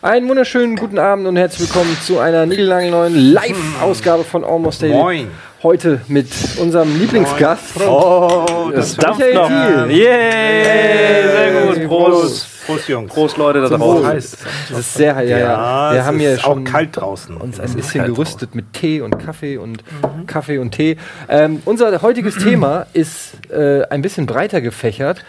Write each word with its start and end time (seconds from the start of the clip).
Einen 0.00 0.28
wunderschönen 0.28 0.74
guten 0.74 0.98
Abend 0.98 1.28
und 1.28 1.36
herzlich 1.36 1.68
willkommen 1.68 1.96
zu 2.04 2.18
einer 2.18 2.44
niegellangen 2.44 2.90
neuen 2.90 3.14
Live-Ausgabe 3.32 4.24
von 4.24 4.44
Almost 4.44 4.82
Daily. 4.82 4.94
Moin. 4.94 5.30
Heute 5.62 6.00
mit 6.08 6.26
unserem 6.60 6.98
Lieblingsgast. 6.98 7.80
Oh, 7.86 8.70
Das 8.74 8.96
das 8.96 9.16
dampft 9.16 9.32
noch. 9.34 9.46
Thiel. 9.46 9.86
Yay, 9.96 11.28
sehr 11.30 11.66
gut. 11.66 11.86
Prost. 11.86 12.10
Prost, 12.20 12.46
Jungs. 12.88 13.12
Prost, 13.12 13.36
Leute 13.36 13.60
da 13.60 13.68
Zum 13.68 13.80
draußen. 13.80 14.04
Wohl. 14.04 14.14
Das 14.14 14.70
ist 14.70 14.94
sehr 14.94 15.16
heiß. 15.16 15.28
Ja, 15.28 15.38
ja. 15.38 15.92
Wir 15.92 16.00
es 16.00 16.06
haben 16.06 16.16
ist 16.16 16.22
hier 16.22 16.38
schon 16.38 16.66
auch 16.66 16.70
kalt 16.70 16.96
draußen. 16.96 17.36
uns 17.36 17.60
ein 17.60 17.72
bisschen 17.72 18.04
gerüstet 18.06 18.54
mit 18.54 18.72
Tee 18.72 19.00
und 19.00 19.18
Kaffee 19.18 19.56
und 19.56 19.82
Kaffee 20.26 20.58
und 20.58 20.72
Tee. 20.72 20.96
Ähm, 21.28 21.62
unser 21.64 22.02
heutiges 22.02 22.36
Thema 22.42 22.86
ist 22.92 23.32
äh, 23.50 23.82
ein 23.84 24.02
bisschen 24.02 24.26
breiter 24.26 24.60
gefächert, 24.60 25.24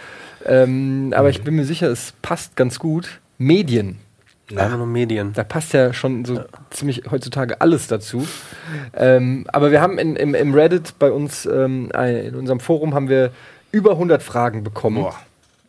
ähm, 0.45 1.13
aber 1.15 1.29
ich 1.29 1.43
bin 1.43 1.55
mir 1.55 1.65
sicher, 1.65 1.87
es 1.87 2.13
passt 2.21 2.55
ganz 2.55 2.79
gut. 2.79 3.19
Medien. 3.37 3.97
Einfach 4.55 4.77
nur 4.77 4.87
Medien. 4.87 5.33
Da 5.33 5.43
passt 5.43 5.73
ja 5.73 5.93
schon 5.93 6.25
so 6.25 6.41
ziemlich 6.69 7.03
heutzutage 7.09 7.61
alles 7.61 7.87
dazu. 7.87 8.27
Ähm, 8.93 9.45
aber 9.51 9.71
wir 9.71 9.81
haben 9.81 9.97
in, 9.97 10.15
im, 10.15 10.35
im 10.35 10.53
Reddit 10.53 10.99
bei 10.99 11.11
uns, 11.11 11.45
ähm, 11.45 11.89
in 11.95 12.35
unserem 12.35 12.59
Forum, 12.59 12.93
haben 12.93 13.09
wir 13.09 13.31
über 13.71 13.91
100 13.91 14.21
Fragen 14.21 14.63
bekommen. 14.63 15.01
Boah. 15.01 15.15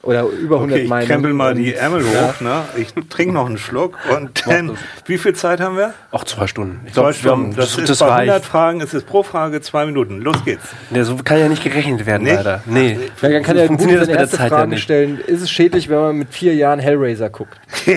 Oder 0.04 0.22
über 0.24 0.56
100 0.56 0.74
Okay, 0.76 0.82
ich 0.84 0.88
Meinungen. 0.90 1.08
krempel 1.08 1.32
mal 1.32 1.54
die 1.54 1.74
Ärmel 1.74 2.04
ja. 2.04 2.28
hoch. 2.28 2.40
Ne? 2.40 2.62
Ich 2.76 2.92
trinke 3.08 3.32
noch 3.34 3.46
einen 3.46 3.58
Schluck. 3.58 3.96
Und 4.16 4.46
dann, 4.46 4.76
wie 5.06 5.18
viel 5.18 5.34
Zeit 5.34 5.60
haben 5.60 5.76
wir? 5.76 5.94
Auch 6.10 6.24
zwei 6.24 6.46
Stunden. 6.46 6.80
Ich 6.86 6.92
Zwei 6.92 7.00
glaub, 7.02 7.06
wir 7.08 7.14
Stunden. 7.14 7.42
haben- 7.46 7.56
Das, 7.56 7.70
das, 7.70 7.78
ist 7.78 7.88
das 7.90 7.98
bei 8.00 8.06
100 8.12 8.34
reicht. 8.36 8.44
Fragen, 8.46 8.80
es 8.80 8.94
ist 8.94 9.06
pro 9.06 9.22
Frage 9.22 9.60
zwei 9.62 9.86
Minuten. 9.86 10.20
Los 10.20 10.44
geht's. 10.44 10.64
Ja, 10.90 11.04
so 11.04 11.16
kann 11.16 11.38
ja 11.38 11.48
nicht 11.48 11.64
gerechnet 11.64 12.04
werden, 12.06 12.24
Nicht? 12.24 12.34
leider. 12.36 12.60
Nee. 12.66 12.98
Ja, 13.22 13.28
dann 13.30 13.42
kann 13.42 13.56
So 13.56 13.62
ja 13.62 13.66
funktioniert 13.66 14.00
das 14.02 14.08
mit 14.08 14.14
der 14.16 14.20
erste 14.22 14.36
Zeit 14.36 14.50
ja 14.50 14.56
Frage 14.58 14.70
nicht. 14.70 14.82
stellen. 14.82 15.20
Ist 15.26 15.40
es 15.42 15.50
schädlich, 15.50 15.88
wenn 15.88 15.98
man 15.98 16.16
mit 16.16 16.28
vier 16.34 16.54
Jahren 16.54 16.78
Hellraiser 16.78 17.30
guckt? 17.30 17.58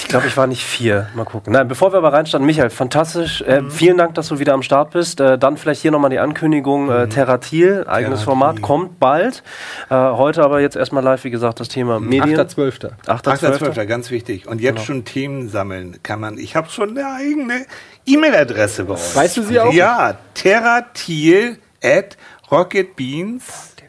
Ich 0.00 0.06
glaube, 0.12 0.26
ich 0.28 0.36
war 0.38 0.46
nicht 0.46 0.64
vier. 0.64 1.08
Mal 1.14 1.24
gucken. 1.24 1.52
Nein, 1.52 1.68
bevor 1.68 1.92
wir 1.92 1.98
aber 1.98 2.12
reinstarten, 2.12 2.46
Michael, 2.46 2.70
fantastisch. 2.70 3.42
Äh, 3.42 3.60
Mhm. 3.62 3.70
vielen 3.70 3.98
Dank, 3.98 4.14
dass 4.14 4.28
du 4.28 4.38
wieder 4.38 4.54
am 4.54 4.62
Start 4.62 4.92
bist. 4.92 5.20
Äh, 5.20 5.36
dann 5.38 5.56
vielleicht 5.58 5.82
hier 5.82 5.90
nochmal 5.90 6.08
die 6.10 6.18
Ankündigung. 6.18 6.90
Äh, 6.90 7.08
Terratil, 7.08 7.84
eigenes 7.86 8.20
Terratil. 8.20 8.24
Format, 8.24 8.62
kommt 8.62 8.98
bald. 9.00 9.42
Äh, 9.90 9.94
heute 9.94 10.42
aber 10.44 10.60
jetzt 10.60 10.76
erstmal 10.76 11.02
live, 11.02 11.17
wie 11.24 11.30
gesagt, 11.30 11.60
das 11.60 11.68
Thema 11.68 12.00
Medien. 12.00 12.38
8.12. 12.38 12.90
8.12. 13.06 13.58
8.12. 13.58 13.86
ganz 13.86 14.10
wichtig. 14.10 14.46
Und 14.46 14.58
Genau. 14.58 14.76
jetzt 14.76 14.86
schon 14.86 15.04
Themen 15.04 15.48
sammeln 15.48 15.98
kann 16.02 16.20
man. 16.20 16.38
Ich 16.38 16.56
habe 16.56 16.68
schon 16.70 16.90
eine 16.96 17.06
eigene 17.14 17.66
E-Mail-Adresse 18.06 18.84
bei 18.84 18.94
uns. 18.94 19.14
Weißt 19.16 19.36
du 19.36 19.42
sie 19.42 19.60
auch? 19.60 19.72
Ja, 19.72 20.18
terratil 20.34 21.58
at 21.82 22.16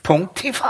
rocketbeans.tv. 0.09 0.63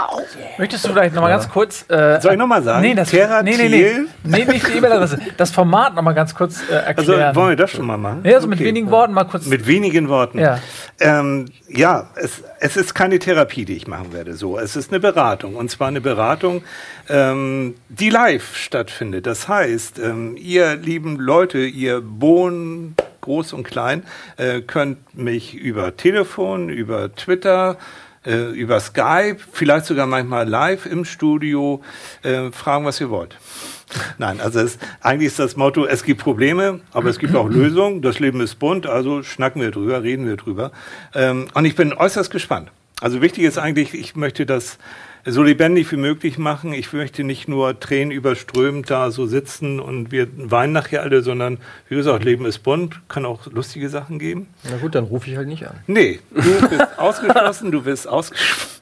Möchtest 0.58 0.84
du 0.84 0.88
vielleicht 0.90 1.14
noch 1.14 1.22
mal 1.22 1.28
ganz 1.30 1.48
kurz. 1.48 1.84
Äh, 1.88 2.20
Soll 2.20 2.32
ich 2.32 2.38
noch 2.38 2.46
mal 2.46 2.62
sagen? 2.62 2.82
Nee, 2.82 2.94
das, 2.94 3.10
Terratil? 3.10 3.56
nee, 3.56 3.68
nee, 3.68 3.92
nee. 4.24 4.38
Nee, 4.38 4.44
nicht 4.52 4.68
die 4.68 4.72
E-Mail-Adresse. 4.78 5.18
Das 5.36 5.50
Format 5.50 5.94
noch 5.94 6.02
mal 6.02 6.12
ganz 6.12 6.34
kurz 6.34 6.60
äh, 6.70 6.74
Also 6.74 7.12
erklären. 7.12 7.36
wollen 7.36 7.48
wir 7.50 7.56
das 7.56 7.70
schon 7.70 7.86
mal 7.86 7.96
machen? 7.96 8.20
ja, 8.24 8.34
also 8.36 8.46
mit 8.46 8.58
Okay. 8.58 8.66
wenigen 8.68 8.90
Worten 8.90 9.14
mal 9.14 9.24
kurz. 9.24 9.46
Mit 9.46 9.66
wenigen 9.66 10.08
Worten. 10.08 10.38
Ja. 10.38 10.58
Ähm, 11.00 11.46
ja, 11.68 12.08
es, 12.16 12.42
es 12.60 12.76
ist 12.76 12.94
keine 12.94 13.18
Therapie, 13.18 13.64
die 13.64 13.74
ich 13.76 13.86
machen 13.86 14.12
werde. 14.12 14.34
So, 14.34 14.58
es 14.58 14.76
ist 14.76 14.90
eine 14.92 15.00
Beratung 15.00 15.56
und 15.56 15.70
zwar 15.70 15.88
eine 15.88 16.00
Beratung, 16.00 16.62
ähm, 17.08 17.74
die 17.88 18.10
live 18.10 18.54
stattfindet. 18.56 19.26
Das 19.26 19.48
heißt, 19.48 19.98
ähm, 19.98 20.36
ihr 20.36 20.76
lieben 20.76 21.16
Leute, 21.18 21.58
ihr 21.60 22.00
Bohnen 22.02 22.94
groß 23.22 23.52
und 23.52 23.64
klein, 23.64 24.02
äh, 24.36 24.60
könnt 24.62 25.16
mich 25.16 25.54
über 25.54 25.96
Telefon, 25.96 26.68
über 26.70 27.14
Twitter 27.14 27.76
äh, 28.24 28.50
über 28.52 28.80
Skype, 28.80 29.38
vielleicht 29.52 29.86
sogar 29.86 30.06
manchmal 30.06 30.48
live 30.48 30.86
im 30.86 31.04
Studio, 31.04 31.82
äh, 32.22 32.50
fragen, 32.50 32.84
was 32.84 33.00
ihr 33.00 33.10
wollt. 33.10 33.36
Nein, 34.18 34.40
also 34.40 34.60
es, 34.60 34.78
eigentlich 35.00 35.28
ist 35.28 35.38
das 35.38 35.56
Motto, 35.56 35.86
es 35.86 36.04
gibt 36.04 36.20
Probleme, 36.20 36.80
aber 36.92 37.08
es 37.08 37.18
gibt 37.18 37.34
auch 37.34 37.48
Lösungen. 37.50 38.02
Das 38.02 38.18
Leben 38.18 38.40
ist 38.40 38.56
bunt, 38.56 38.86
also 38.86 39.22
schnacken 39.22 39.62
wir 39.62 39.70
drüber, 39.70 40.02
reden 40.02 40.26
wir 40.26 40.36
drüber. 40.36 40.72
Ähm, 41.14 41.48
und 41.54 41.64
ich 41.64 41.74
bin 41.74 41.92
äußerst 41.92 42.30
gespannt. 42.30 42.70
Also 43.00 43.22
wichtig 43.22 43.44
ist 43.44 43.58
eigentlich, 43.58 43.94
ich 43.94 44.14
möchte 44.14 44.44
das 44.44 44.78
so 45.24 45.42
lebendig 45.42 45.90
wie 45.92 45.96
möglich 45.96 46.38
machen. 46.38 46.72
Ich 46.72 46.92
möchte 46.92 47.24
nicht 47.24 47.48
nur 47.48 47.78
Tränen 47.78 48.10
überströmt 48.10 48.90
da 48.90 49.10
so 49.10 49.26
sitzen 49.26 49.80
und 49.80 50.12
wir 50.12 50.28
weinen 50.36 50.72
nachher 50.72 51.02
alle, 51.02 51.22
sondern 51.22 51.58
wie 51.88 51.96
gesagt, 51.96 52.24
Leben 52.24 52.46
ist 52.46 52.60
bunt, 52.60 53.00
kann 53.08 53.24
auch 53.26 53.46
lustige 53.46 53.88
Sachen 53.88 54.18
geben. 54.18 54.48
Na 54.68 54.76
gut, 54.78 54.94
dann 54.94 55.04
rufe 55.04 55.30
ich 55.30 55.36
halt 55.36 55.48
nicht 55.48 55.66
an. 55.66 55.76
Nee, 55.86 56.20
du 56.30 56.68
bist 56.68 56.86
ausgeschlossen, 56.98 57.70
du 57.70 57.82
bist 57.82 58.08
ausgestellt. 58.08 58.79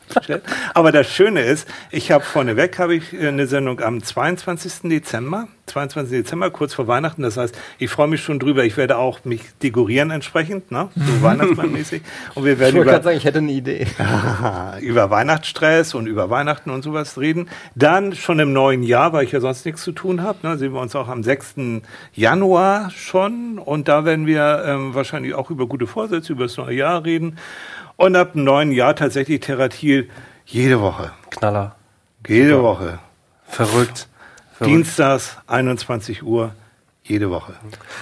Aber 0.75 0.93
das 0.93 1.13
Schöne 1.13 1.43
ist, 1.43 1.69
ich 1.91 2.11
habe 2.11 2.25
vorneweg 2.25 2.79
habe 2.79 2.95
ich 2.95 3.13
äh, 3.13 3.29
eine 3.29 3.47
Sendung 3.47 3.81
am 3.81 4.03
22. 4.03 4.91
Dezember, 4.91 5.49
22. 5.67 6.19
Dezember, 6.19 6.51
kurz 6.51 6.75
vor 6.75 6.87
Weihnachten. 6.87 7.23
Das 7.23 7.37
heißt, 7.37 7.57
ich 7.79 7.91
freue 7.91 8.09
mich 8.09 8.23
schon 8.23 8.39
drüber. 8.39 8.65
Ich 8.65 8.77
werde 8.77 8.97
auch 8.97 9.25
mich 9.25 9.43
dekorieren 9.63 10.11
entsprechend, 10.11 10.71
ne? 10.71 10.89
so 10.95 11.23
Weihnachtsmannmäßig. 11.23 12.03
Und 12.35 12.45
wir 12.45 12.55
Ich 12.55 12.59
werden 12.59 12.75
wollte 12.75 12.83
über, 12.83 12.93
gerade 12.93 13.05
sagen, 13.05 13.17
ich 13.17 13.25
hätte 13.25 13.39
eine 13.39 13.53
Idee. 13.53 13.87
über 14.81 15.11
Weihnachtsstress 15.11 15.95
und 15.95 16.07
über 16.07 16.31
Weihnachten 16.31 16.71
und 16.71 16.83
sowas 16.83 17.19
reden. 17.19 17.49
Dann 17.75 18.15
schon 18.15 18.39
im 18.39 18.53
neuen 18.53 18.83
Jahr, 18.83 19.13
weil 19.13 19.25
ich 19.25 19.33
ja 19.33 19.41
sonst 19.41 19.65
nichts 19.65 19.83
zu 19.83 19.93
tun 19.93 20.23
habe, 20.23 20.39
ne, 20.43 20.59
sehen 20.59 20.73
wir 20.73 20.81
uns 20.81 20.95
auch 20.97 21.09
am 21.09 21.23
6. 21.23 21.55
Januar 22.15 22.91
schon. 22.91 23.59
Und 23.59 23.89
da 23.89 24.05
werden 24.05 24.27
wir 24.27 24.63
ähm, 24.67 24.95
wahrscheinlich 24.95 25.35
auch 25.35 25.51
über 25.51 25.67
gute 25.67 25.87
Vorsätze, 25.87 26.33
über 26.33 26.45
das 26.45 26.57
neue 26.57 26.77
Jahr 26.77 27.05
reden. 27.05 27.37
Und 27.99 28.15
ab 28.15 28.35
dem 28.35 28.45
neuen 28.45 28.71
Jahr 28.71 28.95
tatsächlich 28.95 29.41
Terratil 29.41 30.09
jede 30.47 30.81
Woche. 30.81 31.11
Knaller. 31.31 31.75
Jede 32.29 32.63
Woche. 32.63 33.01
Verrückt. 33.49 34.07
Verrückt. 34.53 34.73
Dienstags, 34.73 35.37
21 35.49 36.23
Uhr, 36.23 36.55
jede 37.09 37.31
Woche. 37.31 37.53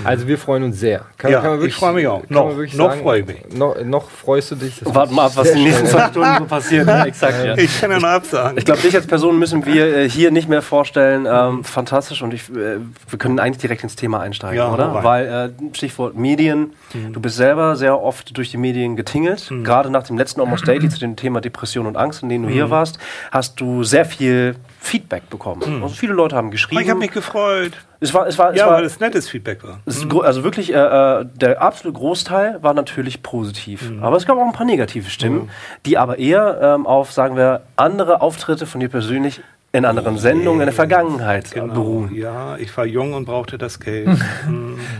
Also 0.04 0.26
wir 0.26 0.38
freuen 0.38 0.62
uns 0.64 0.78
sehr. 0.80 1.02
Kann, 1.18 1.30
Ja, 1.32 1.60
ich 1.62 1.74
freue 1.74 1.92
mich 1.92 2.06
auch. 2.06 2.20
kann 2.22 2.34
Noch- 2.34 2.48
wirklich 2.56 2.74
noch 2.74 2.94
freue 2.96 3.20
ich 3.20 3.26
mich. 3.26 3.36
Noch, 3.54 3.76
noch 3.84 4.10
freust 4.10 4.50
du 4.50 4.56
dich. 4.56 4.80
Warten 4.84 5.14
wir 5.14 5.22
ab, 5.22 5.32
was 5.34 5.46
sehr 5.48 5.56
die 5.56 5.64
nächsten 5.64 5.86
zwei 5.86 6.08
Stunden 6.08 6.36
so 6.38 6.44
passiert. 6.44 6.88
Exakt, 7.06 7.44
ja. 7.44 7.56
Ich 7.56 7.80
kann 7.80 7.90
ja 7.90 7.98
noch 8.00 8.08
absagen. 8.08 8.58
Ich 8.58 8.64
glaube, 8.64 8.80
dich 8.82 8.94
als 8.94 9.06
Person 9.06 9.38
müssen 9.38 9.64
wir 9.66 9.96
äh, 9.96 10.08
hier 10.08 10.30
nicht 10.30 10.48
mehr 10.48 10.62
vorstellen. 10.62 11.26
Ähm, 11.30 11.64
fantastisch 11.64 12.22
und 12.22 12.34
ich, 12.34 12.48
äh, 12.50 12.78
wir 13.08 13.18
können 13.18 13.38
eigentlich 13.38 13.58
direkt 13.58 13.82
ins 13.82 13.96
Thema 13.96 14.20
einsteigen, 14.20 14.56
Ja, 14.58 14.72
oder? 14.72 14.86
rein. 14.88 15.04
Weil 15.04 15.26
äh, 15.70 15.74
Stichwort 15.76 16.16
Medien. 16.16 16.72
Du 17.12 17.20
bist 17.20 17.36
selber 17.36 17.76
sehr 17.76 18.00
oft 18.00 18.36
durch 18.36 18.50
die 18.50 18.56
Medien 18.56 18.96
getingelt. 18.96 19.50
Gerade 19.64 19.90
nach 19.90 20.02
dem 20.04 20.18
letzten 20.18 20.40
Almost 20.40 20.66
Daily 20.66 20.88
zu 20.88 20.98
dem 20.98 21.16
Thema 21.16 21.40
Depression 21.40 21.86
und 21.86 21.96
Angst, 21.96 22.22
in 22.22 22.28
dem 22.28 22.42
du 22.42 22.48
hier 22.48 22.70
warst, 22.70 22.98
hast 23.30 23.60
du 23.60 23.84
sehr 23.84 24.04
viel 24.04 24.56
Feedback 24.86 25.28
bekommen. 25.30 25.82
Also 25.82 25.94
viele 25.94 26.12
Leute 26.14 26.36
haben 26.36 26.50
geschrieben. 26.50 26.80
ich 26.80 26.88
habe 26.88 26.98
mich 27.00 27.10
gefreut. 27.10 27.72
es 28.00 28.14
war, 28.14 28.26
es 28.26 28.38
war, 28.38 28.52
es 28.52 28.58
Ja, 28.58 28.66
war, 28.66 28.74
weil 28.78 28.84
es 28.84 29.00
nettes 29.00 29.28
Feedback 29.28 29.62
war. 29.64 29.80
gro- 30.08 30.20
also 30.20 30.44
wirklich, 30.44 30.72
äh, 30.72 30.76
äh, 30.76 31.24
der 31.34 31.60
absolute 31.60 31.98
Großteil 31.98 32.62
war 32.62 32.72
natürlich 32.74 33.22
positiv. 33.22 33.90
Aber 34.00 34.16
es 34.16 34.26
gab 34.26 34.38
auch 34.38 34.46
ein 34.46 34.52
paar 34.52 34.66
negative 34.66 35.10
Stimmen, 35.10 35.50
die 35.84 35.98
aber 35.98 36.18
eher 36.18 36.58
ähm, 36.62 36.86
auf, 36.86 37.12
sagen 37.12 37.36
wir, 37.36 37.62
andere 37.76 38.20
Auftritte 38.20 38.66
von 38.66 38.80
dir 38.80 38.88
persönlich 38.88 39.40
in 39.76 39.84
anderen 39.84 40.18
Sendungen 40.18 40.60
in 40.62 40.66
der 40.66 40.74
Vergangenheit 40.74 41.50
Genau. 41.52 41.74
beruhen. 41.74 42.14
Ja, 42.14 42.56
ich 42.56 42.76
war 42.76 42.84
jung 42.86 43.12
und 43.14 43.24
brauchte 43.26 43.58
das 43.58 43.78
Geld. 43.80 44.08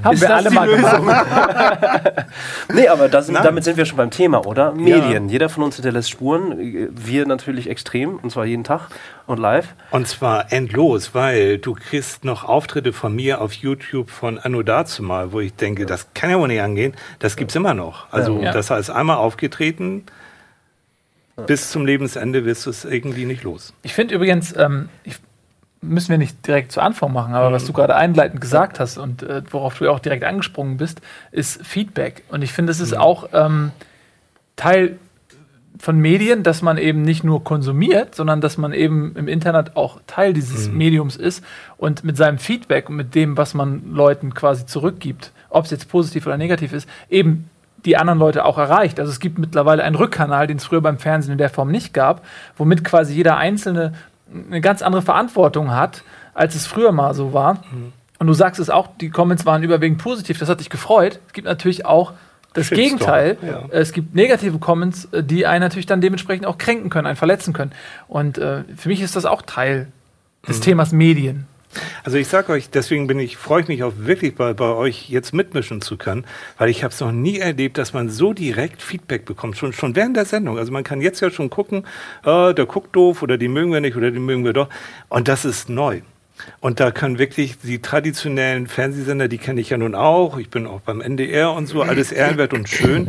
Haben 0.05 0.21
wir 0.21 0.35
alle 0.35 0.51
mal 0.51 0.69
gemacht. 0.69 0.97
Nee, 2.73 2.89
aber 2.89 3.09
das, 3.09 3.29
damit 3.29 3.65
sind 3.65 3.77
wir 3.77 3.87
schon 3.87 3.97
beim 3.97 4.11
Thema, 4.11 4.45
oder? 4.47 4.73
Medien. 4.73 5.29
Jeder 5.29 5.49
von 5.49 5.63
uns 5.63 5.77
hinterlässt 5.77 6.11
Spuren. 6.11 6.91
Wir 6.93 7.27
natürlich 7.27 7.71
extrem, 7.71 8.17
und 8.17 8.31
zwar 8.31 8.45
jeden 8.45 8.65
Tag 8.65 8.89
und 9.27 9.39
live. 9.39 9.69
Und 9.91 10.07
zwar 10.09 10.53
endlos, 10.53 11.15
weil 11.15 11.59
du 11.59 11.75
kriegst 11.75 12.25
noch 12.25 12.45
Auftritte 12.45 12.93
von 12.93 13.15
mir 13.15 13.41
auf 13.41 13.53
YouTube 13.53 14.11
von 14.11 14.39
Anno 14.39 14.63
dazumal, 14.63 15.33
wo 15.33 15.41
ich 15.41 15.55
denke, 15.55 15.87
das 15.87 16.09
kann 16.15 16.31
ja 16.31 16.39
wohl 16.39 16.49
nicht 16.49 16.61
angehen. 16.61 16.95
Das 17.19 17.37
gibt's 17.37 17.55
immer 17.55 17.75
noch. 17.75 18.07
Also 18.13 18.41
Ja. 18.41 18.53
das 18.53 18.71
heißt, 18.71 18.91
einmal 18.91 19.17
aufgetreten, 19.17 20.05
bis 21.47 21.71
zum 21.71 21.85
Lebensende 21.85 22.45
wirst 22.45 22.67
du 22.67 22.71
es 22.71 22.85
irgendwie 22.85 23.25
nicht 23.25 23.43
los. 23.43 23.75
Ich 23.83 23.95
finde 23.95 24.15
übrigens, 24.15 24.55
ähm, 24.57 24.89
ich, 25.05 25.17
müssen 25.83 26.11
wir 26.11 26.19
nicht 26.19 26.47
direkt 26.47 26.73
zu 26.73 26.81
Anfang 26.81 27.13
machen, 27.13 27.35
aber 27.35 27.53
was 27.53 27.67
du 27.67 27.73
gerade 27.73 27.95
einleitend 27.95 28.41
gesagt 28.41 28.81
hast 28.81 28.99
und 28.99 29.23
äh, 29.23 29.43
worauf 29.51 29.79
du 29.79 29.85
ja 29.85 29.91
auch 29.91 30.01
direkt 30.01 30.25
angesprungen 30.25 30.79
bist, 30.79 31.01
ist 31.33 31.65
Feedback. 31.65 32.25
Und 32.29 32.43
ich 32.43 32.53
finde, 32.53 32.73
es 32.73 32.81
ist 32.81 32.97
auch 32.97 33.29
ähm, 33.33 33.73
Teil 34.57 34.99
von 35.79 35.99
Medien, 35.99 36.43
dass 36.43 36.63
man 36.63 36.79
eben 36.79 37.03
nicht 37.03 37.23
nur 37.23 37.45
konsumiert, 37.45 38.15
sondern 38.15 38.41
dass 38.41 38.57
man 38.57 38.73
eben 38.73 39.15
im 39.15 39.29
Internet 39.29 39.77
auch 39.77 40.01
Teil 40.07 40.33
dieses 40.33 40.71
Mediums 40.71 41.17
ist 41.17 41.45
und 41.77 42.03
mit 42.03 42.17
seinem 42.17 42.39
Feedback 42.39 42.89
und 42.89 42.97
mit 42.97 43.15
dem, 43.15 43.37
was 43.37 43.53
man 43.53 43.93
Leuten 43.93 44.33
quasi 44.33 44.65
zurückgibt, 44.65 45.33
ob 45.51 45.67
es 45.67 45.71
jetzt 45.71 45.89
positiv 45.91 46.27
oder 46.27 46.39
negativ 46.39 46.73
ist, 46.73 46.89
eben 47.11 47.51
die 47.87 47.97
anderen 47.97 48.19
Leute 48.19 48.45
auch 48.45 48.59
erreicht. 48.59 49.01
Also 49.01 49.11
es 49.11 49.21
gibt 49.21 49.39
mittlerweile 49.39 49.83
einen 49.83 49.97
Rückkanal, 49.97 50.47
den 50.47 50.59
es 50.59 50.65
früher 50.65 50.81
beim 50.83 50.99
Fernsehen 50.99 51.33
in 51.33 51.39
der 51.39 51.49
Form 51.51 51.71
nicht 51.71 51.95
gab, 51.95 52.23
womit 52.59 52.85
quasi 52.85 53.15
jeder 53.15 53.37
Einzelne 53.39 53.95
eine 54.51 54.61
ganz 54.61 54.83
andere 54.83 55.03
Verantwortung 55.03 55.71
hat, 55.75 56.03
als 56.35 56.55
es 56.55 56.67
früher 56.67 56.93
mal 56.93 57.15
so 57.15 57.33
war. 57.33 57.63
und 58.19 58.27
du 58.27 58.33
sagst 58.35 58.61
es 58.61 58.69
auch, 58.71 58.89
die 59.01 59.09
Comments 59.11 59.47
waren 59.47 59.63
überwiegend 59.63 59.99
positiv, 60.03 60.39
das 60.39 60.49
hat 60.49 60.61
dich 60.61 60.69
gefreut. 60.71 61.21
Es 61.29 61.33
gibt 61.33 61.47
natürlich 61.47 61.87
auch 61.87 62.13
das 62.55 62.67
Shitstorm, 62.67 62.85
Gegenteil. 62.89 63.37
ja. 63.43 63.63
Es 63.71 63.93
gibt 63.93 64.15
negative 64.15 64.59
Comments, 64.59 65.05
äh, 65.13 65.23
die 65.23 65.47
einen 65.47 65.61
natürlich 65.61 65.85
dann 65.87 66.01
dementsprechend 66.01 66.47
auch 66.47 66.57
kränken 66.59 66.89
können, 66.91 67.07
einen 67.07 67.17
verletzen 67.17 67.53
können. 67.53 67.73
Und 68.09 68.39
äh, 68.39 68.65
für 68.77 68.89
mich 68.89 69.01
ist 69.03 69.15
das 69.17 69.25
auch 69.27 69.43
Teil 69.43 69.89
Mhm. 70.43 70.47
des 70.49 70.61
Themas 70.61 70.93
Medien. 70.93 71.47
Also 72.05 72.19
ich 72.19 72.29
sage 72.29 72.53
euch, 72.53 72.71
deswegen 72.71 73.07
bin 73.07 73.19
ich, 73.19 73.37
freue 73.37 73.63
ich 73.63 73.69
mich 73.69 73.83
auch 73.83 73.93
wirklich 73.97 74.35
bei, 74.35 74.53
bei 74.55 74.71
euch 74.71 75.09
jetzt 75.09 75.33
mitmischen 75.33 75.81
zu 75.81 75.97
können, 75.97 76.25
weil 76.59 76.69
ich 76.69 76.85
habe 76.85 76.93
es 76.93 77.01
noch 77.01 77.13
nie 77.13 77.39
erlebt, 77.39 77.79
dass 77.79 77.93
man 77.93 78.09
so 78.09 78.33
direkt 78.33 78.83
Feedback 78.83 79.25
bekommt, 79.25 79.57
schon, 79.57 79.73
schon 79.73 79.97
während 79.97 80.17
der 80.17 80.25
Sendung. 80.25 80.59
Also 80.59 80.73
man 80.73 80.85
kann 80.85 81.01
jetzt 81.01 81.21
ja 81.21 81.31
schon 81.31 81.51
gucken, 81.51 81.85
äh, 82.25 82.55
der 82.55 82.67
guckt 82.67 82.95
doof 82.95 83.23
oder 83.23 83.39
die 83.39 83.49
mögen 83.49 83.73
wir 83.73 83.81
nicht 83.81 83.97
oder 83.97 84.11
die 84.11 84.19
mögen 84.19 84.45
wir 84.45 84.53
doch. 84.53 84.69
Und 85.09 85.29
das 85.29 85.45
ist 85.45 85.69
neu. 85.69 86.01
Und 86.61 86.81
da 86.81 86.91
können 86.91 87.19
wirklich 87.19 87.59
die 87.63 87.81
traditionellen 87.81 88.67
Fernsehsender, 88.67 89.29
die 89.29 89.39
kenne 89.39 89.61
ich 89.61 89.71
ja 89.71 89.79
nun 89.79 89.95
auch, 89.95 90.39
ich 90.39 90.51
bin 90.51 90.67
auch 90.67 90.81
beim 90.81 91.01
NDR 91.01 91.53
und 91.53 91.67
so, 91.67 91.83
alles 91.83 92.13
ehrenwert 92.13 92.53
und 92.53 92.69
schön. 92.69 93.09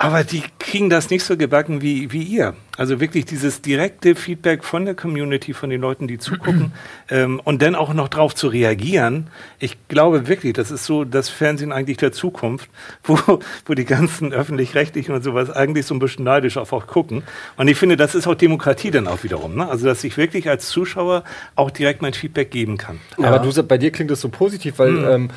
Aber 0.00 0.22
die 0.22 0.44
kriegen 0.60 0.90
das 0.90 1.10
nicht 1.10 1.24
so 1.24 1.36
gebacken 1.36 1.82
wie, 1.82 2.12
wie 2.12 2.22
ihr. 2.22 2.54
Also 2.76 3.00
wirklich 3.00 3.24
dieses 3.24 3.62
direkte 3.62 4.14
Feedback 4.14 4.62
von 4.62 4.84
der 4.84 4.94
Community, 4.94 5.52
von 5.52 5.70
den 5.70 5.80
Leuten, 5.80 6.06
die 6.06 6.18
zugucken 6.18 6.72
ähm, 7.10 7.40
und 7.42 7.62
dann 7.62 7.74
auch 7.74 7.92
noch 7.92 8.06
drauf 8.06 8.32
zu 8.32 8.46
reagieren. 8.46 9.26
Ich 9.58 9.76
glaube 9.88 10.28
wirklich, 10.28 10.52
das 10.52 10.70
ist 10.70 10.84
so 10.84 11.04
das 11.04 11.28
Fernsehen 11.28 11.72
eigentlich 11.72 11.96
der 11.96 12.12
Zukunft, 12.12 12.70
wo, 13.02 13.40
wo 13.66 13.74
die 13.74 13.84
ganzen 13.84 14.32
öffentlich-rechtlichen 14.32 15.12
und 15.12 15.24
sowas 15.24 15.50
eigentlich 15.50 15.84
so 15.84 15.94
ein 15.96 15.98
bisschen 15.98 16.24
neidisch 16.24 16.58
auf 16.58 16.72
euch 16.72 16.86
gucken. 16.86 17.24
Und 17.56 17.66
ich 17.66 17.76
finde, 17.76 17.96
das 17.96 18.14
ist 18.14 18.28
auch 18.28 18.36
Demokratie 18.36 18.92
dann 18.92 19.08
auch 19.08 19.24
wiederum. 19.24 19.56
Ne? 19.56 19.68
Also, 19.68 19.86
dass 19.86 20.04
ich 20.04 20.16
wirklich 20.16 20.48
als 20.48 20.68
Zuschauer 20.68 21.24
auch 21.56 21.72
direkt 21.72 22.02
mein 22.02 22.14
Feedback 22.14 22.52
geben 22.52 22.76
kann. 22.76 23.00
Aber 23.20 23.40
du, 23.40 23.62
bei 23.64 23.78
dir 23.78 23.90
klingt 23.90 24.12
das 24.12 24.20
so 24.20 24.28
positiv, 24.28 24.78
weil 24.78 24.92
Mhm. 24.92 25.08
ähm, 25.08 25.30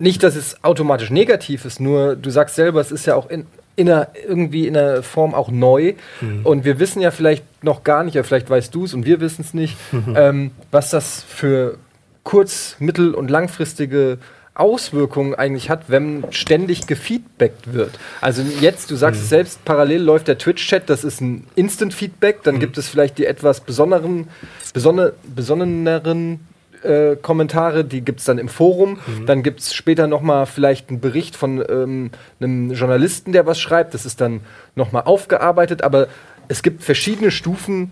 nicht, 0.00 0.24
dass 0.24 0.34
es 0.34 0.62
automatisch 0.64 1.10
negativ 1.10 1.64
ist, 1.64 1.78
nur 1.80 2.16
du 2.16 2.30
sagst 2.30 2.56
selber, 2.56 2.80
es 2.80 2.90
ist 2.90 3.06
ja 3.06 3.14
auch 3.14 3.30
in, 3.30 3.46
in 3.76 3.90
einer, 3.90 4.08
irgendwie 4.28 4.66
in 4.66 4.76
einer 4.76 5.02
Form 5.02 5.34
auch 5.34 5.50
neu. 5.50 5.94
Mhm. 6.20 6.46
Und 6.46 6.64
wir 6.64 6.78
wissen 6.78 7.00
ja 7.00 7.10
vielleicht 7.10 7.44
noch 7.64 7.82
gar 7.84 8.04
nicht, 8.04 8.14
oder 8.14 8.24
vielleicht 8.24 8.48
weißt 8.50 8.74
du 8.74 8.84
es 8.84 8.94
und 8.94 9.04
wir 9.06 9.20
wissen 9.20 9.42
es 9.42 9.54
nicht, 9.54 9.76
Mhm. 9.92 10.14
ähm, 10.16 10.50
was 10.70 10.90
das 10.90 11.24
für 11.26 11.78
kurz-, 12.22 12.76
mittel- 12.78 13.14
und 13.14 13.30
langfristige 13.30 14.18
Auswirkungen 14.54 15.34
eigentlich 15.34 15.68
hat, 15.68 15.84
wenn 15.88 16.24
ständig 16.30 16.86
gefeedbackt 16.86 17.72
wird. 17.74 17.98
Also 18.20 18.42
jetzt, 18.60 18.90
du 18.92 18.94
sagst 18.94 19.20
es 19.22 19.28
selbst, 19.28 19.64
parallel 19.64 20.00
läuft 20.02 20.28
der 20.28 20.38
Twitch-Chat, 20.38 20.88
das 20.88 21.02
ist 21.02 21.20
ein 21.20 21.46
Instant-Feedback, 21.56 22.44
dann 22.44 22.60
gibt 22.60 22.78
es 22.78 22.88
vielleicht 22.88 23.18
die 23.18 23.26
etwas 23.26 23.60
besonderen, 23.60 24.28
besonne, 24.72 25.12
besonneneren 25.24 26.46
äh, 26.84 27.16
Kommentare, 27.20 27.84
die 27.84 28.02
gibt 28.02 28.20
es 28.20 28.26
dann 28.26 28.38
im 28.38 28.48
Forum. 28.48 28.98
Dann 29.26 29.42
gibt 29.42 29.60
es 29.60 29.74
später 29.74 30.06
nochmal 30.06 30.46
vielleicht 30.46 30.90
einen 30.90 31.00
Bericht 31.00 31.36
von 31.36 31.64
ähm, 31.68 32.10
einem 32.40 32.72
Journalisten, 32.72 33.32
der 33.32 33.46
was 33.46 33.58
schreibt. 33.60 33.94
Das 33.94 34.06
ist 34.06 34.20
dann 34.20 34.40
nochmal 34.74 35.02
aufgearbeitet, 35.04 35.82
aber 35.82 36.08
es 36.48 36.62
gibt 36.62 36.82
verschiedene 36.84 37.30
Stufen 37.30 37.90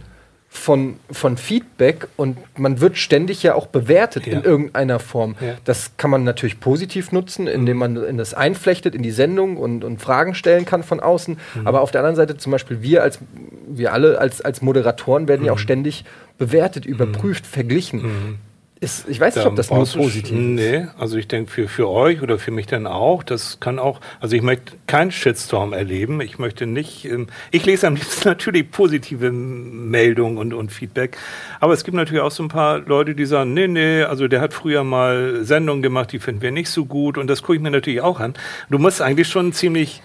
von, 0.55 0.97
von 1.11 1.39
Feedback 1.39 2.09
und 2.19 2.37
man 2.59 2.83
wird 2.83 2.99
ständig 2.99 3.43
ja 3.43 3.55
auch 3.55 3.69
bewertet 3.69 4.27
Ja. 4.27 4.35
in 4.35 4.45
irgendeiner 4.45 4.99
Form. 4.99 5.35
Ja. 5.41 5.55
Das 5.65 5.93
kann 5.97 6.11
man 6.11 6.25
natürlich 6.25 6.61
positiv 6.61 7.11
nutzen, 7.11 7.47
indem 7.47 7.79
man 7.79 7.97
in 7.97 8.19
das 8.19 8.35
einflechtet 8.35 8.95
in 8.95 9.03
die 9.03 9.13
Sendung 9.13 9.57
und, 9.57 9.83
und 9.83 10.03
Fragen 10.03 10.35
stellen 10.35 10.67
kann 10.67 10.83
von 10.83 11.01
außen. 11.01 11.39
Aber 11.65 11.81
auf 11.81 11.91
der 11.91 12.03
anderen 12.03 12.17
Seite 12.17 12.37
zum 12.37 12.53
Beispiel 12.53 12.83
wir 12.83 13.03
als 13.03 13.19
wir 13.67 13.95
alle 13.95 14.19
als, 14.19 14.43
als 14.43 14.61
Moderatoren 14.61 15.27
werden 15.27 15.47
ja 15.47 15.53
auch 15.53 15.59
ständig 15.59 16.05
bewertet, 16.37 16.85
überprüft, 16.85 17.47
verglichen. 17.47 18.39
Ist, 18.83 19.09
ich 19.09 19.21
weiß 19.21 19.37
nicht, 19.37 19.47
ob 19.47 19.55
das 19.55 19.71
nur 19.71 19.87
positiv 19.87 20.33
ist. 20.33 20.33
Nee, 20.33 20.89
also 20.99 21.17
ich 21.17 21.29
denke 21.29 21.53
für, 21.53 21.69
für 21.69 21.89
euch 21.89 22.21
oder 22.21 22.41
für 22.41 22.51
mich 22.51 22.67
dann 22.67 22.89
auch, 22.89 23.23
das 23.23 23.61
kann 23.61 23.79
auch, 23.79 24.01
also 24.19 24.35
ich 24.35 24.43
möchte 24.43 24.73
keinen 24.89 25.13
Shitstorm 25.13 25.73
erleben. 25.73 26.21
Ich 26.21 26.41
möchte 26.41 26.67
nicht, 26.67 27.05
ähm, 27.05 27.29
ich 27.53 27.65
lese 27.65 27.87
am 27.87 27.95
liebsten 27.95 28.29
natürlich 28.29 28.73
positive 28.73 29.31
Meldungen 29.31 30.37
und, 30.37 30.53
und 30.53 30.73
Feedback. 30.73 31.17
Aber 31.61 31.75
es 31.75 31.85
gibt 31.85 31.97
natürlich 31.97 32.25
auch 32.25 32.33
so 32.33 32.43
ein 32.43 32.49
paar 32.49 32.81
Leute, 32.81 33.15
die 33.15 33.25
sagen, 33.25 33.55
nee, 33.55 33.69
nee, 33.69 34.03
also 34.03 34.27
der 34.27 34.41
hat 34.41 34.53
früher 34.53 34.83
mal 34.83 35.45
Sendungen 35.45 35.85
gemacht, 35.85 36.11
die 36.11 36.19
finden 36.19 36.43
wir 36.43 36.51
nicht 36.51 36.69
so 36.69 36.85
gut. 36.85 37.19
Und 37.19 37.29
das 37.29 37.43
gucke 37.43 37.55
ich 37.55 37.63
mir 37.63 37.71
natürlich 37.71 38.01
auch 38.01 38.19
an. 38.19 38.35
Du 38.69 38.81
musst 38.81 39.01
eigentlich 39.01 39.29
schon 39.29 39.53
ziemlich, 39.53 40.03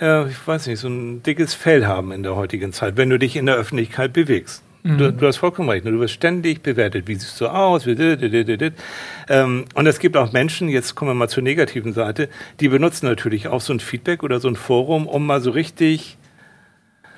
äh, 0.00 0.28
ich 0.28 0.46
weiß 0.46 0.68
nicht, 0.68 0.78
so 0.78 0.86
ein 0.86 1.24
dickes 1.24 1.54
Fell 1.54 1.86
haben 1.86 2.12
in 2.12 2.22
der 2.22 2.36
heutigen 2.36 2.72
Zeit, 2.72 2.96
wenn 2.96 3.10
du 3.10 3.18
dich 3.18 3.34
in 3.34 3.46
der 3.46 3.56
Öffentlichkeit 3.56 4.12
bewegst. 4.12 4.62
Du, 4.84 5.12
du 5.12 5.26
hast 5.26 5.36
vollkommen 5.36 5.68
recht. 5.68 5.84
ne? 5.84 5.92
Du 5.92 6.00
wirst 6.00 6.14
ständig 6.14 6.62
bewertet. 6.62 7.06
Wie 7.06 7.14
siehst 7.14 7.40
du 7.40 7.46
aus? 7.46 7.86
Ähm, 7.86 9.64
und 9.74 9.86
es 9.86 9.98
gibt 10.00 10.16
auch 10.16 10.32
Menschen, 10.32 10.68
jetzt 10.68 10.96
kommen 10.96 11.10
wir 11.10 11.14
mal 11.14 11.28
zur 11.28 11.44
negativen 11.44 11.92
Seite, 11.92 12.28
die 12.58 12.68
benutzen 12.68 13.06
natürlich 13.06 13.46
auch 13.46 13.60
so 13.60 13.72
ein 13.72 13.78
Feedback 13.78 14.24
oder 14.24 14.40
so 14.40 14.48
ein 14.48 14.56
Forum, 14.56 15.06
um 15.06 15.24
mal 15.24 15.40
so 15.40 15.52
richtig 15.52 16.18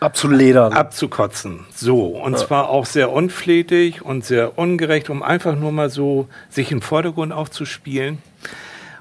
Abzuledern. 0.00 0.74
abzukotzen. 0.74 1.60
So. 1.74 2.08
Und 2.08 2.38
zwar 2.38 2.68
auch 2.68 2.84
sehr 2.84 3.10
unflätig 3.10 4.02
und 4.02 4.26
sehr 4.26 4.58
ungerecht, 4.58 5.08
um 5.08 5.22
einfach 5.22 5.56
nur 5.56 5.72
mal 5.72 5.88
so 5.88 6.28
sich 6.50 6.70
im 6.70 6.82
Vordergrund 6.82 7.32
aufzuspielen. 7.32 8.18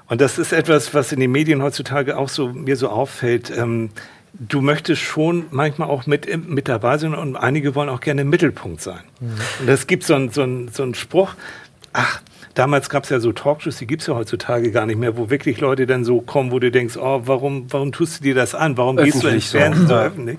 Und 0.06 0.22
das 0.22 0.38
ist 0.38 0.52
etwas, 0.52 0.94
was 0.94 1.12
in 1.12 1.20
den 1.20 1.32
Medien 1.32 1.62
heutzutage 1.62 2.16
auch 2.16 2.30
so 2.30 2.48
mir 2.48 2.76
so 2.76 2.88
auffällt. 2.88 3.52
Ähm, 3.54 3.90
du 4.38 4.60
möchtest 4.60 5.02
schon 5.02 5.46
manchmal 5.50 5.88
auch 5.88 6.06
mit, 6.06 6.48
mit 6.48 6.68
dabei 6.68 6.98
sein 6.98 7.14
und 7.14 7.36
einige 7.36 7.74
wollen 7.74 7.88
auch 7.88 8.00
gerne 8.00 8.22
im 8.22 8.30
Mittelpunkt 8.30 8.80
sein. 8.80 9.00
Und 9.60 9.68
es 9.68 9.86
gibt 9.86 10.04
so 10.04 10.14
einen 10.14 10.30
so 10.30 10.42
einen- 10.42 10.68
so 10.68 10.82
einen 10.82 10.94
Spruch, 10.94 11.34
ach, 11.92 12.20
damals 12.54 12.88
gab 12.90 13.04
es 13.04 13.10
ja 13.10 13.20
so 13.20 13.32
Talkshows, 13.32 13.76
die 13.78 13.86
gibt 13.86 14.02
es 14.02 14.08
ja 14.08 14.14
heutzutage 14.14 14.70
gar 14.72 14.86
nicht 14.86 14.98
mehr, 14.98 15.16
wo 15.16 15.30
wirklich 15.30 15.60
Leute 15.60 15.86
dann 15.86 16.04
so 16.04 16.20
kommen, 16.20 16.50
wo 16.50 16.58
du 16.58 16.70
denkst, 16.70 16.96
oh, 16.96 17.22
warum, 17.24 17.66
warum 17.72 17.92
tust 17.92 18.20
du 18.20 18.24
dir 18.24 18.34
das 18.34 18.54
an? 18.54 18.76
Warum 18.76 18.96
gehst 18.96 19.22
du 19.22 19.28
ins 19.28 19.50
so. 19.50 19.58
Fernsehen 19.58 19.86
so 19.88 19.94
öffentlich? 19.94 20.38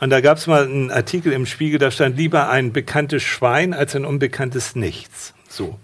Und 0.00 0.10
da 0.10 0.20
gab 0.20 0.38
es 0.38 0.46
mal 0.46 0.64
einen 0.64 0.90
Artikel 0.92 1.32
im 1.32 1.46
Spiegel, 1.46 1.78
da 1.78 1.90
stand 1.90 2.16
lieber 2.16 2.48
ein 2.50 2.72
bekanntes 2.72 3.22
Schwein 3.24 3.74
als 3.74 3.96
ein 3.96 4.04
unbekanntes 4.04 4.76
Nichts. 4.76 5.34
So. 5.48 5.78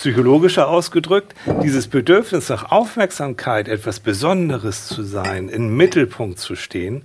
Psychologischer 0.00 0.66
ausgedrückt, 0.66 1.34
dieses 1.62 1.86
Bedürfnis 1.86 2.48
nach 2.48 2.70
Aufmerksamkeit, 2.72 3.68
etwas 3.68 4.00
Besonderes 4.00 4.86
zu 4.86 5.02
sein, 5.02 5.50
im 5.50 5.76
Mittelpunkt 5.76 6.38
zu 6.38 6.56
stehen, 6.56 7.04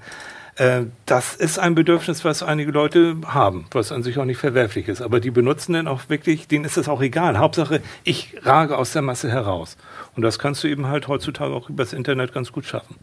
äh, 0.55 0.83
das 1.05 1.35
ist 1.35 1.59
ein 1.59 1.75
Bedürfnis, 1.75 2.23
was 2.23 2.41
einige 2.41 2.71
Leute 2.71 3.17
haben, 3.25 3.65
was 3.71 3.91
an 3.91 4.01
sich 4.01 4.17
auch 4.17 4.23
nicht 4.23 4.37
verwerflich 4.37 4.87
ist. 4.87 5.01
Aber 5.01 5.19
die 5.19 5.29
benutzen 5.29 5.73
dann 5.73 5.89
auch 5.89 6.07
wirklich, 6.07 6.47
denen 6.47 6.63
ist 6.63 6.77
es 6.77 6.87
auch 6.87 7.01
egal. 7.01 7.37
Hauptsache, 7.37 7.81
ich 8.05 8.37
rage 8.43 8.77
aus 8.77 8.93
der 8.93 9.01
Masse 9.01 9.29
heraus. 9.29 9.75
Und 10.15 10.21
das 10.21 10.39
kannst 10.39 10.63
du 10.63 10.69
eben 10.69 10.87
halt 10.87 11.09
heutzutage 11.09 11.53
auch 11.53 11.69
übers 11.69 11.91
Internet 11.91 12.33
ganz 12.33 12.53
gut 12.53 12.63
schaffen. 12.63 12.95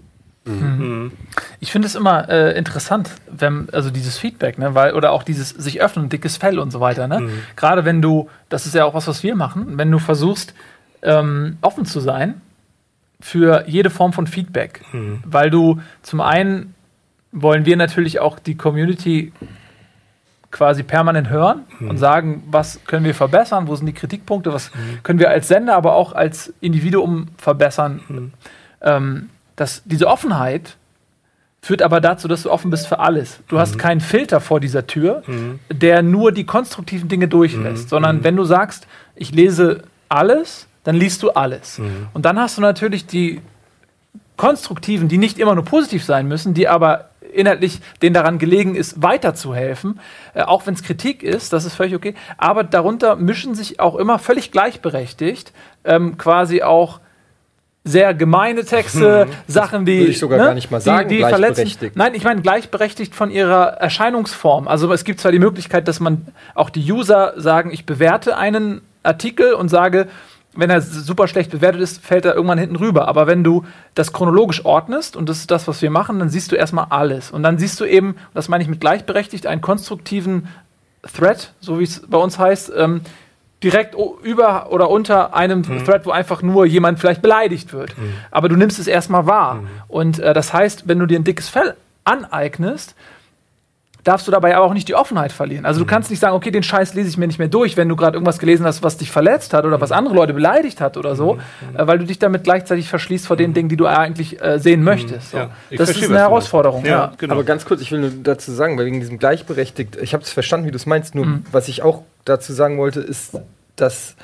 Ich 1.60 1.70
finde 1.70 1.86
es 1.86 1.94
immer 1.94 2.28
äh, 2.28 2.58
interessant, 2.58 3.10
wenn, 3.30 3.68
also 3.72 3.90
dieses 3.90 4.18
Feedback, 4.18 4.58
ne, 4.58 4.74
weil, 4.74 4.94
oder 4.94 5.12
auch 5.12 5.22
dieses 5.22 5.50
sich 5.50 5.80
öffnen, 5.80 6.08
dickes 6.08 6.36
Fell 6.36 6.58
und 6.58 6.72
so 6.72 6.80
weiter, 6.80 7.06
ne? 7.06 7.28
Gerade 7.54 7.84
wenn 7.84 8.02
du, 8.02 8.28
das 8.48 8.66
ist 8.66 8.74
ja 8.74 8.84
auch 8.84 8.94
was, 8.94 9.06
was 9.06 9.22
wir 9.22 9.36
machen, 9.36 9.78
wenn 9.78 9.90
du 9.90 10.00
versuchst, 10.00 10.54
ähm, 11.02 11.58
offen 11.60 11.84
zu 11.84 12.00
sein 12.00 12.40
für 13.20 13.64
jede 13.68 13.90
Form 13.90 14.12
von 14.12 14.26
Feedback. 14.26 14.82
Weil 15.24 15.50
du 15.50 15.80
zum 16.02 16.20
einen 16.20 16.74
wollen 17.30 17.64
wir 17.64 17.76
natürlich 17.76 18.18
auch 18.18 18.38
die 18.40 18.56
Community 18.56 19.32
quasi 20.50 20.82
permanent 20.82 21.30
hören 21.30 21.62
und 21.88 21.96
sagen, 21.98 22.42
was 22.50 22.80
können 22.86 23.04
wir 23.06 23.14
verbessern, 23.14 23.68
wo 23.68 23.74
sind 23.76 23.86
die 23.86 23.94
Kritikpunkte, 23.94 24.52
was 24.52 24.70
können 25.02 25.18
wir 25.18 25.30
als 25.30 25.48
Sender, 25.48 25.76
aber 25.76 25.94
auch 25.94 26.12
als 26.12 26.52
Individuum 26.60 27.28
verbessern. 27.38 28.32
Ähm, 28.82 29.30
dass 29.62 29.82
diese 29.84 30.08
Offenheit 30.08 30.76
führt 31.60 31.82
aber 31.82 32.00
dazu, 32.00 32.26
dass 32.26 32.42
du 32.42 32.50
offen 32.50 32.72
bist 32.72 32.88
für 32.88 32.98
alles. 32.98 33.38
Du 33.46 33.60
hast 33.60 33.78
keinen 33.78 34.00
Filter 34.00 34.40
vor 34.40 34.58
dieser 34.58 34.88
Tür, 34.88 35.22
der 35.70 36.02
nur 36.02 36.32
die 36.32 36.44
konstruktiven 36.44 37.08
Dinge 37.08 37.28
durchlässt, 37.28 37.88
sondern 37.88 38.24
wenn 38.24 38.34
du 38.34 38.42
sagst, 38.42 38.88
ich 39.14 39.32
lese 39.32 39.84
alles, 40.08 40.66
dann 40.82 40.96
liest 40.96 41.22
du 41.22 41.30
alles. 41.30 41.78
Und 42.12 42.24
dann 42.24 42.40
hast 42.40 42.58
du 42.58 42.62
natürlich 42.62 43.06
die 43.06 43.40
konstruktiven, 44.36 45.06
die 45.06 45.18
nicht 45.18 45.38
immer 45.38 45.54
nur 45.54 45.64
positiv 45.64 46.04
sein 46.04 46.26
müssen, 46.26 46.54
die 46.54 46.66
aber 46.66 47.10
inhaltlich 47.32 47.80
denen 48.02 48.14
daran 48.14 48.38
gelegen 48.40 48.74
ist, 48.74 49.00
weiterzuhelfen, 49.00 50.00
äh, 50.34 50.42
auch 50.42 50.66
wenn 50.66 50.74
es 50.74 50.82
Kritik 50.82 51.22
ist, 51.22 51.52
das 51.52 51.64
ist 51.64 51.74
völlig 51.74 51.94
okay. 51.94 52.14
Aber 52.36 52.64
darunter 52.64 53.14
mischen 53.14 53.54
sich 53.54 53.78
auch 53.78 53.94
immer 53.94 54.18
völlig 54.18 54.50
gleichberechtigt 54.50 55.52
ähm, 55.84 56.18
quasi 56.18 56.62
auch 56.62 56.98
sehr 57.84 58.14
gemeine 58.14 58.64
Texte, 58.64 59.26
Sachen, 59.48 59.84
die. 59.84 59.98
würde 59.98 60.10
ich 60.12 60.18
sogar 60.18 60.38
gar 60.38 60.54
nicht 60.54 60.70
mal 60.70 60.80
sagen, 60.80 61.08
die, 61.08 61.16
die 61.16 61.20
gleichberechtigt. 61.22 61.96
Nein, 61.96 62.14
ich 62.14 62.22
meine 62.22 62.40
gleichberechtigt 62.40 63.14
von 63.14 63.30
ihrer 63.30 63.74
Erscheinungsform. 63.80 64.68
Also 64.68 64.92
es 64.92 65.04
gibt 65.04 65.20
zwar 65.20 65.32
die 65.32 65.40
Möglichkeit, 65.40 65.88
dass 65.88 65.98
man 65.98 66.26
auch 66.54 66.70
die 66.70 66.90
User 66.90 67.34
sagen, 67.36 67.72
ich 67.72 67.84
bewerte 67.84 68.36
einen 68.36 68.82
Artikel 69.02 69.54
und 69.54 69.68
sage, 69.68 70.06
wenn 70.54 70.70
er 70.70 70.80
super 70.80 71.28
schlecht 71.28 71.50
bewertet 71.50 71.80
ist, 71.80 72.04
fällt 72.04 72.24
er 72.24 72.34
irgendwann 72.34 72.58
hinten 72.58 72.76
rüber. 72.76 73.08
Aber 73.08 73.26
wenn 73.26 73.42
du 73.42 73.64
das 73.94 74.12
chronologisch 74.12 74.64
ordnest, 74.64 75.16
und 75.16 75.28
das 75.28 75.38
ist 75.38 75.50
das, 75.50 75.66
was 75.66 75.80
wir 75.82 75.90
machen, 75.90 76.18
dann 76.18 76.28
siehst 76.28 76.52
du 76.52 76.56
erstmal 76.56 76.86
alles. 76.90 77.30
Und 77.30 77.42
dann 77.42 77.58
siehst 77.58 77.80
du 77.80 77.84
eben, 77.84 78.16
das 78.34 78.48
meine 78.48 78.62
ich 78.62 78.68
mit 78.68 78.80
gleichberechtigt, 78.80 79.46
einen 79.46 79.62
konstruktiven 79.62 80.48
Thread, 81.16 81.52
so 81.60 81.80
wie 81.80 81.84
es 81.84 82.02
bei 82.06 82.18
uns 82.18 82.38
heißt, 82.38 82.72
ähm, 82.76 83.00
direkt 83.62 83.94
über 84.22 84.70
oder 84.72 84.90
unter 84.90 85.34
einem 85.34 85.60
Mhm. 85.60 85.84
Thread, 85.84 86.06
wo 86.06 86.10
einfach 86.10 86.42
nur 86.42 86.66
jemand 86.66 86.98
vielleicht 87.00 87.22
beleidigt 87.22 87.72
wird. 87.72 87.94
Aber 88.30 88.48
du 88.48 88.56
nimmst 88.56 88.78
es 88.78 88.86
erstmal 88.86 89.26
wahr. 89.26 89.54
Mhm. 89.56 89.68
Und 89.88 90.18
äh, 90.18 90.34
das 90.34 90.52
heißt, 90.52 90.88
wenn 90.88 90.98
du 90.98 91.06
dir 91.06 91.18
ein 91.18 91.24
dickes 91.24 91.48
Fell 91.48 91.74
aneignest, 92.04 92.94
darfst 94.04 94.26
du 94.26 94.32
dabei 94.32 94.56
aber 94.56 94.64
auch 94.64 94.74
nicht 94.74 94.88
die 94.88 94.94
Offenheit 94.94 95.30
verlieren. 95.32 95.64
Also 95.64 95.80
du 95.80 95.86
kannst 95.86 96.10
nicht 96.10 96.18
sagen, 96.18 96.34
okay, 96.34 96.50
den 96.50 96.62
Scheiß 96.62 96.94
lese 96.94 97.08
ich 97.08 97.18
mir 97.18 97.26
nicht 97.26 97.38
mehr 97.38 97.48
durch, 97.48 97.76
wenn 97.76 97.88
du 97.88 97.96
gerade 97.96 98.16
irgendwas 98.16 98.38
gelesen 98.38 98.66
hast, 98.66 98.82
was 98.82 98.96
dich 98.96 99.10
verletzt 99.10 99.54
hat 99.54 99.64
oder 99.64 99.80
was 99.80 99.92
andere 99.92 100.14
Leute 100.14 100.34
beleidigt 100.34 100.80
hat 100.80 100.96
oder 100.96 101.14
so, 101.14 101.38
äh, 101.76 101.86
weil 101.86 101.98
du 101.98 102.04
dich 102.04 102.18
damit 102.18 102.44
gleichzeitig 102.44 102.88
verschließt 102.88 103.26
vor 103.26 103.36
den 103.36 103.54
Dingen, 103.54 103.68
die 103.68 103.76
du 103.76 103.86
eigentlich 103.86 104.42
äh, 104.42 104.58
sehen 104.58 104.82
möchtest. 104.82 105.30
So. 105.30 105.38
Ja, 105.38 105.50
das 105.70 105.90
verstehe, 105.90 106.04
ist 106.04 106.10
eine 106.10 106.18
Herausforderung. 106.18 106.84
Ja, 106.84 106.90
Ja, 106.90 107.12
genau. 107.16 107.34
Aber 107.34 107.44
ganz 107.44 107.64
kurz, 107.64 107.80
ich 107.80 107.92
will 107.92 108.00
nur 108.00 108.10
dazu 108.10 108.50
sagen, 108.52 108.76
weil 108.76 108.86
wegen 108.86 109.00
diesem 109.00 109.18
gleichberechtigt, 109.18 109.96
ich 109.96 110.14
habe 110.14 110.24
es 110.24 110.30
verstanden, 110.30 110.66
wie 110.66 110.72
du 110.72 110.76
es 110.76 110.86
meinst, 110.86 111.14
nur 111.14 111.40
was 111.52 111.68
ich 111.68 111.82
auch 111.82 112.02
dazu 112.24 112.52
sagen 112.52 112.78
wollte, 112.78 113.00
ist, 113.00 113.38
dass 113.76 114.16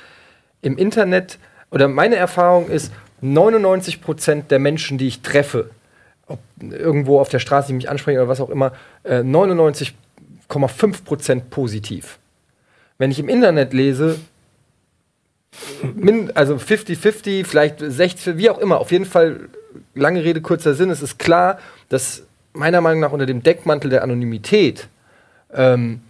im 0.60 0.76
Internet 0.76 1.38
oder 1.70 1.88
meine 1.88 2.16
Erfahrung 2.16 2.68
ist, 2.68 2.92
99 3.20 4.00
Prozent 4.00 4.50
der 4.50 4.58
Menschen, 4.58 4.98
die 4.98 5.08
ich 5.08 5.22
treffe, 5.22 5.70
ob 6.28 6.38
irgendwo 6.60 7.20
auf 7.20 7.28
der 7.28 7.38
Straße, 7.38 7.68
die 7.68 7.74
mich 7.74 7.88
ansprechen 7.90 8.18
oder 8.18 8.28
was 8.28 8.40
auch 8.40 8.50
immer, 8.50 8.72
äh, 9.04 9.22
99,5 9.22 11.04
Prozent 11.04 11.50
positiv. 11.50 12.18
Wenn 12.98 13.10
ich 13.10 13.18
im 13.18 13.28
Internet 13.28 13.72
lese, 13.72 14.18
min, 15.94 16.30
also 16.34 16.56
50-50, 16.56 17.44
vielleicht 17.44 17.80
60, 17.80 18.36
wie 18.36 18.50
auch 18.50 18.58
immer, 18.58 18.78
auf 18.80 18.92
jeden 18.92 19.04
Fall, 19.04 19.48
lange 19.94 20.22
Rede, 20.24 20.40
kurzer 20.40 20.74
Sinn, 20.74 20.90
es 20.90 21.02
ist 21.02 21.18
klar, 21.18 21.58
dass 21.88 22.22
meiner 22.52 22.80
Meinung 22.80 23.00
nach 23.00 23.12
unter 23.12 23.26
dem 23.26 23.42
Deckmantel 23.42 23.90
der 23.90 24.02
Anonymität 24.02 24.88
ähm, 25.54 26.00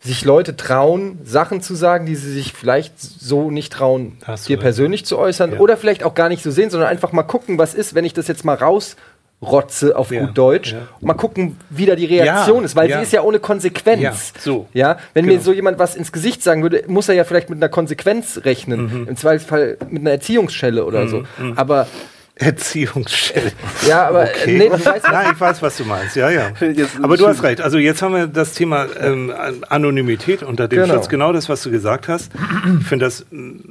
sich 0.00 0.24
Leute 0.24 0.54
trauen, 0.56 1.18
Sachen 1.24 1.62
zu 1.62 1.74
sagen, 1.74 2.04
die 2.04 2.14
sie 2.14 2.30
sich 2.30 2.52
vielleicht 2.52 3.00
so 3.00 3.50
nicht 3.50 3.72
trauen, 3.72 4.18
dir 4.46 4.58
persönlich 4.58 5.06
zu 5.06 5.16
äußern 5.18 5.54
Ja. 5.54 5.58
oder 5.60 5.76
vielleicht 5.78 6.04
auch 6.04 6.14
gar 6.14 6.28
nicht 6.28 6.42
so 6.42 6.50
sehen, 6.50 6.68
sondern 6.68 6.90
einfach 6.90 7.12
mal 7.12 7.22
gucken, 7.22 7.56
was 7.56 7.74
ist, 7.74 7.94
wenn 7.94 8.04
ich 8.04 8.12
das 8.12 8.28
jetzt 8.28 8.44
mal 8.44 8.54
rausrotze 9.44 9.96
auf 9.96 10.10
Ja. 10.10 10.26
gut 10.26 10.36
Deutsch 10.38 10.72
Ja. 10.72 10.78
und 11.00 11.06
mal 11.06 11.14
gucken, 11.14 11.56
wie 11.70 11.86
da 11.86 11.94
die 11.94 12.06
Reaktion 12.06 12.58
Ja. 12.60 12.64
ist, 12.64 12.76
weil 12.76 12.88
sie 12.92 13.00
ist 13.02 13.12
ja 13.12 13.22
ohne 13.22 13.38
Konsequenz. 13.38 14.00
Ja. 14.02 14.12
So. 14.38 14.66
Ja, 14.72 14.98
wenn 15.12 15.24
Genau. 15.26 15.36
mir 15.38 15.42
so 15.42 15.52
jemand 15.52 15.78
was 15.78 15.94
ins 15.96 16.12
Gesicht 16.12 16.42
sagen 16.42 16.62
würde, 16.62 16.84
muss 16.88 17.08
er 17.08 17.14
ja 17.14 17.24
vielleicht 17.24 17.50
mit 17.50 17.58
einer 17.58 17.68
Konsequenz 17.68 18.40
rechnen. 18.44 19.02
Mhm. 19.02 19.08
Im 19.08 19.16
Zweifelsfall 19.16 19.76
mit 19.90 20.00
einer 20.02 20.10
Erziehungsschelle 20.12 20.84
oder 20.84 21.08
so. 21.08 21.24
Aber 21.56 21.86
Erziehungsstelle. 22.36 23.52
ja, 23.86 24.08
aber 24.08 24.24
Okay. 24.24 24.58
nee, 24.58 24.68
du 24.68 24.72
weißt, 24.84 25.04
Nein, 25.10 25.28
ich 25.34 25.40
weiß, 25.40 25.62
was 25.62 25.76
du 25.76 25.84
meinst. 25.84 26.16
Ja, 26.16 26.30
ja. 26.30 26.50
Aber 27.02 27.16
du 27.16 27.28
hast 27.28 27.42
recht. 27.44 27.60
Also 27.60 27.78
jetzt 27.78 28.02
haben 28.02 28.12
wir 28.14 28.26
das 28.26 28.54
Thema 28.54 28.86
ähm, 29.00 29.32
Anonymität 29.68 30.42
unter 30.42 30.66
dem 30.66 30.82
Genau. 30.82 30.94
Schutz. 30.94 31.08
Genau 31.08 31.32
das, 31.32 31.48
was 31.48 31.62
du 31.62 31.70
gesagt 31.70 32.08
hast. 32.08 32.32
Ich 32.80 32.86
finde 32.86 33.04
das 33.04 33.24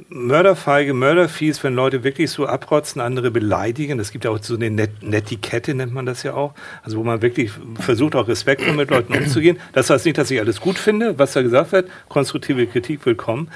mörderfeige, 0.08 0.94
mörderfies, 0.94 1.62
wenn 1.62 1.74
Leute 1.74 2.04
wirklich 2.04 2.30
so 2.30 2.46
abrotzen, 2.46 3.02
andere 3.02 3.30
beleidigen. 3.30 4.00
Es 4.00 4.10
gibt 4.12 4.24
ja 4.24 4.30
auch 4.30 4.38
so 4.40 4.54
eine 4.54 4.70
Net 4.70 5.02
Netiquette, 5.02 5.74
nennt 5.74 5.92
man 5.92 6.06
das 6.06 6.22
ja 6.22 6.32
auch. 6.32 6.54
Also 6.82 6.96
wo 6.98 7.02
man 7.04 7.20
wirklich 7.20 7.50
versucht, 7.80 8.14
auch 8.16 8.28
respektvoll 8.28 8.72
mit 8.74 8.88
Leuten 8.90 9.12
umzugehen. 9.14 9.58
Das 9.74 9.90
heißt 9.90 10.06
nicht, 10.06 10.16
dass 10.16 10.30
ich 10.30 10.40
alles 10.40 10.60
gut 10.60 10.78
finde, 10.78 11.18
was 11.18 11.32
da 11.32 11.42
gesagt 11.42 11.72
wird. 11.72 11.90
Konstruktive 12.08 12.66
Kritik 12.66 13.04
willkommen. 13.04 13.48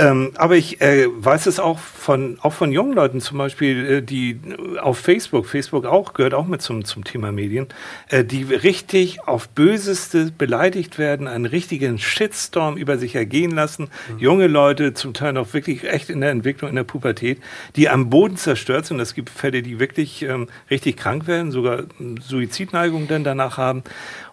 Ähm, 0.00 0.32
aber 0.36 0.56
ich 0.56 0.80
äh, 0.80 1.08
weiß 1.10 1.44
es 1.44 1.60
auch 1.60 1.78
von, 1.78 2.38
auch 2.40 2.54
von 2.54 2.72
jungen 2.72 2.94
Leuten 2.94 3.20
zum 3.20 3.36
Beispiel, 3.36 3.84
äh, 3.84 4.02
die 4.02 4.30
äh, 4.30 4.78
auf 4.78 4.98
Facebook, 4.98 5.46
Facebook 5.46 5.84
auch, 5.84 6.14
gehört 6.14 6.32
auch 6.32 6.46
mit 6.46 6.62
zum, 6.62 6.86
zum 6.86 7.04
Thema 7.04 7.32
Medien, 7.32 7.66
äh, 8.08 8.24
die 8.24 8.44
richtig 8.44 9.28
auf 9.28 9.50
Böseste 9.50 10.32
beleidigt 10.32 10.98
werden, 10.98 11.28
einen 11.28 11.44
richtigen 11.44 11.98
Shitstorm 11.98 12.78
über 12.78 12.96
sich 12.96 13.14
ergehen 13.14 13.50
lassen. 13.50 13.88
Junge 14.18 14.46
Leute, 14.46 14.94
zum 14.94 15.12
Teil 15.12 15.34
noch 15.34 15.52
wirklich 15.52 15.84
echt 15.84 16.08
in 16.08 16.22
der 16.22 16.30
Entwicklung, 16.30 16.70
in 16.70 16.76
der 16.76 16.84
Pubertät, 16.84 17.38
die 17.76 17.90
am 17.90 18.08
Boden 18.08 18.38
zerstört 18.38 18.86
sind. 18.86 19.00
Es 19.00 19.14
gibt 19.14 19.28
Fälle, 19.28 19.60
die 19.60 19.80
wirklich 19.80 20.22
ähm, 20.22 20.48
richtig 20.70 20.96
krank 20.96 21.26
werden, 21.26 21.50
sogar 21.52 21.84
ähm, 22.00 22.16
Suizidneigungen 22.22 23.06
dann 23.06 23.22
danach 23.22 23.58
haben. 23.58 23.82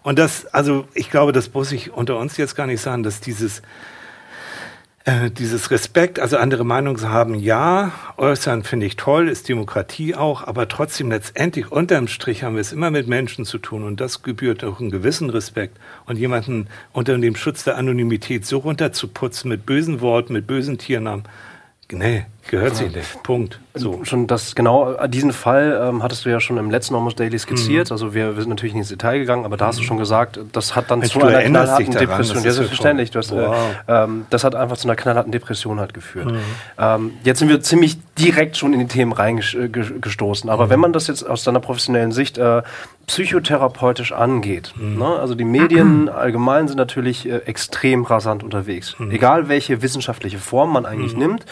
Und 0.02 0.18
das, 0.18 0.46
also 0.46 0.88
ich 0.94 1.10
glaube, 1.10 1.32
das 1.32 1.52
muss 1.52 1.72
ich 1.72 1.92
unter 1.92 2.16
uns 2.16 2.38
jetzt 2.38 2.54
gar 2.54 2.66
nicht 2.66 2.80
sagen, 2.80 3.02
dass 3.02 3.20
dieses 3.20 3.60
äh, 5.08 5.30
dieses 5.30 5.70
Respekt, 5.70 6.20
also 6.20 6.36
andere 6.36 6.64
Meinungen 6.64 7.00
haben, 7.08 7.34
ja, 7.34 7.92
äußern 8.18 8.62
finde 8.62 8.84
ich 8.84 8.96
toll, 8.96 9.30
ist 9.30 9.48
Demokratie 9.48 10.14
auch, 10.14 10.46
aber 10.46 10.68
trotzdem 10.68 11.10
letztendlich 11.10 11.72
unterm 11.72 12.08
Strich 12.08 12.42
haben 12.42 12.56
wir 12.56 12.60
es 12.60 12.72
immer 12.72 12.90
mit 12.90 13.08
Menschen 13.08 13.46
zu 13.46 13.56
tun 13.56 13.84
und 13.84 14.02
das 14.02 14.22
gebührt 14.22 14.64
auch 14.64 14.80
einen 14.80 14.90
gewissen 14.90 15.30
Respekt. 15.30 15.78
Und 16.04 16.18
jemanden 16.18 16.66
unter 16.92 17.16
dem 17.16 17.36
Schutz 17.36 17.64
der 17.64 17.78
Anonymität 17.78 18.44
so 18.44 18.58
runterzuputzen 18.58 19.48
mit 19.48 19.64
bösen 19.64 20.02
Worten, 20.02 20.34
mit 20.34 20.46
bösen 20.46 20.76
Tiernamen, 20.76 21.24
nee, 21.90 22.26
gehört 22.48 22.74
sich 22.76 22.94
nicht. 22.94 23.22
Punkt. 23.22 23.60
So. 23.74 24.00
Schon 24.04 24.26
das 24.26 24.54
genau 24.56 24.92
äh, 24.94 25.08
diesen 25.08 25.32
Fall 25.32 25.80
ähm, 25.88 26.02
hattest 26.02 26.24
du 26.24 26.30
ja 26.30 26.40
schon 26.40 26.56
im 26.58 26.70
letzten 26.70 26.94
Almost 26.96 27.20
Daily 27.20 27.34
Mhm. 27.34 27.38
skizziert. 27.38 27.92
Also 27.92 28.12
wir, 28.14 28.34
wir 28.34 28.42
sind 28.42 28.50
natürlich 28.50 28.72
nicht 28.74 28.80
ins 28.82 28.88
Detail 28.88 29.18
gegangen, 29.20 29.44
aber 29.44 29.56
da 29.56 29.66
hast 29.68 29.78
du 29.78 29.84
schon 29.84 29.98
gesagt, 29.98 30.40
das 30.52 30.74
hat 30.74 30.90
dann 30.90 30.98
Mensch, 30.98 31.12
zu 31.12 31.20
einer 31.22 31.42
knallharten 31.42 31.92
daran, 31.92 32.08
Depression. 32.08 32.34
das 32.36 32.44
Ja, 32.44 32.50
ist 32.50 32.56
ja 32.56 32.62
selbstverständlich. 32.64 33.10
Du 33.12 33.18
hast, 33.20 33.28
toll. 33.28 33.54
äh, 33.86 34.04
ähm, 34.04 34.26
das 34.30 34.42
hat 34.44 34.54
einfach 34.56 34.76
zu 34.76 34.88
einer 34.88 34.96
knallharten 34.96 35.30
Depression 35.30 35.78
halt 35.78 35.94
geführt. 35.94 36.26
Mhm. 36.32 36.38
Ähm, 36.78 37.12
jetzt 37.24 37.38
sind 37.38 37.48
wir 37.48 37.60
ziemlich 37.60 37.98
direkt 38.18 38.56
schon 38.56 38.72
in 38.72 38.80
die 38.80 38.86
Themen 38.88 39.12
reingestoßen. 39.12 40.50
Aber 40.50 40.66
Mhm. 40.66 40.70
wenn 40.70 40.80
man 40.80 40.92
das 40.92 41.06
jetzt 41.06 41.22
aus 41.22 41.44
deiner 41.44 41.60
professionellen 41.60 42.10
Sicht 42.12 42.38
äh, 42.38 42.62
psychotherapeutisch 43.06 44.12
angeht, 44.12 44.72
Mhm. 44.76 44.98
ne? 44.98 45.06
also 45.06 45.34
die 45.34 45.44
Medien 45.44 46.08
allgemein 46.08 46.68
sind 46.68 46.76
natürlich 46.76 47.28
äh, 47.28 47.38
extrem 47.46 48.04
rasant 48.04 48.42
unterwegs. 48.42 48.94
Mhm. 48.98 49.10
Egal 49.10 49.48
welche 49.48 49.82
wissenschaftliche 49.82 50.38
Form 50.38 50.72
man 50.72 50.86
eigentlich 50.86 51.16
nimmt, 51.16 51.44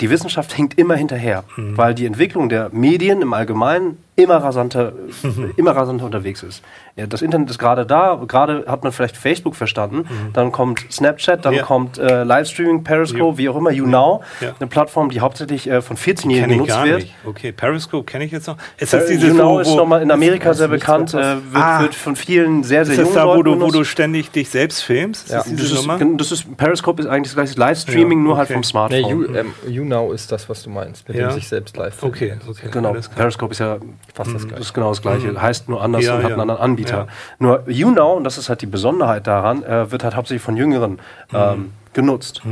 die 0.00 0.10
Wissenschaft 0.10 0.56
hängt 0.58 0.78
immer 0.78 0.96
hinterher, 0.96 1.44
Mhm. 1.56 1.76
weil 1.76 1.94
die 1.94 2.06
Entwicklung 2.06 2.48
der 2.48 2.68
Medien 2.72 3.22
im 3.22 3.32
Allgemeinen 3.32 3.98
immer 4.16 4.36
rasanter, 4.36 4.92
immer 5.56 5.72
rasanter 5.72 6.04
unterwegs 6.06 6.42
ist. 6.42 6.62
Ja, 6.96 7.08
das 7.08 7.22
Internet 7.22 7.50
ist 7.50 7.58
gerade 7.58 7.84
da, 7.84 8.20
gerade 8.28 8.66
hat 8.68 8.84
man 8.84 8.92
vielleicht 8.92 9.16
Facebook 9.16 9.56
verstanden, 9.56 10.06
dann 10.32 10.52
kommt 10.52 10.84
Snapchat, 10.92 11.44
dann 11.44 11.54
Mhm. 11.54 11.58
Ja. 11.58 11.64
kommt 11.64 11.98
äh, 11.98 12.22
Livestreaming, 12.22 12.84
Periscope, 12.84 13.36
wie 13.36 13.48
auch 13.48 13.56
immer, 13.56 13.72
YouNow, 13.72 14.24
Ja. 14.40 14.52
eine 14.60 14.68
Plattform, 14.68 15.10
die 15.10 15.18
hauptsächlich 15.18 15.68
äh, 15.68 15.82
von 15.82 15.96
14-Jährigen 15.96 16.50
Kenne 16.50 16.52
ich 16.52 16.58
genutzt 16.68 16.70
gar 16.76 16.84
wird. 16.86 17.00
nicht. 17.00 17.14
Okay, 17.26 17.50
Periscope 17.50 18.04
kenne 18.04 18.24
ich 18.26 18.30
jetzt 18.30 18.46
noch. 18.46 18.56
Ist 18.78 18.94
Äh, 18.94 18.98
das 18.98 19.08
dieses, 19.08 19.28
YouNow 19.30 19.56
wo, 19.56 19.58
ist 19.58 19.74
nochmal 19.74 20.02
in 20.02 20.12
Amerika 20.12 20.54
sehr 20.54 20.68
bekannt, 20.68 21.14
äh, 21.14 21.16
wird, 21.16 21.36
Ah. 21.54 21.80
wird 21.82 21.96
von 21.96 22.14
vielen 22.14 22.62
sehr, 22.62 22.84
sehr 22.84 22.92
ist 22.94 22.98
das 23.00 23.08
jungen 23.14 23.28
da, 23.28 23.36
wo 23.36 23.42
du, 23.42 23.60
wo 23.60 23.70
du 23.72 23.82
ständig 23.82 24.30
dich 24.30 24.48
selbst 24.50 24.82
filmst? 24.82 25.30
Ja. 25.30 25.38
Ist 25.38 25.46
das 25.46 25.52
das 25.52 25.60
diese 25.62 25.74
ist, 25.80 26.20
das 26.20 26.30
ist, 26.32 26.56
Periscope 26.56 27.02
ist 27.02 27.08
eigentlich 27.08 27.34
das 27.34 27.54
gleiche 27.54 27.58
Livestreaming, 27.58 28.18
Ja, 28.20 28.24
nur 28.24 28.36
halt 28.36 28.46
okay. 28.46 28.52
vom 28.54 28.60
nee, 28.60 28.66
Smartphone. 28.68 29.10
you, 29.10 29.34
ähm, 29.34 29.52
YouNow 29.66 30.14
ist 30.14 30.30
das, 30.30 30.48
was 30.48 30.62
du 30.62 30.70
meinst, 30.70 31.08
mit 31.08 31.16
Ja. 31.16 31.26
dem 31.26 31.34
sich 31.34 31.48
selbst 31.48 31.76
live 31.76 32.00
Okay, 32.04 32.34
okay. 32.48 32.68
Genau. 32.70 32.94
Periscope 33.16 33.50
ist 33.50 33.58
ja 33.58 33.78
Fast 34.14 34.32
das 34.32 34.42
das 34.42 34.46
Gleiche. 34.46 34.62
ist 34.62 34.74
genau 34.74 34.90
das 34.90 35.02
gleiche, 35.02 35.42
heißt 35.42 35.68
nur 35.68 35.82
anders 35.82 36.04
Ja, 36.04 36.12
und 36.14 36.22
hat 36.22 36.30
ja. 36.30 36.34
einen 36.36 36.40
anderen 36.42 36.60
Anbieter. 36.60 36.83
Ja. 36.90 37.06
Nur 37.38 37.62
YouNow, 37.68 38.16
und 38.16 38.24
das 38.24 38.38
ist 38.38 38.48
halt 38.48 38.60
die 38.62 38.66
Besonderheit 38.66 39.26
daran, 39.26 39.62
äh, 39.62 39.90
wird 39.90 40.04
halt 40.04 40.16
hauptsächlich 40.16 40.42
von 40.42 40.56
Jüngeren 40.56 40.98
ähm, 41.32 41.72
genutzt. 41.92 42.42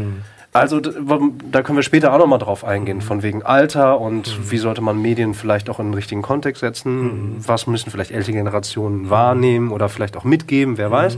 Also 0.55 0.81
d- 0.81 0.91
w- 0.91 1.31
da 1.51 1.63
können 1.63 1.77
wir 1.79 1.83
später 1.83 2.13
auch 2.13 2.19
nochmal 2.19 2.39
drauf 2.39 2.63
eingehen, 2.65 3.01
von 3.01 3.23
wegen 3.23 3.43
Alter 3.43 3.99
und 3.99 4.51
wie 4.51 4.59
sollte 4.59 4.83
man 4.83 5.01
Medien 5.01 5.33
vielleicht 5.33 5.71
auch 5.71 5.81
in 5.81 5.87
den 5.87 5.95
richtigen 5.95 6.21
Kontext 6.21 6.61
setzen, 6.61 7.43
was 7.47 7.67
müssen 7.67 7.91
vielleicht 7.91 8.11
ältere 8.11 8.33
Generationen 8.33 9.09
wahrnehmen 9.09 9.71
oder 9.73 9.89
vielleicht 9.89 10.17
auch 10.17 10.25
mitgeben, 10.25 10.77
wer 10.77 10.91
weiß. 10.91 11.17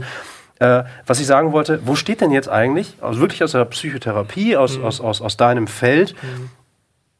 Äh, 0.59 0.83
was 1.05 1.19
ich 1.19 1.25
sagen 1.27 1.51
wollte, 1.51 1.81
wo 1.83 1.95
steht 1.95 2.21
denn 2.21 2.31
jetzt 2.31 2.47
eigentlich, 2.47 2.95
also 3.01 3.19
wirklich 3.19 3.43
aus 3.43 3.51
der 3.51 3.65
Psychotherapie, 3.65 4.55
aus, 4.55 4.79
aus, 4.79 5.01
aus, 5.01 5.21
aus 5.21 5.35
deinem 5.35 5.67
Feld, 5.67 6.15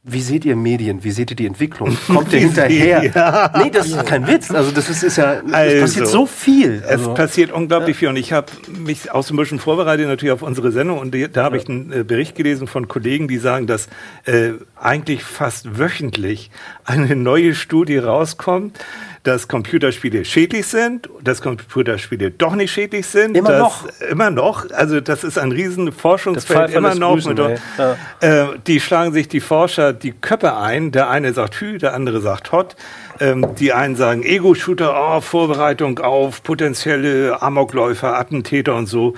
wie 0.08 0.22
seht 0.22 0.46
ihr 0.46 0.56
Medien? 0.56 1.04
Wie 1.04 1.10
seht 1.10 1.32
ihr 1.32 1.36
die 1.36 1.48
Entwicklung? 1.48 1.98
Kommt 2.08 2.32
ihr 2.32 2.40
hinterher? 2.40 3.52
Nee, 3.58 3.72
das 3.72 3.88
ist 3.88 4.06
kein 4.06 4.28
Witz. 4.28 4.52
Also 4.52 4.72
das 4.72 4.90
ist, 4.90 5.02
ist 5.04 5.18
ja, 5.18 5.42
es 5.42 5.54
Also, 5.54 5.82
passiert 5.82 6.08
so 6.08 6.26
viel. 6.26 6.84
Es 6.84 6.92
Also, 6.92 7.14
passiert 7.14 7.52
unglaublich 7.52 7.98
viel 7.98 8.10
und 8.10 8.16
ich 8.16 8.32
habe 8.32 8.48
mich 8.68 9.12
auch 9.12 9.24
so 9.24 9.34
ein 9.34 9.38
bisschen 9.38 9.60
vorbereitet 9.60 10.08
natürlich 10.08 10.32
auf 10.34 10.42
unsere 10.44 10.72
Sendung 10.72 11.00
und 11.00 11.16
da 11.34 11.44
habe 11.44 11.58
ich 11.58 11.68
einen 11.68 11.92
äh, 11.92 12.04
Bericht 12.04 12.36
gelesen 12.36 12.68
von 12.68 12.88
Kollegen, 12.88 13.28
die 13.28 13.38
sagen, 13.38 13.66
dass 13.66 13.88
äh, 14.26 14.52
eigentlich 14.80 15.24
fast 15.24 15.80
wöchentlich 15.80 16.52
eine 16.84 17.16
neue 17.16 17.56
Studie 17.56 17.98
rauskommt, 17.98 18.78
dass 19.26 19.48
Computerspiele 19.48 20.24
schädlich 20.24 20.68
sind, 20.68 21.10
dass 21.24 21.42
Computerspiele 21.42 22.30
doch 22.30 22.56
nicht 22.56 22.72
schädlich 22.72 23.08
sind. 23.08 23.36
Immer 23.36 23.50
dass, 23.50 23.60
noch. 23.60 23.88
Immer 24.10 24.30
noch. 24.30 24.70
Also 24.72 25.02
das 25.02 25.24
ist 25.24 25.40
ein 25.40 25.52
riesen 25.52 25.92
Forschungsfeld. 25.92 26.72
Immer 26.74 26.94
noch. 26.94 27.14
grüßen, 27.14 27.34
mit. 27.34 27.60
Ja. 27.78 27.98
äh, 28.22 28.60
die 28.68 28.80
schlagen 28.80 29.14
sich 29.14 29.28
die 29.28 29.40
Forscher 29.40 29.94
die 29.94 30.12
Köpfe 30.12 30.56
ein. 30.56 30.92
Der 30.92 31.10
eine 31.10 31.34
sagt 31.34 31.56
Hü, 31.56 31.80
der 31.80 31.96
andere 31.96 32.22
sagt 32.22 32.52
Hot. 32.52 32.76
Ähm, 33.20 33.56
die 33.56 33.74
einen 33.74 33.96
sagen 33.96 34.24
Ego-Shooter, 34.24 34.94
oh, 34.96 35.22
Vorbereitung 35.22 36.00
auf 36.00 36.44
potenzielle 36.44 37.42
Amokläufer, 37.42 38.20
Attentäter 38.20 38.76
und 38.76 38.86
so. 38.86 39.16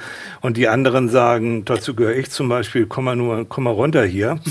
Und 0.47 0.55
die 0.55 0.69
anderen 0.69 1.09
sagen, 1.09 1.65
dazu 1.65 1.93
gehöre 1.93 2.15
ich 2.15 2.29
zum 2.29 2.47
Beispiel, 2.47 2.85
komm 2.85 3.03
mal 3.03 3.15
nur, 3.17 3.45
komm 3.49 3.65
mal 3.65 3.71
runter 3.71 4.05
hier. 4.05 4.39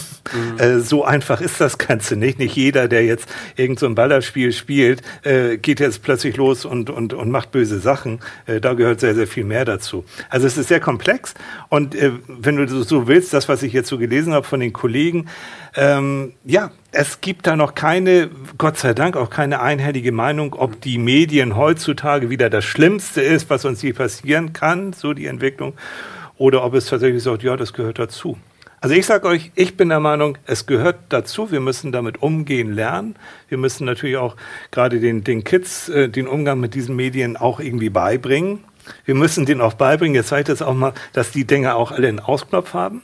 Äh, 0.58 0.80
so 0.80 1.04
einfach 1.04 1.40
ist 1.40 1.60
das 1.60 1.78
Ganze 1.78 2.16
nicht. 2.16 2.38
Nicht 2.38 2.56
jeder, 2.56 2.88
der 2.88 3.04
jetzt 3.04 3.28
irgend 3.54 3.78
so 3.78 3.86
ein 3.86 3.94
Ballerspiel 3.94 4.52
spielt, 4.52 5.02
äh, 5.24 5.46
äh, 5.46 5.58
geht 5.58 5.80
jetzt 5.80 6.02
plötzlich 6.02 6.36
los 6.36 6.64
und, 6.64 6.90
und, 6.90 7.14
und 7.14 7.30
macht 7.30 7.50
böse 7.50 7.78
Sachen. 7.78 8.20
Äh, 8.46 8.60
da 8.60 8.74
gehört 8.74 9.00
sehr, 9.00 9.14
sehr 9.14 9.26
viel 9.26 9.44
mehr 9.44 9.64
dazu. 9.64 10.04
Also 10.28 10.46
es 10.46 10.56
ist 10.56 10.68
sehr 10.68 10.80
komplex 10.80 11.34
und 11.68 11.94
äh, 11.94 12.12
wenn 12.28 12.56
du 12.56 12.66
so 12.82 13.06
willst, 13.06 13.32
das, 13.32 13.48
was 13.48 13.62
ich 13.62 13.72
jetzt 13.72 13.88
so 13.88 13.98
gelesen 13.98 14.32
habe 14.32 14.46
von 14.46 14.60
den 14.60 14.72
Kollegen, 14.72 15.26
ähm, 15.74 16.32
ja, 16.44 16.70
es 16.92 17.20
gibt 17.20 17.46
da 17.46 17.56
noch 17.56 17.74
keine, 17.74 18.30
Gott 18.56 18.78
sei 18.78 18.94
Dank, 18.94 19.16
auch 19.16 19.28
keine 19.28 19.60
einhellige 19.60 20.12
Meinung, 20.12 20.54
ob 20.54 20.80
die 20.80 20.96
Medien 20.96 21.54
heutzutage 21.54 22.30
wieder 22.30 22.48
das 22.48 22.64
Schlimmste 22.64 23.20
ist, 23.20 23.50
was 23.50 23.66
uns 23.66 23.82
je 23.82 23.92
passieren 23.92 24.54
kann, 24.54 24.94
so 24.94 25.12
die 25.12 25.26
Entwicklung, 25.26 25.74
oder 26.38 26.64
ob 26.64 26.75
es 26.75 26.87
tatsächlich 26.87 27.23
sagt, 27.23 27.43
ja, 27.43 27.57
das 27.57 27.73
gehört 27.73 27.99
dazu. 27.99 28.37
Also 28.81 28.95
ich 28.95 29.07
sage 29.07 29.26
euch, 29.26 29.52
ich 29.55 29.76
bin 29.76 29.88
der 29.88 30.00
Meinung, 30.00 30.37
es 30.45 30.66
gehört 30.66 30.97
dazu. 31.09 31.50
Wir 31.50 31.61
müssen 31.61 31.93
damit 31.93 32.23
umgehen 32.23 32.73
lernen. 32.73 33.16
Wir 33.49 33.59
müssen 33.59 33.87
natürlich 33.87 34.19
auch 34.19 34.37
gerade 34.71 35.00
den, 35.00 35.25
den 35.25 35.45
Kids 35.45 35.88
äh, 35.88 36.09
den 36.09 36.28
Umgang 36.28 36.61
mit 36.61 36.75
diesen 36.75 36.95
Medien 36.95 37.37
auch 37.37 37.59
irgendwie 37.59 37.88
beibringen. 37.90 38.64
Wir 39.05 39.14
müssen 39.14 39.47
denen 39.47 39.61
auch 39.61 39.75
beibringen, 39.75 40.14
jetzt 40.14 40.28
zeigt 40.28 40.49
es 40.49 40.62
auch 40.62 40.75
mal, 40.75 40.93
dass 41.12 41.33
die 41.33 41.45
Dinger 41.45 41.75
auch 41.75 41.90
alle 41.90 42.07
einen 42.07 42.21
Ausknopf 42.21 42.73
haben, 42.75 43.02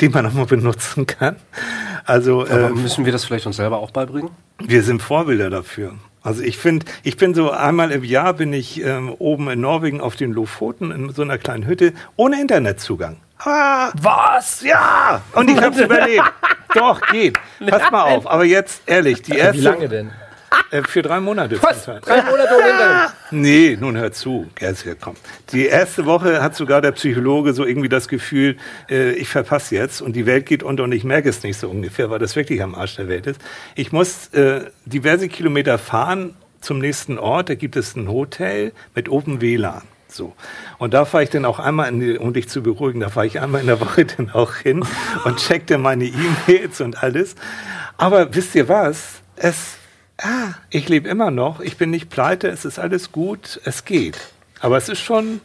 den 0.00 0.12
man 0.12 0.26
auch 0.26 0.34
mal 0.34 0.44
benutzen 0.44 1.06
kann. 1.06 1.36
Also 2.04 2.42
Aber 2.42 2.66
äh, 2.66 2.70
müssen 2.70 3.06
wir 3.06 3.12
das 3.12 3.24
vielleicht 3.24 3.46
uns 3.46 3.56
selber 3.56 3.78
auch 3.78 3.92
beibringen? 3.92 4.30
wir 4.58 4.82
sind 4.82 5.00
Vorbilder 5.00 5.48
dafür. 5.48 5.94
Also 6.22 6.42
ich 6.42 6.58
finde, 6.58 6.86
ich 7.02 7.16
bin 7.16 7.34
so 7.34 7.50
einmal 7.50 7.90
im 7.92 8.04
Jahr 8.04 8.34
bin 8.34 8.52
ich 8.52 8.84
ähm, 8.84 9.14
oben 9.18 9.48
in 9.50 9.60
Norwegen 9.60 10.00
auf 10.00 10.16
den 10.16 10.32
Lofoten 10.32 10.90
in 10.90 11.12
so 11.12 11.22
einer 11.22 11.38
kleinen 11.38 11.66
Hütte 11.66 11.92
ohne 12.16 12.40
Internetzugang. 12.40 13.16
Ah, 13.38 13.90
Was? 13.94 14.60
ja! 14.60 15.22
Und 15.32 15.48
ich 15.48 15.60
hab's 15.60 15.78
überlebt. 15.78 16.30
Doch, 16.74 17.00
geht. 17.08 17.38
Pass 17.66 17.90
mal 17.90 18.02
auf. 18.02 18.26
Aber 18.26 18.44
jetzt 18.44 18.82
ehrlich, 18.86 19.22
die 19.22 19.36
erste 19.36 19.58
Wie 19.58 19.64
lange 19.64 19.88
denn? 19.88 20.10
Äh, 20.70 20.82
für 20.82 21.00
drei 21.02 21.20
Monate. 21.20 21.60
Was? 21.62 21.84
Drei 21.84 22.22
Monate 22.22 22.54
ohne 22.54 22.68
Internet? 22.68 23.10
Nee, 23.32 23.76
nun 23.78 23.96
hör 23.96 24.12
zu. 24.12 24.48
Jetzt 24.60 24.82
hier, 24.82 24.96
komm. 24.96 25.14
Die 25.52 25.66
erste 25.66 26.04
Woche 26.06 26.42
hat 26.42 26.56
sogar 26.56 26.80
der 26.80 26.92
Psychologe 26.92 27.52
so 27.52 27.64
irgendwie 27.64 27.88
das 27.88 28.08
Gefühl, 28.08 28.56
äh, 28.88 29.12
ich 29.12 29.28
verpasse 29.28 29.76
jetzt 29.76 30.02
und 30.02 30.14
die 30.14 30.26
Welt 30.26 30.46
geht 30.46 30.62
unter 30.62 30.84
und 30.84 30.92
ich 30.92 31.04
merke 31.04 31.28
es 31.28 31.42
nicht 31.42 31.58
so 31.58 31.68
ungefähr, 31.68 32.10
weil 32.10 32.18
das 32.18 32.34
wirklich 32.34 32.62
am 32.62 32.74
Arsch 32.74 32.96
der 32.96 33.08
Welt 33.08 33.26
ist. 33.26 33.40
Ich 33.76 33.92
muss 33.92 34.28
äh, 34.28 34.62
diverse 34.84 35.28
Kilometer 35.28 35.78
fahren 35.78 36.34
zum 36.60 36.78
nächsten 36.78 37.18
Ort. 37.18 37.48
Da 37.48 37.54
gibt 37.54 37.76
es 37.76 37.94
ein 37.94 38.08
Hotel 38.08 38.72
mit 38.94 39.08
Open 39.08 39.40
WLAN. 39.40 39.82
So. 40.08 40.34
Und 40.78 40.94
da 40.94 41.04
fahre 41.04 41.24
ich 41.24 41.30
dann 41.30 41.44
auch 41.44 41.58
einmal, 41.58 41.88
in 41.88 42.00
die, 42.00 42.18
um 42.18 42.32
dich 42.32 42.48
zu 42.48 42.62
beruhigen, 42.62 43.00
da 43.00 43.10
fahre 43.10 43.26
ich 43.26 43.40
einmal 43.40 43.60
in 43.60 43.68
der 43.68 43.80
Woche 43.80 44.04
dann 44.16 44.30
auch 44.30 44.56
hin 44.56 44.84
und 45.24 45.36
check 45.38 45.66
dann 45.68 45.82
meine 45.82 46.04
E-Mails 46.04 46.80
und 46.80 47.02
alles. 47.02 47.36
Aber 47.96 48.34
wisst 48.34 48.54
ihr 48.54 48.68
was? 48.68 49.20
Es, 49.36 49.76
ah, 50.22 50.54
ich 50.70 50.88
lebe 50.88 51.08
immer 51.08 51.30
noch, 51.30 51.60
ich 51.60 51.76
bin 51.76 51.90
nicht 51.90 52.10
pleite, 52.10 52.48
es 52.48 52.64
ist 52.64 52.78
alles 52.78 53.12
gut, 53.12 53.60
es 53.64 53.84
geht. 53.84 54.18
Aber 54.60 54.76
es 54.76 54.88
ist 54.88 55.00
schon, 55.00 55.40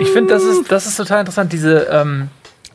Ich 0.00 0.08
finde, 0.10 0.34
das 0.34 0.44
ist, 0.44 0.70
das 0.70 0.86
ist 0.86 0.96
total 0.96 1.20
interessant, 1.20 1.52
diese, 1.52 1.84
ähm, 1.90 2.28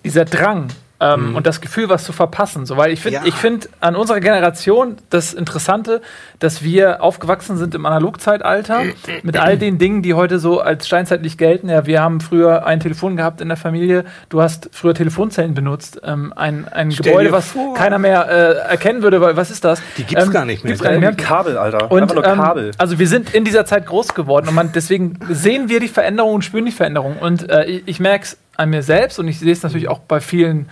dieser 0.03 0.25
Drang 0.25 0.67
ähm, 1.03 1.35
und 1.35 1.45
das 1.45 1.59
Gefühl, 1.61 1.89
was 1.89 2.03
zu 2.03 2.13
verpassen. 2.13 2.65
So, 2.65 2.77
weil 2.77 2.91
ich 2.91 3.01
finde, 3.01 3.19
Ja. 3.19 3.25
ich 3.25 3.33
finde 3.35 3.67
an 3.81 3.95
unserer 3.95 4.19
Generation 4.19 4.97
das 5.09 5.33
Interessante, 5.33 6.01
dass 6.39 6.63
wir 6.63 7.01
aufgewachsen 7.03 7.57
sind 7.57 7.75
im 7.75 7.85
Analogzeitalter 7.85 8.83
mit 9.23 9.37
all 9.37 9.57
den 9.57 9.77
Dingen, 9.77 10.01
die 10.01 10.13
heute 10.13 10.39
so 10.39 10.59
als 10.61 10.87
steinzeitlich 10.87 11.37
gelten. 11.37 11.69
Ja, 11.69 11.85
wir 11.85 12.01
haben 12.01 12.21
früher 12.21 12.65
ein 12.65 12.79
Telefon 12.79 13.17
gehabt 13.17 13.41
in 13.41 13.47
der 13.49 13.57
Familie. 13.57 14.05
Du 14.29 14.41
hast 14.41 14.69
früher 14.71 14.93
Telefonzellen 14.93 15.53
benutzt. 15.53 16.01
Ähm, 16.03 16.33
ein 16.35 16.67
ein 16.69 16.91
Stell 16.91 17.11
Gebäude, 17.11 17.31
was 17.31 17.49
vor. 17.51 17.73
keiner 17.73 17.99
mehr 17.99 18.27
äh, 18.29 18.69
erkennen 18.71 19.01
würde, 19.03 19.19
weil 19.21 19.35
was 19.35 19.51
ist 19.51 19.63
das? 19.65 19.81
Die 19.97 20.03
gibt's 20.03 20.31
gar 20.31 20.45
nicht 20.45 20.63
mehr. 20.63 20.71
Gibt's 20.71 20.83
gar 20.83 20.91
nicht 20.91 21.01
mehr. 21.01 21.13
Kabel, 21.13 21.57
Alter. 21.57 21.91
Und, 21.91 22.01
Einfach 22.03 22.15
nur 22.15 22.25
ähm, 22.25 22.37
Kabel. 22.39 22.71
also 22.77 22.99
wir 22.99 23.07
sind 23.07 23.33
in 23.33 23.43
dieser 23.45 23.65
Zeit 23.65 23.85
groß 23.85 24.13
geworden 24.13 24.47
und 24.47 24.55
man, 24.55 24.71
deswegen 24.73 25.19
sehen 25.29 25.69
wir 25.69 25.79
die 25.79 25.87
Veränderung 25.87 26.35
und 26.35 26.45
spüren 26.45 26.65
die 26.65 26.71
Veränderung. 26.71 27.17
Und 27.17 27.49
äh, 27.49 27.65
ich, 27.65 27.83
ich 27.87 27.99
merke 27.99 28.25
es 28.25 28.37
an 28.55 28.69
mir 28.69 28.83
selbst 28.83 29.17
und 29.19 29.27
ich 29.27 29.39
sehe 29.39 29.51
es 29.51 29.63
natürlich 29.63 29.87
auch 29.89 29.99
bei 29.99 30.19
vielen 30.19 30.69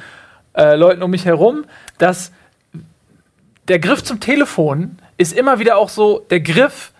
äh, 0.53 0.75
Leuten 0.75 1.03
um 1.03 1.11
mich 1.11 1.25
herum, 1.25 1.65
dass 1.97 2.31
der 3.67 3.79
Griff 3.79 4.03
zum 4.03 4.19
Telefon 4.19 4.97
ist 5.17 5.33
immer 5.33 5.59
wieder 5.59 5.77
auch 5.77 5.89
so 5.89 6.25
der 6.29 6.41
Griff 6.41 6.91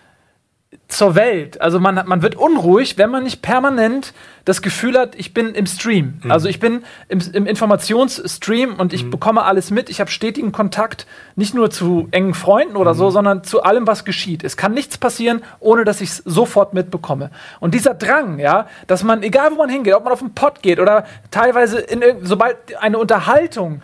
zur 0.88 1.16
Welt. 1.16 1.60
Also 1.60 1.80
man, 1.80 1.96
man 2.06 2.22
wird 2.22 2.36
unruhig, 2.36 2.98
wenn 2.98 3.10
man 3.10 3.24
nicht 3.24 3.42
permanent 3.42 4.14
das 4.46 4.62
Gefühl 4.62 4.98
hat, 4.98 5.16
ich 5.16 5.34
bin 5.34 5.53
im 5.53 5.66
Stream. 5.66 6.20
Also 6.27 6.48
ich 6.48 6.60
bin 6.60 6.84
im, 7.10 7.22
im 7.34 7.46
Informationsstream 7.46 8.75
und 8.75 8.94
ich 8.94 9.10
bekomme 9.10 9.44
alles 9.44 9.70
mit. 9.70 9.90
Ich 9.90 10.00
habe 10.00 10.10
stetigen 10.10 10.51
Kontakt 10.51 11.05
nicht 11.36 11.53
nur 11.53 11.70
zu 11.70 12.07
engen 12.12 12.34
Freunden 12.34 12.75
oder 12.75 12.96
so, 12.96 13.10
sondern 13.10 13.44
zu 13.44 13.64
allem, 13.64 13.86
was 13.86 14.05
geschieht. 14.05 14.44
Es 14.44 14.57
kann 14.57 14.74
nichts 14.74 14.98
passieren, 14.98 15.44
ohne 15.60 15.84
dass 15.84 16.01
ich 16.01 16.10
es 16.10 16.18
sofort 16.18 16.74
mitbekomme. 16.74 17.31
Und 17.60 17.74
dieser 17.74 17.94
Drang, 17.94 18.40
ja, 18.40 18.68
dass 18.88 19.03
man, 19.03 19.24
egal 19.24 19.51
wo 19.51 19.55
man 19.55 19.70
hingeht, 19.70 19.94
ob 19.94 20.05
man 20.05 20.14
auf 20.14 20.20
den 20.20 20.34
Pott 20.34 20.62
geht 20.62 20.79
oder 20.79 21.05
teilweise 21.31 21.79
in, 21.79 22.01
sobald 22.22 22.57
eine 22.79 22.98
Unterhaltung 22.98 23.81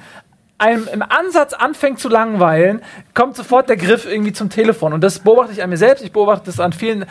einem 0.58 0.88
im 0.91 1.02
Ansatz 1.02 1.54
anfängt 1.54 2.00
zu 2.00 2.10
langweilen, 2.10 2.82
kommt 3.13 3.36
sofort 3.36 3.70
der 3.70 3.78
Griff 3.78 4.06
irgendwie 4.06 4.34
zum 4.34 4.50
Telefon. 4.50 4.93
Und 4.93 5.02
das 5.02 5.20
beobachte 5.20 5.54
ich 5.54 5.62
an 5.62 5.70
mir 5.70 5.78
selbst, 5.78 6.04
ich 6.04 6.12
beobachte 6.12 6.46
das 6.46 6.60
an 6.60 6.74
vielen 6.74 7.06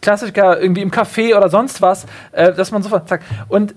Klassiker 0.00 0.60
irgendwie 0.60 0.82
im 0.82 0.90
Café 0.90 1.36
oder 1.36 1.48
sonst 1.48 1.82
was, 1.82 2.06
äh, 2.32 2.52
dass 2.52 2.70
man 2.70 2.82
sofort 2.82 3.08
sagt. 3.08 3.24
Und 3.48 3.74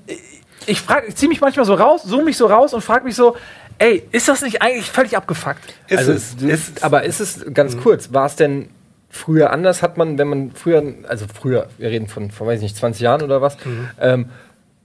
ich 0.66 0.82
frage, 0.82 1.08
ich 1.08 1.16
ziehe 1.16 1.30
mich 1.30 1.42
manchmal 1.42 1.66
so 1.66 1.74
raus, 1.74 2.04
zoome 2.04 2.26
mich 2.26 2.38
so 2.38 2.48
raus 2.48 2.74
und 2.74 2.82
frage 2.82 3.06
mich 3.06 3.16
so, 3.16 3.36
ey, 3.78 4.04
ist 4.12 4.28
das 4.28 4.42
nicht 4.42 4.62
eigentlich 4.62 4.90
völlig 4.90 5.18
abgefuckt? 5.18 5.74
ist 5.88 5.98
Also, 5.98 6.14
es, 6.14 6.36
ist, 6.42 6.84
aber 6.84 7.04
ist 7.04 7.20
es 7.20 7.46
ganz 7.54 7.78
kurz, 7.78 8.14
war 8.14 8.26
es 8.26 8.36
denn 8.36 8.70
früher 9.10 9.52
anders? 9.52 9.82
Hat 9.82 9.98
man, 9.98 10.18
wenn 10.18 10.28
man 10.28 10.52
früher, 10.52 10.82
also 11.08 11.26
früher, 11.32 11.68
wir 11.78 11.90
reden 11.90 12.08
von, 12.08 12.32
von 12.32 12.48
weiß 12.48 12.58
ich 12.58 12.64
nicht, 12.64 12.78
20 12.78 13.02
Jahren 13.02 13.22
oder 13.22 13.42
was, 13.42 13.58
ähm, 14.00 14.30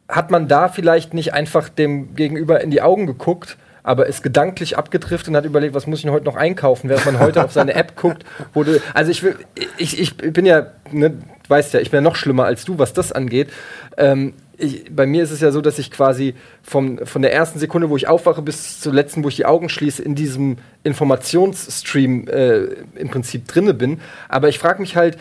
hat 0.08 0.30
man 0.30 0.48
da 0.48 0.68
vielleicht 0.68 1.14
nicht 1.14 1.34
einfach 1.34 1.68
dem 1.68 2.14
Gegenüber 2.14 2.60
in 2.60 2.70
die 2.70 2.82
Augen 2.82 3.06
geguckt, 3.06 3.56
aber 3.82 4.06
ist 4.06 4.22
gedanklich 4.22 4.76
abgedriftet 4.76 5.28
und 5.28 5.36
hat 5.36 5.44
überlegt, 5.44 5.74
was 5.74 5.86
muss 5.86 5.98
ich 5.98 6.04
denn 6.04 6.12
heute 6.12 6.26
noch 6.26 6.36
einkaufen, 6.36 6.88
während 6.88 7.06
man 7.06 7.18
heute 7.18 7.44
auf 7.44 7.52
seine 7.52 7.74
App 7.74 7.96
guckt, 7.96 8.24
wo 8.54 8.64
also 8.94 9.10
ich, 9.10 9.22
will, 9.22 9.36
ich, 9.76 9.98
ich 10.00 10.16
bin 10.16 10.46
ja, 10.46 10.68
ne, 10.90 11.18
weißt 11.48 11.74
ja, 11.74 11.80
ich 11.80 11.90
bin 11.90 11.98
ja 11.98 12.02
noch 12.02 12.16
schlimmer 12.16 12.44
als 12.44 12.64
du, 12.64 12.78
was 12.78 12.92
das 12.92 13.12
angeht. 13.12 13.50
Ähm, 13.96 14.34
ich, 14.58 14.84
bei 14.94 15.06
mir 15.06 15.22
ist 15.22 15.30
es 15.30 15.40
ja 15.40 15.52
so, 15.52 15.60
dass 15.60 15.78
ich 15.78 15.90
quasi 15.90 16.34
vom, 16.62 16.98
von 17.06 17.22
der 17.22 17.32
ersten 17.32 17.58
Sekunde, 17.58 17.90
wo 17.90 17.96
ich 17.96 18.08
aufwache, 18.08 18.42
bis 18.42 18.80
zur 18.80 18.92
letzten, 18.92 19.22
wo 19.22 19.28
ich 19.28 19.36
die 19.36 19.46
Augen 19.46 19.68
schließe, 19.68 20.02
in 20.02 20.14
diesem 20.14 20.56
Informationsstream 20.82 22.26
äh, 22.28 22.58
im 22.96 23.08
Prinzip 23.08 23.46
drinne 23.46 23.72
bin. 23.72 24.00
Aber 24.28 24.48
ich 24.48 24.58
frage 24.58 24.80
mich 24.80 24.96
halt, 24.96 25.16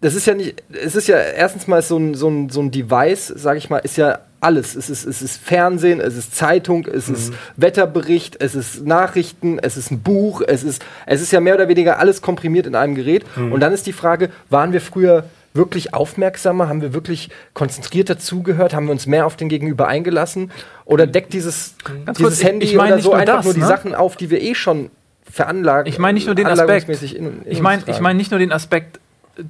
das 0.00 0.14
ist 0.14 0.26
ja 0.26 0.34
nicht, 0.34 0.62
es 0.70 0.94
ist 0.94 1.08
ja 1.08 1.18
erstens 1.18 1.66
mal 1.66 1.82
so 1.82 1.98
ein, 1.98 2.14
so 2.14 2.28
ein, 2.28 2.50
so 2.50 2.60
ein 2.60 2.70
Device, 2.70 3.26
sage 3.26 3.58
ich 3.58 3.68
mal, 3.68 3.78
ist 3.78 3.96
ja 3.96 4.20
alles. 4.40 4.74
Es 4.76 4.88
ist, 4.90 5.04
es 5.06 5.20
ist 5.22 5.36
Fernsehen, 5.42 6.00
es 6.00 6.16
ist 6.16 6.34
Zeitung, 6.34 6.86
es 6.86 7.08
ist 7.08 7.32
Wetterbericht, 7.56 8.36
es 8.40 8.54
ist 8.54 8.86
Nachrichten, 8.86 9.58
es 9.58 9.76
ist 9.76 9.90
ein 9.90 10.00
Buch, 10.00 10.42
es 10.46 10.62
ist, 10.62 10.84
es 11.06 11.20
ist 11.20 11.32
ja 11.32 11.40
mehr 11.40 11.54
oder 11.54 11.68
weniger 11.68 11.98
alles 11.98 12.22
komprimiert 12.22 12.66
in 12.66 12.74
einem 12.74 12.94
Gerät. 12.94 13.24
Und 13.36 13.60
dann 13.60 13.72
ist 13.72 13.86
die 13.86 13.92
Frage, 13.92 14.30
waren 14.50 14.72
wir 14.72 14.80
früher 14.80 15.24
wirklich 15.54 15.92
aufmerksamer? 15.94 16.68
Haben 16.68 16.82
wir 16.82 16.92
wirklich 16.94 17.30
konzentrierter 17.54 18.18
zugehört? 18.18 18.74
Haben 18.74 18.86
wir 18.86 18.92
uns 18.92 19.06
mehr 19.06 19.26
auf 19.26 19.34
den 19.36 19.48
Gegenüber 19.48 19.88
eingelassen? 19.88 20.52
Oder 20.84 21.06
deckt 21.06 21.32
dieses, 21.32 21.74
Ganz 22.06 22.18
dieses 22.18 22.34
kurz, 22.38 22.44
Handy 22.44 22.66
ich 22.66 22.76
meine 22.76 22.94
oder 22.94 23.02
so 23.02 23.10
nur 23.10 23.18
einfach 23.18 23.36
das, 23.36 23.44
nur 23.44 23.54
die 23.54 23.60
ne? 23.60 23.66
Sachen 23.66 23.94
auf, 23.94 24.16
die 24.16 24.30
wir 24.30 24.40
eh 24.40 24.54
schon 24.54 24.90
veranlagen? 25.28 25.88
Ich 25.92 25.98
meine 25.98 26.14
nicht 26.14 26.26
nur 26.26 26.34
den 26.34 26.46
Aspekt. 26.46 26.88
in- 26.88 27.42
in 27.42 27.42
Ich 27.46 27.60
meine 27.60 27.82
ich 27.86 28.00
mein 28.00 28.16
nicht 28.16 28.30
nur 28.30 28.38
den 28.38 28.52
Aspekt 28.52 29.00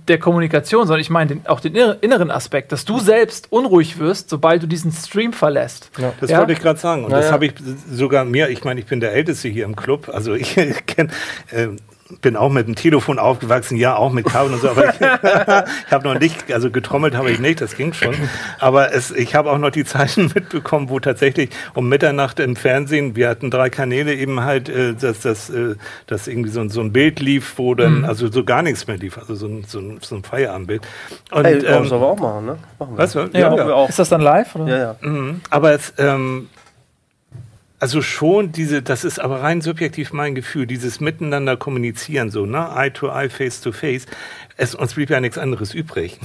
der 0.06 0.18
Kommunikation, 0.18 0.86
sondern 0.86 1.00
ich 1.00 1.08
meine 1.10 1.28
den, 1.36 1.46
auch 1.46 1.60
den 1.60 1.74
inner- 1.74 1.96
inneren 2.02 2.30
Aspekt, 2.30 2.72
dass 2.72 2.84
du 2.84 2.98
selbst 3.00 3.46
unruhig 3.50 3.98
wirst, 3.98 4.28
sobald 4.28 4.62
du 4.62 4.66
diesen 4.66 4.92
Stream 4.92 5.32
verlässt. 5.32 5.90
Ja. 5.98 6.12
Das 6.20 6.30
Ja? 6.30 6.38
wollte 6.40 6.52
ich 6.52 6.58
gerade 6.60 6.78
sagen. 6.78 7.04
Und 7.04 7.10
Ja, 7.10 7.18
das 7.18 7.32
habe 7.32 7.46
ich 7.46 7.54
sogar 7.90 8.24
mir, 8.26 8.50
ich 8.50 8.64
meine, 8.64 8.80
ich 8.80 8.86
bin 8.86 9.00
der 9.00 9.12
Älteste 9.14 9.48
hier 9.48 9.64
im 9.64 9.76
Club. 9.76 10.10
Also 10.12 10.34
ich 10.34 10.54
kenn, 10.86 11.10
äh, 11.50 11.68
bin 12.22 12.36
auch 12.36 12.48
mit 12.50 12.66
dem 12.66 12.74
Telefon 12.74 13.18
aufgewachsen, 13.18 13.76
ja, 13.76 13.94
auch 13.96 14.10
mit 14.12 14.24
Kabel 14.26 14.52
und 14.54 14.60
so, 14.62 14.70
aber 14.70 14.86
ich, 14.86 15.00
ich 15.86 15.92
habe 15.92 16.08
noch 16.08 16.18
nicht, 16.18 16.50
also 16.52 16.70
getrommelt 16.70 17.14
habe 17.14 17.30
ich 17.30 17.38
nicht, 17.38 17.60
das 17.60 17.76
ging 17.76 17.92
schon. 17.92 18.14
Aber 18.58 18.92
es, 18.94 19.10
ich 19.10 19.34
habe 19.34 19.50
auch 19.50 19.58
noch 19.58 19.70
die 19.70 19.84
Zeiten 19.84 20.26
mitbekommen, 20.34 20.88
wo 20.88 21.00
tatsächlich 21.00 21.50
um 21.74 21.88
Mitternacht 21.88 22.40
im 22.40 22.56
Fernsehen, 22.56 23.14
wir 23.14 23.28
hatten 23.28 23.50
drei 23.50 23.68
Kanäle 23.70 24.14
eben 24.14 24.40
halt, 24.42 24.68
äh, 24.68 24.94
dass 24.94 25.20
das, 25.20 25.50
äh, 25.50 25.74
dass 26.06 26.28
irgendwie 26.28 26.50
so, 26.50 26.60
ein- 26.60 26.70
so 26.70 26.80
ein 26.80 26.92
Bild 26.92 27.20
lief, 27.20 27.54
wo 27.56 27.74
dann, 27.74 28.04
also 28.04 28.30
so 28.30 28.42
gar 28.44 28.62
nichts 28.62 28.86
mehr 28.86 28.96
lief, 28.96 29.18
also 29.18 29.34
so 29.34 29.46
ein, 29.46 29.64
so 29.66 29.78
ein, 29.78 29.98
so 30.00 30.16
ein 30.16 30.22
Feierabendbild. 30.24 30.82
Und, 31.30 31.44
Ey, 31.44 31.58
ähm, 31.64 31.84
sollen 31.86 32.00
wir 32.00 32.06
auch 32.08 32.18
machen, 32.18 32.46
ne? 32.46 32.58
Machen 32.78 32.92
wir. 32.96 32.98
was? 32.98 33.14
Ja, 33.14 33.26
Ja, 33.32 33.50
machen 33.50 33.66
wir 33.66 33.76
auch. 33.76 33.88
Ist 33.88 33.98
das 33.98 34.08
dann 34.08 34.20
live? 34.22 34.54
Oder? 34.56 34.66
Ja, 34.68 34.78
ja. 34.78 34.96
Mhm. 35.00 35.40
Aber 35.50 35.72
es, 35.72 35.92
ähm, 35.98 36.48
also 37.80 38.02
schon 38.02 38.50
diese, 38.52 38.82
das 38.82 39.04
ist 39.04 39.20
aber 39.20 39.42
rein 39.42 39.60
subjektiv 39.60 40.12
mein 40.12 40.34
Gefühl, 40.34 40.66
dieses 40.66 41.00
Miteinander 41.00 41.56
kommunizieren, 41.56 42.30
so, 42.30 42.44
ne, 42.44 42.68
Eye 42.74 42.90
to 42.90 43.08
Eye, 43.08 43.28
Face 43.30 43.60
to 43.60 43.72
Face. 43.72 44.06
Es, 44.56 44.74
uns 44.74 44.94
blieb 44.94 45.10
ja 45.10 45.20
nichts 45.20 45.38
anderes 45.38 45.72
übrig. 45.72 46.18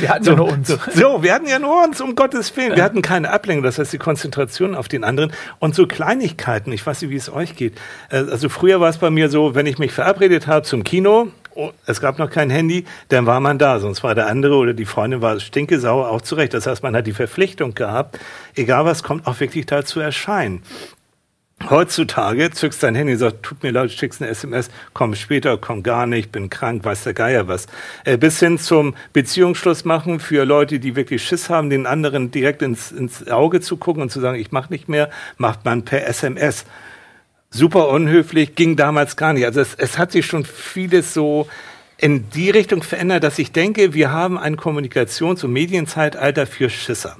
Wir 0.00 0.08
hatten 0.08 0.24
ja 0.24 0.34
nur 0.34 0.50
uns. 0.52 0.66
So, 0.66 0.78
so, 0.92 1.22
wir 1.22 1.32
hatten 1.32 1.46
ja 1.46 1.60
nur 1.60 1.84
uns, 1.84 2.00
um 2.00 2.16
Gottes 2.16 2.56
Willen. 2.56 2.74
Wir 2.74 2.82
hatten 2.82 3.02
keine 3.02 3.30
Ablenkung, 3.30 3.62
das 3.62 3.78
heißt 3.78 3.92
die 3.92 3.98
Konzentration 3.98 4.74
auf 4.74 4.88
den 4.88 5.04
anderen. 5.04 5.32
Und 5.60 5.76
so 5.76 5.86
Kleinigkeiten, 5.86 6.72
ich 6.72 6.84
weiß 6.84 7.02
nicht, 7.02 7.10
wie 7.10 7.16
es 7.16 7.32
euch 7.32 7.54
geht. 7.54 7.78
Äh, 8.10 8.16
Also 8.16 8.48
früher 8.48 8.80
war 8.80 8.88
es 8.88 8.98
bei 8.98 9.10
mir 9.10 9.28
so, 9.28 9.54
wenn 9.54 9.66
ich 9.66 9.78
mich 9.78 9.92
verabredet 9.92 10.48
habe 10.48 10.64
zum 10.64 10.82
Kino 10.82 11.28
oh, 11.56 11.72
es 11.86 12.00
gab 12.00 12.18
noch 12.18 12.30
kein 12.30 12.50
Handy, 12.50 12.84
dann 13.08 13.26
war 13.26 13.40
man 13.40 13.58
da. 13.58 13.80
Sonst 13.80 14.02
war 14.02 14.14
der 14.14 14.26
andere 14.26 14.54
oder 14.56 14.74
die 14.74 14.84
Freundin 14.84 15.22
war 15.22 15.40
stinkesauer, 15.40 16.10
auch 16.10 16.20
zurecht. 16.20 16.54
Das 16.54 16.66
heißt, 16.66 16.82
man 16.82 16.94
hat 16.94 17.06
die 17.06 17.12
Verpflichtung 17.12 17.74
gehabt, 17.74 18.18
egal 18.54 18.84
was 18.84 19.02
kommt, 19.02 19.26
auch 19.26 19.40
wirklich 19.40 19.66
da 19.66 19.84
zu 19.84 20.00
erscheinen. 20.00 20.62
Heutzutage 21.68 22.50
zückst 22.50 22.82
dein 22.82 22.94
Handy 22.94 23.14
und 23.14 23.18
sagst, 23.18 23.42
tut 23.42 23.62
mir 23.62 23.72
leid, 23.72 23.90
schickst 23.90 24.22
eine 24.22 24.30
SMS, 24.30 24.70
komm 24.92 25.14
später, 25.14 25.58
komm 25.58 25.82
gar 25.82 26.06
nicht, 26.06 26.30
bin 26.30 26.48
krank, 26.48 26.84
weiß 26.84 27.04
der 27.04 27.14
Geier 27.14 27.48
was. 27.48 27.66
Äh, 28.04 28.18
bis 28.18 28.38
hin 28.38 28.58
zum 28.58 28.94
Beziehungsschluss 29.12 29.84
machen 29.84 30.20
für 30.20 30.44
Leute, 30.44 30.78
die 30.78 30.94
wirklich 30.94 31.24
Schiss 31.24 31.50
haben, 31.50 31.68
den 31.68 31.86
anderen 31.86 32.30
direkt 32.30 32.62
ins, 32.62 32.92
ins 32.92 33.28
Auge 33.28 33.60
zu 33.60 33.76
gucken 33.76 34.02
und 34.02 34.10
zu 34.10 34.20
sagen, 34.20 34.38
ich 34.38 34.52
mach 34.52 34.70
nicht 34.70 34.88
mehr, 34.88 35.10
macht 35.38 35.64
man 35.64 35.84
per 35.84 36.06
SMS. 36.06 36.66
Super 37.50 37.88
unhöflich, 37.88 38.54
ging 38.54 38.76
damals 38.76 39.16
gar 39.16 39.32
nicht. 39.32 39.44
Also 39.44 39.60
es, 39.60 39.74
es 39.74 39.98
hat 39.98 40.12
sich 40.12 40.26
schon 40.26 40.44
vieles 40.44 41.14
so 41.14 41.48
in 41.98 42.30
die 42.30 42.50
Richtung 42.50 42.82
verändert, 42.82 43.24
dass 43.24 43.38
ich 43.38 43.52
denke, 43.52 43.94
wir 43.94 44.12
haben 44.12 44.38
ein 44.38 44.56
Kommunikations- 44.56 45.44
und 45.44 45.52
Medienzeitalter 45.52 46.46
für 46.46 46.70
Schisser 46.70 47.16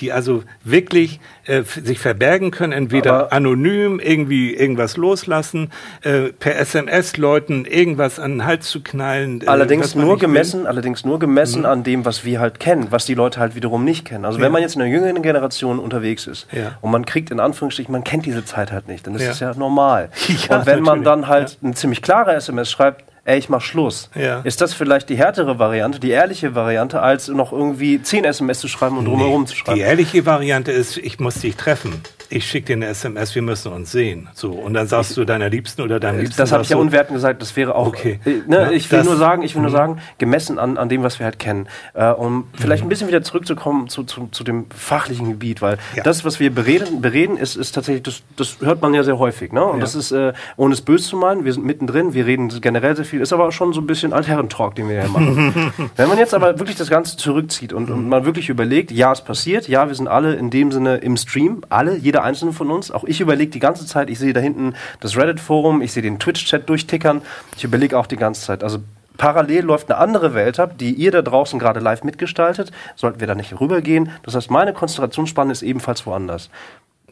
die 0.00 0.12
also 0.12 0.42
wirklich 0.64 1.20
äh, 1.44 1.62
sich 1.62 1.98
verbergen 1.98 2.50
können, 2.50 2.72
entweder 2.72 3.12
Aber 3.12 3.32
anonym 3.32 4.00
irgendwie 4.00 4.54
irgendwas 4.54 4.96
loslassen, 4.96 5.70
äh, 6.02 6.32
per 6.32 6.58
SMS 6.58 7.16
Leuten 7.16 7.64
irgendwas 7.64 8.18
an 8.18 8.32
den 8.32 8.44
Hals 8.46 8.68
zu 8.68 8.82
knallen. 8.82 9.42
Äh, 9.42 9.46
allerdings 9.46 9.94
nur 9.94 10.18
gemessen, 10.18 10.60
will. 10.60 10.66
allerdings 10.68 11.04
nur 11.04 11.18
gemessen 11.18 11.60
mhm. 11.60 11.66
an 11.66 11.82
dem, 11.82 12.04
was 12.04 12.24
wir 12.24 12.40
halt 12.40 12.60
kennen, 12.60 12.88
was 12.90 13.04
die 13.06 13.14
Leute 13.14 13.40
halt 13.40 13.54
wiederum 13.54 13.84
nicht 13.84 14.04
kennen. 14.04 14.24
Also 14.24 14.38
ja. 14.38 14.44
wenn 14.44 14.52
man 14.52 14.62
jetzt 14.62 14.74
in 14.74 14.80
der 14.80 14.88
jüngeren 14.88 15.22
Generation 15.22 15.78
unterwegs 15.78 16.26
ist 16.26 16.46
ja. 16.52 16.78
und 16.80 16.90
man 16.90 17.04
kriegt 17.04 17.30
in 17.30 17.40
Anführungsstrichen, 17.40 17.92
man 17.92 18.04
kennt 18.04 18.26
diese 18.26 18.44
Zeit 18.44 18.72
halt 18.72 18.88
nicht, 18.88 19.06
dann 19.06 19.14
ist 19.14 19.26
es 19.26 19.40
ja. 19.40 19.50
ja 19.52 19.58
normal. 19.58 20.10
und 20.48 20.66
wenn 20.66 20.82
man 20.82 21.02
dann 21.02 21.28
halt 21.28 21.58
eine 21.62 21.74
ziemlich 21.74 22.02
klare 22.02 22.34
SMS 22.34 22.70
schreibt, 22.70 23.04
ey, 23.30 23.38
ich 23.38 23.48
mach 23.48 23.60
Schluss. 23.60 24.10
Ja. 24.14 24.40
Ist 24.40 24.60
das 24.60 24.74
vielleicht 24.74 25.08
die 25.08 25.16
härtere 25.16 25.58
Variante, 25.58 26.00
die 26.00 26.10
ehrliche 26.10 26.54
Variante, 26.54 27.00
als 27.00 27.28
noch 27.28 27.52
irgendwie 27.52 28.02
10 28.02 28.24
SMS 28.24 28.58
zu 28.58 28.68
schreiben 28.68 28.98
und 28.98 29.04
drumherum 29.04 29.42
nee, 29.42 29.48
zu 29.48 29.56
schreiben? 29.56 29.76
Die 29.76 29.82
ehrliche 29.82 30.26
Variante 30.26 30.72
ist, 30.72 30.96
ich 30.96 31.20
muss 31.20 31.34
dich 31.34 31.56
treffen 31.56 32.02
ich 32.30 32.46
schicke 32.46 32.68
dir 32.68 32.72
eine 32.74 32.86
SMS, 32.86 33.34
wir 33.34 33.42
müssen 33.42 33.72
uns 33.72 33.90
sehen. 33.90 34.28
So, 34.34 34.52
und 34.52 34.74
dann 34.74 34.86
sagst 34.86 35.16
du 35.16 35.24
deiner 35.24 35.48
Liebsten 35.50 35.82
oder 35.82 35.98
deinem 35.98 36.20
Liebsten. 36.20 36.36
Das 36.36 36.52
habe 36.52 36.62
ich 36.62 36.68
ja 36.68 36.76
unwertend 36.76 37.16
gesagt, 37.16 37.42
das 37.42 37.56
wäre 37.56 37.74
auch. 37.74 37.88
Okay. 37.88 38.20
Äh, 38.24 38.42
ne, 38.46 38.56
ja, 38.62 38.70
ich 38.70 38.90
will 38.90 39.02
nur 39.02 39.16
sagen, 39.16 39.42
ich 39.42 39.54
will 39.56 39.62
nur 39.62 39.70
mhm. 39.70 39.76
sagen, 39.76 39.98
gemessen 40.18 40.58
an, 40.58 40.78
an 40.78 40.88
dem, 40.88 41.02
was 41.02 41.18
wir 41.18 41.24
halt 41.24 41.40
kennen. 41.40 41.66
Äh, 41.92 42.10
um 42.10 42.46
vielleicht 42.54 42.84
ein 42.84 42.88
bisschen 42.88 43.08
wieder 43.08 43.22
zurückzukommen 43.22 43.88
zu, 43.88 44.04
zu, 44.04 44.28
zu 44.30 44.44
dem 44.44 44.66
fachlichen 44.70 45.28
Gebiet, 45.30 45.60
weil 45.60 45.78
ja. 45.96 46.04
das, 46.04 46.24
was 46.24 46.38
wir 46.38 46.54
bereden, 46.54 47.00
bereden 47.00 47.36
ist, 47.36 47.56
ist 47.56 47.72
tatsächlich, 47.72 48.04
das, 48.04 48.22
das 48.36 48.58
hört 48.60 48.80
man 48.80 48.94
ja 48.94 49.02
sehr 49.02 49.18
häufig. 49.18 49.52
Ne? 49.52 49.64
Und 49.64 49.78
ja. 49.78 49.80
das 49.80 49.96
ist, 49.96 50.12
äh, 50.12 50.32
ohne 50.56 50.74
es 50.74 50.82
böse 50.82 51.08
zu 51.08 51.16
meinen, 51.16 51.44
wir 51.44 51.52
sind 51.52 51.66
mittendrin, 51.66 52.14
wir 52.14 52.26
reden 52.26 52.48
generell 52.60 52.94
sehr 52.94 53.04
viel, 53.04 53.20
ist 53.20 53.32
aber 53.32 53.50
schon 53.50 53.72
so 53.72 53.80
ein 53.80 53.86
bisschen 53.88 54.12
Altherren-Talk, 54.12 54.76
den 54.76 54.88
wir 54.88 55.02
hier 55.02 55.10
machen. 55.10 55.72
Wenn 55.96 56.08
man 56.08 56.18
jetzt 56.18 56.34
aber 56.34 56.58
wirklich 56.60 56.76
das 56.76 56.90
Ganze 56.90 57.16
zurückzieht 57.16 57.72
und, 57.72 57.90
und 57.90 58.08
man 58.08 58.24
wirklich 58.24 58.48
überlegt, 58.48 58.92
ja, 58.92 59.10
es 59.10 59.20
passiert, 59.20 59.66
ja, 59.66 59.88
wir 59.88 59.94
sind 59.96 60.06
alle 60.06 60.34
in 60.34 60.50
dem 60.50 60.70
Sinne 60.70 60.98
im 60.98 61.16
Stream, 61.16 61.62
alle, 61.68 61.96
jeder 61.96 62.19
jeder 62.20 62.24
einzelne 62.24 62.52
von 62.52 62.70
uns. 62.70 62.90
Auch 62.90 63.04
ich 63.04 63.20
überlege 63.20 63.50
die 63.50 63.58
ganze 63.58 63.86
Zeit, 63.86 64.10
ich 64.10 64.18
sehe 64.18 64.32
da 64.32 64.40
hinten 64.40 64.74
das 65.00 65.16
Reddit-Forum, 65.16 65.82
ich 65.82 65.92
sehe 65.92 66.02
den 66.02 66.18
Twitch-Chat 66.18 66.68
durchtickern. 66.68 67.22
Ich 67.56 67.64
überlege 67.64 67.98
auch 67.98 68.06
die 68.06 68.16
ganze 68.16 68.42
Zeit. 68.42 68.62
Also 68.62 68.78
parallel 69.16 69.64
läuft 69.64 69.90
eine 69.90 69.98
andere 69.98 70.34
Welt 70.34 70.60
ab, 70.60 70.78
die 70.78 70.92
ihr 70.92 71.10
da 71.10 71.22
draußen 71.22 71.58
gerade 71.58 71.80
live 71.80 72.04
mitgestaltet. 72.04 72.70
Sollten 72.96 73.20
wir 73.20 73.26
da 73.26 73.34
nicht 73.34 73.58
rübergehen. 73.58 74.10
Das 74.22 74.34
heißt, 74.34 74.50
meine 74.50 74.72
Konzentrationsspanne 74.72 75.52
ist 75.52 75.62
ebenfalls 75.62 76.06
woanders. 76.06 76.50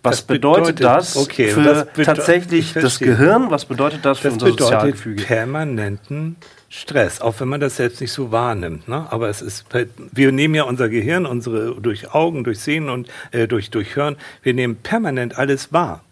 Was 0.03 0.19
das 0.19 0.23
bedeutet, 0.23 0.77
bedeutet, 0.77 0.85
das 0.85 1.17
okay, 1.17 1.49
für 1.49 1.63
das 1.63 1.87
bedeutet, 1.87 2.05
tatsächlich 2.05 2.73
das 2.73 3.01
Gehirn? 3.01 3.51
Was 3.51 3.65
bedeutet 3.65 4.05
das 4.05 4.21
für 4.21 4.29
das 4.29 4.35
unser 4.35 4.49
Sozialgefüge? 4.51 5.25
Permanenten 5.25 6.37
Stress, 6.69 7.21
auch 7.21 7.41
wenn 7.41 7.49
man 7.49 7.61
das 7.61 7.77
selbst 7.77 8.01
nicht 8.01 8.13
so 8.13 8.31
wahrnimmt. 8.31 8.89
Ne? 8.89 9.07
Aber 9.11 9.29
es 9.29 9.41
ist, 9.41 9.65
wir 10.13 10.33
nehmen 10.33 10.55
ja 10.55 10.65
unser 10.65 10.89
Gehirn, 10.89 11.25
unsere 11.25 11.81
durch 11.81 12.13
Augen, 12.13 12.45
durch 12.45 12.61
Sehen 12.61 12.91
und 12.91 13.09
äh, 13.31 13.49
durch, 13.49 13.71
durch 13.71 13.97
Hören, 13.97 14.17
wir 14.43 14.53
nehmen 14.53 14.77
permanent 14.77 15.39
alles 15.39 15.73
wahr. 15.73 16.05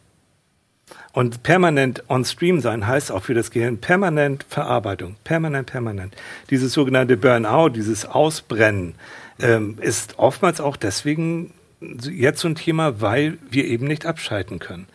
Und 1.13 1.43
permanent 1.43 2.05
on 2.09 2.25
stream 2.25 2.61
sein 2.61 2.87
heißt 2.87 3.11
auch 3.11 3.23
für 3.23 3.35
das 3.35 3.51
Gehirn 3.51 3.79
permanent 3.79 4.45
Verarbeitung, 4.49 5.17
permanent, 5.25 5.67
permanent. 5.67 6.15
Dieses 6.51 6.73
sogenannte 6.73 7.17
Burnout, 7.17 7.71
dieses 7.71 8.05
Ausbrennen, 8.05 8.95
ähm, 9.41 9.79
ist 9.81 10.19
oftmals 10.19 10.61
auch 10.61 10.77
deswegen 10.77 11.53
jetzt 11.81 12.41
so 12.41 12.49
ein 12.49 12.55
Thema, 12.55 13.01
weil 13.01 13.39
wir 13.51 13.65
eben 13.65 13.87
nicht 13.87 14.07
abschalten 14.07 14.59
können. 14.59 14.87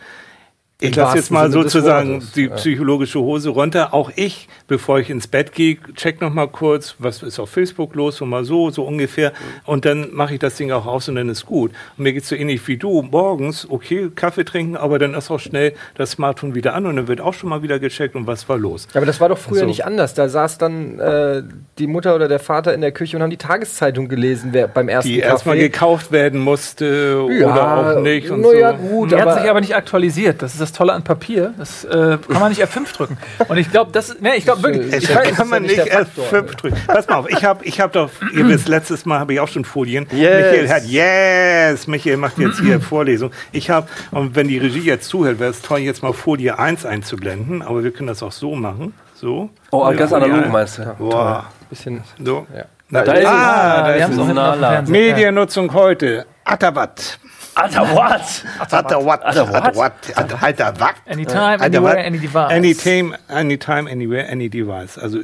Ich 0.83 0.95
lasse 0.95 1.17
jetzt 1.17 1.29
mal 1.29 1.51
sozusagen 1.51 2.23
die 2.35 2.49
psychologische 2.49 3.19
Hose 3.19 3.49
runter. 3.49 3.93
Auch 3.93 4.11
ich, 4.15 4.47
bevor 4.67 4.99
ich 4.99 5.11
ins 5.11 5.27
Bett 5.27 5.53
gehe, 5.53 5.77
check 5.95 6.21
noch 6.21 6.33
mal 6.33 6.47
kurz, 6.47 6.95
was 6.97 7.21
ist 7.21 7.39
auf 7.39 7.51
Facebook 7.51 7.93
los 7.93 8.19
und 8.19 8.29
mal 8.29 8.43
so, 8.43 8.71
so 8.71 8.83
ungefähr. 8.83 9.31
Und 9.65 9.85
dann 9.85 10.11
mache 10.11 10.33
ich 10.33 10.39
das 10.39 10.55
Ding 10.55 10.71
auch 10.71 10.87
aus 10.87 11.07
und 11.07 11.15
dann 11.15 11.29
ist 11.29 11.45
gut. 11.45 11.71
Und 11.97 12.03
mir 12.03 12.13
geht's 12.13 12.29
so 12.29 12.35
ähnlich 12.35 12.67
wie 12.67 12.77
du. 12.77 13.03
Morgens, 13.03 13.69
okay, 13.69 14.09
Kaffee 14.15 14.43
trinken, 14.43 14.75
aber 14.75 14.97
dann 14.97 15.13
ist 15.13 15.29
auch 15.29 15.39
schnell 15.39 15.73
das 15.95 16.11
Smartphone 16.11 16.55
wieder 16.55 16.73
an 16.73 16.87
und 16.87 16.95
dann 16.95 17.07
wird 17.07 17.21
auch 17.21 17.35
schon 17.35 17.49
mal 17.49 17.61
wieder 17.61 17.77
gecheckt 17.77 18.15
und 18.15 18.25
was 18.25 18.49
war 18.49 18.57
los. 18.57 18.87
Ja, 18.93 18.97
aber 18.97 19.05
das 19.05 19.21
war 19.21 19.29
doch 19.29 19.37
früher 19.37 19.57
also, 19.57 19.67
nicht 19.67 19.85
anders. 19.85 20.15
Da 20.15 20.29
saß 20.29 20.57
dann 20.57 20.99
äh, 20.99 21.43
die 21.77 21.85
Mutter 21.85 22.15
oder 22.15 22.27
der 22.27 22.39
Vater 22.39 22.73
in 22.73 22.81
der 22.81 22.91
Küche 22.91 23.17
und 23.17 23.23
haben 23.23 23.29
die 23.29 23.37
Tageszeitung 23.37 24.09
gelesen 24.09 24.49
wer, 24.51 24.67
beim 24.67 24.89
ersten 24.89 25.09
Die 25.09 25.19
erstmal 25.19 25.59
gekauft 25.59 26.11
werden 26.11 26.39
musste 26.39 27.27
ja, 27.29 27.51
oder 27.51 27.97
auch 27.97 28.01
nicht. 28.01 28.31
Und 28.31 28.43
ja, 28.55 28.71
so. 28.71 28.77
gut. 28.77 29.11
Die 29.11 29.15
hat 29.15 29.39
sich 29.39 29.47
aber 29.47 29.61
nicht 29.61 29.75
aktualisiert. 29.75 30.41
Das 30.41 30.53
ist 30.53 30.61
das 30.61 30.70
das 30.71 30.77
Tolle 30.77 30.93
an 30.93 31.03
Papier. 31.03 31.53
Das 31.57 31.83
äh, 31.83 32.17
kann 32.17 32.39
man 32.39 32.49
nicht 32.49 32.63
F5 32.63 32.95
drücken. 32.95 33.17
Und 33.47 33.57
ich 33.57 33.69
glaube, 33.71 33.91
das, 33.91 34.19
ne, 34.19 34.35
ich 34.35 34.45
glaube 34.45 34.63
wirklich. 34.63 34.93
Ich 34.93 35.13
weiß, 35.15 35.35
kann 35.35 35.49
man 35.49 35.63
nicht 35.63 35.79
F5 35.79 36.55
drücken. 36.55 36.77
Pass 36.87 37.07
mal 37.07 37.15
auf, 37.15 37.29
ich 37.29 37.43
habe 37.43 37.63
ich 37.65 37.79
hab 37.79 37.91
doch, 37.93 38.09
ihr 38.33 38.47
wisst, 38.47 38.67
letztes 38.67 39.05
Mal 39.05 39.19
habe 39.19 39.33
ich 39.33 39.39
auch 39.39 39.47
schon 39.47 39.65
Folien. 39.65 40.07
Yes. 40.11 40.19
Michael 40.19 40.69
hat, 40.69 40.83
yes, 40.85 41.87
Michael 41.87 42.17
macht 42.17 42.37
jetzt 42.37 42.59
hier 42.59 42.79
Vorlesung. 42.79 43.31
Ich 43.51 43.69
habe, 43.69 43.87
und 44.11 44.35
wenn 44.35 44.47
die 44.47 44.57
Regie 44.57 44.81
jetzt 44.81 45.07
zuhört, 45.09 45.39
wäre 45.39 45.51
es 45.51 45.61
toll, 45.61 45.79
jetzt 45.79 46.03
mal 46.03 46.13
Folie 46.13 46.57
1 46.57 46.85
einzublenden, 46.85 47.61
aber 47.61 47.83
wir 47.83 47.91
können 47.91 48.07
das 48.07 48.23
auch 48.23 48.31
so 48.31 48.55
machen. 48.55 48.93
So. 49.15 49.49
Oh, 49.71 49.89
ja, 49.89 49.97
ganz 49.97 50.13
analog 50.13 50.49
meinst 50.49 50.79
du? 50.79 50.95
Boah. 50.97 51.45
Bisschen. 51.69 52.01
So. 52.23 52.47
Ja. 52.55 52.65
Da, 52.89 53.03
da 53.03 53.13
ist 53.13 53.25
ah, 53.27 53.95
es. 53.95 54.17
Da 54.17 54.73
ist 54.73 54.83
es. 54.83 54.89
Mediennutzung 54.89 55.73
heute. 55.73 56.25
Atabat. 56.43 57.19
Alter, 57.55 57.81
what? 57.95 58.45
Alter, 58.71 58.99
what? 58.99 59.23
Alter, 59.23 59.45
what? 59.45 60.17
Alter, 60.17 60.73
what? 60.79 60.95
Anytime, 61.07 61.61
anywhere, 61.61 61.97
any 61.97 62.19
device. 62.19 62.51
Anytime, 62.51 63.15
anytime, 63.29 63.87
anywhere, 63.87 64.27
any 64.29 64.49
device. 64.49 64.97
Also 64.97 65.23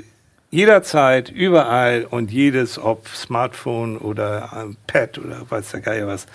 jederzeit, 0.52 1.30
überall 1.30 2.06
und 2.10 2.32
jedes, 2.32 2.78
ob 2.78 3.08
Smartphone 3.08 3.98
oder 3.98 4.68
Pad 4.88 5.18
oder 5.18 5.50
weiß 5.50 5.72
der 5.72 5.82
Geier 5.82 6.08
was, 6.08 6.28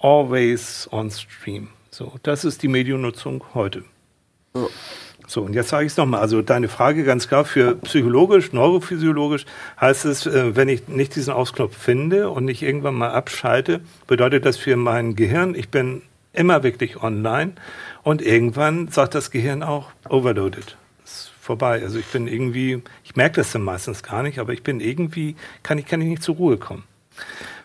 always 0.00 0.88
on 0.92 1.10
stream. 1.10 1.68
So, 1.90 2.14
das 2.22 2.44
ist 2.44 2.62
die 2.62 2.68
Mediennutzung 2.68 3.44
heute. 3.54 3.84
Oh. 4.54 4.68
So, 5.32 5.40
und 5.40 5.54
jetzt 5.54 5.70
sage 5.70 5.86
ich 5.86 5.92
es 5.92 5.96
nochmal. 5.96 6.20
Also 6.20 6.42
deine 6.42 6.68
Frage 6.68 7.04
ganz 7.04 7.26
klar, 7.26 7.46
für 7.46 7.76
psychologisch, 7.76 8.52
neurophysiologisch 8.52 9.46
heißt 9.80 10.04
es, 10.04 10.26
äh, 10.26 10.54
wenn 10.54 10.68
ich 10.68 10.88
nicht 10.88 11.16
diesen 11.16 11.32
Ausknopf 11.32 11.74
finde 11.74 12.28
und 12.28 12.44
nicht 12.44 12.62
irgendwann 12.62 12.96
mal 12.96 13.12
abschalte, 13.12 13.80
bedeutet 14.06 14.44
das 14.44 14.58
für 14.58 14.76
mein 14.76 15.16
Gehirn, 15.16 15.54
ich 15.54 15.70
bin 15.70 16.02
immer 16.34 16.62
wirklich 16.62 17.02
online 17.02 17.52
und 18.02 18.20
irgendwann 18.20 18.88
sagt 18.88 19.14
das 19.14 19.30
Gehirn 19.30 19.62
auch 19.62 19.88
overloaded. 20.06 20.76
Ist 21.02 21.32
vorbei. 21.40 21.80
Also 21.82 21.98
ich 21.98 22.06
bin 22.08 22.26
irgendwie, 22.26 22.82
ich 23.02 23.16
merke 23.16 23.36
das 23.36 23.52
dann 23.52 23.62
meistens 23.62 24.02
gar 24.02 24.22
nicht, 24.22 24.38
aber 24.38 24.52
ich 24.52 24.62
bin 24.62 24.80
irgendwie, 24.80 25.36
kann 25.62 25.78
ich, 25.78 25.86
kann 25.86 26.02
ich 26.02 26.08
nicht 26.08 26.22
zur 26.22 26.36
Ruhe 26.36 26.58
kommen. 26.58 26.84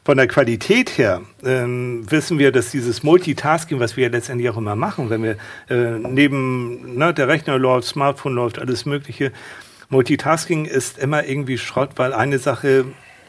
Von 0.07 0.15
der 0.15 0.29
Qualität 0.29 0.97
her 0.97 1.21
ähm, 1.43 2.09
wissen 2.09 2.39
wir, 2.39 2.53
dass 2.53 2.71
dieses 2.71 3.03
Multitasking, 3.03 3.81
was 3.81 3.97
wir 3.97 4.05
ja 4.05 4.09
letztendlich 4.09 4.49
auch 4.49 4.55
immer 4.55 4.77
machen, 4.77 5.09
wenn 5.09 5.21
wir 5.21 5.35
äh, 5.69 5.99
neben 5.99 6.97
ne, 6.97 7.13
der 7.13 7.27
Rechner 7.27 7.59
läuft, 7.59 7.89
Smartphone 7.89 8.33
läuft, 8.33 8.57
alles 8.57 8.85
Mögliche, 8.85 9.33
Multitasking 9.89 10.63
ist 10.63 10.97
immer 10.97 11.25
irgendwie 11.25 11.57
Schrott, 11.57 11.89
weil 11.97 12.13
eine 12.13 12.39
Sache 12.39 12.85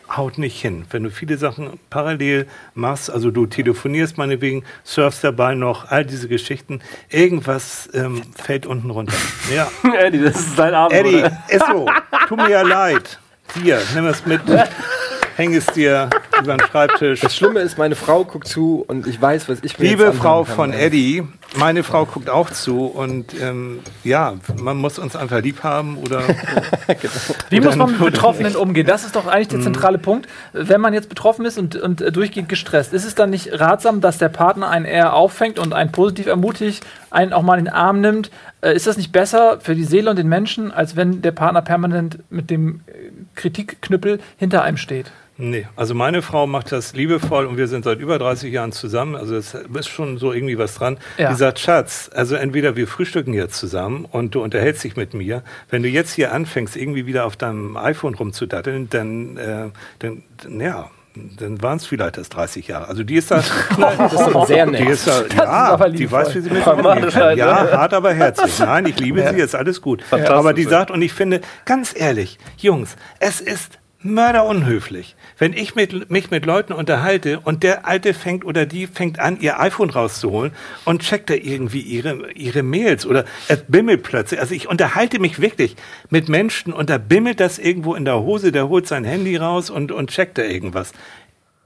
haut 0.09 0.39
nicht 0.39 0.61
hin. 0.61 0.85
Wenn 0.91 1.03
du 1.03 1.11
viele 1.11 1.37
Sachen 1.37 1.81
parallel 1.91 2.47
machst, 2.75 3.11
also 3.11 3.33
du 3.33 3.47
telefonierst 3.47 4.17
meinetwegen, 4.17 4.63
surfst 4.85 5.25
dabei 5.25 5.57
noch, 5.57 5.91
all 5.91 6.05
diese 6.05 6.29
Geschichten, 6.29 6.81
irgendwas 7.11 7.89
ähm, 7.93 8.23
fällt 8.37 8.67
unten 8.67 8.91
runter. 8.91 9.15
Ja. 9.53 9.69
Eddie, 9.99 10.21
das 10.21 10.39
ist 10.39 10.57
dein 10.57 10.75
Abend. 10.75 10.97
Eddie, 10.97 11.17
oder? 11.17 11.43
ist 11.49 11.67
so. 11.67 11.89
Tut 12.29 12.37
mir 12.39 12.51
ja 12.51 12.63
leid. 12.63 13.19
Hier, 13.61 13.83
nimm 13.97 14.07
es 14.07 14.25
mit 14.25 14.43
häng 15.39 15.55
es 15.55 15.67
dir 15.67 16.11
über 16.41 16.57
den 16.57 16.67
Schreibtisch. 16.67 17.21
Das 17.21 17.35
Schlimme 17.35 17.61
ist, 17.61 17.79
meine 17.79 17.95
Frau 17.95 18.25
guckt 18.25 18.49
zu 18.49 18.85
und 18.87 19.07
ich 19.07 19.23
weiß, 19.23 19.49
was 19.49 19.61
ich 19.63 19.79
mir 19.79 19.89
Liebe 19.89 20.13
Frau 20.13 20.45
von 20.45 20.73
Eddie, 20.73 21.23
meine 21.57 21.85
Frau 21.85 22.07
guckt 22.07 22.29
auch 22.29 22.51
zu 22.51 22.87
und 22.87 23.41
ähm, 23.41 23.79
ja, 24.03 24.35
man 24.61 24.77
muss 24.77 24.99
uns 24.99 25.15
einfach 25.15 25.41
lieb 25.41 25.63
haben 25.63 25.97
oder. 25.99 26.23
Wie 27.51 27.61
oder 27.61 27.67
muss 27.67 27.77
man 27.77 27.93
mit 27.93 28.01
Betroffenen 28.01 28.57
umgehen? 28.57 28.87
Das 28.87 29.05
ist 29.05 29.15
doch 29.15 29.29
eigentlich 29.29 29.49
der 29.49 29.61
zentrale 29.61 29.99
Punkt. 29.99 30.29
Wenn 30.53 30.81
man 30.81 30.93
jetzt 30.93 31.09
betroffen 31.09 31.47
ist 31.47 31.57
und, 31.57 31.77
und 31.77 32.01
äh, 32.01 32.11
durchgehend 32.11 32.49
gestresst, 32.49 32.93
ist 32.93 33.05
es 33.05 33.15
dann 33.15 33.31
nicht 33.31 33.61
ratsam, 33.61 34.01
dass 34.01 34.19
der 34.19 34.29
Partner 34.29 34.69
einen 34.69 34.87
eher 34.87 35.15
auffängt 35.15 35.61
und 35.61 35.73
einen 35.73 35.93
positiv 35.93 36.27
ermutigt, 36.27 36.85
einen 37.11 37.33
auch 37.33 37.43
mal 37.43 37.59
in 37.59 37.67
den 37.67 37.75
Arm 37.75 38.01
nimmt? 38.01 38.31
Äh, 38.61 38.75
Ist 38.75 38.89
das 38.89 38.97
nicht 38.97 39.13
besser 39.13 39.61
für 39.61 39.77
die 39.77 39.85
Seele 39.85 40.11
und 40.11 40.17
den 40.17 40.29
Menschen, 40.29 40.73
als 40.73 40.97
wenn 40.97 41.23
der 41.23 41.33
Partner 41.33 41.63
permanent 41.63 42.19
mit 42.29 42.51
dem 42.51 42.81
äh, 42.89 43.11
Kritikknüppel 43.37 44.19
hinter 44.37 44.65
einem 44.65 44.77
steht? 44.77 45.13
Nee, 45.41 45.67
also 45.77 45.95
meine 45.95 46.21
Frau 46.21 46.49
macht 46.49 46.73
das 46.73 46.95
liebevoll 46.95 47.47
und 47.47 47.57
wir 47.57 47.69
sind 47.69 47.85
seit 47.85 48.01
über 48.01 48.19
30 48.19 48.53
Jahren 48.53 48.73
zusammen. 48.73 49.15
Also 49.15 49.37
es 49.37 49.55
ist 49.55 49.89
schon 49.89 50.19
so 50.19 50.33
irgendwie 50.33 50.59
was 50.59 50.75
dran. 50.75 50.99
Ja. 51.17 51.31
Die 51.31 51.37
sagt, 51.37 51.61
Schatz, 51.61 52.11
also 52.13 52.35
entweder 52.35 52.75
wir 52.75 52.89
frühstücken 52.89 53.33
jetzt 53.33 53.57
zusammen 53.57 54.05
und 54.05 54.35
du 54.35 54.43
unterhältst 54.43 54.83
dich 54.83 54.97
mit 54.97 55.15
mir. 55.15 55.45
Wenn 55.71 55.85
du 55.85 55.89
jetzt 55.89 56.13
hier 56.13 56.33
anfängst, 56.33 56.77
irgendwie 56.77 57.07
wieder 57.07 57.25
auf 57.25 57.37
deinem 57.37 57.77
iPhone 57.77 58.15
rumzudatteln, 58.15 58.91
dann, 58.91 59.37
äh, 59.37 59.67
dann, 60.01 60.25
dann 60.43 60.61
ja. 60.61 60.91
Dann 61.37 61.61
waren 61.63 61.79
es 61.79 61.87
vielleicht 61.87 62.17
erst 62.17 62.35
30 62.35 62.69
Jahre. 62.69 62.87
Also 62.87 63.03
die 63.03 63.17
ist 63.17 63.31
da, 63.31 63.43
Das 63.77 64.13
ist 64.13 64.21
doch 64.21 64.47
sehr 64.47 64.67
nett. 64.67 64.81
die 64.81 64.87
ist 64.87 65.07
da, 65.07 65.21
ist 65.21 65.35
ja, 65.35 65.45
aber 65.47 65.91
die 65.91 66.11
weiß, 66.11 66.35
wie 66.35 66.41
sie 66.41 66.51
mit 66.51 66.65
umgehen 66.65 67.11
kann. 67.11 67.37
Ja, 67.37 67.73
hart, 67.73 67.95
aber 67.95 68.13
herzlich. 68.13 68.59
Nein, 68.61 68.87
ich 68.87 69.01
liebe 69.01 69.29
sie, 69.29 69.41
ist 69.41 69.55
alles 69.55 69.81
gut. 69.81 70.03
Aber 70.13 70.53
die 70.53 70.65
sagt, 70.65 70.91
und 70.93 71.03
ich 71.03 71.13
finde, 71.13 71.41
ganz 71.65 71.93
ehrlich, 71.97 72.39
Jungs, 72.59 72.97
es 73.19 73.41
ist 73.41 73.79
mörderunhöflich, 74.01 75.17
wenn 75.39 75.53
ich 75.53 75.75
mit, 75.75 76.09
mich 76.09 76.31
mit 76.31 76.47
Leuten 76.47 76.73
unterhalte 76.73 77.41
und 77.41 77.65
der 77.65 77.85
Alte 77.85 78.15
fängt 78.15 78.45
oder 78.45 78.65
die 78.65 78.87
fängt 78.87 79.19
an, 79.19 79.41
ihr 79.41 79.59
iPhone 79.59 79.91
rauszuholen 79.91 80.53
und 80.85 81.03
checkt 81.03 81.31
da 81.31 81.35
irgendwie 81.35 81.81
ihre, 81.81 82.31
ihre 82.33 82.63
Mails 82.63 83.07
oder 83.07 83.25
es 83.49 83.65
bimmelt 83.67 84.05
plötzlich. 84.05 84.39
Also 84.39 84.55
ich 84.55 84.69
unterhalte 84.69 85.19
mich 85.19 85.41
wirklich 85.41 85.75
mit 86.11 86.29
Menschen 86.29 86.73
und 86.73 86.91
da 86.91 86.99
bimmelt 86.99 87.41
das 87.41 87.59
irgendwo 87.59 87.97
in 87.97 88.05
der 88.05 88.21
Hose, 88.21 88.53
der 88.53 88.69
holt 88.69 88.87
sein 88.87 89.05
Handy 89.05 89.37
raus 89.37 89.69
und, 89.69 89.91
und 89.91 90.11
checkt 90.11 90.39
da 90.39 90.43
irgendwas. 90.43 90.93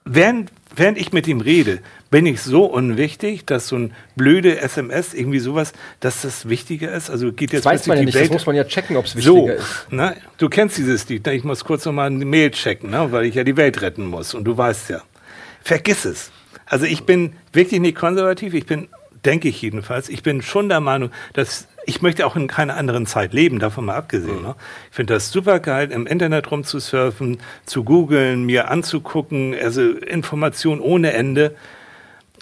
Während, 0.04 0.50
während 0.74 0.98
ich 0.98 1.12
mit 1.12 1.28
ihm 1.28 1.40
rede, 1.40 1.78
bin 2.10 2.26
ich 2.26 2.42
so 2.42 2.64
unwichtig, 2.64 3.46
dass 3.46 3.68
so 3.68 3.76
ein 3.76 3.94
blöde 4.16 4.60
SMS, 4.60 5.14
irgendwie 5.14 5.38
sowas, 5.38 5.72
dass 6.00 6.22
das 6.22 6.48
wichtiger 6.48 6.92
ist. 6.92 7.08
Also 7.08 7.32
geht 7.32 7.52
jetzt 7.52 7.64
Das 7.64 7.72
weiß 7.72 7.86
man 7.86 7.98
ja 7.98 8.04
nicht, 8.04 8.14
die 8.14 8.18
das 8.18 8.22
Welt 8.22 8.32
muss 8.32 8.46
man 8.46 8.56
ja 8.56 8.64
checken, 8.64 8.96
ob 8.96 9.04
es 9.04 9.12
so, 9.12 9.46
wichtiger 9.46 9.54
ist. 9.56 9.92
ne? 9.92 10.16
du 10.38 10.48
kennst 10.48 10.76
dieses 10.78 11.08
Lied. 11.08 11.24
ne? 11.26 11.34
Ich 11.34 11.44
muss 11.44 11.64
kurz 11.64 11.84
noch 11.84 11.92
mal 11.92 12.06
eine 12.06 12.24
Mail 12.24 12.50
checken, 12.50 12.90
ne? 12.90 13.12
weil 13.12 13.26
ich 13.26 13.34
ja 13.36 13.44
die 13.44 13.56
Welt 13.56 13.80
retten 13.80 14.06
muss. 14.06 14.34
Und 14.34 14.44
du 14.44 14.56
weißt 14.56 14.90
ja, 14.90 15.02
vergiss 15.62 16.04
es. 16.04 16.30
Also 16.66 16.86
ich 16.86 17.04
bin 17.04 17.34
wirklich 17.52 17.80
nicht 17.80 17.96
konservativ. 17.96 18.54
Ich 18.54 18.66
bin, 18.66 18.88
denke 19.24 19.48
ich 19.48 19.62
jedenfalls, 19.62 20.08
ich 20.08 20.22
bin 20.22 20.42
schon 20.42 20.68
der 20.68 20.80
Meinung, 20.80 21.10
dass 21.32 21.68
ich 21.84 22.02
möchte 22.02 22.26
auch 22.26 22.36
in 22.36 22.48
keiner 22.48 22.76
anderen 22.76 23.06
Zeit 23.06 23.32
leben, 23.32 23.58
davon 23.58 23.86
mal 23.86 23.96
abgesehen. 23.96 24.42
Ne? 24.42 24.54
Ich 24.90 24.96
finde 24.96 25.14
das 25.14 25.30
super 25.30 25.60
geil, 25.60 25.90
im 25.90 26.06
Internet 26.06 26.50
rumzusurfen, 26.50 27.38
zu 27.66 27.84
googeln, 27.84 28.44
mir 28.44 28.70
anzugucken, 28.70 29.54
also 29.60 29.82
Informationen 29.82 30.80
ohne 30.80 31.12
Ende. 31.12 31.54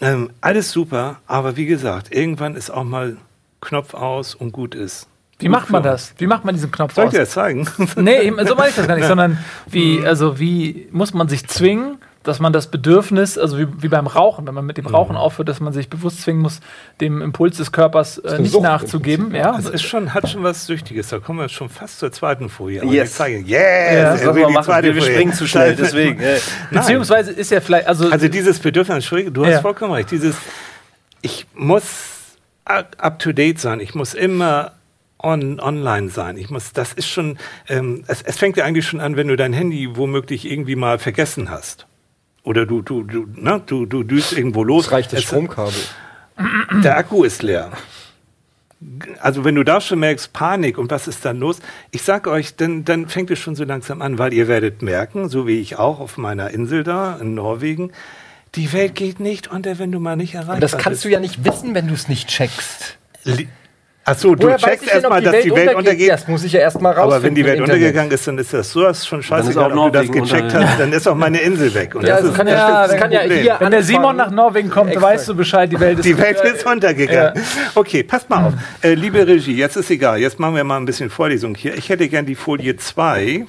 Ähm, 0.00 0.30
alles 0.40 0.70
super, 0.70 1.20
aber 1.26 1.56
wie 1.56 1.66
gesagt, 1.66 2.14
irgendwann 2.14 2.54
ist 2.56 2.70
auch 2.70 2.84
mal 2.84 3.16
Knopf 3.60 3.94
aus 3.94 4.34
und 4.34 4.52
gut 4.52 4.74
ist. 4.74 5.06
Wie 5.38 5.48
macht 5.48 5.70
man 5.70 5.82
das? 5.82 6.14
Wie 6.18 6.26
macht 6.26 6.44
man 6.44 6.54
diesen 6.54 6.70
Knopf 6.70 6.94
Soll 6.94 7.04
ich 7.04 7.08
aus? 7.08 7.12
dir 7.14 7.20
das 7.20 7.30
zeigen? 7.30 7.66
Nee, 7.96 8.30
so 8.44 8.54
meine 8.54 8.68
ich 8.68 8.76
das 8.76 8.86
gar 8.86 8.96
nicht, 8.96 9.06
sondern 9.08 9.38
wie, 9.66 10.04
also 10.04 10.38
wie 10.38 10.88
muss 10.90 11.14
man 11.14 11.28
sich 11.28 11.46
zwingen, 11.48 11.98
dass 12.22 12.38
man 12.38 12.52
das 12.52 12.66
Bedürfnis, 12.70 13.38
also 13.38 13.58
wie, 13.58 13.66
wie 13.82 13.88
beim 13.88 14.06
Rauchen, 14.06 14.46
wenn 14.46 14.52
man 14.54 14.66
mit 14.66 14.76
dem 14.76 14.86
Rauchen 14.86 15.16
aufhört, 15.16 15.48
dass 15.48 15.58
man 15.60 15.72
sich 15.72 15.88
bewusst 15.88 16.20
zwingen 16.20 16.42
muss, 16.42 16.60
dem 17.00 17.22
Impuls 17.22 17.56
des 17.56 17.72
Körpers 17.72 18.18
äh, 18.18 18.38
nicht 18.38 18.52
Sucht 18.52 18.62
nachzugeben. 18.62 19.34
Ja, 19.34 19.52
Das 19.56 19.66
ist 19.70 19.82
schon, 19.84 20.12
hat 20.12 20.28
schon 20.28 20.42
was 20.42 20.66
Süchtiges. 20.66 21.08
Da 21.08 21.18
kommen 21.18 21.38
wir 21.38 21.48
schon 21.48 21.70
fast 21.70 21.98
zur 21.98 22.12
zweiten 22.12 22.50
Folie. 22.50 22.84
Yes. 22.84 23.10
ich 23.10 23.14
zeige, 23.16 23.38
yes, 23.38 23.94
Ja, 23.94 24.16
Das 24.16 24.24
man 24.36 24.52
machen. 24.52 24.64
zweite 24.64 24.88
Wir, 24.88 24.94
wir 24.96 25.02
springen 25.02 25.32
zu 25.32 25.46
schnell, 25.46 25.74
deswegen. 25.76 26.20
äh. 26.20 26.38
beziehungsweise 26.70 27.30
ist 27.32 27.50
ja 27.50 27.60
vielleicht, 27.62 27.86
also, 27.86 28.10
Also 28.10 28.28
dieses 28.28 28.58
Bedürfnis, 28.58 28.96
Entschuldigung, 28.96 29.32
du 29.32 29.44
hast 29.46 29.52
Ja. 29.52 29.60
vollkommen 29.62 29.92
recht. 29.94 30.10
Dieses, 30.10 30.36
ich 31.22 31.46
muss 31.54 31.84
up 32.66 33.18
to 33.18 33.32
date 33.32 33.58
sein. 33.60 33.80
Ich 33.80 33.94
muss 33.94 34.12
immer 34.14 34.72
on, 35.18 35.58
online 35.60 36.08
sein. 36.10 36.36
Ich 36.36 36.50
muss, 36.50 36.72
das 36.72 36.92
ist 36.92 37.08
schon, 37.08 37.38
ähm, 37.68 38.04
es, 38.06 38.22
es 38.22 38.36
fängt 38.38 38.56
ja 38.56 38.64
eigentlich 38.64 38.86
schon 38.86 39.00
an, 39.00 39.16
wenn 39.16 39.28
du 39.28 39.36
dein 39.36 39.52
Handy 39.52 39.96
womöglich 39.96 40.50
irgendwie 40.50 40.76
mal 40.76 40.98
vergessen 40.98 41.50
hast. 41.50 41.86
Oder 42.42 42.66
du, 42.66 42.80
du, 42.82 43.02
du, 43.02 43.26
ne, 43.34 43.62
du, 43.66 43.86
du 43.86 44.02
düst 44.02 44.32
irgendwo 44.32 44.64
los. 44.64 44.86
Es 44.86 44.92
reicht 44.92 45.12
das 45.12 45.20
Es- 45.20 45.26
Stromkabel. 45.26 45.74
Der 46.82 46.96
Akku 46.96 47.24
ist 47.24 47.42
leer. 47.42 47.70
Also 49.20 49.44
wenn 49.44 49.56
du 49.56 49.62
da 49.62 49.78
schon 49.82 49.98
merkst, 49.98 50.32
Panik 50.32 50.78
und 50.78 50.90
was 50.90 51.06
ist 51.06 51.22
dann 51.26 51.38
los? 51.38 51.58
Ich 51.90 52.00
sag 52.02 52.26
euch, 52.26 52.56
dann, 52.56 52.84
dann 52.86 53.08
fängt 53.08 53.30
es 53.30 53.38
schon 53.38 53.54
so 53.54 53.64
langsam 53.64 54.00
an, 54.00 54.18
weil 54.18 54.32
ihr 54.32 54.48
werdet 54.48 54.80
merken, 54.80 55.28
so 55.28 55.46
wie 55.46 55.60
ich 55.60 55.76
auch 55.78 56.00
auf 56.00 56.16
meiner 56.16 56.50
Insel 56.50 56.82
da 56.82 57.16
in 57.20 57.34
Norwegen, 57.34 57.92
die 58.54 58.72
Welt 58.72 58.94
geht 58.94 59.20
nicht 59.20 59.48
unter, 59.48 59.78
wenn 59.78 59.92
du 59.92 60.00
mal 60.00 60.16
nicht 60.16 60.32
erreichbar 60.34 60.54
Und 60.54 60.62
das 60.62 60.72
bist. 60.72 60.82
kannst 60.82 61.04
du 61.04 61.10
ja 61.10 61.20
nicht 61.20 61.44
wissen, 61.44 61.74
wenn 61.74 61.88
du 61.88 61.94
es 61.94 62.08
nicht 62.08 62.28
checkst. 62.28 62.96
Li- 64.00 64.12
Ach 64.12 64.18
so, 64.18 64.34
du 64.34 64.46
Woher 64.46 64.56
checkst 64.56 64.88
erstmal, 64.92 65.22
dass 65.22 65.42
die 65.42 65.54
Welt 65.54 65.74
untergeht. 65.74 66.10
Das 66.10 66.26
muss 66.26 66.42
ich 66.42 66.52
ja 66.52 66.60
erstmal 66.60 66.92
rausfinden. 66.94 67.14
Aber 67.16 67.22
wenn 67.22 67.34
die 67.34 67.44
Welt 67.44 67.60
untergegangen 67.60 68.10
ist, 68.10 68.26
dann 68.26 68.38
ist 68.38 68.52
das 68.52 68.70
sowas 68.72 69.06
schon 69.06 69.22
scheißegal, 69.22 69.70
ob 69.72 69.92
du 69.92 69.98
das 69.98 70.10
gecheckt 70.10 70.54
hast, 70.54 70.80
dann 70.80 70.92
ist 70.92 71.06
auch 71.06 71.14
meine 71.14 71.38
Insel 71.40 71.72
weg. 71.74 71.94
Und 71.94 72.02
Ja, 72.06 72.14
das 72.14 72.22
das 72.22 72.30
ist, 72.30 72.36
kann 72.36 72.46
ja, 72.48 72.86
das 72.88 72.96
kann 72.96 73.12
ja 73.12 73.20
hier 73.20 73.56
wenn 73.60 73.70
der 73.70 73.82
Simon 73.82 74.16
nach 74.16 74.30
Norwegen 74.30 74.70
kommt, 74.70 74.90
Exakt. 74.92 75.06
weißt 75.14 75.28
du 75.28 75.34
Bescheid, 75.36 75.70
die 75.70 75.78
Welt 75.78 75.98
ist 76.00 76.04
Die 76.06 76.18
Welt 76.18 76.40
ist 76.40 76.66
untergegangen. 76.66 77.42
Okay, 77.74 78.02
passt 78.02 78.28
mal 78.30 78.46
auf. 78.46 78.52
Äh, 78.82 78.94
liebe 78.94 79.24
Regie, 79.26 79.54
jetzt 79.56 79.76
ist 79.76 79.90
egal. 79.90 80.18
Jetzt 80.18 80.40
machen 80.40 80.56
wir 80.56 80.64
mal 80.64 80.78
ein 80.78 80.86
bisschen 80.86 81.10
Vorlesung 81.10 81.54
hier. 81.54 81.74
Ich 81.76 81.88
hätte 81.90 82.08
gern 82.08 82.24
die 82.26 82.34
Folie 82.34 82.76
2. 82.76 83.46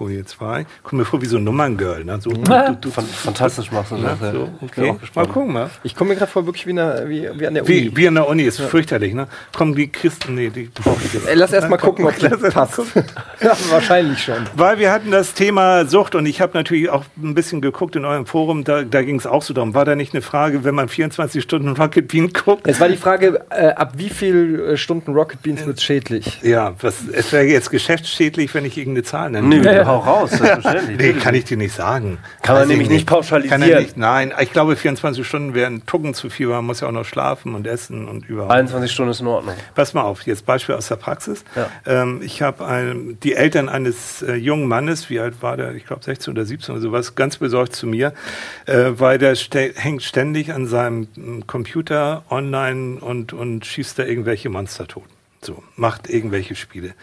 Folie 0.00 0.24
2. 0.24 0.64
Komm 0.82 0.98
mir 1.00 1.04
vor 1.04 1.20
wie 1.20 1.26
so 1.26 1.36
ein 1.36 1.44
Nummerngirl. 1.44 2.06
Ne? 2.06 2.18
So, 2.22 2.30
du, 2.30 2.40
du, 2.40 2.76
du, 2.80 2.90
Fan- 2.90 3.04
Fantastisch 3.04 3.70
machst 3.70 3.92
du 3.92 3.96
das. 3.96 4.18
ja. 4.18 4.32
so, 4.32 4.48
okay. 4.62 4.94
Mal 5.14 5.26
gucken 5.26 5.52
mal. 5.52 5.68
Ich 5.82 5.94
komme 5.94 6.10
mir 6.10 6.16
gerade 6.16 6.32
vor, 6.32 6.46
wirklich 6.46 6.66
wie, 6.66 6.70
eine, 6.70 7.04
wie, 7.06 7.28
wie 7.38 7.46
an 7.46 7.52
der 7.52 7.64
Uni. 7.64 7.68
Wie, 7.74 7.96
wie 7.98 8.08
an 8.08 8.14
der 8.14 8.26
Uni, 8.26 8.44
ist 8.44 8.62
fürchterlich, 8.62 9.12
ne? 9.12 9.28
Kommen 9.54 9.74
die 9.74 9.88
Christen, 9.92 10.36
nee, 10.36 10.48
die 10.48 10.70
brauche 10.72 11.04
ich 11.04 11.12
jetzt. 11.12 11.28
Ey, 11.28 11.34
lass 11.34 11.52
erst 11.52 11.68
mal 11.68 11.76
gucken, 11.76 12.06
ob 12.06 12.18
das 12.18 12.30
erst 12.30 12.42
mal 12.42 12.50
passt. 12.50 12.78
ja, 13.42 13.54
wahrscheinlich 13.68 14.24
schon. 14.24 14.38
Weil 14.56 14.78
wir 14.78 14.90
hatten 14.90 15.10
das 15.10 15.34
Thema 15.34 15.84
Sucht 15.84 16.14
und 16.14 16.24
ich 16.24 16.40
habe 16.40 16.52
natürlich 16.56 16.88
auch 16.88 17.04
ein 17.22 17.34
bisschen 17.34 17.60
geguckt 17.60 17.94
in 17.94 18.06
eurem 18.06 18.24
Forum, 18.24 18.64
da, 18.64 18.84
da 18.84 19.02
ging 19.02 19.16
es 19.16 19.26
auch 19.26 19.42
so 19.42 19.52
darum. 19.52 19.74
War 19.74 19.84
da 19.84 19.96
nicht 19.96 20.14
eine 20.14 20.22
Frage, 20.22 20.64
wenn 20.64 20.74
man 20.74 20.88
24 20.88 21.42
Stunden 21.42 21.68
Rocket 21.76 22.08
Bean 22.08 22.32
guckt? 22.32 22.66
Jetzt 22.66 22.80
war 22.80 22.88
die 22.88 22.96
Frage, 22.96 23.42
äh, 23.50 23.66
ab 23.72 23.92
wie 23.98 24.08
viel 24.08 24.60
äh, 24.60 24.76
Stunden 24.78 25.12
Rocket 25.12 25.42
Beans 25.42 25.66
wird 25.66 25.82
schädlich? 25.82 26.40
Ja, 26.42 26.72
was, 26.80 26.94
es 27.12 27.30
wäre 27.34 27.44
jetzt 27.44 27.70
geschäftsschädlich, 27.70 28.54
wenn 28.54 28.64
ich 28.64 28.78
irgendeine 28.78 29.04
Zahl 29.04 29.28
nenne. 29.30 29.46
Nö, 29.46 29.62
Ja, 29.62 29.89
hau 29.90 29.98
raus, 29.98 30.30
selbstverständlich. 30.30 30.98
Nee, 30.98 31.20
kann 31.20 31.34
ich 31.34 31.44
dir 31.44 31.56
nicht 31.56 31.74
sagen. 31.74 32.18
Kann 32.42 32.56
man 32.56 32.64
ich 32.64 32.68
nämlich 32.70 32.88
nicht 32.88 33.06
pauschalisieren. 33.06 33.60
Kann 33.60 33.70
er 33.70 33.80
nicht, 33.80 33.96
nein, 33.96 34.32
ich 34.40 34.52
glaube 34.52 34.76
24 34.76 35.26
Stunden 35.26 35.54
wären 35.54 35.84
Tucken 35.86 36.14
zu 36.14 36.30
viel, 36.30 36.48
weil 36.48 36.56
man 36.56 36.66
muss 36.66 36.80
ja 36.80 36.88
auch 36.88 36.92
noch 36.92 37.04
schlafen 37.04 37.54
und 37.54 37.66
essen 37.66 38.08
und 38.08 38.28
überhaupt. 38.28 38.52
21 38.52 38.90
Stunden 38.92 39.10
ist 39.10 39.20
in 39.20 39.26
Ordnung. 39.26 39.54
Pass 39.74 39.94
mal 39.94 40.02
auf, 40.02 40.22
jetzt 40.22 40.46
Beispiel 40.46 40.74
aus 40.74 40.88
der 40.88 40.96
Praxis. 40.96 41.44
Ja. 41.56 41.68
Ähm, 41.86 42.20
ich 42.22 42.42
habe 42.42 42.94
die 43.22 43.34
Eltern 43.34 43.68
eines 43.68 44.22
äh, 44.22 44.34
jungen 44.34 44.68
Mannes, 44.68 45.10
wie 45.10 45.20
alt 45.20 45.42
war 45.42 45.56
der? 45.56 45.74
Ich 45.74 45.86
glaube 45.86 46.02
16 46.04 46.32
oder 46.32 46.44
17 46.44 46.74
oder 46.74 46.82
sowas, 46.82 47.14
ganz 47.14 47.36
besorgt 47.38 47.74
zu 47.74 47.86
mir, 47.86 48.12
äh, 48.66 48.92
weil 48.92 49.18
der 49.18 49.34
ste 49.34 49.72
hängt 49.74 50.02
ständig 50.02 50.52
an 50.52 50.66
seinem 50.66 51.08
m, 51.16 51.46
Computer 51.46 52.24
online 52.30 53.00
und, 53.00 53.32
und 53.32 53.66
schießt 53.66 53.98
da 53.98 54.04
irgendwelche 54.04 54.48
Monster 54.48 54.86
tot. 54.86 55.04
So, 55.42 55.62
macht 55.76 56.10
irgendwelche 56.10 56.54
Spiele. 56.54 56.94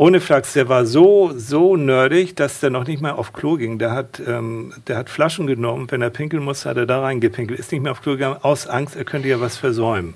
Ohne 0.00 0.20
Flachs, 0.20 0.52
der 0.52 0.68
war 0.68 0.86
so, 0.86 1.32
so 1.34 1.74
nerdig, 1.74 2.36
dass 2.36 2.60
der 2.60 2.70
noch 2.70 2.86
nicht 2.86 3.02
mal 3.02 3.10
auf 3.10 3.32
Klo 3.32 3.56
ging. 3.56 3.80
Der 3.80 3.90
hat, 3.90 4.22
ähm, 4.24 4.72
der 4.86 4.96
hat 4.96 5.10
Flaschen 5.10 5.48
genommen, 5.48 5.90
wenn 5.90 6.00
er 6.02 6.10
pinkeln 6.10 6.44
musste, 6.44 6.70
hat 6.70 6.76
er 6.76 6.86
da 6.86 7.00
reingepinkelt. 7.00 7.58
Ist 7.58 7.72
nicht 7.72 7.82
mehr 7.82 7.90
auf 7.90 8.00
Klo 8.00 8.12
gegangen, 8.12 8.36
aus 8.42 8.68
Angst, 8.68 8.94
er 8.94 9.02
könnte 9.02 9.26
ja 9.26 9.40
was 9.40 9.56
versäumen. 9.56 10.14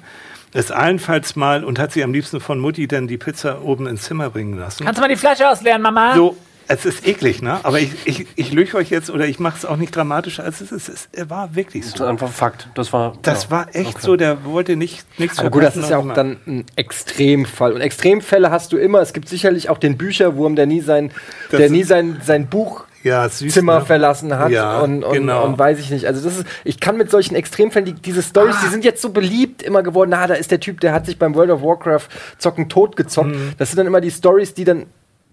Ist 0.55 0.71
allenfalls 0.71 1.35
mal 1.35 1.64
und 1.64 1.81
hat 1.81 1.90
sie 1.90 2.05
am 2.05 2.12
liebsten 2.12 2.38
von 2.38 2.61
Mutti 2.61 2.87
dann 2.87 3.09
die 3.09 3.18
Pizza 3.18 3.61
oben 3.64 3.88
ins 3.88 4.03
Zimmer 4.03 4.31
bringen 4.31 4.57
lassen. 4.57 4.85
Kannst 4.85 4.99
du 4.99 5.03
mal 5.03 5.09
die 5.09 5.16
Flasche 5.16 5.49
ausleeren, 5.49 5.83
Mama? 5.83 6.14
So, 6.14 6.37
es 6.73 6.85
ist 6.85 7.07
eklig, 7.07 7.43
ne? 7.43 7.61
Aber 7.63 7.81
ich, 7.81 7.93
ich, 8.05 8.27
ich 8.37 8.53
lüge 8.53 8.77
euch 8.77 8.91
jetzt 8.91 9.11
oder 9.11 9.27
ich 9.27 9.39
mache 9.39 9.59
es 9.59 9.65
auch 9.65 9.77
nicht 9.77 9.95
dramatischer, 9.95 10.45
als 10.45 10.61
es 10.61 10.73
ist. 10.73 10.89
Es 10.89 11.09
war 11.29 11.55
wirklich 11.55 11.83
Das 11.83 11.93
ist 11.93 11.99
so. 11.99 12.05
einfach 12.05 12.31
Fakt. 12.31 12.69
Das 12.75 12.93
war. 12.93 13.15
Das 13.23 13.45
ja. 13.45 13.51
war 13.51 13.75
echt 13.75 14.01
so, 14.01 14.17
der 14.17 14.45
wollte 14.45 14.77
nicht, 14.77 15.05
nichts 15.19 15.39
Aber 15.39 15.51
gut, 15.51 15.63
das 15.63 15.77
ist 15.77 15.91
ja 15.91 15.99
auch 15.99 16.15
dann 16.15 16.39
ein 16.47 16.65
Extremfall. 16.77 17.73
Und 17.73 17.81
Extremfälle 17.81 18.51
hast 18.51 18.73
du 18.73 18.79
immer. 18.79 19.01
Es 19.01 19.13
gibt 19.13 19.29
sicherlich 19.29 19.69
auch 19.69 19.79
den 19.79 19.97
Bücherwurm, 19.97 20.57
der 20.57 20.67
nie 20.67 20.81
sein, 20.81 21.11
Das 21.51 21.59
der 21.59 21.71
nie 21.71 21.83
sein, 21.85 22.21
sein 22.25 22.49
Buchzimmer 22.49 22.87
ja, 23.03 23.29
süß, 23.29 23.63
ne? 23.63 23.81
verlassen 23.85 24.39
hat. 24.39 24.51
Ja, 24.51 24.81
und, 24.81 25.05
und, 25.05 25.13
genau. 25.13 25.45
und 25.45 25.59
weiß 25.59 25.79
ich 25.79 25.91
nicht. 25.91 26.07
Also 26.07 26.23
das 26.23 26.39
ist, 26.39 26.47
ich 26.65 26.81
kann 26.81 26.97
mit 26.97 27.11
solchen 27.11 27.35
Extremfällen, 27.35 27.87
die, 27.87 27.95
diese 27.95 28.23
Stories, 28.23 28.57
die 28.65 28.69
sind 28.69 28.85
jetzt 28.85 29.03
so 29.03 29.11
beliebt 29.11 29.63
immer 29.63 29.83
geworden. 29.83 30.11
Na, 30.11 30.27
da 30.27 30.35
ist 30.35 30.51
der 30.51 30.61
Typ, 30.61 30.81
der 30.81 30.93
hat 30.93 31.07
sich 31.07 31.19
beim 31.19 31.35
World 31.35 31.51
of 31.51 31.63
Warcraft 31.63 32.09
zocken 32.39 32.69
totgezockt. 32.69 33.31
Mhm. 33.31 33.53
Das 33.59 33.71
sind 33.71 33.79
dann 33.79 33.87
immer 33.87 34.01
die 34.01 34.11
Stories, 34.11 34.55
die 34.55 34.65
dann, 34.65 34.87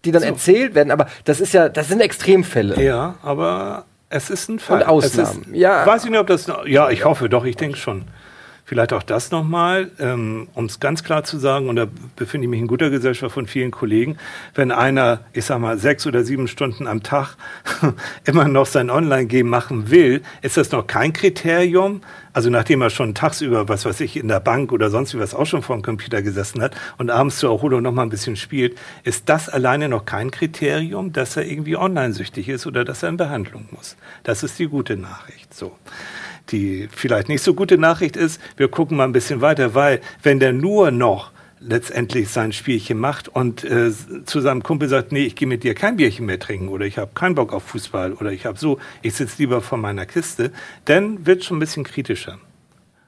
die 0.05 0.11
dann 0.11 0.23
erzählt 0.23 0.75
werden. 0.75 0.91
Aber 0.91 1.07
das 1.25 1.39
ist 1.39 1.53
ja, 1.53 1.69
das 1.69 1.87
sind 1.87 2.01
Extremfälle. 2.01 2.81
Ja, 2.81 3.15
aber 3.21 3.85
es 4.09 4.29
ist 4.29 4.49
ein 4.49 4.59
Fall. 4.59 4.81
Und 4.81 4.87
Ausnahmen. 4.87 5.43
Ist, 5.43 5.55
Ja. 5.55 5.85
Weiß 5.85 6.03
ich 6.03 6.09
nicht, 6.09 6.19
ob 6.19 6.27
das. 6.27 6.51
Ja, 6.65 6.89
ich 6.89 7.05
hoffe 7.05 7.29
doch, 7.29 7.45
ich 7.45 7.55
denke 7.55 7.77
schon. 7.77 8.05
Vielleicht 8.69 8.93
auch 8.93 9.01
das 9.01 9.31
nochmal, 9.31 9.89
ähm, 9.97 10.47
um 10.53 10.65
es 10.65 10.79
ganz 10.79 11.03
klar 11.03 11.23
zu 11.23 11.39
sagen, 11.39 11.69
und 11.69 11.75
da 11.75 11.87
befinde 12.15 12.45
ich 12.45 12.51
mich 12.51 12.59
in 12.59 12.67
guter 12.67 12.91
Gesellschaft 12.91 13.33
von 13.33 13.47
vielen 13.47 13.71
Kollegen, 13.71 14.19
wenn 14.53 14.71
einer, 14.71 15.21
ich 15.33 15.45
sag 15.45 15.57
mal, 15.57 15.79
sechs 15.79 16.05
oder 16.05 16.23
sieben 16.23 16.47
Stunden 16.47 16.85
am 16.85 17.01
Tag 17.01 17.35
immer 18.25 18.47
noch 18.47 18.67
sein 18.67 18.91
Online-Game 18.91 19.49
machen 19.49 19.89
will, 19.89 20.21
ist 20.43 20.55
das 20.55 20.71
noch 20.71 20.85
kein 20.85 21.13
Kriterium. 21.13 22.01
Also 22.31 22.51
nachdem 22.51 22.83
er 22.83 22.91
schon 22.91 23.15
tagsüber, 23.15 23.67
was 23.69 23.85
weiß 23.85 24.01
ich, 24.01 24.15
in 24.15 24.27
der 24.27 24.39
Bank 24.39 24.71
oder 24.71 24.91
sonst 24.91 25.15
wie 25.15 25.19
was 25.19 25.33
auch 25.33 25.47
schon 25.47 25.63
vor 25.63 25.75
dem 25.75 25.81
Computer 25.81 26.21
gesessen 26.21 26.61
hat 26.61 26.75
und 26.99 27.09
abends 27.09 27.39
zur 27.39 27.49
Erholung 27.49 27.81
noch 27.81 27.91
mal 27.91 28.03
ein 28.03 28.09
bisschen 28.09 28.35
spielt, 28.35 28.77
ist 29.03 29.29
das 29.29 29.49
alleine 29.49 29.89
noch 29.89 30.05
kein 30.05 30.29
Kriterium, 30.29 31.11
dass 31.11 31.37
er 31.37 31.47
irgendwie 31.47 31.75
online-süchtig 31.75 32.47
ist 32.49 32.67
oder 32.67 32.85
dass 32.85 33.01
er 33.01 33.09
in 33.09 33.17
Behandlung 33.17 33.67
muss. 33.71 33.97
Das 34.21 34.43
ist 34.43 34.59
die 34.59 34.67
gute 34.67 34.95
Nachricht. 34.95 35.55
So. 35.55 35.75
Die 36.51 36.89
vielleicht 36.91 37.29
nicht 37.29 37.43
so 37.43 37.53
gute 37.53 37.77
Nachricht 37.77 38.17
ist, 38.17 38.41
wir 38.57 38.67
gucken 38.67 38.97
mal 38.97 39.03
ein 39.03 39.11
bisschen 39.11 39.41
weiter, 39.41 39.75
weil 39.75 40.01
wenn 40.23 40.39
der 40.39 40.53
nur 40.53 40.91
noch 40.91 41.31
letztendlich 41.59 42.29
sein 42.29 42.53
Spielchen 42.53 42.97
macht 42.97 43.27
und 43.27 43.63
äh, 43.63 43.91
zu 44.25 44.39
seinem 44.39 44.63
Kumpel 44.63 44.87
sagt, 44.87 45.11
nee, 45.11 45.25
ich 45.25 45.35
gehe 45.35 45.47
mit 45.47 45.63
dir 45.63 45.73
kein 45.73 45.97
Bierchen 45.97 46.25
mehr 46.25 46.39
trinken 46.39 46.69
oder 46.69 46.85
ich 46.85 46.97
habe 46.97 47.11
keinen 47.13 47.35
Bock 47.35 47.53
auf 47.53 47.63
Fußball 47.63 48.13
oder 48.13 48.31
ich 48.31 48.45
habe 48.45 48.57
so, 48.57 48.79
ich 49.01 49.13
sitze 49.13 49.35
lieber 49.39 49.61
vor 49.61 49.77
meiner 49.77 50.05
Kiste, 50.05 50.51
dann 50.85 51.25
wird 51.25 51.43
schon 51.43 51.57
ein 51.57 51.59
bisschen 51.59 51.83
kritischer. 51.83 52.39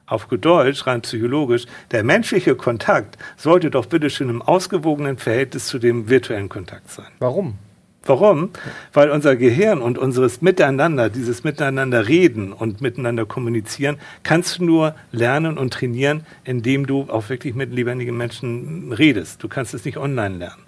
Auf 0.05 0.27
gut 0.27 0.43
Deutsch, 0.43 0.85
rein 0.85 1.01
psychologisch, 1.01 1.65
der 1.91 2.03
menschliche 2.03 2.55
Kontakt 2.55 3.17
sollte 3.37 3.71
doch 3.71 3.85
bitte 3.85 4.09
schön 4.09 4.29
im 4.29 4.41
ausgewogenen 4.41 5.17
Verhältnis 5.17 5.67
zu 5.67 5.79
dem 5.79 6.09
virtuellen 6.09 6.49
Kontakt 6.49 6.91
sein. 6.91 7.07
Warum? 7.19 7.57
Warum? 8.03 8.49
Weil 8.93 9.11
unser 9.11 9.35
Gehirn 9.35 9.79
und 9.79 9.99
unseres 9.99 10.41
Miteinander, 10.41 11.09
dieses 11.09 11.43
Miteinander 11.43 12.07
reden 12.07 12.51
und 12.51 12.81
miteinander 12.81 13.27
kommunizieren, 13.27 13.97
kannst 14.23 14.57
du 14.57 14.65
nur 14.65 14.95
lernen 15.11 15.59
und 15.59 15.71
trainieren, 15.71 16.25
indem 16.43 16.87
du 16.87 17.03
auch 17.09 17.29
wirklich 17.29 17.53
mit 17.53 17.71
lebendigen 17.71 18.17
Menschen 18.17 18.91
redest. 18.91 19.43
Du 19.43 19.47
kannst 19.47 19.75
es 19.75 19.85
nicht 19.85 19.97
online 19.97 20.37
lernen. 20.37 20.63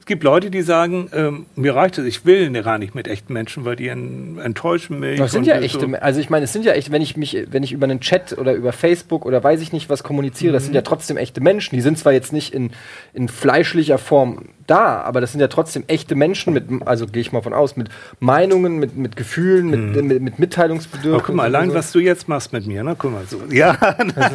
Es 0.00 0.06
gibt 0.06 0.24
Leute, 0.24 0.50
die 0.50 0.62
sagen, 0.62 1.10
ähm, 1.12 1.46
mir 1.54 1.74
reicht 1.76 1.98
es, 1.98 2.06
ich 2.06 2.24
will 2.24 2.50
gar 2.62 2.78
nicht 2.78 2.94
mit 2.94 3.06
echten 3.06 3.34
Menschen, 3.34 3.66
weil 3.66 3.76
die 3.76 3.88
enttäuschen 3.88 4.98
mich. 4.98 5.18
Das 5.18 5.32
sind 5.32 5.46
ja 5.46 5.60
echte, 5.60 5.86
so. 5.86 5.94
also 6.00 6.20
ich 6.20 6.30
meine, 6.30 6.44
es 6.44 6.52
sind 6.54 6.64
ja 6.64 6.72
echt, 6.72 6.90
wenn 6.90 7.02
ich 7.02 7.18
mich, 7.18 7.36
wenn 7.50 7.62
ich 7.62 7.72
über 7.72 7.84
einen 7.84 8.00
Chat 8.00 8.36
oder 8.36 8.54
über 8.54 8.72
Facebook 8.72 9.26
oder 9.26 9.44
weiß 9.44 9.60
ich 9.60 9.72
nicht 9.72 9.90
was 9.90 10.02
kommuniziere, 10.02 10.52
mhm. 10.52 10.54
das 10.54 10.64
sind 10.64 10.74
ja 10.74 10.80
trotzdem 10.80 11.18
echte 11.18 11.42
Menschen. 11.42 11.76
Die 11.76 11.82
sind 11.82 11.98
zwar 11.98 12.14
jetzt 12.14 12.32
nicht 12.32 12.54
in, 12.54 12.70
in 13.12 13.28
fleischlicher 13.28 13.98
Form 13.98 14.46
da, 14.70 15.00
aber 15.02 15.20
das 15.20 15.32
sind 15.32 15.40
ja 15.40 15.48
trotzdem 15.48 15.84
echte 15.88 16.14
Menschen 16.14 16.52
mit, 16.52 16.64
also 16.86 17.06
gehe 17.06 17.20
ich 17.20 17.32
mal 17.32 17.42
von 17.42 17.52
aus, 17.52 17.76
mit 17.76 17.88
Meinungen, 18.20 18.78
mit, 18.78 18.96
mit 18.96 19.16
Gefühlen, 19.16 19.70
mit, 19.70 19.80
mhm. 19.80 20.08
mit, 20.08 20.22
mit 20.22 20.38
Mitteilungsbedürfnissen. 20.38 21.26
Guck 21.26 21.34
mal, 21.34 21.44
allein 21.44 21.70
so. 21.70 21.74
was 21.74 21.92
du 21.92 21.98
jetzt 21.98 22.28
machst 22.28 22.52
mit 22.52 22.66
mir, 22.66 22.84
ne? 22.84 22.94
Guck 22.96 23.12
mal 23.12 23.24
so. 23.28 23.40
Ja, 23.50 23.76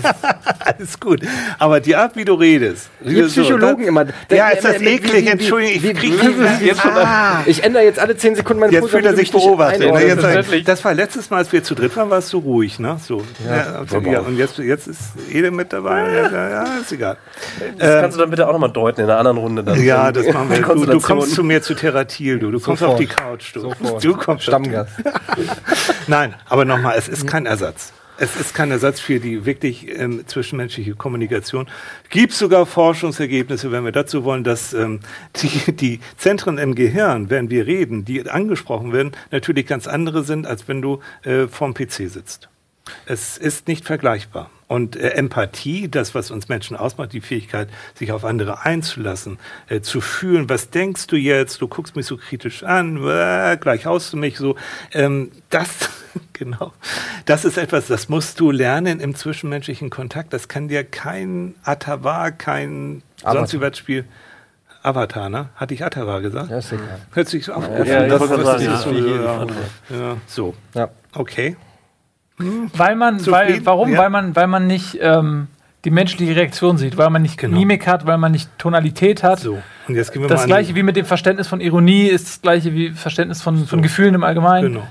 alles 0.60 1.00
gut. 1.00 1.22
Aber 1.58 1.80
die 1.80 1.96
Art, 1.96 2.16
wie 2.16 2.26
du 2.26 2.34
redest. 2.34 2.90
Die 3.02 3.22
Psychologen 3.24 3.84
so, 3.84 3.90
immer. 3.90 4.06
Ja, 4.30 4.50
ist 4.50 4.66
das 4.66 4.82
eklig, 4.82 5.28
Entschuldigung, 5.28 5.92
ich 5.92 5.98
kriege 5.98 6.50
jetzt 6.62 6.82
schon. 6.82 6.92
Ah. 6.92 7.44
Ich 7.46 7.64
ändere 7.64 7.84
jetzt 7.84 8.00
alle 8.00 8.18
10 8.18 8.36
Sekunden 8.36 8.60
meine 8.60 8.74
Jetzt 8.74 8.90
fühlt 8.90 9.06
er 9.06 9.16
sich 9.16 9.32
beobachtet. 9.32 9.92
Ne? 9.92 10.64
Das 10.64 10.84
war 10.84 10.94
letztes 10.94 11.30
Mal, 11.30 11.38
als 11.38 11.54
wir 11.54 11.64
zu 11.64 11.76
dritt 11.76 11.96
waren, 11.96 12.10
warst 12.10 12.34
du 12.34 12.40
ruhig, 12.40 12.80
ne? 12.80 12.98
So. 13.02 13.24
Ja, 13.46 13.56
ja, 13.56 13.64
also, 13.80 14.00
ja 14.00 14.20
und 14.20 14.38
jetzt, 14.38 14.58
jetzt 14.58 14.88
ist 14.88 15.00
Ede 15.32 15.52
mit 15.52 15.72
dabei. 15.72 16.12
Ja, 16.12 16.50
ja, 16.50 16.64
ist 16.82 16.92
egal. 16.92 17.18
Das 17.78 17.90
ähm, 17.90 18.02
kannst 18.02 18.18
du 18.18 18.22
dann 18.22 18.30
bitte 18.30 18.48
auch 18.48 18.54
nochmal 18.54 18.72
deuten 18.72 19.02
in 19.02 19.10
einer 19.10 19.18
anderen 19.18 19.38
Runde. 19.38 19.64
Dann 19.64 19.82
ja, 19.82 20.12
das 20.12 20.25
machen 20.34 20.50
wir. 20.50 20.62
Du, 20.62 20.86
du, 20.86 21.00
kommst 21.00 21.34
zu 21.34 21.44
mir 21.44 21.62
zu 21.62 21.76
Theratil, 21.76 22.40
du. 22.40 22.52
Du 22.52 22.60
kommst 22.60 22.80
Sofort. 22.80 22.94
auf 22.94 23.00
die 23.00 23.08
Couch, 23.08 23.56
du. 23.56 23.62
Sofort. 23.62 24.04
Du 24.04 24.16
kommst 24.16 24.44
Stammgast. 24.44 24.92
Nein, 26.08 26.36
aber 26.48 26.66
nochmal, 26.66 26.96
es 26.98 27.08
ist 27.08 27.28
kein 27.28 27.46
Ersatz. 27.46 27.94
Es 28.18 28.38
ist 28.38 28.54
kein 28.54 28.72
Ersatz 28.72 29.02
für 29.02 29.20
die 29.20 29.46
wirklich 29.46 29.88
ähm, 29.90 30.26
zwischenmenschliche 30.26 30.96
Kommunikation. 30.96 31.68
Gibt 32.10 32.32
sogar 32.32 32.66
Forschungsergebnisse, 32.66 33.74
wenn 33.74 33.84
wir 33.84 33.92
dazu 33.92 34.24
wollen, 34.24 34.46
dass 34.46 34.74
ähm, 34.74 35.02
die, 35.42 35.74
die 35.74 36.00
Zentren 36.16 36.58
im 36.58 36.76
Gehirn, 36.76 37.30
wenn 37.30 37.50
wir 37.50 37.68
reden, 37.68 38.06
die 38.06 38.30
angesprochen 38.30 38.94
werden, 38.94 39.12
natürlich 39.32 39.68
ganz 39.68 39.86
andere 39.88 40.24
sind, 40.24 40.48
als 40.48 40.68
wenn 40.70 40.82
du 40.82 41.02
äh, 41.24 41.48
vorm 41.48 41.74
PC 41.74 42.10
sitzt. 42.10 42.48
Es 43.06 43.38
ist 43.38 43.68
nicht 43.68 43.86
vergleichbar. 43.86 44.50
Und 44.68 44.96
äh, 44.96 45.10
Empathie, 45.10 45.88
das, 45.88 46.16
was 46.16 46.32
uns 46.32 46.50
Menschen 46.50 46.76
ausmacht, 46.76 47.14
die 47.14 47.22
Fähigkeit, 47.22 47.70
sich 47.94 48.12
auf 48.12 48.26
andere 48.26 48.66
einzulassen, 48.66 49.38
äh, 49.70 49.82
zu 49.82 50.02
fühlen, 50.02 50.50
was 50.50 50.72
denkst 50.72 51.06
du 51.08 51.18
jetzt, 51.18 51.62
du 51.62 51.68
guckst 51.68 51.96
mich 51.96 52.08
so 52.08 52.18
kritisch 52.18 52.64
an, 52.64 52.98
äh, 53.06 53.58
gleich 53.60 53.86
haust 53.86 54.14
du 54.14 54.18
mich 54.18 54.38
so, 54.38 54.56
ähm, 54.92 55.32
das, 55.52 55.90
genau, 56.34 56.74
das 57.26 57.46
ist 57.46 57.58
etwas, 57.58 57.88
das 57.88 58.10
musst 58.10 58.40
du 58.40 58.50
lernen 58.50 59.00
im 59.00 59.14
zwischenmenschlichen 59.14 59.92
Kontakt. 59.92 60.34
Das 60.34 60.48
kann 60.48 60.68
dir 60.68 60.84
kein 60.84 61.54
Atavar, 61.64 62.32
kein 62.32 63.04
Avatar. 63.22 63.48
sonst 63.48 63.62
was 63.62 63.78
Spiel. 63.78 64.06
Avatar, 64.82 65.30
ne? 65.30 65.50
Hatte 65.56 65.74
ich 65.74 65.84
Atavar 65.84 66.22
gesagt? 66.22 66.52
Ja, 66.52 66.60
ist 66.60 66.72
egal. 66.72 67.02
Hört 67.12 67.28
sich 67.28 67.46
so 67.46 67.54
auf. 67.54 67.68
Ja, 67.68 67.84
ja, 67.84 68.08
das, 68.08 68.20
das, 68.20 68.30
das, 68.30 68.64
das, 68.64 68.84
so, 68.84 68.92
ja, 68.92 69.48
ja, 69.90 70.18
so. 70.28 70.56
Ja. 70.76 70.90
Okay. 71.14 71.56
Weil 72.38 72.96
man, 72.96 73.26
weil, 73.28 73.66
warum? 73.66 73.92
Ja. 73.94 74.00
Weil 74.00 74.10
man, 74.10 74.36
weil 74.36 74.48
man 74.48 74.68
nicht 74.68 74.98
ähm, 75.02 75.48
die 75.86 75.92
menschliche 75.92 76.36
Reaktion 76.36 76.78
sieht, 76.78 76.98
weil 76.98 77.10
man 77.10 77.22
nicht 77.22 77.38
genau. 77.38 77.58
Mimik 77.58 77.88
hat, 77.88 78.06
weil 78.06 78.18
man 78.18 78.32
nicht 78.32 78.50
Tonalität 78.58 79.24
hat. 79.24 79.40
So. 79.40 79.62
Und 79.88 79.96
jetzt 79.96 80.12
gehen 80.12 80.22
wir 80.22 80.28
das 80.28 80.42
mal 80.42 80.48
gleiche 80.48 80.76
wie 80.76 80.84
mit 80.84 80.96
dem 80.96 81.06
Verständnis 81.06 81.48
von 81.48 81.62
Ironie 81.62 82.08
ist 82.08 82.28
das 82.28 82.42
gleiche 82.42 82.74
wie 82.74 82.90
Verständnis 82.90 83.42
von, 83.42 83.60
so. 83.60 83.66
von 83.66 83.82
Gefühlen 83.82 84.16
im 84.16 84.24
Allgemeinen. 84.24 84.74
Genau. 84.74 84.88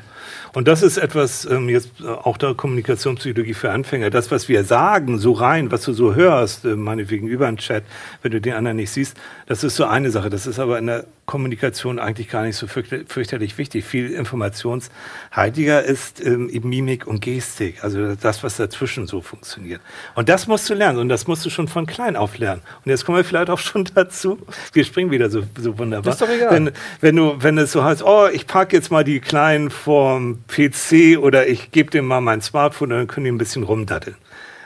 Und 0.55 0.69
das 0.69 0.83
ist 0.83 0.99
etwas, 0.99 1.45
ähm, 1.47 1.69
jetzt 1.69 1.91
äh, 2.01 2.07
auch 2.07 2.37
der 2.37 2.55
Kommunikationspsychologie 2.55 3.55
für 3.55 3.73
Anfänger, 3.73 4.11
das, 4.11 4.31
was 4.31 4.49
wir 4.49 4.63
sagen, 4.65 5.19
so 5.19 5.33
rein, 5.33 5.73
was 5.73 5.83
du 5.83 5.93
so 5.93 6.15
hörst, 6.15 6.65
äh, 6.65 6.77
meinetwegen 6.77 7.27
über 7.27 7.49
einen 7.49 7.57
Chat, 7.57 7.83
wenn 8.23 8.31
du 8.31 8.41
den 8.41 8.55
anderen 8.55 8.77
nicht 8.77 8.91
siehst, 8.91 9.17
das 9.47 9.65
ist 9.65 9.75
so 9.75 9.85
eine 9.85 10.11
Sache. 10.11 10.31
Das 10.31 10.47
ist 10.47 10.61
aber 10.61 10.79
in 10.79 10.87
der 10.87 11.07
Kommunikation 11.27 11.99
eigentlich 11.99 12.29
gar 12.29 12.43
nicht 12.45 12.57
so 12.57 12.67
fürchterlich 12.67 13.59
wichtig. 13.59 13.85
Viel 13.85 14.13
informationshaltiger 14.13 15.83
ist 15.83 16.25
ähm, 16.25 16.49
eben 16.51 16.69
Mimik 16.69 17.07
und 17.07 17.21
Gestik, 17.21 17.83
also 17.83 18.15
das, 18.15 18.43
was 18.45 18.57
dazwischen 18.57 19.07
so 19.07 19.23
funktioniert. 19.23 19.81
Und 20.15 20.29
das 20.29 20.47
musst 20.47 20.69
du 20.71 20.75
lernen 20.75 20.99
und 20.99 21.09
das 21.09 21.27
musst 21.27 21.45
du 21.45 21.51
schon 21.51 21.67
von 21.67 21.87
klein 21.87 22.15
auf 22.15 22.39
lernen. 22.39 22.61
Und 22.85 22.91
jetzt 22.91 23.05
kommen 23.05 23.17
wir 23.17 23.25
vielleicht 23.25 23.51
auch 23.51 23.59
schon 23.59 23.85
dazu. 23.95 24.39
Wir 24.73 24.85
springen 24.85 25.11
wieder 25.11 25.31
so, 25.31 25.43
so 25.59 25.77
wunderbar. 25.79 26.13
Ist 26.13 26.23
doch 26.23 26.29
egal. 26.29 26.51
Wenn, 26.53 26.71
wenn 27.01 27.17
du, 27.17 27.37
wenn 27.41 27.59
es 27.59 27.73
so 27.73 27.83
heißt, 27.83 28.05
oh, 28.05 28.29
ich 28.33 28.47
parke 28.47 28.77
jetzt 28.77 28.91
mal 28.91 29.03
die 29.03 29.21
Kleinen 29.21 29.71
vorm 29.71 30.44
PC 30.49 31.19
oder 31.19 31.47
ich 31.47 31.71
gebe 31.71 31.91
dem 31.91 32.07
mal 32.07 32.21
mein 32.21 32.41
Smartphone 32.41 32.93
und 32.93 32.99
dann 32.99 33.07
können 33.07 33.25
die 33.25 33.33
ein 33.33 33.39
bisschen 33.39 33.63
rumdatteln. 33.63 34.17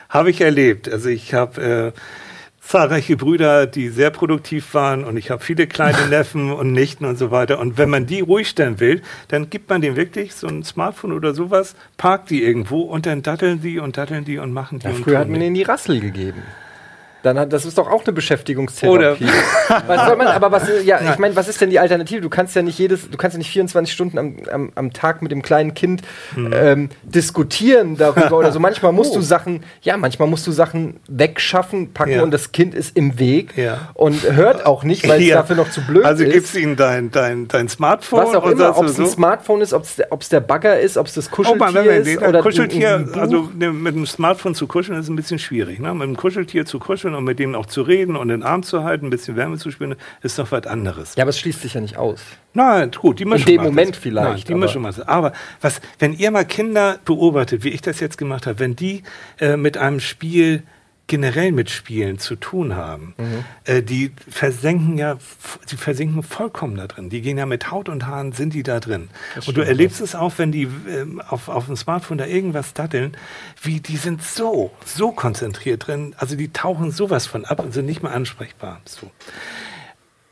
Habe 0.09 0.31
ich 0.31 0.41
erlebt. 0.41 0.91
Also 0.91 1.09
ich 1.09 1.35
habe 1.35 1.93
äh, 1.95 2.01
zahlreiche 2.69 3.17
Brüder, 3.17 3.67
die 3.67 3.89
sehr 3.89 4.11
produktiv 4.11 4.75
waren 4.75 5.05
und 5.05 5.17
ich 5.17 5.31
habe 5.31 5.43
viele 5.43 5.67
kleine 5.67 6.07
Neffen 6.11 6.53
und 6.53 6.73
Nichten 6.73 7.05
und 7.05 7.17
so 7.17 7.31
weiter. 7.31 7.59
Und 7.59 7.79
wenn 7.79 7.89
man 7.89 8.07
die 8.07 8.21
ruhig 8.21 8.49
stellen 8.49 8.79
will, 8.79 9.03
dann 9.29 9.49
gibt 9.49 9.71
man 9.71 9.81
denen 9.81 9.97
wirklich 9.97 10.35
so 10.35 10.47
ein 10.47 10.63
Smartphone 10.65 11.13
oder 11.13 11.35
sowas, 11.35 11.75
parkt 11.97 12.31
die 12.31 12.43
irgendwo 12.43 12.83
und 12.83 13.07
dann 13.07 13.23
datteln 13.23 13.63
die 13.63 13.79
und 13.79 13.97
datteln 13.97 14.25
die 14.25 14.39
und 14.39 14.53
machen 14.53 14.79
die. 14.79 14.87
Ja, 14.87 14.93
und 14.93 15.03
früher 15.03 15.19
hat 15.19 15.29
man 15.29 15.41
denen 15.41 15.55
die 15.55 15.63
Rassel 15.63 16.01
gegeben. 16.01 16.43
Dann 17.23 17.39
hat, 17.39 17.53
das 17.53 17.65
ist 17.65 17.79
doch 17.79 17.91
auch 17.91 18.05
eine 18.05 18.13
Beschäftigungstherapie. 18.13 19.27
was 19.87 20.07
soll 20.07 20.17
man, 20.17 20.29
aber 20.29 20.53
was, 20.53 20.69
ja, 20.85 21.01
ich 21.13 21.19
meine, 21.19 21.35
was 21.37 21.49
ist 21.49 21.61
denn 21.61 21.71
die 21.71 21.79
Alternative? 21.79 22.21
Du 22.21 22.29
kannst 22.29 22.55
ja 22.55 22.63
nicht 22.63 22.79
jedes, 22.79 23.11
du 23.11 23.17
kannst 23.17 23.35
ja 23.35 23.39
nicht 23.39 23.51
24 23.51 23.93
Stunden 23.93 24.19
am, 24.19 24.37
am, 24.51 24.73
am 24.75 24.93
Tag 24.93 25.23
mit 25.23 25.33
dem 25.33 25.43
kleinen 25.43 25.75
Kind 25.75 26.03
hm. 26.35 26.53
ähm, 26.53 26.89
diskutieren 27.03 27.97
darüber 27.97 28.39
oder 28.39 28.53
so. 28.53 28.61
Manchmal 28.69 28.93
musst 28.93 29.13
oh. 29.13 29.17
du 29.17 29.23
Sachen, 29.23 29.65
ja, 29.83 29.97
manchmal 29.97 30.29
musst 30.29 30.47
du 30.47 30.53
Sachen 30.53 31.01
wegschaffen, 31.09 31.93
packen 31.93 32.13
ja. 32.13 32.23
und 32.23 32.31
das 32.31 32.53
Kind 32.53 32.75
ist 32.75 32.97
im 32.97 33.19
Weg 33.19 33.57
ja. 33.57 33.91
und 33.95 34.31
hört 34.33 34.67
auch 34.67 34.85
nicht, 34.85 35.09
weil 35.09 35.23
es 35.23 35.29
dafür 35.29 35.57
noch 35.57 35.71
zu 35.71 35.81
blöd 35.81 36.05
also 36.05 36.23
ist. 36.23 36.29
Also 36.29 36.39
gibst 36.39 36.55
du 36.55 36.59
ihm 36.61 36.77
dein, 36.77 37.11
dein, 37.11 37.49
dein 37.49 37.69
Smartphone? 37.69 38.27
Was 38.27 38.35
auch 38.35 38.47
immer, 38.47 38.79
ob 38.79 38.87
es 38.87 38.97
so? 38.97 39.03
ein 39.03 39.09
Smartphone 39.09 39.61
ist, 39.61 39.73
ob 39.73 39.83
es 39.83 39.97
der, 39.97 40.09
der 40.09 40.41
Bagger 40.41 40.79
ist, 40.79 40.97
ob 40.97 41.07
es 41.07 41.15
das 41.15 41.31
Kuscheltier 41.31 41.67
oh, 41.69 41.73
man, 41.73 41.87
ist 41.87 42.23
oder 42.23 42.43
Kuscheltier, 42.43 42.97
ein, 42.97 43.13
ein 43.13 43.21
also 43.21 43.51
ne, 43.57 43.73
mit 43.73 43.95
dem 43.95 44.07
Smartphone 44.07 44.55
zu 44.55 44.67
kuscheln 44.67 44.99
ist 44.99 45.09
ein 45.09 45.17
bisschen 45.17 45.39
schwierig. 45.39 45.81
Ne? 45.81 45.93
Mit 45.95 46.03
dem 46.03 46.17
Kuscheltier 46.17 46.65
zu 46.65 46.79
kuscheln 46.79 47.15
und 47.19 47.25
mit 47.25 47.41
dem 47.41 47.55
auch 47.57 47.67
zu 47.67 47.83
reden 47.83 48.17
und 48.17 48.29
den 48.29 48.45
Arm 48.45 48.63
zu 48.63 48.85
halten, 48.85 49.07
ein 49.07 49.11
bisschen 49.11 49.35
Wärme 49.35 49.59
zu 49.59 49.73
spüren, 49.73 49.97
ist 50.23 50.39
doch 50.39 50.53
was 50.53 50.67
anderes. 50.67 51.17
Ja, 51.17 51.25
aber 51.25 51.31
es 51.31 51.39
schließt 51.41 51.61
sich 51.61 51.75
ja 51.75 51.81
nicht 51.81 51.97
aus. 51.97 52.21
Nein, 52.55 52.93
gut, 52.93 53.19
die 53.19 53.25
Mischung. 53.25 53.49
In 53.49 53.57
dem 53.57 53.65
Moment 53.65 53.91
das. 53.91 53.99
vielleicht. 53.99 54.29
Nein, 54.29 54.45
die 54.47 54.53
aber. 54.53 54.61
Mischung 54.61 54.83
macht 54.83 55.09
Aber 55.09 55.33
was, 55.61 55.81
wenn 55.99 56.13
ihr 56.15 56.31
mal 56.31 56.45
Kinder 56.45 56.99
beobachtet, 57.05 57.65
wie 57.65 57.71
ich 57.71 57.83
das 57.83 57.99
jetzt 57.99 58.19
gemacht 58.19 58.47
habe, 58.47 58.61
wenn 58.61 58.77
die 58.77 59.03
äh, 59.41 59.57
mit 59.57 59.77
einem 59.77 59.99
Spiel 59.99 60.63
generell 61.09 61.51
mit 61.53 61.71
Spielen 61.71 62.19
zu 62.19 62.37
tun 62.37 62.77
haben, 62.77 63.15
mhm. 63.17 63.45
äh, 63.65 63.83
die 63.83 64.13
versenken 64.29 64.97
ja, 64.99 65.17
die 65.71 65.77
versinken 65.77 66.23
vollkommen 66.23 66.77
da 66.77 66.87
drin. 66.87 67.11
Die 67.11 67.23
gehen 67.23 67.39
ja 67.39 67.47
mit 67.47 67.71
Haut 67.71 67.89
und 67.89 68.07
Haaren, 68.07 68.33
sind 68.33 68.55
die 68.55 68.63
da 68.63 68.79
drin. 68.79 69.09
Das 69.35 69.49
und 69.49 69.57
du 69.57 69.63
erlebst 69.63 70.01
es 70.01 70.15
auch, 70.15 70.35
wenn 70.37 70.53
die 70.53 70.65
äh, 70.65 71.07
auf, 71.29 71.49
auf 71.49 71.67
dem 71.67 71.77
Smartphone 71.77 72.19
da 72.19 72.27
irgendwas 72.27 72.75
datteln, 72.75 73.17
wie 73.63 73.81
die 73.81 73.97
sind 73.97 74.23
so, 74.23 74.71
so 74.85 75.11
konzentriert 75.11 75.89
drin. 75.89 76.15
Also 76.19 76.37
die 76.37 76.53
tauchen 76.53 76.93
sowas 76.93 77.27
von 77.27 77.45
ab 77.45 77.61
und 77.61 77.75
sind 77.75 77.87
nicht 77.87 78.03
mehr 78.03 78.13
ansprechbar. 78.13 78.81
So. 78.85 79.11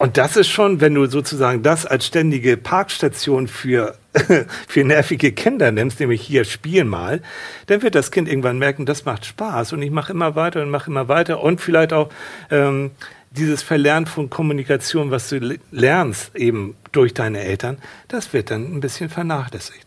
Und 0.06 0.16
das 0.16 0.36
ist 0.36 0.46
schon, 0.46 0.80
wenn 0.80 0.94
du 0.94 1.06
sozusagen 1.06 1.64
das 1.64 1.84
als 1.84 2.06
ständige 2.06 2.56
Parkstation 2.56 3.48
für, 3.48 3.96
für 4.68 4.84
nervige 4.84 5.32
Kinder 5.32 5.72
nimmst, 5.72 5.98
nämlich 5.98 6.22
hier 6.22 6.44
spielen 6.44 6.86
mal, 6.86 7.22
dann 7.66 7.82
wird 7.82 7.96
das 7.96 8.12
Kind 8.12 8.28
irgendwann 8.28 8.56
merken, 8.56 8.86
das 8.86 9.04
macht 9.04 9.26
Spaß 9.26 9.72
und 9.72 9.82
ich 9.82 9.90
mache 9.90 10.12
immer 10.12 10.36
weiter 10.36 10.62
und 10.62 10.70
mache 10.70 10.92
immer 10.92 11.08
weiter 11.08 11.42
und 11.42 11.60
vielleicht 11.60 11.92
auch 11.92 12.08
ähm, 12.52 12.92
dieses 13.32 13.64
Verlernen 13.64 14.06
von 14.06 14.30
Kommunikation, 14.30 15.10
was 15.10 15.28
du 15.28 15.58
lernst 15.72 16.36
eben 16.36 16.76
durch 16.92 17.12
deine 17.12 17.40
Eltern, 17.40 17.78
das 18.06 18.32
wird 18.32 18.52
dann 18.52 18.76
ein 18.76 18.78
bisschen 18.78 19.10
vernachlässigt. 19.10 19.85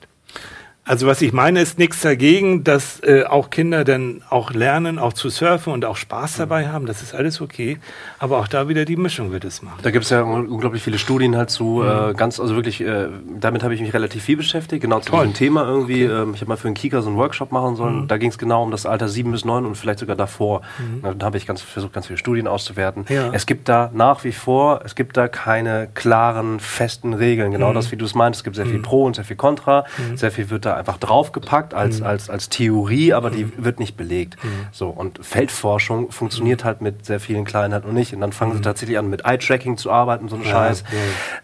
Also 0.89 1.05
was 1.05 1.21
ich 1.21 1.33
meine, 1.33 1.61
ist 1.61 1.77
nichts 1.77 2.01
dagegen, 2.01 2.63
dass 2.63 2.99
äh, 3.03 3.23
auch 3.23 3.51
Kinder 3.51 3.83
dann 3.83 4.23
auch 4.31 4.51
lernen, 4.51 4.97
auch 4.97 5.13
zu 5.13 5.29
surfen 5.29 5.71
und 5.71 5.85
auch 5.85 5.97
Spaß 5.97 6.37
dabei 6.37 6.67
haben. 6.69 6.87
Das 6.87 7.03
ist 7.03 7.13
alles 7.13 7.41
okay. 7.41 7.77
Aber 8.17 8.39
auch 8.39 8.47
da 8.47 8.67
wieder 8.69 8.85
die 8.85 8.95
Mischung 8.95 9.31
wird 9.31 9.45
es 9.45 9.61
machen. 9.61 9.77
Da 9.83 9.91
gibt 9.91 10.05
es 10.05 10.09
ja 10.09 10.23
unglaublich 10.23 10.81
viele 10.81 10.97
Studien 10.97 11.37
halt 11.37 11.51
zu. 11.51 11.83
Mhm. 11.83 12.09
Äh, 12.09 12.13
ganz, 12.15 12.39
also 12.39 12.55
wirklich, 12.55 12.81
äh, 12.81 13.05
damit 13.39 13.61
habe 13.61 13.75
ich 13.75 13.81
mich 13.81 13.93
relativ 13.93 14.23
viel 14.23 14.37
beschäftigt. 14.37 14.81
Genau 14.81 14.99
zu 14.99 15.11
Toll. 15.11 15.27
diesem 15.27 15.35
Thema 15.35 15.63
irgendwie. 15.63 16.05
Okay. 16.05 16.21
Ähm, 16.23 16.33
ich 16.33 16.41
habe 16.41 16.49
mal 16.49 16.57
für 16.57 16.67
einen 16.67 16.73
Kika 16.73 17.03
so 17.03 17.09
einen 17.09 17.17
Workshop 17.17 17.51
machen 17.51 17.75
sollen. 17.75 18.01
Mhm. 18.01 18.07
Da 18.07 18.17
ging 18.17 18.31
es 18.31 18.39
genau 18.39 18.63
um 18.63 18.71
das 18.71 18.87
Alter 18.87 19.09
7 19.09 19.31
bis 19.31 19.45
9 19.45 19.67
und 19.67 19.75
vielleicht 19.75 19.99
sogar 19.99 20.15
davor. 20.15 20.63
Mhm. 20.79 21.03
Dann 21.03 21.21
habe 21.21 21.37
ich 21.37 21.45
ganz 21.45 21.61
versucht, 21.61 21.93
ganz 21.93 22.07
viele 22.07 22.17
Studien 22.17 22.47
auszuwerten. 22.47 23.05
Ja. 23.09 23.29
Es 23.31 23.45
gibt 23.45 23.69
da 23.69 23.91
nach 23.93 24.23
wie 24.23 24.31
vor, 24.31 24.81
es 24.83 24.95
gibt 24.95 25.17
da 25.17 25.27
keine 25.27 25.87
klaren, 25.93 26.59
festen 26.59 27.13
Regeln. 27.13 27.51
Genau 27.51 27.69
mhm. 27.69 27.75
das, 27.75 27.91
wie 27.91 27.95
du 27.95 28.05
es 28.05 28.15
meinst. 28.15 28.39
Es 28.39 28.43
gibt 28.43 28.55
sehr 28.55 28.65
viel 28.65 28.79
mhm. 28.79 28.81
Pro 28.81 29.05
und 29.05 29.17
sehr 29.17 29.25
viel 29.25 29.35
Contra. 29.35 29.85
Mhm. 29.99 30.17
Sehr 30.17 30.31
viel 30.31 30.49
wird 30.49 30.65
da 30.65 30.78
einfach 30.79 30.97
draufgepackt 30.97 31.73
als, 31.73 31.99
mhm. 31.99 32.07
als, 32.07 32.29
als 32.29 32.49
Theorie, 32.49 33.13
aber 33.13 33.29
die 33.29 33.45
mhm. 33.45 33.53
wird 33.57 33.79
nicht 33.79 33.97
belegt. 33.97 34.43
Mhm. 34.43 34.49
So, 34.71 34.89
und 34.89 35.23
Feldforschung 35.23 36.11
funktioniert 36.11 36.63
halt 36.63 36.81
mit 36.81 37.05
sehr 37.05 37.19
vielen 37.19 37.45
Kleinheiten 37.45 37.87
und 37.87 37.95
nicht. 37.95 38.13
Und 38.13 38.21
dann 38.21 38.31
fangen 38.31 38.53
sie 38.53 38.59
mhm. 38.59 38.63
tatsächlich 38.63 38.97
an, 38.97 39.09
mit 39.09 39.25
Eye-Tracking 39.25 39.77
zu 39.77 39.91
arbeiten, 39.91 40.29
so 40.29 40.35
ein 40.35 40.43
ja, 40.43 40.49
Scheiß. 40.49 40.83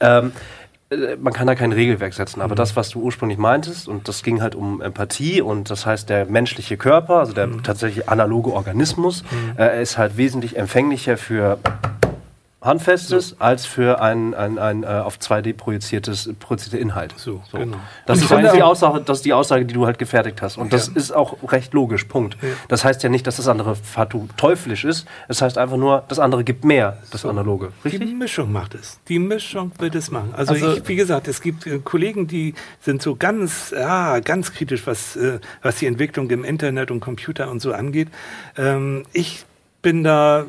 Ja. 0.01 0.19
Ähm, 0.19 0.31
äh, 0.89 1.15
man 1.17 1.33
kann 1.33 1.47
da 1.47 1.55
kein 1.55 1.71
Regelwerk 1.71 2.13
setzen, 2.13 2.41
aber 2.41 2.55
mhm. 2.55 2.57
das, 2.57 2.75
was 2.75 2.89
du 2.89 3.01
ursprünglich 3.01 3.38
meintest, 3.38 3.88
und 3.88 4.07
das 4.07 4.23
ging 4.23 4.41
halt 4.41 4.55
um 4.55 4.81
Empathie 4.81 5.41
und 5.41 5.69
das 5.69 5.86
heißt, 5.86 6.09
der 6.09 6.25
menschliche 6.25 6.77
Körper, 6.77 7.15
also 7.15 7.33
der 7.33 7.47
mhm. 7.47 7.63
tatsächlich 7.63 8.09
analoge 8.09 8.53
Organismus, 8.53 9.23
mhm. 9.23 9.59
äh, 9.59 9.81
ist 9.81 9.97
halt 9.97 10.17
wesentlich 10.17 10.57
empfänglicher 10.57 11.17
für 11.17 11.59
Handfestes 12.66 13.30
so. 13.30 13.36
als 13.39 13.66
für 13.66 14.01
ein, 14.01 14.34
ein, 14.34 14.57
ein, 14.57 14.84
äh, 14.84 14.88
auf 14.88 15.18
2D 15.18 15.53
projiziertes 15.53 16.30
projizierter 16.39 16.80
Inhalt. 16.80 17.13
So, 17.18 17.41
so. 17.51 17.57
Genau. 17.57 17.78
Das 18.05 18.22
ist 18.22 18.30
die 18.30 18.63
Aussage, 18.63 19.01
das 19.01 19.20
ist 19.20 19.26
die 19.26 19.34
Aussage, 19.34 19.66
die 19.66 19.74
du 19.74 19.86
halt 19.86 19.99
gefertigt 19.99 20.41
hast. 20.41 20.57
Und 20.57 20.74
das 20.74 20.88
ja. 20.88 20.93
ist 20.95 21.11
auch 21.11 21.38
recht 21.51 21.74
logisch. 21.74 22.05
Punkt. 22.05 22.38
Ja. 22.41 22.49
Das 22.68 22.84
heißt 22.84 23.03
ja 23.03 23.09
nicht, 23.09 23.28
dass 23.28 23.38
das 23.38 23.47
andere 23.47 23.76
fatu 23.76 24.28
teuflisch 24.38 24.84
ist. 24.84 25.05
Es 25.28 25.36
das 25.36 25.41
heißt 25.41 25.57
einfach 25.57 25.78
nur, 25.78 26.03
das 26.07 26.20
andere 26.20 26.43
gibt 26.43 26.63
mehr, 26.63 26.97
das 27.11 27.22
so. 27.22 27.30
Analoge. 27.30 27.72
Richtig? 27.84 28.07
Die 28.07 28.13
Mischung 28.13 28.51
macht 28.51 28.74
es. 28.74 28.99
Die 29.09 29.20
Mischung 29.20 29.72
wird 29.80 29.95
es 29.95 30.11
machen. 30.11 30.34
Also, 30.36 30.53
also 30.53 30.74
ich, 30.74 30.88
wie 30.88 30.95
gesagt, 30.95 31.28
es 31.28 31.41
gibt 31.41 31.68
äh, 31.68 31.80
Kollegen, 31.80 32.28
die 32.28 32.53
sind 32.80 33.01
so 33.01 33.16
ganz, 33.16 33.72
ja, 33.72 34.20
ganz 34.20 34.53
kritisch, 34.53 34.88
was, 34.88 35.16
äh, 35.16 35.39
was 35.61 35.78
die 35.78 35.88
Entwicklung 35.88 36.30
im 36.30 36.43
Internet 36.43 36.89
und 36.89 37.01
Computer 37.01 37.49
und 37.51 37.61
so 37.61 37.74
angeht. 37.74 38.07
Ähm, 38.57 39.05
ich 39.13 39.45
bin 39.82 40.03
da 40.03 40.45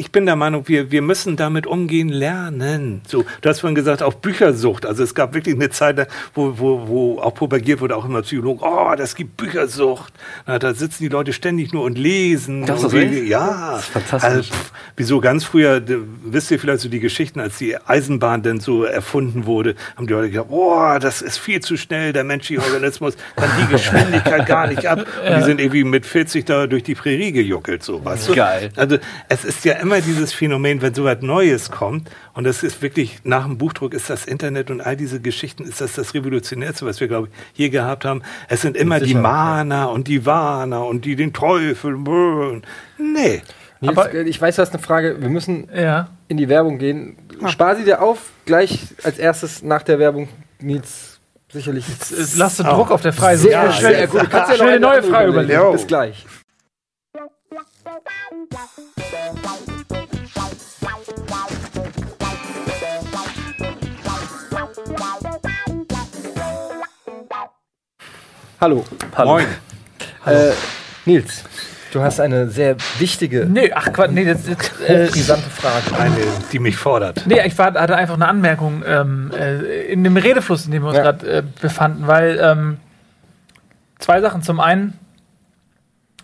ich 0.00 0.10
bin 0.10 0.24
der 0.24 0.34
Meinung, 0.34 0.66
wir, 0.66 0.90
wir 0.90 1.02
müssen 1.02 1.36
damit 1.36 1.66
umgehen 1.66 2.08
lernen. 2.08 3.02
So, 3.06 3.26
du 3.42 3.48
hast 3.48 3.60
vorhin 3.60 3.74
gesagt, 3.74 4.02
auch 4.02 4.14
Büchersucht. 4.14 4.86
Also 4.86 5.04
es 5.04 5.14
gab 5.14 5.34
wirklich 5.34 5.54
eine 5.54 5.68
Zeit, 5.68 6.08
wo, 6.32 6.58
wo, 6.58 6.88
wo 6.88 7.18
auch 7.20 7.34
propagiert 7.34 7.82
wurde, 7.82 7.94
auch 7.94 8.06
immer 8.06 8.22
Psychologen, 8.22 8.60
oh, 8.62 8.94
das 8.96 9.14
gibt 9.14 9.36
Büchersucht. 9.36 10.14
Na, 10.46 10.58
da 10.58 10.72
sitzen 10.72 11.02
die 11.02 11.10
Leute 11.10 11.34
ständig 11.34 11.74
nur 11.74 11.84
und 11.84 11.98
lesen. 11.98 12.64
Das 12.64 12.82
ist 12.82 12.94
und, 12.94 13.26
ja, 13.28 13.72
das 13.72 13.80
ist 13.82 13.88
fantastisch. 13.88 14.30
Also, 14.30 14.54
wieso 14.96 15.20
ganz 15.20 15.44
früher, 15.44 15.82
wisst 16.24 16.50
ihr 16.50 16.58
vielleicht 16.58 16.80
so 16.80 16.88
die 16.88 17.00
Geschichten, 17.00 17.38
als 17.38 17.58
die 17.58 17.76
Eisenbahn 17.76 18.42
denn 18.42 18.58
so 18.58 18.84
erfunden 18.84 19.44
wurde, 19.44 19.74
haben 19.96 20.06
die 20.06 20.14
Leute 20.14 20.30
gesagt, 20.30 20.48
oh, 20.50 20.98
das 20.98 21.20
ist 21.20 21.36
viel 21.36 21.60
zu 21.60 21.76
schnell, 21.76 22.14
der 22.14 22.24
menschliche 22.24 22.62
Organismus 22.62 23.18
kann 23.36 23.50
die 23.60 23.66
Geschwindigkeit 23.70 24.46
gar 24.46 24.66
nicht 24.66 24.86
ab. 24.86 25.00
Und 25.00 25.36
die 25.36 25.42
sind 25.42 25.60
irgendwie 25.60 25.84
mit 25.84 26.06
40 26.06 26.46
da 26.46 26.66
durch 26.66 26.84
die 26.84 26.94
Prärie 26.94 27.32
gejuckelt, 27.32 27.82
so, 27.82 28.02
weißt 28.02 28.30
du? 28.30 28.34
Geil. 28.34 28.70
Also 28.76 28.96
es 29.28 29.44
ist 29.44 29.66
ja 29.66 29.74
immer 29.74 29.89
immer 29.90 30.00
dieses 30.00 30.32
Phänomen, 30.32 30.82
wenn 30.82 30.94
so 30.94 31.06
etwas 31.08 31.24
Neues 31.24 31.70
kommt, 31.70 32.08
und 32.34 32.44
das 32.44 32.62
ist 32.62 32.80
wirklich, 32.80 33.18
nach 33.24 33.44
dem 33.44 33.58
Buchdruck 33.58 33.92
ist 33.92 34.08
das 34.08 34.24
Internet 34.24 34.70
und 34.70 34.80
all 34.80 34.96
diese 34.96 35.20
Geschichten, 35.20 35.64
ist 35.64 35.80
das 35.80 35.94
das 35.94 36.14
Revolutionärste, 36.14 36.86
was 36.86 37.00
wir, 37.00 37.08
glaube 37.08 37.28
ich, 37.28 37.58
je 37.58 37.68
gehabt 37.70 38.04
haben. 38.04 38.22
Es 38.48 38.62
sind 38.62 38.76
immer 38.76 39.00
die 39.00 39.14
Mahner 39.14 39.90
und 39.90 40.06
die 40.06 40.24
Warner 40.24 40.86
und 40.86 41.04
die 41.04 41.16
den 41.16 41.32
Teufel. 41.32 41.96
Nee. 42.98 43.42
Nils, 43.80 43.98
aber 43.98 44.14
ich 44.14 44.40
weiß, 44.40 44.56
du 44.56 44.62
hast 44.62 44.74
eine 44.74 44.82
Frage. 44.82 45.16
Wir 45.20 45.28
müssen 45.28 45.68
ja. 45.74 46.08
in 46.28 46.36
die 46.36 46.48
Werbung 46.48 46.78
gehen. 46.78 47.16
Spar 47.46 47.74
sie 47.76 47.84
dir 47.84 48.00
auf, 48.02 48.30
gleich 48.44 48.80
als 49.02 49.18
erstes 49.18 49.62
nach 49.62 49.82
der 49.82 49.98
Werbung, 49.98 50.28
Nils. 50.60 51.18
Sicherlich. 51.50 51.88
Jetzt, 51.88 52.36
lass 52.36 52.58
du 52.58 52.62
Druck 52.62 52.92
auf 52.92 53.02
der 53.02 53.12
Frage. 53.12 53.38
Sehr, 53.38 53.50
ja, 53.50 53.72
schnell. 53.72 53.96
Sehr 53.96 54.06
gut. 54.06 54.22
Du 54.22 54.28
kannst 54.28 54.52
ja 54.52 54.58
noch 54.58 54.70
eine 54.70 54.80
neue 54.80 55.02
Frage 55.02 55.30
überlegen. 55.30 55.72
Bis 55.72 55.86
gleich. 55.86 56.26
Hallo. 68.60 68.84
Hallo. 69.16 69.30
Moin. 69.30 69.46
Äh, 70.26 70.52
Nils, 71.06 71.42
du 71.92 72.00
hast 72.02 72.20
eine 72.20 72.48
sehr 72.50 72.76
wichtige. 72.98 73.46
Nee, 73.46 73.72
ach 73.72 73.92
Quatsch, 73.92 74.12
nee, 74.12 74.24
das 74.24 74.46
ist 74.46 74.80
äh, 74.86 75.08
brisante 75.10 75.50
Frage. 75.50 75.98
Eine, 75.98 76.14
die 76.52 76.60
mich 76.60 76.76
fordert. 76.76 77.26
Nee, 77.26 77.44
ich 77.44 77.58
war, 77.58 77.74
hatte 77.74 77.96
einfach 77.96 78.14
eine 78.14 78.28
Anmerkung 78.28 78.84
ähm, 78.86 79.32
äh, 79.36 79.90
in 79.90 80.04
dem 80.04 80.16
Redefluss, 80.16 80.66
in 80.66 80.72
dem 80.72 80.82
wir 80.82 80.90
uns 80.90 80.98
ja. 80.98 81.02
gerade 81.02 81.38
äh, 81.38 81.42
befanden, 81.60 82.06
weil 82.06 82.38
ähm, 82.40 82.76
zwei 83.98 84.20
Sachen. 84.20 84.42
Zum 84.42 84.60
einen 84.60 84.96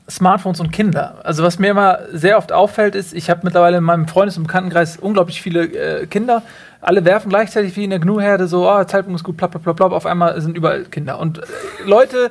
Smartphones 0.08 0.60
und 0.60 0.70
Kinder. 0.72 1.18
Also 1.24 1.42
was 1.42 1.58
mir 1.58 1.70
immer 1.70 1.98
sehr 2.12 2.38
oft 2.38 2.52
auffällt, 2.52 2.94
ist, 2.94 3.12
ich 3.12 3.28
habe 3.28 3.40
mittlerweile 3.42 3.78
in 3.78 3.84
meinem 3.84 4.06
Freundes- 4.06 4.36
und 4.36 4.44
Bekanntenkreis 4.44 4.96
unglaublich 4.96 5.42
viele 5.42 5.64
äh, 5.64 6.06
Kinder. 6.06 6.42
Alle 6.80 7.04
werfen 7.04 7.28
gleichzeitig 7.28 7.74
wie 7.76 7.84
in 7.84 7.90
der 7.90 7.98
GNU-Herde 7.98 8.46
so, 8.46 8.70
oh, 8.70 8.84
Zeitpunkt 8.84 9.18
ist 9.18 9.24
gut, 9.24 9.36
plopp, 9.36 9.60
plopp, 9.60 9.76
plopp. 9.76 9.92
Auf 9.92 10.06
einmal 10.06 10.40
sind 10.40 10.56
überall 10.56 10.84
Kinder. 10.84 11.18
Und 11.18 11.38
äh, 11.38 11.42
Leute 11.84 12.30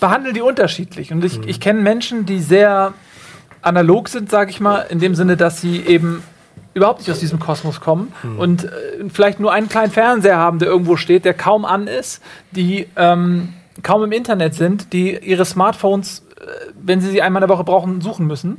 behandeln 0.00 0.34
die 0.34 0.40
unterschiedlich. 0.40 1.12
Und 1.12 1.24
ich, 1.24 1.38
mhm. 1.38 1.48
ich 1.48 1.60
kenne 1.60 1.80
Menschen, 1.80 2.26
die 2.26 2.40
sehr 2.40 2.92
analog 3.62 4.08
sind, 4.08 4.28
sage 4.28 4.50
ich 4.50 4.60
mal, 4.60 4.86
in 4.88 4.98
dem 4.98 5.14
Sinne, 5.14 5.36
dass 5.36 5.60
sie 5.60 5.80
eben 5.80 6.24
überhaupt 6.74 7.00
nicht 7.00 7.10
aus 7.10 7.20
diesem 7.20 7.38
Kosmos 7.38 7.80
kommen 7.80 8.12
mhm. 8.22 8.38
und 8.38 8.64
äh, 8.64 8.68
vielleicht 9.12 9.38
nur 9.40 9.52
einen 9.52 9.68
kleinen 9.68 9.92
Fernseher 9.92 10.38
haben, 10.38 10.58
der 10.58 10.68
irgendwo 10.68 10.96
steht, 10.96 11.24
der 11.24 11.34
kaum 11.34 11.64
an 11.64 11.86
ist, 11.86 12.22
die 12.50 12.88
ähm, 12.96 13.52
kaum 13.82 14.04
im 14.04 14.12
Internet 14.12 14.54
sind, 14.54 14.92
die 14.92 15.16
ihre 15.16 15.44
Smartphones 15.44 16.22
äh, 16.42 16.72
wenn 16.74 17.00
sie 17.00 17.10
sie 17.10 17.22
einmal 17.22 17.42
in 17.42 17.48
der 17.48 17.56
Woche 17.56 17.64
brauchen, 17.64 18.00
suchen 18.00 18.26
müssen. 18.26 18.58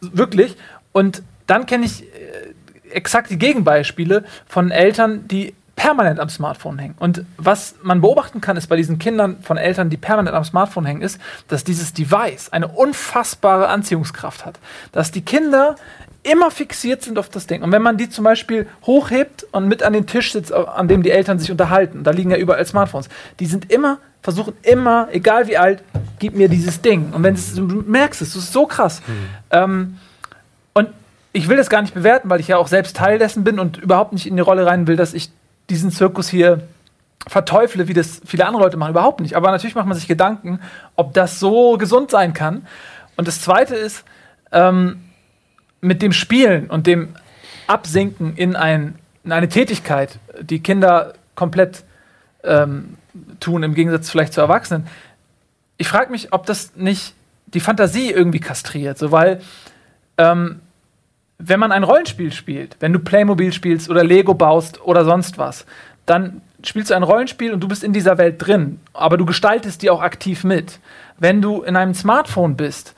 Wirklich. 0.00 0.56
Und 0.92 1.22
dann 1.46 1.66
kenne 1.66 1.84
ich 1.84 2.02
äh, 2.02 2.54
exakt 2.90 3.30
die 3.30 3.38
Gegenbeispiele 3.38 4.24
von 4.46 4.70
Eltern, 4.70 5.28
die 5.28 5.54
permanent 5.76 6.18
am 6.18 6.28
Smartphone 6.28 6.78
hängen. 6.78 6.94
Und 6.98 7.24
was 7.36 7.76
man 7.82 8.00
beobachten 8.00 8.40
kann, 8.40 8.56
ist 8.56 8.66
bei 8.66 8.76
diesen 8.76 8.98
Kindern 8.98 9.36
von 9.42 9.56
Eltern, 9.56 9.90
die 9.90 9.96
permanent 9.96 10.34
am 10.34 10.44
Smartphone 10.44 10.86
hängen, 10.86 11.02
ist, 11.02 11.20
dass 11.46 11.62
dieses 11.62 11.92
Device 11.92 12.48
eine 12.50 12.68
unfassbare 12.68 13.68
Anziehungskraft 13.68 14.44
hat. 14.44 14.58
Dass 14.90 15.12
die 15.12 15.20
Kinder 15.20 15.76
immer 16.24 16.50
fixiert 16.50 17.02
sind 17.02 17.18
auf 17.18 17.28
das 17.28 17.46
Ding. 17.46 17.62
Und 17.62 17.70
wenn 17.70 17.82
man 17.82 17.96
die 17.96 18.08
zum 18.08 18.24
Beispiel 18.24 18.66
hochhebt 18.86 19.46
und 19.52 19.68
mit 19.68 19.84
an 19.84 19.92
den 19.92 20.06
Tisch 20.06 20.32
sitzt, 20.32 20.52
an 20.52 20.88
dem 20.88 21.04
die 21.04 21.10
Eltern 21.10 21.38
sich 21.38 21.50
unterhalten, 21.50 22.02
da 22.02 22.10
liegen 22.10 22.30
ja 22.30 22.36
überall 22.36 22.66
Smartphones, 22.66 23.08
die 23.38 23.46
sind 23.46 23.70
immer, 23.70 23.98
versuchen 24.28 24.52
immer, 24.60 25.08
egal 25.10 25.48
wie 25.48 25.56
alt, 25.56 25.82
gib 26.18 26.34
mir 26.34 26.50
dieses 26.50 26.82
Ding. 26.82 27.14
Und 27.14 27.22
wenn 27.22 27.34
du 27.34 27.82
merkst 27.90 28.20
es, 28.20 28.34
das 28.34 28.44
ist 28.44 28.52
so 28.52 28.66
krass. 28.66 29.00
Mhm. 29.06 29.14
Ähm, 29.50 29.98
und 30.74 30.90
ich 31.32 31.48
will 31.48 31.56
das 31.56 31.70
gar 31.70 31.80
nicht 31.80 31.94
bewerten, 31.94 32.28
weil 32.28 32.38
ich 32.38 32.48
ja 32.48 32.58
auch 32.58 32.68
selbst 32.68 32.94
Teil 32.94 33.18
dessen 33.18 33.42
bin 33.42 33.58
und 33.58 33.78
überhaupt 33.78 34.12
nicht 34.12 34.26
in 34.26 34.36
die 34.36 34.42
Rolle 34.42 34.66
rein 34.66 34.86
will, 34.86 34.96
dass 34.96 35.14
ich 35.14 35.30
diesen 35.70 35.90
Zirkus 35.90 36.28
hier 36.28 36.60
verteufle, 37.26 37.88
wie 37.88 37.94
das 37.94 38.20
viele 38.26 38.44
andere 38.44 38.64
Leute 38.64 38.76
machen. 38.76 38.90
Überhaupt 38.90 39.20
nicht. 39.20 39.34
Aber 39.34 39.50
natürlich 39.50 39.74
macht 39.74 39.86
man 39.86 39.96
sich 39.96 40.06
Gedanken, 40.06 40.60
ob 40.94 41.14
das 41.14 41.40
so 41.40 41.78
gesund 41.78 42.10
sein 42.10 42.34
kann. 42.34 42.66
Und 43.16 43.28
das 43.28 43.40
Zweite 43.40 43.76
ist, 43.76 44.04
ähm, 44.52 45.04
mit 45.80 46.02
dem 46.02 46.12
Spielen 46.12 46.68
und 46.68 46.86
dem 46.86 47.14
Absinken 47.66 48.36
in, 48.36 48.56
ein, 48.56 48.96
in 49.24 49.32
eine 49.32 49.48
Tätigkeit, 49.48 50.18
die 50.38 50.60
Kinder 50.60 51.14
komplett 51.34 51.84
ähm, 52.44 52.98
tun, 53.40 53.62
im 53.62 53.74
Gegensatz 53.74 54.10
vielleicht 54.10 54.32
zu 54.32 54.40
Erwachsenen, 54.40 54.86
ich 55.76 55.88
frage 55.88 56.10
mich, 56.10 56.32
ob 56.32 56.46
das 56.46 56.74
nicht 56.76 57.14
die 57.46 57.60
Fantasie 57.60 58.10
irgendwie 58.10 58.40
kastriert, 58.40 58.98
so 58.98 59.12
weil 59.12 59.40
ähm, 60.18 60.60
wenn 61.38 61.60
man 61.60 61.72
ein 61.72 61.84
Rollenspiel 61.84 62.32
spielt, 62.32 62.76
wenn 62.80 62.92
du 62.92 62.98
Playmobil 62.98 63.52
spielst 63.52 63.88
oder 63.88 64.02
Lego 64.04 64.34
baust 64.34 64.80
oder 64.82 65.04
sonst 65.04 65.38
was, 65.38 65.64
dann 66.04 66.42
spielst 66.64 66.90
du 66.90 66.94
ein 66.94 67.04
Rollenspiel 67.04 67.52
und 67.52 67.60
du 67.60 67.68
bist 67.68 67.84
in 67.84 67.92
dieser 67.92 68.18
Welt 68.18 68.44
drin, 68.44 68.80
aber 68.92 69.16
du 69.16 69.24
gestaltest 69.24 69.82
die 69.82 69.90
auch 69.90 70.02
aktiv 70.02 70.42
mit. 70.42 70.80
Wenn 71.18 71.40
du 71.40 71.62
in 71.62 71.76
einem 71.76 71.94
Smartphone 71.94 72.56
bist, 72.56 72.94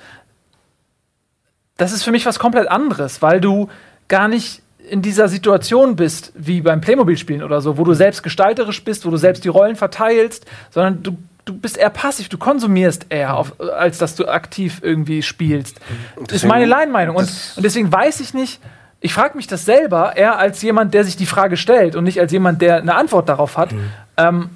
das 1.76 1.92
ist 1.92 2.02
für 2.02 2.12
mich 2.12 2.26
was 2.26 2.38
komplett 2.38 2.68
anderes, 2.68 3.20
weil 3.20 3.40
du 3.40 3.68
gar 4.08 4.28
nicht 4.28 4.62
in 4.90 5.02
dieser 5.02 5.28
Situation 5.28 5.96
bist, 5.96 6.32
wie 6.34 6.60
beim 6.60 6.80
Playmobil-Spielen 6.80 7.42
oder 7.42 7.60
so, 7.60 7.78
wo 7.78 7.84
du 7.84 7.94
selbst 7.94 8.22
gestalterisch 8.22 8.82
bist, 8.84 9.06
wo 9.06 9.10
du 9.10 9.16
selbst 9.16 9.44
die 9.44 9.48
Rollen 9.48 9.76
verteilst, 9.76 10.46
sondern 10.70 11.02
du, 11.02 11.16
du 11.44 11.54
bist 11.54 11.76
eher 11.78 11.90
passiv, 11.90 12.28
du 12.28 12.38
konsumierst 12.38 13.06
eher, 13.08 13.36
auf, 13.36 13.54
als 13.60 13.98
dass 13.98 14.16
du 14.16 14.26
aktiv 14.26 14.80
irgendwie 14.82 15.22
spielst. 15.22 15.80
Das 16.26 16.38
ist 16.38 16.44
meine 16.46 16.66
Laienmeinung. 16.66 17.16
Und, 17.16 17.30
und 17.56 17.62
deswegen 17.62 17.92
weiß 17.92 18.20
ich 18.20 18.34
nicht, 18.34 18.60
ich 19.00 19.14
frage 19.14 19.36
mich 19.36 19.46
das 19.46 19.64
selber 19.64 20.16
eher 20.16 20.38
als 20.38 20.60
jemand, 20.60 20.92
der 20.92 21.04
sich 21.04 21.16
die 21.16 21.26
Frage 21.26 21.56
stellt 21.56 21.96
und 21.96 22.04
nicht 22.04 22.20
als 22.20 22.32
jemand, 22.32 22.60
der 22.60 22.78
eine 22.78 22.96
Antwort 22.96 23.28
darauf 23.28 23.56
hat, 23.56 23.70
ähm, 24.16 24.50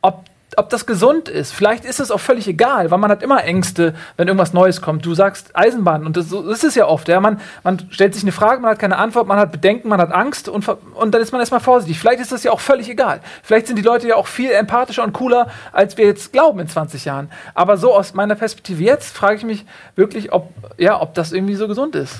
ob 0.00 0.24
ob 0.58 0.68
das 0.70 0.86
gesund 0.86 1.28
ist. 1.28 1.52
Vielleicht 1.52 1.84
ist 1.84 2.00
es 2.00 2.10
auch 2.10 2.18
völlig 2.20 2.48
egal, 2.48 2.90
weil 2.90 2.98
man 2.98 3.10
hat 3.10 3.22
immer 3.22 3.44
Ängste, 3.44 3.94
wenn 4.16 4.26
irgendwas 4.26 4.52
Neues 4.52 4.82
kommt. 4.82 5.06
Du 5.06 5.14
sagst 5.14 5.54
Eisenbahn 5.54 6.04
und 6.04 6.16
das, 6.16 6.30
das 6.30 6.64
ist 6.64 6.74
ja 6.74 6.86
oft. 6.86 7.08
Ja? 7.08 7.20
Man, 7.20 7.40
man 7.62 7.86
stellt 7.90 8.14
sich 8.14 8.24
eine 8.24 8.32
Frage, 8.32 8.60
man 8.60 8.72
hat 8.72 8.78
keine 8.78 8.98
Antwort, 8.98 9.28
man 9.28 9.38
hat 9.38 9.52
Bedenken, 9.52 9.88
man 9.88 10.00
hat 10.00 10.12
Angst 10.12 10.48
und, 10.48 10.68
und 10.68 11.14
dann 11.14 11.22
ist 11.22 11.30
man 11.30 11.40
erstmal 11.40 11.60
vorsichtig. 11.60 11.98
Vielleicht 11.98 12.20
ist 12.20 12.32
das 12.32 12.42
ja 12.42 12.50
auch 12.50 12.60
völlig 12.60 12.90
egal. 12.90 13.20
Vielleicht 13.42 13.68
sind 13.68 13.76
die 13.76 13.82
Leute 13.82 14.08
ja 14.08 14.16
auch 14.16 14.26
viel 14.26 14.50
empathischer 14.50 15.04
und 15.04 15.12
cooler, 15.12 15.48
als 15.72 15.96
wir 15.96 16.06
jetzt 16.06 16.32
glauben 16.32 16.58
in 16.58 16.68
20 16.68 17.04
Jahren. 17.04 17.30
Aber 17.54 17.76
so 17.76 17.94
aus 17.94 18.14
meiner 18.14 18.34
Perspektive 18.34 18.82
jetzt 18.82 19.16
frage 19.16 19.36
ich 19.36 19.44
mich 19.44 19.64
wirklich, 19.94 20.32
ob, 20.32 20.50
ja, 20.76 21.00
ob 21.00 21.14
das 21.14 21.32
irgendwie 21.32 21.54
so 21.54 21.68
gesund 21.68 21.94
ist. 21.94 22.16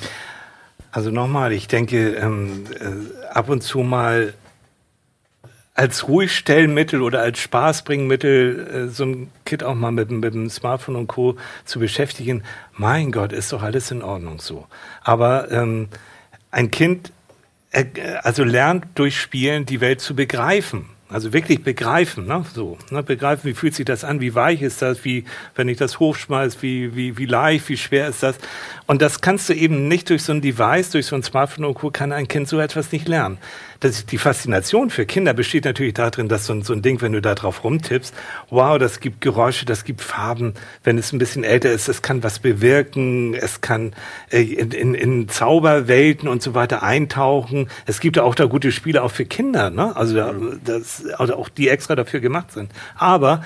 Also 0.92 1.10
nochmal, 1.10 1.52
ich 1.52 1.68
denke, 1.68 2.14
ähm, 2.14 2.64
äh, 2.80 3.34
ab 3.34 3.48
und 3.48 3.62
zu 3.62 3.80
mal 3.80 4.32
als 5.78 6.08
Ruhigstellmittel 6.08 7.00
oder 7.02 7.22
als 7.22 7.38
Spaßbringmittel 7.38 8.88
äh, 8.88 8.88
so 8.88 9.04
ein 9.04 9.30
Kit 9.44 9.62
auch 9.62 9.76
mal 9.76 9.92
mit, 9.92 10.10
mit 10.10 10.34
dem 10.34 10.50
Smartphone 10.50 10.96
und 10.96 11.06
Co. 11.06 11.36
zu 11.64 11.78
beschäftigen, 11.78 12.42
mein 12.76 13.12
Gott, 13.12 13.32
ist 13.32 13.52
doch 13.52 13.62
alles 13.62 13.92
in 13.92 14.02
Ordnung 14.02 14.40
so. 14.40 14.66
Aber 15.02 15.52
ähm, 15.52 15.88
ein 16.50 16.72
Kind 16.72 17.12
äh, 17.70 17.84
also 18.22 18.42
lernt 18.42 18.86
durch 18.96 19.20
Spielen 19.20 19.66
die 19.66 19.80
Welt 19.80 20.00
zu 20.00 20.16
begreifen. 20.16 20.86
Also 21.10 21.32
wirklich 21.32 21.62
begreifen, 21.62 22.26
ne? 22.26 22.44
so, 22.52 22.76
ne? 22.90 23.04
begreifen, 23.04 23.48
wie 23.48 23.54
fühlt 23.54 23.76
sich 23.76 23.86
das 23.86 24.02
an, 24.02 24.20
wie 24.20 24.34
weich 24.34 24.62
ist 24.62 24.82
das, 24.82 25.04
wie, 25.04 25.24
wenn 25.54 25.68
ich 25.68 25.78
das 25.78 26.00
hochschmeiß, 26.00 26.60
wie, 26.60 26.96
wie, 26.96 27.16
wie 27.16 27.24
leicht, 27.24 27.68
wie 27.68 27.76
schwer 27.76 28.08
ist 28.08 28.24
das. 28.24 28.36
Und 28.86 29.00
das 29.00 29.20
kannst 29.20 29.48
du 29.48 29.54
eben 29.54 29.86
nicht 29.86 30.10
durch 30.10 30.24
so 30.24 30.32
ein 30.32 30.40
Device, 30.40 30.90
durch 30.90 31.06
so 31.06 31.14
ein 31.14 31.22
Smartphone 31.22 31.66
und 31.66 31.74
Co. 31.74 31.92
kann 31.92 32.10
ein 32.10 32.26
Kind 32.26 32.48
so 32.48 32.58
etwas 32.58 32.90
nicht 32.90 33.06
lernen 33.06 33.38
das, 33.80 34.06
die 34.06 34.18
Faszination 34.18 34.90
für 34.90 35.06
Kinder 35.06 35.34
besteht 35.34 35.64
natürlich 35.64 35.94
darin, 35.94 36.28
dass 36.28 36.46
so 36.46 36.52
ein, 36.52 36.62
so 36.62 36.72
ein 36.72 36.82
Ding, 36.82 37.00
wenn 37.00 37.12
du 37.12 37.20
da 37.20 37.34
drauf 37.34 37.62
rumtippst, 37.62 38.12
wow, 38.50 38.76
das 38.78 38.98
gibt 39.00 39.20
Geräusche, 39.20 39.66
das 39.66 39.84
gibt 39.84 40.00
Farben. 40.00 40.54
Wenn 40.82 40.98
es 40.98 41.12
ein 41.12 41.18
bisschen 41.18 41.44
älter 41.44 41.70
ist, 41.70 41.88
es 41.88 42.02
kann 42.02 42.22
was 42.22 42.40
bewirken, 42.40 43.34
es 43.34 43.60
kann 43.60 43.94
äh, 44.30 44.42
in, 44.42 44.72
in, 44.72 44.94
in 44.94 45.28
Zauberwelten 45.28 46.28
und 46.28 46.42
so 46.42 46.54
weiter 46.54 46.82
eintauchen. 46.82 47.68
Es 47.86 48.00
gibt 48.00 48.18
auch 48.18 48.34
da 48.34 48.46
gute 48.46 48.72
Spiele 48.72 49.02
auch 49.02 49.12
für 49.12 49.26
Kinder, 49.26 49.70
ne? 49.70 49.94
Also, 49.94 50.16
da, 50.16 50.34
das, 50.64 51.04
also 51.16 51.36
auch 51.36 51.48
die 51.48 51.68
extra 51.68 51.94
dafür 51.94 52.20
gemacht 52.20 52.50
sind. 52.50 52.72
Aber 52.96 53.42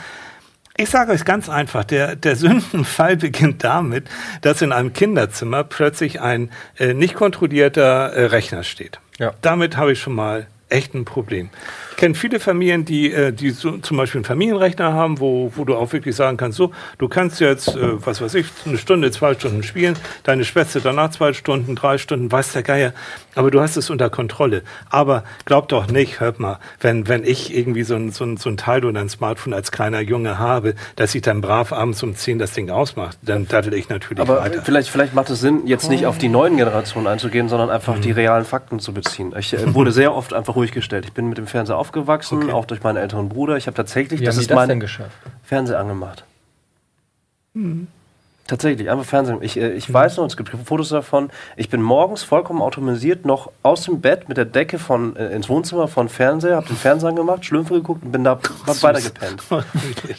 ich 0.79 0.89
sage 0.89 1.13
euch 1.13 1.27
ganz 1.27 1.51
einfach, 1.51 1.85
der, 1.85 2.17
der 2.17 2.37
Sündenfall 2.37 3.17
beginnt 3.19 3.63
damit, 3.65 4.09
dass 4.41 4.63
in 4.63 4.73
einem 4.73 4.95
Kinderzimmer 4.95 5.65
plötzlich 5.65 6.23
ein 6.23 6.51
äh, 6.79 6.95
nicht 6.95 7.15
kontrollierter 7.15 8.15
äh, 8.15 8.25
Rechner 8.25 8.63
steht. 8.63 9.02
Ja. 9.19 9.35
Damit 9.43 9.77
habe 9.77 9.93
ich 9.93 10.01
schon 10.01 10.15
mal 10.15 10.47
echt 10.73 10.95
ein 10.95 11.05
Problem. 11.05 11.51
Ich 11.91 11.97
kenne 11.99 12.15
viele 12.15 12.41
Familien, 12.41 12.85
die, 12.85 13.13
äh, 13.13 13.33
die 13.33 13.51
so, 13.51 13.79
zum 13.79 13.97
Beispiel 13.97 14.21
einen 14.21 14.25
Familienrechner 14.25 14.93
haben, 14.93 15.21
wo, 15.21 15.53
wo 15.55 15.65
du 15.65 15.77
auch 15.77 15.93
wirklich 15.93 16.17
sagen 16.17 16.37
kannst, 16.37 16.57
so, 16.57 16.73
du 16.99 17.09
kannst 17.09 17.41
jetzt, 17.41 17.69
äh, 17.69 18.05
was 18.05 18.21
weiß 18.21 18.35
ich, 18.35 18.47
eine 18.65 18.79
Stunde, 18.79 19.11
zwei 19.11 19.35
Stunden 19.35 19.63
spielen, 19.63 19.97
deine 20.25 20.45
Schwester 20.45 20.81
danach 20.81 21.11
zwei 21.11 21.33
Stunden, 21.35 21.77
drei 21.77 21.99
Stunden, 21.99 22.33
weiß 22.33 22.53
der 22.53 22.63
Geier, 22.63 22.95
aber 23.35 23.51
du 23.51 23.61
hast 23.61 23.77
es 23.77 23.91
unter 23.91 24.11
Kontrolle. 24.11 24.63
Aber 24.91 25.25
glaub 25.45 25.69
doch 25.69 25.87
nicht, 25.89 26.21
hört 26.21 26.39
mal, 26.39 26.59
wenn, 26.81 27.09
wenn 27.09 27.25
ich 27.25 27.55
irgendwie 27.55 27.83
so 27.83 27.95
ein, 27.95 28.11
so, 28.11 28.25
ein, 28.25 28.37
so 28.37 28.51
ein 28.51 28.57
Teil 28.57 28.85
oder 28.85 29.01
ein 29.01 29.09
Smartphone 29.09 29.55
als 29.55 29.73
kleiner 29.73 30.01
Junge 30.01 30.39
habe, 30.39 30.75
dass 30.97 31.15
ich 31.15 31.23
dann 31.23 31.41
brav 31.41 31.73
abends 31.73 32.03
um 32.03 32.15
zehn 32.15 32.39
das 32.39 32.53
Ding 32.53 32.71
ausmache, 32.71 33.17
dann 33.23 33.49
daddel 33.49 33.75
ich 33.75 33.89
natürlich 33.89 34.21
aber 34.21 34.41
weiter. 34.41 34.63
Vielleicht, 34.63 34.89
vielleicht 34.89 35.15
macht 35.15 35.31
es 35.31 35.41
Sinn, 35.41 35.67
jetzt 35.67 35.89
nicht 35.89 36.07
auf 36.07 36.19
die 36.19 36.29
neuen 36.29 36.57
Generationen 36.57 37.07
einzugehen, 37.07 37.49
sondern 37.49 37.71
einfach 37.71 37.97
mhm. 37.97 38.03
die 38.03 38.11
realen 38.11 38.45
Fakten 38.45 38.81
zu 38.81 38.93
beziehen. 38.93 39.35
Ich 39.39 39.53
äh, 39.53 39.75
wurde 39.75 39.93
sehr 39.93 40.15
oft 40.15 40.35
einfach 40.35 40.57
ruhig 40.57 40.73
gestellt. 40.73 41.05
Ich 41.07 41.13
bin 41.13 41.29
mit 41.29 41.39
dem 41.39 41.47
Fernseher 41.47 41.79
aufgewachsen, 41.79 42.43
okay. 42.43 42.53
auch 42.53 42.67
durch 42.67 42.83
meinen 42.83 42.97
älteren 42.97 43.29
Bruder. 43.29 43.57
Ich 43.57 43.67
habe 43.67 43.75
tatsächlich, 43.75 44.21
Wie 44.21 44.25
das 44.25 44.37
ist 44.37 44.51
das 44.51 44.57
mein 44.57 44.83
Fernseher 45.43 45.79
angemacht. 45.79 46.25
Mhm. 47.55 47.89
Tatsächlich, 48.49 48.91
einfach 48.91 49.05
Fernsehen. 49.05 49.39
Ich, 49.41 49.57
äh, 49.57 49.73
ich 49.73 49.89
mhm. 49.89 49.95
weiß 49.95 50.17
noch, 50.17 50.27
es 50.27 50.37
gibt 50.37 50.51
Fotos 50.65 50.89
davon. 50.89 51.31
Ich 51.57 51.69
bin 51.69 51.81
morgens 51.81 52.25
vollkommen 52.25 52.61
automatisiert 52.61 53.25
noch 53.25 53.53
aus 53.63 53.85
dem 53.85 54.01
Bett 54.01 54.29
mit 54.29 54.37
der 54.37 54.45
Decke 54.45 54.81
von, 54.81 55.15
äh, 55.15 55.29
ins 55.29 55.49
Wohnzimmer 55.49 55.87
von 55.87 56.09
Fernseher, 56.09 56.57
habe 56.57 56.67
den 56.67 56.77
Fernseher 56.77 57.11
angemacht, 57.11 57.45
Schlümpfe 57.45 57.75
geguckt 57.75 58.03
und 58.05 58.11
bin 58.11 58.25
da 58.25 58.41
weitergepennt. 58.67 59.43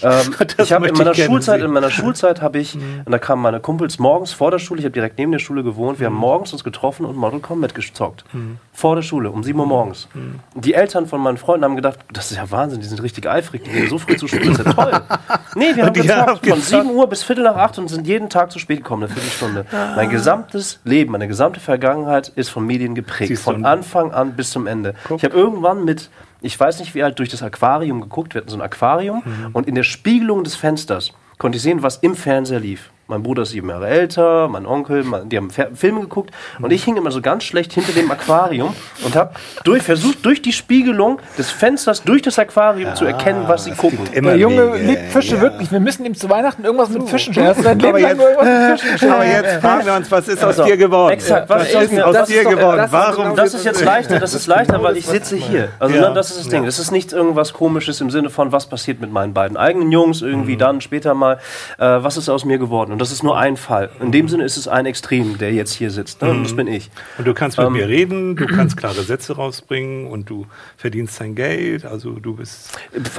ähm, 0.02 0.36
ich 0.58 0.72
habe 0.72 0.88
in 0.88 0.96
meiner 0.96 1.14
Schulzeit, 1.14 1.62
in 1.62 1.72
meiner 1.72 1.92
Schulzeit 1.92 2.42
habe 2.42 2.60
ich, 2.60 2.76
mhm. 2.76 3.02
und 3.04 3.12
da 3.12 3.20
kamen 3.20 3.42
meine 3.42 3.60
Kumpels 3.60 4.00
morgens 4.00 4.32
vor 4.32 4.52
der 4.52 4.60
Schule, 4.60 4.80
ich 4.80 4.86
habe 4.86 4.94
direkt 4.94 5.18
neben 5.18 5.34
der 5.34 5.40
Schule 5.40 5.62
gewohnt, 5.62 6.00
wir 6.00 6.10
mhm. 6.10 6.14
haben 6.14 6.20
morgens 6.22 6.54
uns 6.54 6.64
getroffen 6.64 7.06
und 7.06 7.18
Mortal 7.18 7.42
Kombat 7.42 7.76
gezockt. 7.76 8.24
Mhm. 8.32 8.58
Vor 8.72 8.96
der 8.96 9.04
Schule, 9.04 9.32
um 9.32 9.44
7 9.44 9.60
Uhr 9.60 9.68
morgens. 9.68 10.08
Mhm. 10.14 10.40
Die 10.56 10.74
Eltern 10.74 11.08
von 11.08 11.20
meinen 11.20 11.38
Freunden 11.38 11.66
haben 11.66 11.76
gedacht, 11.76 12.00
das 12.12 12.32
ist 12.32 12.38
ja 12.38 12.50
Wahnsinn, 12.50 12.80
die 12.80 12.88
sind 12.88 13.04
richtig 13.04 13.28
eifrig, 13.28 13.66
die 13.66 13.70
gehen 13.70 13.90
so 13.90 13.98
früh 13.98 14.16
zur 14.16 14.30
Schule, 14.30 14.46
das 14.46 14.60
ist 14.60 14.66
ja 14.66 14.74
toll. 14.74 14.92
nee, 15.56 15.76
wir 15.76 15.86
haben 15.86 15.94
gezockt 15.94 16.48
von 16.48 16.62
7 16.62 16.90
Uhr 16.90 17.08
bis 17.08 17.22
Viertel 17.22 17.44
nach 17.44 17.58
8 17.58 17.80
und 17.80 17.90
sind 17.90 18.08
jeden 18.14 18.30
Tag 18.30 18.52
zu 18.52 18.60
spät 18.60 18.78
gekommen, 18.78 19.04
eine 19.04 19.12
Viertelstunde. 19.12 19.66
Ah. 19.72 19.94
Mein 19.96 20.10
gesamtes 20.10 20.80
Leben, 20.84 21.12
meine 21.12 21.28
gesamte 21.28 21.60
Vergangenheit 21.60 22.30
ist 22.30 22.50
von 22.50 22.66
Medien 22.66 22.94
geprägt. 22.94 23.38
Von 23.40 23.66
Anfang 23.66 24.12
an 24.12 24.36
bis 24.36 24.52
zum 24.52 24.68
Ende. 24.68 24.94
Guck. 25.08 25.18
Ich 25.18 25.26
habe 25.26 25.36
irgendwann 25.36 25.84
mit, 25.84 26.10
ich 26.42 26.60
weiß 26.60 26.80
nicht 26.80 26.94
wie 26.94 27.04
alt, 27.04 27.18
durch 27.18 27.30
das 27.30 27.42
Aquarium 27.42 28.02
geguckt. 28.02 28.36
Wir 28.36 28.42
hatten 28.42 28.52
so 28.52 28.58
ein 28.58 28.62
Aquarium 28.62 29.24
mhm. 29.26 29.50
und 29.54 29.68
in 29.68 29.76
der 29.76 29.84
Spiegelung 29.84 30.44
des 30.44 30.56
Fensters 30.56 31.12
konnte 31.40 31.58
ich 31.58 31.64
sehen, 31.64 31.82
was 31.82 31.98
im 31.98 32.16
Fernseher 32.16 32.60
lief. 32.60 32.92
Mein 33.08 33.22
Bruder 33.22 33.44
ist 33.44 33.50
sieben 33.50 33.68
Jahre 33.68 33.90
älter, 33.90 34.48
mein 34.48 34.66
Onkel, 34.66 35.04
mein, 35.04 35.28
die 35.28 35.36
haben 35.36 35.50
Filme 35.50 36.00
geguckt 36.00 36.32
und 36.62 36.72
ich 36.72 36.86
hing 36.86 36.96
immer 36.96 37.12
so 37.12 37.22
ganz 37.22 37.44
schlecht 37.44 37.74
hinter 37.74 37.92
dem 37.92 38.10
Aquarium 38.10 38.74
und 39.04 39.14
habe 39.18 39.34
durch, 39.66 39.84
versucht, 39.84 40.26
durch 40.26 40.42
die 40.42 40.54
Spiegelung 40.54 41.20
des 41.38 41.52
Fensters, 41.52 42.04
durch 42.04 42.22
das 42.22 42.40
Aquarium 42.40 42.92
ja, 42.92 42.96
zu 42.96 43.04
erkennen, 43.04 43.44
was 43.48 43.66
sie 43.66 43.72
gucken. 43.72 44.08
Der 44.14 44.38
Junge 44.38 44.78
liebt 44.78 45.12
Fische 45.12 45.36
ja. 45.36 45.42
wirklich. 45.42 45.70
Wir 45.70 45.82
müssen 45.82 46.06
ihm 46.06 46.16
zu 46.16 46.30
Weihnachten 46.30 46.64
irgendwas 46.64 46.88
mit 46.90 47.04
Fischen 47.10 47.34
schenken. 47.34 47.86
Aber, 47.86 48.00
jetzt, 48.00 49.04
aber 49.04 49.26
jetzt 49.26 49.56
fragen 49.62 49.86
wir 49.86 49.94
uns, 49.96 50.10
was 50.10 50.28
ist 50.30 50.42
aus 50.42 50.56
dir 50.56 50.78
geworden? 50.78 51.12
Exakt, 51.12 51.50
was, 51.50 51.74
was 51.74 51.84
ist 51.84 51.92
mir, 51.92 52.08
aus 52.08 52.28
dir 52.28 52.46
geworden? 52.46 52.78
Das 52.78 52.92
Warum? 52.94 53.36
Das 53.36 53.54
ist 53.54 53.66
jetzt 53.66 53.84
leichter, 53.84 54.18
das 54.18 54.34
ist 54.34 54.48
leichter, 54.48 54.82
weil 54.82 54.96
ich 54.96 55.06
sitze 55.06 55.36
hier. 55.36 55.68
Also 55.78 55.94
ja. 55.94 56.10
das 56.12 56.32
ist 56.32 56.40
das 56.40 56.48
Ding. 56.48 56.64
Das 56.66 56.80
ist 56.80 56.92
nicht 56.92 57.12
irgendwas 57.12 57.52
komisches 57.52 58.00
im 58.00 58.10
Sinne 58.10 58.30
von, 58.30 58.54
was 58.54 58.68
passiert 58.68 59.02
mit 59.02 59.12
meinen 59.12 59.34
beiden 59.34 59.58
eigenen 59.58 59.92
Jungs 59.92 60.22
irgendwie 60.22 60.54
mhm. 60.54 60.60
dann 60.60 60.82
später 60.82 61.14
mal. 61.14 61.40
Äh, 61.78 62.02
was 62.02 62.16
ist 62.16 62.30
aus 62.30 62.46
mir 62.46 62.58
geworden? 62.58 62.93
Und 62.94 63.00
das 63.00 63.12
ist 63.12 63.24
nur 63.24 63.38
ein 63.38 63.58
Fall. 63.58 63.90
In 64.00 64.12
dem 64.12 64.30
Sinne 64.30 64.44
ist 64.44 64.56
es 64.56 64.68
ein 64.68 64.86
Extrem, 64.86 65.40
der 65.40 65.52
jetzt 65.52 65.74
hier 65.74 65.90
sitzt. 65.90 66.22
Ne? 66.22 66.32
Mhm. 66.32 66.44
Das 66.44 66.56
bin 66.56 66.68
ich. 66.68 66.92
Und 67.18 67.26
du 67.26 67.34
kannst 67.34 67.58
mit 67.58 67.66
ähm, 67.66 67.74
mir 67.74 67.88
reden, 67.88 68.36
du 68.36 68.46
kannst 68.46 68.78
klare 68.78 69.02
Sätze 69.02 69.36
rausbringen 69.36 70.06
und 70.06 70.30
du 70.30 70.46
verdienst 70.78 71.20
dein 71.20 71.34
Geld. 71.34 71.86
Also 71.86 72.12
du 72.12 72.36
bist. 72.36 72.78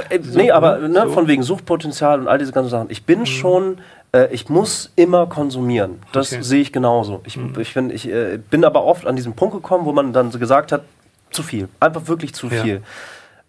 Äh, 0.08 0.20
so, 0.22 0.38
nee, 0.38 0.52
aber 0.52 0.78
ne, 0.78 1.02
so. 1.06 1.12
von 1.12 1.26
wegen 1.26 1.42
Suchtpotenzial 1.42 2.20
und 2.20 2.28
all 2.28 2.38
diese 2.38 2.52
ganzen 2.52 2.70
Sachen. 2.70 2.86
Ich 2.88 3.04
bin 3.04 3.20
mhm. 3.20 3.26
schon 3.26 3.78
äh, 4.12 4.28
ich 4.32 4.48
muss 4.48 4.92
immer 4.94 5.26
konsumieren. 5.26 5.98
Das 6.12 6.32
okay. 6.32 6.42
sehe 6.42 6.60
ich 6.60 6.72
genauso. 6.72 7.20
Ich, 7.26 7.36
mhm. 7.36 7.54
ich, 7.58 7.74
bin, 7.74 7.90
ich 7.90 8.08
äh, 8.08 8.38
bin 8.38 8.64
aber 8.64 8.84
oft 8.84 9.06
an 9.06 9.16
diesen 9.16 9.34
Punkt 9.34 9.54
gekommen, 9.56 9.84
wo 9.86 9.92
man 9.92 10.12
dann 10.12 10.30
so 10.30 10.38
gesagt 10.38 10.70
hat, 10.70 10.84
zu 11.30 11.42
viel. 11.42 11.68
Einfach 11.80 12.06
wirklich 12.06 12.32
zu 12.32 12.46
ja. 12.46 12.78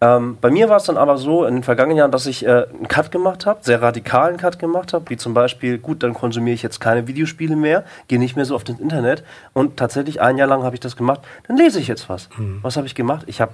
Ähm, 0.00 0.36
bei 0.40 0.50
mir 0.50 0.68
war 0.68 0.76
es 0.76 0.84
dann 0.84 0.98
aber 0.98 1.16
so 1.16 1.46
in 1.46 1.54
den 1.54 1.62
vergangenen 1.62 1.96
Jahren, 1.96 2.10
dass 2.10 2.26
ich 2.26 2.44
äh, 2.44 2.66
einen 2.68 2.86
Cut 2.86 3.10
gemacht 3.10 3.46
habe, 3.46 3.60
sehr 3.62 3.80
radikalen 3.80 4.36
Cut 4.36 4.58
gemacht 4.58 4.92
habe, 4.92 5.08
wie 5.08 5.16
zum 5.16 5.32
Beispiel, 5.32 5.78
gut, 5.78 6.02
dann 6.02 6.12
konsumiere 6.12 6.54
ich 6.54 6.62
jetzt 6.62 6.80
keine 6.80 7.06
Videospiele 7.06 7.56
mehr, 7.56 7.84
gehe 8.06 8.18
nicht 8.18 8.36
mehr 8.36 8.44
so 8.44 8.54
auf 8.54 8.64
das 8.64 8.78
Internet 8.78 9.24
und 9.54 9.78
tatsächlich 9.78 10.20
ein 10.20 10.36
Jahr 10.36 10.48
lang 10.48 10.64
habe 10.64 10.76
ich 10.76 10.80
das 10.80 10.96
gemacht, 10.96 11.22
dann 11.48 11.56
lese 11.56 11.80
ich 11.80 11.88
jetzt 11.88 12.10
was. 12.10 12.28
Mhm. 12.36 12.58
Was 12.60 12.76
habe 12.76 12.86
ich 12.86 12.94
gemacht? 12.94 13.24
Ich 13.26 13.40
habe 13.40 13.52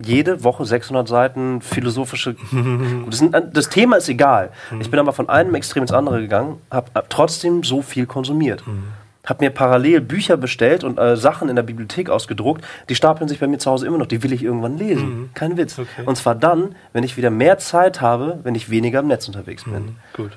jede 0.00 0.44
Woche 0.44 0.64
600 0.64 1.08
Seiten 1.08 1.60
philosophische. 1.60 2.36
das, 3.06 3.18
sind, 3.18 3.36
das, 3.52 3.68
Thema 3.68 3.96
ist 3.96 4.08
egal. 4.08 4.50
Ich 4.80 4.90
bin 4.90 5.00
aber 5.00 5.12
von 5.12 5.28
einem 5.28 5.54
Extrem 5.54 5.82
ins 5.82 5.92
andere 5.92 6.20
gegangen, 6.20 6.60
habe 6.70 6.90
trotzdem 7.08 7.64
so 7.64 7.82
viel 7.82 8.06
konsumiert. 8.06 8.66
Mhm 8.66 9.01
habe 9.24 9.44
mir 9.44 9.50
parallel 9.50 10.00
Bücher 10.00 10.36
bestellt 10.36 10.84
und 10.84 10.98
äh, 10.98 11.16
Sachen 11.16 11.48
in 11.48 11.56
der 11.56 11.62
Bibliothek 11.62 12.10
ausgedruckt. 12.10 12.64
Die 12.88 12.94
stapeln 12.94 13.28
sich 13.28 13.38
bei 13.38 13.46
mir 13.46 13.58
zu 13.58 13.70
Hause 13.70 13.86
immer 13.86 13.98
noch. 13.98 14.06
Die 14.06 14.22
will 14.22 14.32
ich 14.32 14.42
irgendwann 14.42 14.76
lesen. 14.76 15.08
Mhm. 15.08 15.30
Kein 15.34 15.56
Witz. 15.56 15.78
Okay. 15.78 16.02
Und 16.04 16.16
zwar 16.16 16.34
dann, 16.34 16.74
wenn 16.92 17.04
ich 17.04 17.16
wieder 17.16 17.30
mehr 17.30 17.58
Zeit 17.58 18.00
habe, 18.00 18.40
wenn 18.42 18.54
ich 18.54 18.70
weniger 18.70 19.00
im 19.00 19.08
Netz 19.08 19.28
unterwegs 19.28 19.64
bin. 19.64 19.74
Mhm. 19.74 19.96
Gut. 20.14 20.32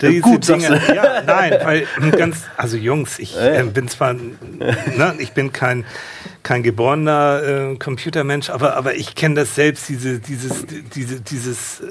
Diese 0.00 0.22
gut, 0.22 0.48
Dinge, 0.48 0.80
ja, 0.94 1.22
nein, 1.26 1.58
weil 1.62 1.86
ganz, 2.12 2.44
also 2.56 2.78
Jungs, 2.78 3.18
ich 3.18 3.38
äh, 3.38 3.62
bin 3.64 3.86
zwar, 3.88 4.14
ne, 4.14 5.14
ich 5.18 5.32
bin 5.32 5.52
kein, 5.52 5.84
kein 6.42 6.62
geborener 6.62 7.42
äh, 7.42 7.76
Computermensch, 7.76 8.48
aber, 8.48 8.76
aber 8.76 8.94
ich 8.94 9.14
kenne 9.14 9.34
das 9.34 9.54
selbst, 9.54 9.90
diese, 9.90 10.18
dieses, 10.18 10.64
diese, 10.94 11.20
dieses 11.20 11.82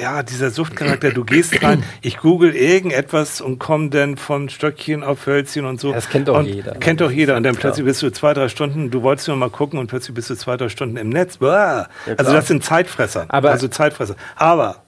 ja, 0.00 0.22
dieser 0.22 0.50
Suchtcharakter, 0.50 1.10
du 1.10 1.24
gehst 1.24 1.62
rein, 1.62 1.82
ich 2.00 2.16
google 2.18 2.54
irgendetwas 2.54 3.40
und 3.40 3.58
komme 3.58 3.90
dann 3.90 4.16
von 4.16 4.48
Stöckchen 4.48 5.02
auf 5.04 5.26
Hölzchen 5.26 5.64
und 5.66 5.80
so. 5.80 5.92
Das 5.92 6.08
kennt 6.08 6.28
doch 6.28 6.38
und 6.38 6.46
jeder. 6.46 6.72
Kennt 6.76 7.00
doch 7.00 7.10
jeder. 7.10 7.36
Und 7.36 7.42
dann 7.42 7.56
plötzlich 7.56 7.84
bist 7.84 8.02
du 8.02 8.10
zwei, 8.10 8.32
drei 8.34 8.48
Stunden, 8.48 8.90
du 8.90 9.02
wolltest 9.02 9.28
nur 9.28 9.36
mal 9.36 9.50
gucken 9.50 9.78
und 9.78 9.86
plötzlich 9.88 10.14
bist 10.14 10.30
du 10.30 10.34
zwei, 10.36 10.56
drei 10.56 10.68
Stunden 10.68 10.96
im 10.96 11.08
Netz. 11.10 11.36
Boah. 11.38 11.88
also 12.16 12.32
das 12.32 12.46
sind 12.48 12.64
Zeitfresser. 12.64 13.26
Aber- 13.28 13.50
also 13.50 13.68
Zeitfresser. 13.68 14.16
Aber 14.36 14.82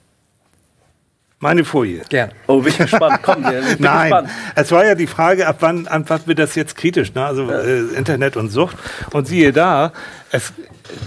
meine 1.38 1.64
Folie. 1.64 2.01
Gern. 2.09 2.30
Oh, 2.47 2.61
bin 2.61 2.68
ich 2.72 2.78
gespannt. 2.78 3.20
Komm, 3.22 3.42
bin 3.42 3.53
Nein, 3.78 4.11
gespannt. 4.11 4.30
es 4.55 4.72
war 4.72 4.86
ja 4.86 4.94
die 4.94 5.07
Frage, 5.07 5.47
ab 5.47 5.57
wann, 5.61 5.86
ab 5.86 6.05
wann 6.07 6.26
wird 6.26 6.38
das 6.38 6.55
jetzt 6.55 6.76
kritisch, 6.76 7.12
ne? 7.14 7.26
also 7.26 7.51
äh, 7.51 7.80
Internet 7.94 8.36
und 8.38 8.49
Sucht. 8.49 8.76
Und 9.12 9.28
siehe 9.28 9.53
da, 9.53 9.92
es 10.30 10.55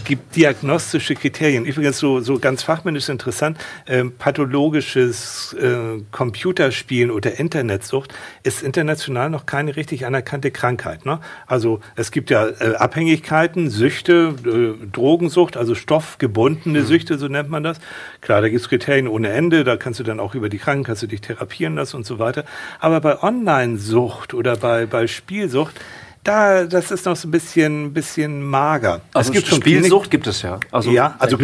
gibt 0.06 0.36
diagnostische 0.36 1.16
Kriterien. 1.16 1.66
Übrigens 1.66 2.00
so, 2.00 2.20
so 2.20 2.40
ganz 2.40 2.64
fachmännisch 2.64 3.10
interessant, 3.10 3.58
ähm, 3.88 4.14
pathologisches 4.18 5.54
äh, 5.54 6.02
Computerspielen 6.12 7.12
oder 7.12 7.40
Internetsucht 7.40 8.14
ist 8.44 8.62
international 8.62 9.30
noch 9.30 9.46
keine 9.46 9.76
richtig 9.76 10.06
anerkannte 10.06 10.52
Krankheit. 10.52 11.06
Ne? 11.06 11.20
Also 11.48 11.80
es 11.96 12.12
gibt 12.12 12.30
ja 12.30 12.48
äh, 12.48 12.76
Abhängigkeiten, 12.76 13.70
Süchte, 13.70 14.36
äh, 14.46 14.88
Drogensucht, 14.92 15.58
also 15.58 15.76
stoffgebundene 15.76 16.84
Süchte, 16.84 17.18
so 17.18 17.28
nennt 17.28 17.50
man 17.50 17.64
das. 17.64 17.80
Klar, 18.22 18.42
da 18.42 18.50
gibt 18.50 18.62
es 18.62 18.70
Kriterien 18.70 19.08
ohne 19.08 19.30
Ende, 19.30 19.64
da 19.64 19.78
kannst 19.78 20.00
du 20.00 20.04
dann 20.04 20.20
auch 20.20 20.36
über 20.36 20.50
die 20.50 20.58
Krankenkasse 20.58 21.08
dich 21.08 21.22
therapieren 21.22 21.76
lassen 21.76 21.98
und 21.98 22.06
so 22.06 22.20
weiter. 22.20 22.46
Aber 22.80 23.02
bei 23.02 23.22
Online-Sucht 23.22 24.34
oder 24.34 24.58
bei, 24.58 24.86
bei 24.86 25.08
Spielsucht, 25.08 25.80
da, 26.24 26.66
das 26.66 26.92
ist 26.92 27.06
noch 27.06 27.16
so 27.16 27.28
ein 27.28 27.32
bisschen, 27.32 27.94
bisschen 27.94 28.44
mager. 28.44 29.02
Also 29.14 29.32
Klinik- 29.32 29.56
Spielsucht 29.56 30.12
gibt 30.12 30.28
es 30.28 30.42
ja. 30.42 30.60
Also 30.72 30.92
ja, 30.92 31.16
also 31.20 31.38
Glücksspiel- 31.38 31.42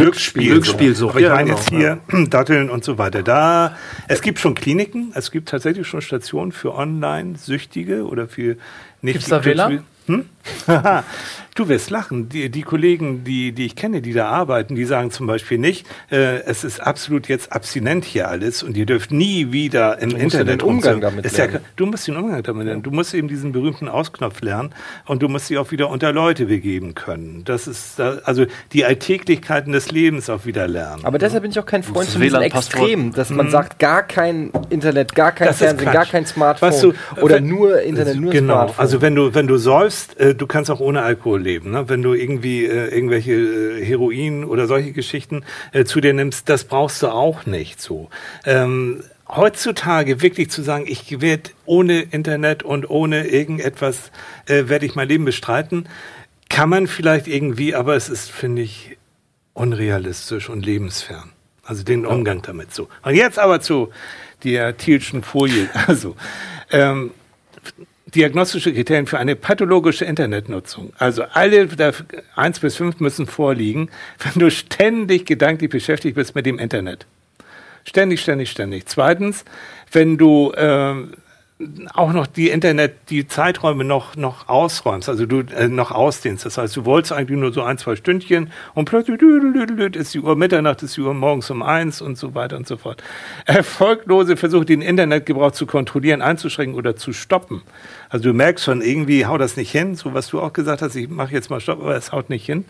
Glücksspielsucht. 0.50 0.52
Glücksspielsucht. 0.52 1.10
Aber 1.12 1.20
ich 1.20 1.26
Ja, 1.26 1.34
meine 1.36 1.46
genau, 1.50 1.58
jetzt 1.58 1.70
hier 1.70 2.00
Datteln 2.30 2.70
und 2.70 2.84
so 2.84 2.98
weiter. 2.98 3.24
Da, 3.24 3.76
es 4.08 4.22
gibt 4.22 4.40
schon 4.40 4.54
Kliniken, 4.54 5.12
es 5.16 5.32
gibt 5.32 5.50
tatsächlich 5.50 5.88
schon 5.88 6.02
Stationen 6.02 6.52
für 6.52 6.76
Online-Süchtige 6.76 8.06
oder 8.06 8.28
für 8.28 8.58
nicht. 9.02 9.14
Gibt's 9.14 9.30
da 9.30 9.44
WLAN? 9.46 9.84
Hm? 10.08 10.26
Du 11.58 11.70
wirst 11.70 11.90
lachen. 11.90 12.28
Die, 12.28 12.50
die 12.50 12.64
Kollegen, 12.64 13.24
die, 13.24 13.54
die 13.54 13.66
ich 13.68 13.78
kenne, 13.78 14.02
die 14.02 14.12
da 14.12 14.28
arbeiten, 14.28 14.76
die 14.76 14.84
sagen 14.84 15.10
zum 15.10 15.26
Beispiel 15.26 15.58
nicht, 15.58 15.88
äh, 16.12 16.42
es 16.46 16.66
ist 16.66 16.82
absolut 16.82 17.30
jetzt 17.30 17.54
abstinent 17.54 18.04
hier 18.04 18.28
alles 18.28 18.62
und 18.62 18.76
ihr 18.76 18.86
dürft 18.86 19.12
nie 19.14 19.54
wieder 19.54 20.00
im 20.00 20.10
Du 20.10 20.18
musst 20.18 20.34
ja 20.34 20.42
Internet 20.42 20.62
den 20.62 20.68
Umgang 20.68 21.00
damit 21.00 21.24
Ist 21.26 21.38
ja, 21.38 21.46
lernen. 21.46 21.62
du 21.78 21.86
musst 21.86 22.10
den 22.10 22.18
Umgang 22.18 22.44
damit 22.44 22.66
lernen. 22.66 22.84
Du 22.84 22.92
musst 22.92 23.14
eben 23.14 23.30
diesen 23.30 23.54
berühmten 23.54 23.88
Ausknopf 23.88 24.42
lernen 24.42 24.72
und 25.06 25.24
du 25.24 25.30
musst 25.30 25.48
sie 25.48 25.58
auch 25.58 25.72
wieder 25.72 25.90
unter 25.90 26.12
Leute 26.12 26.48
begeben 26.48 26.94
können. 26.94 27.44
Das 27.46 27.68
ist 27.68 28.00
da- 28.00 28.18
also 28.26 28.46
die 28.74 28.84
Alltäglichkeiten 28.84 29.72
des 29.72 29.92
Lebens 29.92 30.30
auch 30.30 30.46
wieder 30.46 30.68
lernen. 30.68 31.06
Aber 31.06 31.20
deshalb 31.20 31.44
bin 31.44 31.52
ich 31.52 31.60
auch 31.60 31.66
kein 31.66 31.84
Freund 31.84 32.10
von 32.10 32.22
diesen. 32.22 32.42
Extremen, 32.42 33.14
dass 33.14 33.30
man 33.30 33.50
sagt, 33.50 33.80
gar 33.80 34.04
kein 34.04 34.52
Internet, 34.72 35.16
gar 35.16 35.32
kein 35.32 35.46
Mhm. 35.46 35.50
Das 35.52 35.58
Fernsehen, 35.60 35.90
gar 35.94 36.06
kein 36.06 36.26
Smartphone 36.26 36.68
Weißt 36.70 36.84
du, 36.84 36.94
oder 37.22 37.36
wenn- 37.36 37.48
nur 37.48 37.82
Internet, 37.82 38.18
nur 38.20 38.32
genau. 38.34 38.56
Smartphone. 38.56 38.80
Also 38.82 39.02
wenn 39.02 39.16
du 39.16 39.34
wenn 39.34 39.48
du 39.48 39.56
säufst, 39.56 40.20
äh, 40.20 40.36
du 40.36 40.48
kannst 40.48 40.70
auch 40.70 40.82
ohne 40.82 41.02
Alkohol 41.02 41.45
leben. 41.46 41.72
Ne? 41.72 41.88
Wenn 41.88 42.02
du 42.02 42.14
irgendwie 42.14 42.66
äh, 42.66 42.94
irgendwelche 42.94 43.34
äh, 43.34 43.86
Heroin 43.86 44.44
oder 44.44 44.68
solche 44.68 44.92
Geschichten 44.92 45.46
äh, 45.72 45.86
zu 45.86 46.02
dir 46.02 46.14
nimmst, 46.14 46.50
das 46.50 46.66
brauchst 46.66 47.02
du 47.02 47.08
auch 47.08 47.46
nicht 47.46 47.82
so. 47.82 48.10
Ähm, 48.46 49.02
heutzutage 49.30 50.22
wirklich 50.22 50.50
zu 50.50 50.62
sagen, 50.62 50.86
ich 50.88 51.22
werde 51.22 51.52
ohne 51.66 52.02
Internet 52.02 52.64
und 52.64 52.90
ohne 52.90 53.28
irgendetwas 53.28 54.12
äh, 54.48 54.68
werde 54.68 54.86
ich 54.86 54.96
mein 54.96 55.08
Leben 55.08 55.24
bestreiten, 55.24 55.88
kann 56.50 56.70
man 56.70 56.88
vielleicht 56.88 57.28
irgendwie, 57.28 57.74
aber 57.74 57.96
es 57.96 58.10
ist 58.10 58.30
finde 58.30 58.62
ich 58.62 58.98
unrealistisch 59.54 60.50
und 60.50 60.66
lebensfern. 60.66 61.32
Also 61.64 61.84
den 61.84 62.06
Umgang 62.06 62.42
damit 62.42 62.76
so. 62.76 62.90
Und 63.04 63.16
jetzt 63.16 63.40
aber 63.40 63.62
zu 63.62 63.90
der 64.44 64.78
Thielschen 64.78 65.24
Folie. 65.24 65.70
Also, 65.88 66.16
ähm, 66.72 67.12
diagnostische 68.16 68.74
Kriterien 68.74 69.08
für 69.08 69.20
eine 69.20 69.36
pathologische 69.36 70.06
Internetnutzung. 70.06 70.94
Also 70.98 71.24
alle 71.24 71.68
eins 72.36 72.60
bis 72.60 72.76
fünf 72.76 73.00
müssen 73.00 73.28
vorliegen, 73.28 73.90
wenn 74.20 74.40
du 74.40 74.50
ständig 74.50 75.26
gedanklich 75.26 75.70
beschäftigt 75.70 76.16
bist 76.16 76.36
mit 76.36 76.46
dem 76.46 76.60
Internet. 76.60 77.06
Ständig, 77.84 78.22
ständig, 78.22 78.50
ständig. 78.50 78.88
Zweitens, 78.88 79.46
wenn 79.92 80.18
du 80.18 80.52
ähm, 80.58 81.14
auch 81.94 82.12
noch 82.12 82.28
die 82.28 82.50
Internet, 82.50 83.10
die 83.10 83.28
Zeiträume 83.28 83.86
noch, 83.86 84.18
noch 84.18 84.50
ausräumst, 84.50 85.08
also 85.08 85.26
du 85.26 85.40
äh, 85.40 85.70
noch 85.70 85.92
ausdehnst. 85.92 86.46
Das 86.46 86.58
heißt, 86.58 86.76
du 86.76 86.84
wolltest 86.84 87.14
eigentlich 87.14 87.40
nur 87.40 87.54
so 87.54 87.64
ein, 87.64 87.78
zwei 87.78 87.96
Stündchen 87.96 88.52
und 88.74 88.86
plötzlich 88.86 89.22
ist 89.96 90.14
die 90.14 90.20
Uhr 90.20 90.36
Mitternacht, 90.36 90.84
ist 90.84 90.98
die 90.98 91.02
Uhr 91.02 91.14
morgens 91.14 91.50
um 91.50 91.64
eins 91.64 92.02
und 92.02 92.18
so 92.18 92.36
weiter 92.36 92.58
und 92.58 92.68
so 92.68 92.76
fort. 92.76 93.02
Erfolglose 93.46 94.36
Versuche, 94.36 94.66
den 94.66 94.82
Internetgebrauch 94.82 95.52
zu 95.52 95.66
kontrollieren, 95.66 96.22
einzuschränken 96.22 96.76
oder 96.76 96.98
zu 96.98 97.14
stoppen. 97.14 97.62
Also 98.10 98.26
du 98.26 98.34
merkst 98.34 98.66
schon, 98.66 98.82
irgendwie 98.82 99.26
haut 99.26 99.40
das 99.40 99.56
nicht 99.56 99.72
hin, 99.72 99.96
so 99.96 100.14
was 100.14 100.28
du 100.28 100.42
auch 100.42 100.52
gesagt 100.52 100.82
hast, 100.82 100.96
ich 100.96 101.10
mache 101.10 101.34
jetzt 101.34 101.50
mal 101.50 101.62
Stopp, 101.62 101.80
aber 101.80 101.96
es 101.96 102.12
haut 102.12 102.30
nicht 102.30 102.46
hin. 102.46 102.66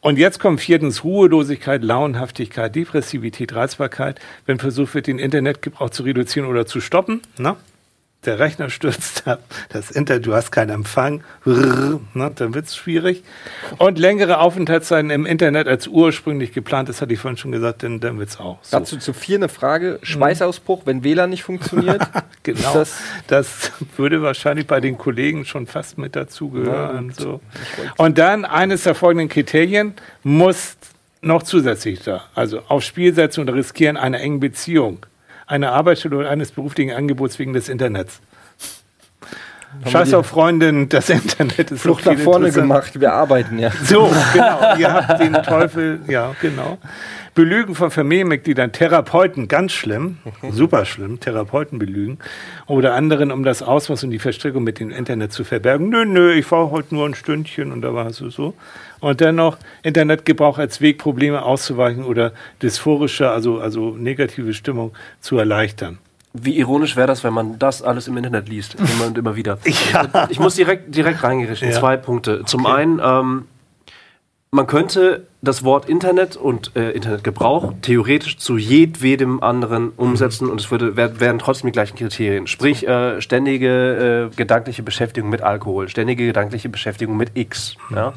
Und 0.00 0.18
jetzt 0.18 0.38
kommt 0.38 0.60
viertens 0.60 1.04
Ruhelosigkeit, 1.04 1.82
Launhaftigkeit, 1.82 2.74
Depressivität, 2.74 3.54
Reizbarkeit, 3.54 4.20
wenn 4.44 4.58
versucht 4.58 4.94
wird, 4.94 5.06
den 5.06 5.18
Internetgebrauch 5.18 5.88
zu 5.88 6.02
reduzieren 6.02 6.46
oder 6.46 6.66
zu 6.66 6.82
stoppen. 6.82 7.22
Na? 7.38 7.56
Der 8.26 8.38
Rechner 8.38 8.70
stürzt 8.70 9.26
ab, 9.26 9.40
das 9.68 9.90
Internet, 9.90 10.26
du 10.26 10.34
hast 10.34 10.50
keinen 10.50 10.70
Empfang, 10.70 11.22
Rrr, 11.46 12.00
ne? 12.14 12.32
dann 12.34 12.54
wird's 12.54 12.76
schwierig. 12.76 13.22
Und 13.78 13.98
längere 13.98 14.38
Aufenthaltszeiten 14.38 15.10
im 15.10 15.26
Internet 15.26 15.68
als 15.68 15.86
ursprünglich 15.86 16.52
geplant, 16.52 16.88
das 16.88 17.00
hatte 17.00 17.12
ich 17.12 17.20
vorhin 17.20 17.36
schon 17.36 17.52
gesagt, 17.52 17.82
dann, 17.82 18.00
dann 18.00 18.18
wird's 18.18 18.38
auch. 18.38 18.58
So. 18.62 18.78
Dazu 18.78 18.96
zu 18.96 19.12
vier 19.12 19.36
eine 19.36 19.48
Frage: 19.48 19.98
Schweißausbruch, 20.02 20.82
wenn 20.86 21.04
WLAN 21.04 21.30
nicht 21.30 21.42
funktioniert. 21.42 22.02
Genau. 22.42 22.74
Das, 22.74 22.98
Das 23.26 23.72
würde 23.96 24.20
wahrscheinlich 24.20 24.66
bei 24.66 24.78
den 24.78 24.98
Kollegen 24.98 25.46
schon 25.46 25.66
fast 25.66 25.96
mit 25.96 26.14
dazugehören. 26.14 27.14
so. 27.16 27.40
Und 27.96 28.18
dann 28.18 28.44
eines 28.44 28.82
der 28.82 28.94
folgenden 28.94 29.30
Kriterien 29.30 29.94
muss 30.24 30.76
noch 31.22 31.42
zusätzlich 31.42 32.02
da. 32.02 32.24
Also 32.34 32.60
auf 32.68 32.82
Spiel 32.82 33.14
setzen 33.14 33.40
und 33.40 33.48
riskieren 33.48 33.96
einer 33.96 34.20
engen 34.20 34.40
Beziehung, 34.40 35.06
einer 35.46 35.72
Arbeitsstelle 35.72 36.16
oder 36.16 36.30
eines 36.30 36.52
beruflichen 36.52 36.92
Angebots 36.92 37.38
wegen 37.38 37.52
des 37.52 37.68
Internets. 37.68 38.20
Scheiß 39.86 40.14
auf 40.14 40.26
Freundin, 40.26 40.88
das 40.88 41.10
Internet 41.10 41.72
ist 41.72 41.82
Flucht 41.82 42.06
nach 42.06 42.16
vorne 42.18 42.52
gemacht, 42.52 43.00
wir 43.00 43.12
arbeiten 43.12 43.58
ja. 43.58 43.70
So, 43.84 44.10
genau. 44.32 44.76
Ihr 44.78 44.92
habt 44.92 45.20
den 45.20 45.32
Teufel, 45.42 46.00
ja, 46.06 46.34
genau. 46.40 46.78
Belügen 47.34 47.74
von 47.74 47.90
Familienmitgliedern, 47.90 48.70
Therapeuten, 48.70 49.48
ganz 49.48 49.72
schlimm, 49.72 50.18
super 50.50 50.84
schlimm, 50.84 51.18
Therapeuten 51.18 51.80
belügen. 51.80 52.18
Oder 52.68 52.94
anderen, 52.94 53.32
um 53.32 53.42
das 53.42 53.60
Ausmaß 53.60 54.04
und 54.04 54.10
die 54.10 54.20
Verstrickung 54.20 54.62
mit 54.62 54.78
dem 54.78 54.90
Internet 54.90 55.32
zu 55.32 55.42
verbergen. 55.42 55.88
Nö, 55.88 56.04
nö, 56.04 56.32
ich 56.32 56.48
war 56.52 56.70
heute 56.70 56.94
nur 56.94 57.06
ein 57.06 57.14
Stündchen 57.14 57.72
und 57.72 57.82
da 57.82 57.92
war 57.92 58.06
es 58.06 58.18
so. 58.18 58.54
Und 59.00 59.20
dann 59.20 59.34
noch 59.34 59.58
Internetgebrauch 59.82 60.58
als 60.58 60.80
Weg, 60.80 60.98
Probleme 60.98 61.42
auszuweichen 61.42 62.04
oder 62.04 62.32
dysphorische, 62.62 63.28
also, 63.30 63.58
also 63.58 63.96
negative 63.98 64.54
Stimmung 64.54 64.92
zu 65.20 65.36
erleichtern. 65.36 65.98
Wie 66.34 66.56
ironisch 66.56 66.94
wäre 66.94 67.08
das, 67.08 67.24
wenn 67.24 67.32
man 67.32 67.58
das 67.58 67.82
alles 67.82 68.06
im 68.06 68.16
Internet 68.16 68.48
liest, 68.48 68.74
immer 68.74 69.06
und 69.06 69.18
immer 69.18 69.34
wieder. 69.34 69.58
Ja. 69.92 70.28
Ich 70.30 70.38
muss 70.38 70.54
direkt, 70.54 70.94
direkt 70.94 71.22
reingerichten. 71.22 71.70
Ja. 71.70 71.78
Zwei 71.78 71.96
Punkte. 71.96 72.44
Zum 72.44 72.66
einen, 72.66 73.00
ähm, 73.02 73.44
man 74.54 74.68
könnte 74.68 75.26
das 75.42 75.64
Wort 75.64 75.88
Internet 75.88 76.36
und 76.36 76.76
äh, 76.76 76.92
Internetgebrauch 76.92 77.72
theoretisch 77.82 78.38
zu 78.38 78.56
jedwedem 78.56 79.42
anderen 79.42 79.90
umsetzen 79.96 80.48
und 80.48 80.60
es 80.60 80.70
würde, 80.70 80.96
wär, 80.96 81.18
wären 81.18 81.40
trotzdem 81.40 81.66
die 81.66 81.72
gleichen 81.72 81.96
Kriterien. 81.96 82.46
Sprich, 82.46 82.86
äh, 82.86 83.20
ständige 83.20 84.30
äh, 84.32 84.36
gedankliche 84.36 84.84
Beschäftigung 84.84 85.28
mit 85.28 85.42
Alkohol, 85.42 85.88
ständige 85.88 86.24
gedankliche 86.24 86.68
Beschäftigung 86.68 87.16
mit 87.16 87.32
X. 87.34 87.74
Ja? 87.92 88.12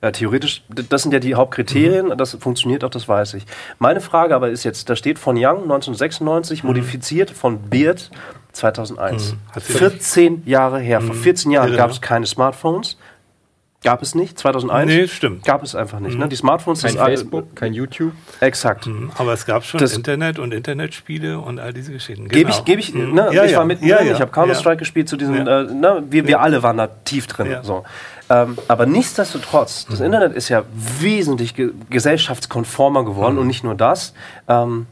Äh, 0.00 0.12
theoretisch, 0.12 0.62
das 0.68 1.02
sind 1.02 1.12
ja 1.12 1.18
die 1.18 1.34
Hauptkriterien, 1.34 2.16
das 2.16 2.34
funktioniert 2.34 2.84
auch, 2.84 2.90
das 2.90 3.08
weiß 3.08 3.34
ich. 3.34 3.44
Meine 3.80 4.00
Frage 4.00 4.36
aber 4.36 4.50
ist 4.50 4.62
jetzt, 4.62 4.88
da 4.88 4.94
steht 4.94 5.18
von 5.18 5.34
Young 5.34 5.62
1996, 5.64 6.62
modifiziert 6.62 7.32
von 7.32 7.68
Beard 7.68 8.12
2001. 8.52 9.34
Hat 9.52 9.64
sie 9.64 9.72
14 9.72 10.42
Jahre 10.46 10.78
her. 10.78 11.00
Vor 11.00 11.16
14 11.16 11.50
Jahren 11.50 11.76
gab 11.76 11.90
es 11.90 12.00
keine 12.00 12.26
Smartphones. 12.26 12.96
Gab 13.82 14.02
es 14.02 14.14
nicht, 14.14 14.38
2001? 14.38 14.86
Nee, 14.88 15.08
stimmt. 15.08 15.42
Gab 15.44 15.62
es 15.62 15.74
einfach 15.74 16.00
nicht. 16.00 16.18
Ne? 16.18 16.28
Die 16.28 16.36
Smartphones, 16.36 16.82
Kein 16.82 16.96
das- 16.96 17.02
Facebook, 17.02 17.56
kein 17.56 17.72
YouTube. 17.72 18.12
Exakt. 18.40 18.86
Aber 19.16 19.32
es 19.32 19.46
gab 19.46 19.64
schon 19.64 19.80
Das- 19.80 19.96
Internet 19.96 20.38
und 20.38 20.52
Internetspiele 20.52 21.38
und 21.38 21.58
all 21.58 21.72
diese 21.72 21.90
Geschichten. 21.92 22.28
Gebe 22.28 22.50
ich, 22.50 22.56
Genau. 22.56 22.64
gebe 22.66 22.80
ich, 22.80 22.92
Mhm. 22.92 23.14
ne, 23.14 23.30
Ja, 23.32 23.44
ich 23.44 23.52
ja. 23.52 23.58
war 23.58 23.64
mit, 23.64 23.80
Ja, 23.80 24.02
ja. 24.02 24.12
ich 24.12 24.20
habe 24.20 24.30
Counter-Strike 24.30 24.76
gespielt 24.76 25.08
zu 25.08 25.16
diesen, 25.16 25.46
Ja. 25.46 25.62
äh, 25.62 25.72
ne, 25.72 26.02
wir, 26.10 26.26
wir 26.26 26.40
alle 26.42 26.62
waren 26.62 26.76
da 26.76 26.88
tief 26.88 27.26
drin. 27.26 27.50
Ja. 27.50 27.62
So. 27.62 27.84
Ähm, 28.28 28.58
aber 28.68 28.84
nichtsdestotrotz, 28.84 29.86
Mhm. 29.88 29.92
das 29.92 30.00
Internet 30.00 30.34
ist 30.34 30.50
ja 30.50 30.62
wesentlich 31.00 31.54
ge 31.54 31.70
gesellschaftskonformer 31.88 33.04
geworden 33.06 33.36
Mhm. 33.36 33.40
und 33.40 33.46
nicht 33.46 33.64
nur 33.64 33.74
das. 33.74 34.12
Ähm, 34.46 34.86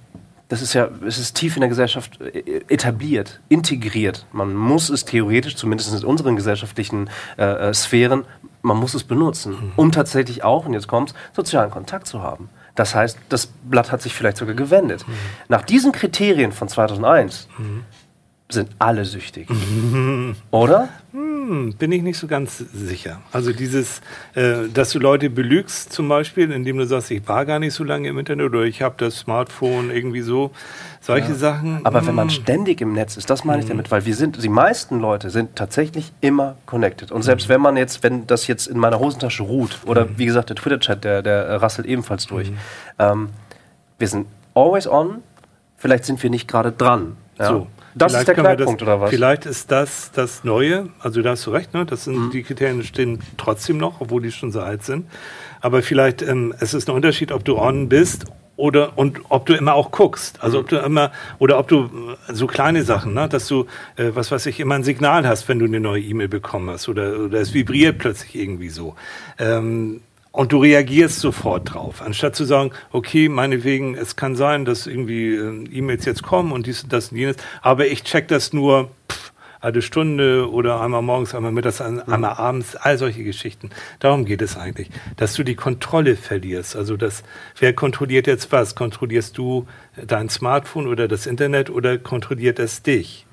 das 0.48 0.62
ist 0.62 0.72
ja, 0.72 0.88
es 1.06 1.18
ist 1.18 1.34
tief 1.36 1.56
in 1.56 1.60
der 1.60 1.68
Gesellschaft 1.68 2.18
äh, 2.22 2.62
etabliert, 2.68 3.40
integriert. 3.50 4.24
Man 4.32 4.54
muss 4.56 4.88
es 4.88 5.04
theoretisch, 5.04 5.56
zumindest 5.56 5.92
in 5.92 6.04
unseren 6.06 6.36
gesellschaftlichen 6.36 7.10
äh, 7.36 7.44
äh, 7.68 7.74
Sphären, 7.74 8.24
man 8.62 8.76
muss 8.76 8.94
es 8.94 9.04
benutzen, 9.04 9.52
Mhm. 9.52 9.72
um 9.76 9.92
tatsächlich 9.92 10.44
auch, 10.44 10.66
und 10.66 10.74
jetzt 10.74 10.88
kommt's, 10.88 11.14
sozialen 11.34 11.70
Kontakt 11.70 12.06
zu 12.06 12.22
haben. 12.22 12.48
Das 12.74 12.94
heißt, 12.94 13.18
das 13.28 13.46
Blatt 13.64 13.90
hat 13.90 14.02
sich 14.02 14.14
vielleicht 14.14 14.36
sogar 14.36 14.54
gewendet. 14.54 15.04
Nach 15.48 15.62
diesen 15.62 15.90
Kriterien 15.92 16.52
von 16.52 16.68
2001 16.68 17.48
sind 18.50 18.70
alle 18.78 19.04
süchtig. 19.04 19.48
Oder? 20.50 20.88
Hm, 21.12 21.74
bin 21.78 21.92
ich 21.92 22.02
nicht 22.02 22.18
so 22.18 22.26
ganz 22.26 22.58
sicher. 22.58 23.20
Also 23.32 23.52
dieses, 23.52 24.00
äh, 24.34 24.68
dass 24.72 24.90
du 24.90 24.98
Leute 24.98 25.28
belügst 25.30 25.92
zum 25.92 26.08
Beispiel, 26.08 26.50
indem 26.52 26.78
du 26.78 26.86
sagst, 26.86 27.10
ich 27.10 27.26
war 27.28 27.44
gar 27.46 27.58
nicht 27.58 27.74
so 27.74 27.84
lange 27.84 28.08
im 28.08 28.18
Internet 28.18 28.46
oder 28.46 28.62
ich 28.62 28.80
habe 28.82 28.94
das 28.98 29.18
Smartphone 29.18 29.90
irgendwie 29.90 30.20
so, 30.22 30.52
solche 31.08 31.34
Sachen. 31.34 31.84
Aber 31.84 32.06
wenn 32.06 32.14
man 32.14 32.28
hm. 32.28 32.34
ständig 32.34 32.80
im 32.80 32.92
Netz 32.92 33.16
ist, 33.16 33.30
das 33.30 33.44
meine 33.44 33.62
ich 33.62 33.68
damit, 33.68 33.90
weil 33.90 34.04
wir 34.04 34.14
sind, 34.14 34.42
die 34.42 34.48
meisten 34.48 35.00
Leute 35.00 35.30
sind 35.30 35.56
tatsächlich 35.56 36.12
immer 36.20 36.56
connected. 36.66 37.10
Und 37.10 37.22
selbst 37.22 37.48
wenn 37.48 37.60
man 37.60 37.76
jetzt, 37.76 38.02
wenn 38.02 38.26
das 38.26 38.46
jetzt 38.46 38.66
in 38.66 38.78
meiner 38.78 38.98
Hosentasche 38.98 39.42
ruht, 39.42 39.78
oder 39.86 40.06
wie 40.18 40.26
gesagt, 40.26 40.50
der 40.50 40.56
Twitter-Chat, 40.56 41.04
der, 41.04 41.22
der 41.22 41.44
äh, 41.44 41.54
rasselt 41.54 41.86
ebenfalls 41.86 42.26
durch, 42.26 42.52
ähm, 42.98 43.30
wir 43.98 44.06
sind 44.06 44.26
always 44.54 44.86
on, 44.86 45.22
vielleicht 45.76 46.04
sind 46.04 46.22
wir 46.22 46.30
nicht 46.30 46.46
gerade 46.46 46.72
dran. 46.72 47.16
Ja? 47.38 47.48
So. 47.48 47.66
Das 47.94 48.12
Vielleicht 48.12 48.28
ist 48.28 48.36
der 48.36 48.44
Knackpunkt, 48.44 48.80
das, 48.80 48.88
oder 48.88 49.00
was? 49.00 49.10
Vielleicht 49.10 49.46
ist 49.46 49.72
das 49.72 50.12
das 50.12 50.44
Neue. 50.44 50.88
Also 51.00 51.22
da 51.22 51.30
hast 51.30 51.46
du 51.46 51.50
recht, 51.50 51.74
ne? 51.74 51.84
Das 51.84 52.04
sind 52.04 52.16
Mhm. 52.16 52.30
die 52.30 52.42
Kriterien 52.42 52.84
stehen 52.84 53.18
trotzdem 53.38 53.78
noch, 53.78 54.00
obwohl 54.00 54.22
die 54.22 54.30
schon 54.30 54.52
so 54.52 54.60
alt 54.60 54.84
sind. 54.84 55.06
Aber 55.60 55.82
vielleicht 55.82 56.22
ähm, 56.22 56.54
es 56.60 56.74
ist 56.74 56.88
ein 56.88 56.94
Unterschied, 56.94 57.32
ob 57.32 57.44
du 57.44 57.58
on 57.58 57.88
bist 57.88 58.26
oder 58.58 58.98
und 58.98 59.20
ob 59.28 59.46
du 59.46 59.54
immer 59.54 59.74
auch 59.74 59.92
guckst. 59.92 60.42
Also 60.42 60.58
ob 60.58 60.68
du 60.68 60.78
immer 60.78 61.12
oder 61.38 61.58
ob 61.58 61.68
du 61.68 61.84
äh, 62.28 62.34
so 62.34 62.46
kleine 62.46 62.82
Sachen, 62.82 63.14
ne? 63.14 63.28
dass 63.28 63.46
du 63.46 63.66
äh, 63.96 64.10
was 64.12 64.30
weiß 64.30 64.44
ich 64.46 64.60
immer 64.60 64.74
ein 64.74 64.82
Signal 64.82 65.26
hast, 65.26 65.48
wenn 65.48 65.60
du 65.60 65.64
eine 65.64 65.80
neue 65.80 66.02
E-Mail 66.02 66.28
bekommen 66.28 66.68
hast 66.68 66.88
oder, 66.88 67.18
oder 67.20 67.40
es 67.40 67.54
vibriert 67.54 67.98
plötzlich 67.98 68.34
irgendwie 68.34 68.68
so. 68.68 68.96
Ähm, 69.38 70.00
und 70.32 70.52
du 70.52 70.58
reagierst 70.58 71.20
sofort 71.20 71.72
drauf, 71.72 72.02
anstatt 72.02 72.36
zu 72.36 72.44
sagen, 72.44 72.72
okay, 72.92 73.28
meinetwegen, 73.28 73.94
es 73.94 74.16
kann 74.16 74.36
sein, 74.36 74.64
dass 74.64 74.86
irgendwie 74.86 75.34
äh, 75.34 75.64
E-Mails 75.72 76.04
jetzt 76.04 76.24
kommen 76.24 76.50
und 76.50 76.66
dies, 76.66 76.84
das 76.88 77.12
und 77.12 77.18
jenes, 77.18 77.36
aber 77.62 77.86
ich 77.86 78.02
check 78.02 78.26
das 78.26 78.52
nur 78.52 78.90
pff, 79.10 79.32
alle 79.60 79.82
Stunde 79.82 80.50
oder 80.50 80.80
einmal 80.80 81.02
morgens, 81.02 81.34
einmal 81.34 81.52
mittags, 81.52 81.80
ein- 81.80 82.00
einmal 82.00 82.34
abends, 82.34 82.76
all 82.76 82.96
solche 82.98 83.24
Geschichten. 83.24 83.70
Darum 83.98 84.24
geht 84.24 84.40
es 84.42 84.56
eigentlich, 84.56 84.88
dass 85.16 85.34
du 85.34 85.42
die 85.42 85.54
Kontrolle 85.56 86.16
verlierst. 86.16 86.76
Also 86.76 86.96
das, 86.96 87.22
wer 87.58 87.72
kontrolliert 87.72 88.26
jetzt 88.26 88.52
was? 88.52 88.74
Kontrollierst 88.74 89.36
du 89.36 89.66
dein 90.06 90.28
Smartphone 90.28 90.86
oder 90.86 91.08
das 91.08 91.26
Internet 91.26 91.70
oder 91.70 91.98
kontrolliert 91.98 92.58
es 92.58 92.82
dich? 92.82 93.26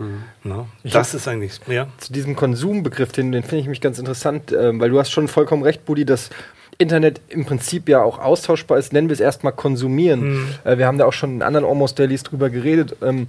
Ne? 0.44 0.66
Das 0.84 1.14
ist 1.14 1.28
eigentlich, 1.28 1.60
ja. 1.68 1.88
zu 1.98 2.12
diesem 2.12 2.36
Konsumbegriff, 2.36 3.12
den, 3.12 3.32
den 3.32 3.44
finde 3.44 3.58
ich 3.58 3.68
mich 3.68 3.82
ganz 3.82 4.00
interessant, 4.00 4.52
ähm, 4.52 4.80
weil 4.80 4.90
du 4.90 5.00
hast 5.00 5.12
schon 5.12 5.28
vollkommen 5.28 5.64
recht, 5.64 5.86
Budi, 5.86 6.06
dass 6.06 6.30
Internet 6.78 7.22
im 7.30 7.46
Prinzip 7.46 7.88
ja 7.88 8.02
auch 8.04 8.20
austauschbar 8.20 8.78
ist. 8.78 8.92
Nennen 8.92 9.08
wir 9.08 9.14
es 9.14 9.22
erstmal 9.22 9.54
konsumieren. 9.54 10.48
Äh, 10.66 10.78
wir 10.78 10.88
haben 10.88 10.98
da 10.98 11.06
auch 11.06 11.14
schon 11.14 11.36
in 11.36 11.42
anderen 11.42 11.66
Almost 11.66 11.98
Dailies 12.00 12.24
drüber 12.24 12.50
geredet. 12.50 12.98
Ähm, 13.02 13.28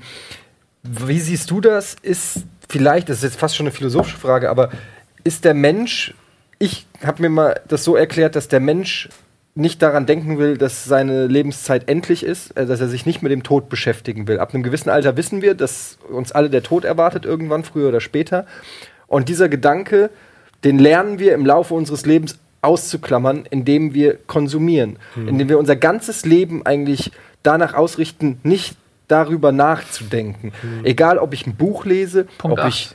wie 0.83 1.19
siehst 1.21 1.51
du 1.51 1.61
das? 1.61 1.97
Ist 2.03 2.45
vielleicht, 2.69 3.09
das 3.09 3.19
ist 3.19 3.25
jetzt 3.25 3.39
fast 3.39 3.57
schon 3.57 3.67
eine 3.67 3.75
philosophische 3.75 4.19
Frage, 4.19 4.51
aber 4.51 4.71
ist 5.25 5.45
der 5.45 5.55
Mensch, 5.55 6.14
ich 6.59 6.87
habe 7.05 7.23
mir 7.23 7.29
mal 7.29 7.61
das 7.69 7.85
so 7.85 7.97
erklärt, 7.97 8.37
dass 8.37 8.49
der 8.49 8.61
Mensch 8.61 9.09
nicht 9.57 9.81
daran 9.81 10.05
denken 10.05 10.39
will, 10.39 10.59
dass 10.59 10.85
seine 10.85 11.27
Lebenszeit 11.27 11.89
endlich 11.89 12.23
ist, 12.23 12.57
äh, 12.57 12.67
dass 12.67 12.81
er 12.81 12.89
sich 12.89 13.07
nicht 13.07 13.23
mit 13.23 13.33
dem 13.33 13.43
Tod 13.43 13.69
beschäftigen 13.69 14.29
will. 14.29 14.39
Ab 14.39 14.55
einem 14.55 14.62
gewissen 14.62 14.91
Alter 14.91 15.17
wissen 15.17 15.41
wir, 15.43 15.55
dass 15.55 15.99
uns 16.11 16.31
alle 16.31 16.51
der 16.51 16.62
Tod 16.62 16.85
erwartet, 16.85 17.25
irgendwann, 17.25 17.64
früher 17.64 17.89
oder 17.89 18.01
später. 18.01 18.47
Und 19.07 19.29
dieser 19.29 19.49
Gedanke, 19.49 20.11
den 20.62 20.79
lernen 20.79 21.19
wir 21.19 21.35
im 21.35 21.47
Laufe 21.47 21.75
unseres 21.75 22.05
Lebens 22.05 22.39
auszuklammern, 22.61 23.47
indem 23.49 23.95
wir 23.95 24.19
konsumieren, 24.27 24.99
indem 25.14 25.49
wir 25.49 25.59
unser 25.59 25.77
ganzes 25.77 26.25
Leben 26.25 26.67
eigentlich 26.67 27.12
danach 27.45 27.75
ausrichten, 27.75 28.41
nicht 28.43 28.77
darüber 29.09 29.53
nachzudenken. 29.53 30.53
Egal, 30.83 31.19
ob 31.19 31.33
ich 31.35 31.47
ein 31.47 31.55
Buch 31.55 31.85
lese, 31.85 32.25
Punkt 32.39 32.59
ob 32.59 32.65
acht. 32.65 32.69
ich 32.69 32.91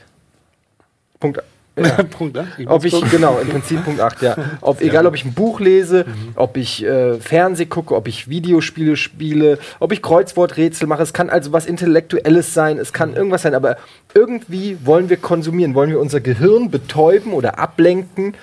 Punkt 1.18 1.42
Punkt, 2.10 2.34
ne? 2.34 2.46
Ich 2.58 2.68
ob 2.68 2.84
muss 2.84 2.92
ich, 2.92 3.10
genau, 3.10 3.38
im 3.38 3.48
Prinzip 3.48 3.82
Punkt 3.84 4.00
8, 4.00 4.22
ja. 4.22 4.36
Ob, 4.60 4.82
egal, 4.82 5.06
ob 5.06 5.14
ich 5.14 5.24
ein 5.24 5.32
Buch 5.32 5.58
lese, 5.58 6.04
ob 6.34 6.58
ich 6.58 6.84
äh, 6.84 7.18
Fernseh 7.18 7.64
gucke, 7.64 7.94
ob 7.94 8.08
ich 8.08 8.28
Videospiele 8.28 8.96
spiele, 8.96 9.58
ob 9.80 9.92
ich 9.92 10.02
Kreuzworträtsel 10.02 10.86
mache. 10.86 11.02
Es 11.02 11.14
kann 11.14 11.30
also 11.30 11.52
was 11.52 11.64
Intellektuelles 11.64 12.52
sein, 12.52 12.78
es 12.78 12.92
kann 12.92 13.16
irgendwas 13.16 13.42
sein, 13.42 13.54
aber 13.54 13.78
irgendwie 14.12 14.76
wollen 14.84 15.08
wir 15.08 15.16
konsumieren, 15.16 15.74
wollen 15.74 15.90
wir 15.90 16.00
unser 16.00 16.20
Gehirn 16.20 16.70
betäuben 16.70 17.32
oder 17.32 17.58
ablenken, 17.58 18.34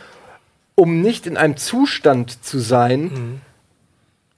um 0.74 1.02
nicht 1.02 1.28
in 1.28 1.38
einem 1.38 1.58
Zustand 1.58 2.44
zu 2.44 2.58
sein, 2.58 3.42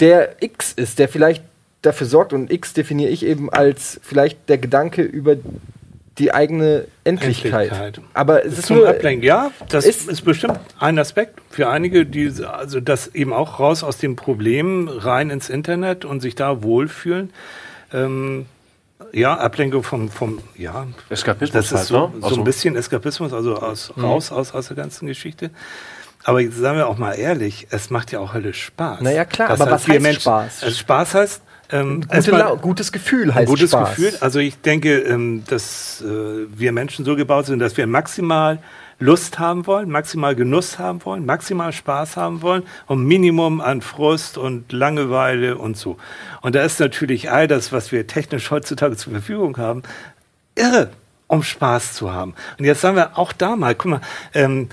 der 0.01 0.43
X 0.43 0.73
ist, 0.73 0.99
der 0.99 1.07
vielleicht 1.07 1.43
dafür 1.81 2.07
sorgt, 2.07 2.33
und 2.33 2.51
X 2.51 2.73
definiere 2.73 3.09
ich 3.11 3.25
eben 3.25 3.49
als 3.51 3.99
vielleicht 4.03 4.49
der 4.49 4.57
Gedanke 4.57 5.01
über 5.01 5.35
die 6.17 6.33
eigene 6.33 6.85
Endlichkeit. 7.05 7.71
Endlichkeit. 7.71 8.01
Aber 8.13 8.45
es 8.45 8.59
ist 8.59 8.65
Zum 8.67 8.77
nur, 8.77 8.89
Ablenken, 8.89 9.23
ja, 9.25 9.49
das 9.69 9.85
ist- 9.85 10.09
ist, 10.09 10.23
bestimmt 10.25 10.59
ein 10.79 10.99
Aspekt 10.99 11.39
für 11.49 11.69
einige, 11.69 12.05
die 12.05 12.31
also 12.43 12.79
das 12.81 13.07
eben 13.15 13.33
auch 13.33 13.59
raus 13.59 13.81
aus 13.83 13.97
dem 13.97 14.15
Problem 14.17 14.87
rein 14.89 15.29
ins 15.29 15.49
Internet 15.49 16.03
und 16.05 16.19
sich 16.19 16.35
da 16.35 16.61
wohlfühlen. 16.63 17.31
Ähm, 17.93 18.45
ja, 19.13 19.35
Ablenkung 19.37 19.83
vom, 19.83 20.09
vom 20.09 20.39
ja, 20.55 20.85
Eskapismus 21.09 21.51
das 21.53 21.65
ist 21.71 21.77
halt, 21.77 21.87
so, 21.87 22.07
ne? 22.07 22.13
so 22.19 22.25
Also- 22.27 22.41
ein 22.41 22.43
bisschen 22.43 22.75
Eskapismus, 22.75 23.33
also 23.33 23.55
aus, 23.57 23.93
raus 23.97 24.31
aus, 24.31 24.53
aus 24.53 24.67
der 24.67 24.77
ganzen 24.77 25.07
Geschichte. 25.07 25.49
Aber 26.23 26.39
jetzt 26.41 26.57
sagen 26.57 26.77
wir 26.77 26.87
auch 26.87 26.97
mal 26.99 27.13
ehrlich, 27.13 27.67
es 27.71 27.89
macht 27.89 28.11
ja 28.11 28.19
auch 28.19 28.33
höllisch 28.35 28.63
Spaß. 28.65 29.01
Naja, 29.01 29.25
klar, 29.25 29.47
Das 29.49 29.59
aber 29.61 29.71
was 29.71 29.87
wir 29.87 29.99
heißt 29.99 30.21
Spaß? 30.21 30.63
Also 30.63 30.75
Spaß 30.77 31.13
heißt, 31.15 31.41
ähm, 31.71 32.01
Gute 32.01 32.31
Lau- 32.31 32.57
gutes 32.57 32.91
Gefühl 32.91 33.33
heißt 33.33 33.47
gutes 33.47 33.71
Spaß. 33.71 33.95
Gefühl. 33.95 34.13
Also 34.21 34.39
ich 34.39 34.59
denke, 34.61 34.99
ähm, 34.99 35.43
dass 35.47 36.01
äh, 36.01 36.05
wir 36.55 36.71
Menschen 36.71 37.05
so 37.05 37.15
gebaut 37.15 37.45
sind, 37.45 37.59
dass 37.59 37.77
wir 37.77 37.87
maximal 37.87 38.59
Lust 38.99 39.39
haben 39.39 39.65
wollen, 39.65 39.89
maximal 39.89 40.35
Genuss 40.35 40.77
haben 40.77 41.03
wollen, 41.05 41.25
maximal 41.25 41.73
Spaß 41.73 42.17
haben 42.17 42.43
wollen 42.43 42.61
und 42.85 43.03
Minimum 43.03 43.59
an 43.59 43.81
Frust 43.81 44.37
und 44.37 44.71
Langeweile 44.71 45.57
und 45.57 45.75
so. 45.75 45.97
Und 46.41 46.53
da 46.53 46.63
ist 46.63 46.79
natürlich 46.79 47.31
all 47.31 47.47
das, 47.47 47.71
was 47.71 47.91
wir 47.91 48.05
technisch 48.05 48.51
heutzutage 48.51 48.95
zur 48.95 49.13
Verfügung 49.13 49.57
haben, 49.57 49.81
irre, 50.55 50.91
um 51.25 51.41
Spaß 51.41 51.93
zu 51.93 52.13
haben. 52.13 52.35
Und 52.59 52.65
jetzt 52.65 52.81
sagen 52.81 52.95
wir 52.95 53.17
auch 53.17 53.33
da 53.33 53.55
mal, 53.55 53.73
guck 53.73 53.89
mal, 53.91 54.01
ähm, 54.35 54.69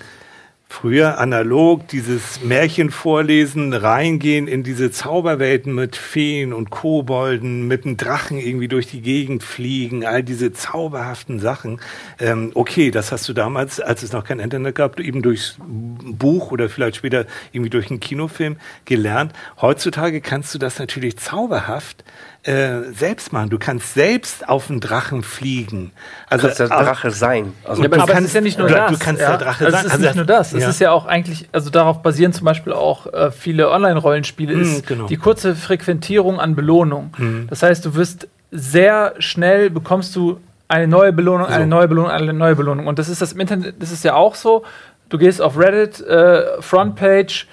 Früher 0.70 1.18
analog 1.18 1.88
dieses 1.88 2.42
Märchen 2.42 2.90
vorlesen, 2.90 3.72
reingehen 3.72 4.46
in 4.46 4.62
diese 4.62 4.90
Zauberwelten 4.90 5.74
mit 5.74 5.96
Feen 5.96 6.52
und 6.52 6.68
Kobolden, 6.68 7.66
mit 7.66 7.84
einem 7.84 7.96
Drachen 7.96 8.38
irgendwie 8.38 8.68
durch 8.68 8.86
die 8.86 9.00
Gegend 9.00 9.42
fliegen, 9.42 10.04
all 10.04 10.22
diese 10.22 10.52
zauberhaften 10.52 11.40
Sachen. 11.40 11.80
Ähm, 12.20 12.52
okay, 12.54 12.90
das 12.90 13.10
hast 13.12 13.28
du 13.28 13.32
damals, 13.32 13.80
als 13.80 14.02
es 14.02 14.12
noch 14.12 14.24
kein 14.24 14.40
Internet 14.40 14.74
gab, 14.74 15.00
eben 15.00 15.22
durchs 15.22 15.56
Buch 15.58 16.52
oder 16.52 16.68
vielleicht 16.68 16.96
später 16.96 17.24
irgendwie 17.50 17.70
durch 17.70 17.90
einen 17.90 17.98
Kinofilm 17.98 18.56
gelernt. 18.84 19.32
Heutzutage 19.60 20.20
kannst 20.20 20.54
du 20.54 20.58
das 20.58 20.78
natürlich 20.78 21.16
zauberhaft 21.16 22.04
äh, 22.44 22.82
selbst 22.92 23.32
machen. 23.32 23.50
Du 23.50 23.58
kannst 23.58 23.94
selbst 23.94 24.48
auf 24.48 24.70
einen 24.70 24.80
Drachen 24.80 25.22
fliegen. 25.22 25.92
Also 26.30 26.46
kannst 26.46 26.60
der 26.60 26.68
Drache 26.68 27.10
sein. 27.10 27.52
Also, 27.64 27.82
Ja, 27.82 27.88
aber, 27.88 27.96
du 27.98 28.02
es 28.04 28.08
kannst- 28.08 28.28
ist 28.28 28.34
ja 28.34 28.40
nicht 28.40 28.58
nur 28.58 28.68
du- 28.68 28.74
das. 28.74 28.92
du 28.92 28.98
kannst 28.98 29.20
ja. 29.20 29.28
der 29.30 29.38
Drache 29.38 29.64
also 29.66 29.76
sein. 29.76 29.80
Es 29.80 29.86
ist 29.86 29.92
Also 29.92 30.00
nicht 30.02 30.08
das- 30.10 30.16
nur 30.16 30.24
das. 30.26 30.52
Es 30.54 30.62
ja. 30.62 30.68
ist 30.70 30.80
ja 30.80 30.90
auch 30.92 31.06
eigentlich, 31.06 31.48
also 31.52 31.68
darauf 31.70 32.02
basieren 32.02 32.32
zum 32.32 32.44
Beispiel 32.44 32.72
auch 32.72 33.06
äh, 33.12 33.30
viele 33.32 33.70
Online-Rollenspiele, 33.70 34.54
Mm, 34.56 34.60
ist 34.62 34.86
genau. 34.86 35.06
die 35.06 35.16
kurze 35.16 35.54
Frequentierung 35.56 36.40
an 36.40 36.54
Belohnung. 36.54 37.12
Mhm. 37.18 37.46
Das 37.50 37.62
heißt, 37.62 37.84
du 37.84 37.94
wirst 37.96 38.28
sehr 38.50 39.14
schnell 39.18 39.68
bekommst 39.68 40.14
du 40.16 40.40
eine 40.68 40.86
neue 40.88 41.12
Belohnung, 41.12 41.46
eine 41.48 41.64
So. 41.64 41.68
neue 41.70 41.88
Belohnung, 41.88 42.10
eine 42.10 42.32
neue 42.32 42.54
Belohnung. 42.56 42.86
Und 42.86 42.98
das 42.98 43.08
ist 43.08 43.20
das 43.20 43.32
im 43.32 43.40
Internet, 43.40 43.74
das 43.82 43.90
ist 43.90 44.04
ja 44.04 44.14
auch 44.14 44.34
so. 44.34 44.64
Du 45.08 45.18
gehst 45.18 45.40
auf 45.42 45.58
Reddit, 45.58 46.00
äh, 46.00 46.60
Frontpage, 46.62 47.46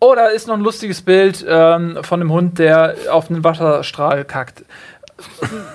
oh, 0.00 0.14
da 0.14 0.26
ist 0.26 0.48
noch 0.48 0.54
ein 0.54 0.62
lustiges 0.62 1.02
Bild 1.02 1.44
ähm, 1.46 1.98
von 2.02 2.20
einem 2.20 2.32
Hund, 2.32 2.58
der 2.58 2.96
auf 3.10 3.30
einen 3.30 3.44
Wasserstrahl 3.44 4.24
kackt. 4.24 4.64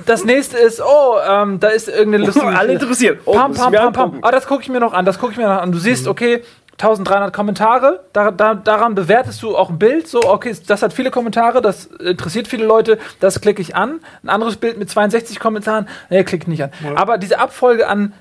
Das 0.07 0.25
nächste 0.25 0.57
ist, 0.57 0.81
oh, 0.81 1.17
ähm, 1.27 1.59
da 1.59 1.67
ist 1.67 1.87
irgendeine 1.87 2.25
lustige. 2.25 2.47
Alle 2.47 2.73
interessiert. 2.73 3.21
Oh, 3.25 3.33
pam, 3.33 3.53
pam, 3.53 3.71
pam, 3.71 3.93
pam. 3.93 4.19
Ah, 4.23 4.31
das 4.31 4.47
gucke 4.47 4.63
ich 4.63 4.69
mir 4.69 4.79
noch 4.79 4.93
an, 4.93 5.05
das 5.05 5.19
gucke 5.19 5.33
ich 5.33 5.37
mir 5.37 5.47
noch 5.47 5.61
an. 5.61 5.71
Du 5.71 5.77
siehst, 5.77 6.07
okay, 6.07 6.41
1300 6.73 7.31
Kommentare, 7.31 8.03
da, 8.11 8.31
da, 8.31 8.53
daran 8.53 8.95
bewertest 8.95 9.41
du 9.43 9.55
auch 9.55 9.69
ein 9.69 9.79
Bild, 9.79 10.07
so, 10.09 10.21
okay, 10.23 10.53
das 10.67 10.81
hat 10.81 10.91
viele 10.91 11.09
Kommentare, 11.09 11.61
das 11.61 11.85
interessiert 11.85 12.49
viele 12.49 12.65
Leute, 12.65 12.97
das 13.21 13.39
klicke 13.39 13.61
ich 13.61 13.75
an. 13.75 14.01
Ein 14.23 14.29
anderes 14.29 14.57
Bild 14.57 14.77
mit 14.77 14.89
62 14.89 15.39
Kommentaren, 15.39 15.87
nee, 16.09 16.23
klicke 16.23 16.43
ich 16.43 16.47
nicht 16.47 16.63
an. 16.63 16.71
Aber 16.95 17.17
diese 17.17 17.39
Abfolge 17.39 17.87
an 17.87 18.13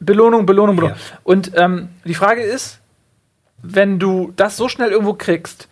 Belohnung, 0.00 0.44
Belohnung, 0.44 0.76
Belohnung. 0.76 0.98
Und 1.24 1.52
ähm, 1.56 1.88
die 2.04 2.14
Frage 2.14 2.42
ist, 2.42 2.78
wenn 3.62 3.98
du 3.98 4.32
das 4.36 4.56
so 4.56 4.68
schnell 4.68 4.90
irgendwo 4.90 5.14
kriegst, 5.14 5.68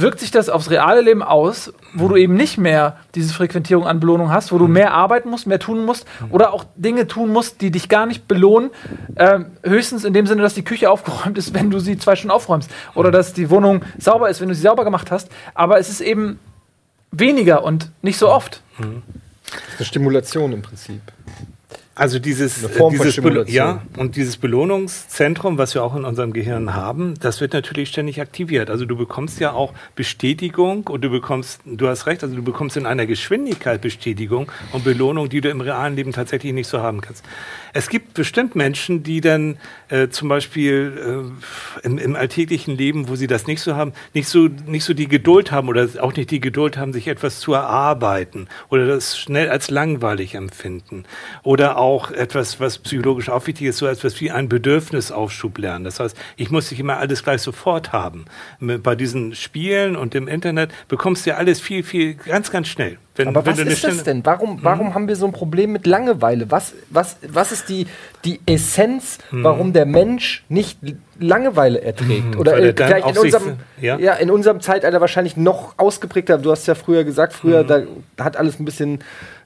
wirkt 0.00 0.20
sich 0.20 0.30
das 0.30 0.48
aufs 0.48 0.70
reale 0.70 1.02
Leben 1.02 1.22
aus, 1.22 1.72
wo 1.92 2.08
du 2.08 2.16
eben 2.16 2.34
nicht 2.34 2.56
mehr 2.56 2.96
diese 3.14 3.34
Frequentierung 3.34 3.86
an 3.86 4.00
Belohnung 4.00 4.30
hast, 4.30 4.52
wo 4.52 4.58
du 4.58 4.66
mehr 4.66 4.94
arbeiten 4.94 5.28
musst, 5.28 5.46
mehr 5.46 5.58
tun 5.58 5.84
musst 5.84 6.06
oder 6.30 6.52
auch 6.54 6.64
Dinge 6.76 7.06
tun 7.06 7.30
musst, 7.30 7.60
die 7.60 7.70
dich 7.70 7.88
gar 7.88 8.06
nicht 8.06 8.26
belohnen. 8.26 8.70
Ähm, 9.16 9.46
höchstens 9.62 10.04
in 10.04 10.14
dem 10.14 10.26
Sinne, 10.26 10.42
dass 10.42 10.54
die 10.54 10.64
Küche 10.64 10.90
aufgeräumt 10.90 11.36
ist, 11.36 11.52
wenn 11.52 11.70
du 11.70 11.78
sie 11.78 11.98
zwei 11.98 12.16
Stunden 12.16 12.32
aufräumst 12.32 12.70
oder 12.94 13.10
dass 13.10 13.34
die 13.34 13.50
Wohnung 13.50 13.82
sauber 13.98 14.30
ist, 14.30 14.40
wenn 14.40 14.48
du 14.48 14.54
sie 14.54 14.62
sauber 14.62 14.84
gemacht 14.84 15.10
hast. 15.10 15.28
Aber 15.54 15.78
es 15.78 15.90
ist 15.90 16.00
eben 16.00 16.38
weniger 17.10 17.62
und 17.62 17.90
nicht 18.00 18.18
so 18.18 18.30
oft. 18.30 18.62
Eine 18.78 19.84
Stimulation 19.84 20.52
im 20.52 20.62
Prinzip. 20.62 21.02
Also 21.94 22.18
dieses, 22.18 22.66
dieses 22.90 23.20
ja, 23.48 23.82
und 23.98 24.16
dieses 24.16 24.38
Belohnungszentrum, 24.38 25.58
was 25.58 25.74
wir 25.74 25.84
auch 25.84 25.94
in 25.94 26.06
unserem 26.06 26.32
Gehirn 26.32 26.74
haben, 26.74 27.14
das 27.20 27.42
wird 27.42 27.52
natürlich 27.52 27.90
ständig 27.90 28.18
aktiviert. 28.18 28.70
Also 28.70 28.86
du 28.86 28.96
bekommst 28.96 29.40
ja 29.40 29.52
auch 29.52 29.74
Bestätigung 29.94 30.86
und 30.86 31.02
du 31.04 31.10
bekommst, 31.10 31.60
du 31.66 31.88
hast 31.88 32.06
recht, 32.06 32.22
also 32.22 32.34
du 32.34 32.42
bekommst 32.42 32.78
in 32.78 32.86
einer 32.86 33.04
Geschwindigkeit 33.04 33.82
Bestätigung 33.82 34.50
und 34.72 34.84
Belohnung, 34.84 35.28
die 35.28 35.42
du 35.42 35.50
im 35.50 35.60
realen 35.60 35.94
Leben 35.94 36.12
tatsächlich 36.12 36.54
nicht 36.54 36.66
so 36.66 36.80
haben 36.80 37.02
kannst. 37.02 37.24
Es 37.74 37.90
gibt 37.90 38.14
bestimmt 38.14 38.56
Menschen, 38.56 39.02
die 39.02 39.20
dann 39.20 39.58
äh, 39.90 40.08
zum 40.08 40.30
Beispiel 40.30 41.30
äh, 41.82 41.86
im, 41.86 41.98
im 41.98 42.16
alltäglichen 42.16 42.74
Leben, 42.74 43.08
wo 43.08 43.16
sie 43.16 43.26
das 43.26 43.46
nicht 43.46 43.60
so 43.60 43.76
haben, 43.76 43.92
nicht 44.14 44.28
so, 44.28 44.48
nicht 44.66 44.84
so 44.84 44.94
die 44.94 45.08
Geduld 45.08 45.52
haben 45.52 45.68
oder 45.68 45.86
auch 46.00 46.14
nicht 46.14 46.30
die 46.30 46.40
Geduld 46.40 46.78
haben, 46.78 46.94
sich 46.94 47.08
etwas 47.08 47.38
zu 47.38 47.52
erarbeiten 47.52 48.48
oder 48.70 48.86
das 48.86 49.18
schnell 49.18 49.50
als 49.50 49.70
langweilig 49.70 50.34
empfinden. 50.34 51.04
Oder 51.42 51.81
auch 51.82 52.12
etwas, 52.12 52.60
was 52.60 52.78
psychologisch 52.78 53.28
auch 53.28 53.44
wichtig 53.48 53.66
ist, 53.66 53.78
so 53.78 53.86
etwas 53.88 54.20
wie 54.20 54.30
ein 54.30 54.48
Bedürfnisaufschub 54.48 55.58
lernen. 55.58 55.84
Das 55.84 55.98
heißt, 55.98 56.16
ich 56.36 56.50
muss 56.50 56.70
nicht 56.70 56.78
immer 56.78 56.98
alles 56.98 57.24
gleich 57.24 57.42
sofort 57.42 57.92
haben. 57.92 58.24
Bei 58.60 58.94
diesen 58.94 59.34
Spielen 59.34 59.96
und 59.96 60.14
im 60.14 60.28
Internet 60.28 60.70
bekommst 60.86 61.26
du 61.26 61.30
ja 61.30 61.36
alles 61.36 61.60
viel, 61.60 61.82
viel, 61.82 62.14
ganz, 62.14 62.50
ganz 62.52 62.68
schnell. 62.68 62.98
Wenn, 63.16 63.28
Aber 63.28 63.44
wenn 63.44 63.58
was 63.58 63.58
ist 63.58 63.84
das 63.84 64.04
denn? 64.04 64.24
Warum, 64.24 64.60
warum 64.62 64.94
haben 64.94 65.06
wir 65.06 65.16
so 65.16 65.26
ein 65.26 65.32
Problem 65.32 65.72
mit 65.72 65.86
Langeweile? 65.86 66.50
Was, 66.50 66.72
was, 66.88 67.16
was 67.28 67.52
ist 67.52 67.68
die, 67.68 67.86
die 68.24 68.40
Essenz, 68.46 69.18
warum 69.30 69.72
der 69.74 69.84
Mensch 69.84 70.44
nicht 70.48 70.78
Langeweile 71.18 71.82
erträgt? 71.82 72.36
Oder 72.36 72.52
weil 72.52 72.74
er 72.78 73.04
äh, 73.04 73.10
in 73.10 73.18
unserem, 73.18 73.56
ja? 73.80 73.98
ja? 73.98 74.14
in 74.14 74.30
unserem 74.30 74.60
Zeitalter 74.62 75.00
wahrscheinlich 75.02 75.36
noch 75.36 75.74
ausgeprägter. 75.76 76.38
Du 76.38 76.52
hast 76.52 76.66
ja 76.66 76.74
früher 76.74 77.04
gesagt, 77.04 77.34
früher 77.34 77.64
da 77.64 77.82
hat 78.18 78.38
alles 78.38 78.58
ein 78.58 78.64
bisschen 78.64 79.00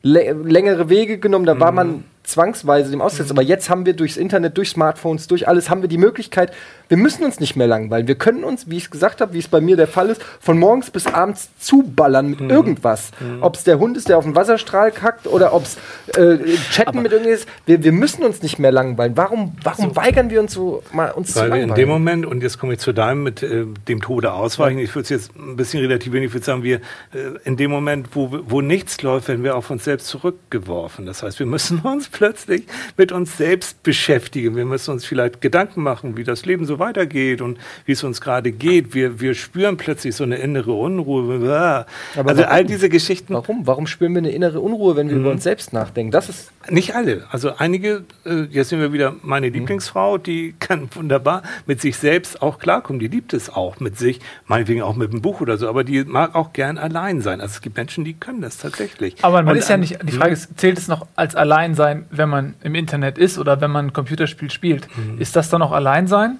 lä- 0.05 0.32
längere 0.45 0.89
Wege 0.89 1.18
genommen, 1.18 1.47
da 1.47 1.59
war 1.59 1.72
man 1.72 2.05
zwangsweise 2.26 2.90
dem 2.90 3.00
ausgesetzt. 3.00 3.30
Aber 3.30 3.42
jetzt 3.42 3.70
haben 3.70 3.86
wir 3.86 3.94
durchs 3.94 4.16
Internet, 4.16 4.56
durch 4.56 4.70
Smartphones, 4.70 5.26
durch 5.26 5.48
alles, 5.48 5.70
haben 5.70 5.82
wir 5.82 5.88
die 5.88 5.98
Möglichkeit, 5.98 6.52
wir 6.88 6.96
müssen 6.96 7.24
uns 7.24 7.40
nicht 7.40 7.56
mehr 7.56 7.66
langweilen. 7.66 8.06
Wir 8.06 8.14
können 8.14 8.44
uns, 8.44 8.68
wie 8.70 8.76
ich 8.76 8.84
es 8.84 8.90
gesagt 8.90 9.20
habe, 9.20 9.32
wie 9.32 9.38
es 9.38 9.48
bei 9.48 9.60
mir 9.60 9.76
der 9.76 9.88
Fall 9.88 10.08
ist, 10.08 10.22
von 10.40 10.58
morgens 10.58 10.90
bis 10.90 11.06
abends 11.06 11.48
zuballern 11.58 12.30
mit 12.30 12.40
irgendwas. 12.40 13.10
Ob 13.40 13.56
es 13.56 13.64
der 13.64 13.78
Hund 13.78 13.96
ist, 13.96 14.08
der 14.08 14.18
auf 14.18 14.24
den 14.24 14.36
Wasserstrahl 14.36 14.92
kackt 14.92 15.26
oder 15.26 15.52
ob 15.52 15.64
es 15.64 15.76
äh, 16.16 16.38
Chatten 16.70 17.02
mit 17.02 17.12
irgendwas. 17.12 17.46
Wir, 17.64 17.82
wir 17.82 17.92
müssen 17.92 18.22
uns 18.22 18.42
nicht 18.42 18.58
mehr 18.58 18.70
langweilen. 18.70 19.16
Warum, 19.16 19.56
warum 19.62 19.96
weigern 19.96 20.30
wir 20.30 20.40
uns 20.40 20.52
so 20.52 20.82
mal 20.92 21.10
uns 21.10 21.32
zu 21.32 21.40
Weil 21.40 21.44
wir 21.44 21.50
langweilen? 21.50 21.70
in 21.70 21.74
dem 21.74 21.88
Moment, 21.88 22.26
und 22.26 22.42
jetzt 22.42 22.58
komme 22.58 22.74
ich 22.74 22.78
zu 22.78 22.92
deinem 22.92 23.22
mit 23.22 23.42
äh, 23.42 23.66
dem 23.88 24.00
Tode 24.00 24.32
ausweichen, 24.32 24.78
ich 24.78 24.94
würde 24.94 25.04
es 25.04 25.08
jetzt 25.10 25.36
ein 25.36 25.56
bisschen 25.56 25.80
relativieren, 25.80 26.24
ich 26.24 26.32
würde 26.32 26.44
sagen, 26.44 26.62
wir 26.62 26.76
äh, 26.76 27.38
in 27.44 27.56
dem 27.56 27.70
Moment, 27.70 28.10
wo, 28.14 28.30
wo 28.46 28.60
nichts 28.60 29.02
läuft, 29.02 29.28
werden 29.28 29.42
wir 29.42 29.56
auf 29.56 29.70
uns 29.70 29.84
selbst 29.84 30.06
zurückgeworfen. 30.06 31.06
Das 31.06 31.22
heißt, 31.22 31.38
wir 31.38 31.46
müssen 31.46 31.80
uns 31.84 32.08
plötzlich 32.16 32.64
mit 32.96 33.12
uns 33.12 33.36
selbst 33.36 33.82
beschäftigen. 33.82 34.56
Wir 34.56 34.64
müssen 34.64 34.90
uns 34.92 35.04
vielleicht 35.04 35.42
Gedanken 35.42 35.82
machen, 35.82 36.16
wie 36.16 36.24
das 36.24 36.46
Leben 36.46 36.64
so 36.64 36.78
weitergeht 36.78 37.42
und 37.42 37.58
wie 37.84 37.92
es 37.92 38.02
uns 38.04 38.22
gerade 38.22 38.52
geht. 38.52 38.94
Wir, 38.94 39.20
wir 39.20 39.34
spüren 39.34 39.76
plötzlich 39.76 40.16
so 40.16 40.24
eine 40.24 40.36
innere 40.36 40.72
Unruhe. 40.72 41.86
Aber 42.16 42.30
also 42.30 42.44
all 42.44 42.50
warum? 42.50 42.66
diese 42.66 42.88
Geschichten. 42.88 43.34
Warum? 43.34 43.66
Warum 43.66 43.86
spüren 43.86 44.14
wir 44.14 44.20
eine 44.20 44.30
innere 44.30 44.60
Unruhe, 44.60 44.96
wenn 44.96 45.10
wir 45.10 45.16
über 45.16 45.30
uns 45.30 45.42
selbst 45.42 45.74
nachdenken? 45.74 46.10
Das 46.10 46.30
ist 46.30 46.52
Nicht 46.70 46.94
alle. 46.94 47.24
Also 47.30 47.54
einige, 47.56 48.04
äh, 48.24 48.42
jetzt 48.50 48.70
sind 48.70 48.80
wir 48.80 48.92
wieder 48.92 49.14
meine 49.22 49.48
Lieblingsfrau, 49.48 50.18
die 50.18 50.54
kann 50.58 50.88
wunderbar 50.94 51.42
mit 51.66 51.80
sich 51.80 51.96
selbst 51.96 52.42
auch 52.42 52.58
klarkommen. 52.58 52.98
Die 53.00 53.08
liebt 53.08 53.32
es 53.34 53.50
auch 53.50 53.78
mit 53.80 53.96
sich, 53.98 54.20
meinetwegen 54.46 54.82
auch 54.82 54.96
mit 54.96 55.10
einem 55.10 55.22
Buch 55.22 55.40
oder 55.40 55.56
so, 55.58 55.68
aber 55.68 55.84
die 55.84 56.04
mag 56.04 56.34
auch 56.34 56.52
gern 56.52 56.78
allein 56.78 57.20
sein. 57.20 57.40
Also 57.40 57.54
es 57.54 57.60
gibt 57.60 57.76
Menschen, 57.76 58.04
die 58.04 58.14
können 58.14 58.40
das 58.40 58.58
tatsächlich. 58.58 59.16
Aber 59.22 59.42
man 59.42 59.52
Und 59.52 59.58
ist 59.58 59.68
ja 59.68 59.76
nicht, 59.76 59.98
die 60.02 60.12
Frage 60.12 60.32
ist, 60.32 60.58
zählt 60.58 60.78
es 60.78 60.88
noch 60.88 61.06
als 61.16 61.34
Alleinsein, 61.36 62.06
wenn 62.10 62.28
man 62.28 62.54
im 62.62 62.74
Internet 62.74 63.18
ist 63.18 63.38
oder 63.38 63.60
wenn 63.60 63.70
man 63.70 63.86
ein 63.86 63.92
Computerspiel 63.92 64.50
spielt? 64.50 64.88
Ist 65.18 65.36
das 65.36 65.48
dann 65.50 65.60
noch 65.60 65.72
Alleinsein? 65.72 66.38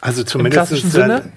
Also 0.00 0.20
Im 0.22 0.26
zumindest 0.26 0.54
klassischen 0.68 0.88
ist 0.88 0.98
halt- 0.98 1.22
Sinne? 1.22 1.32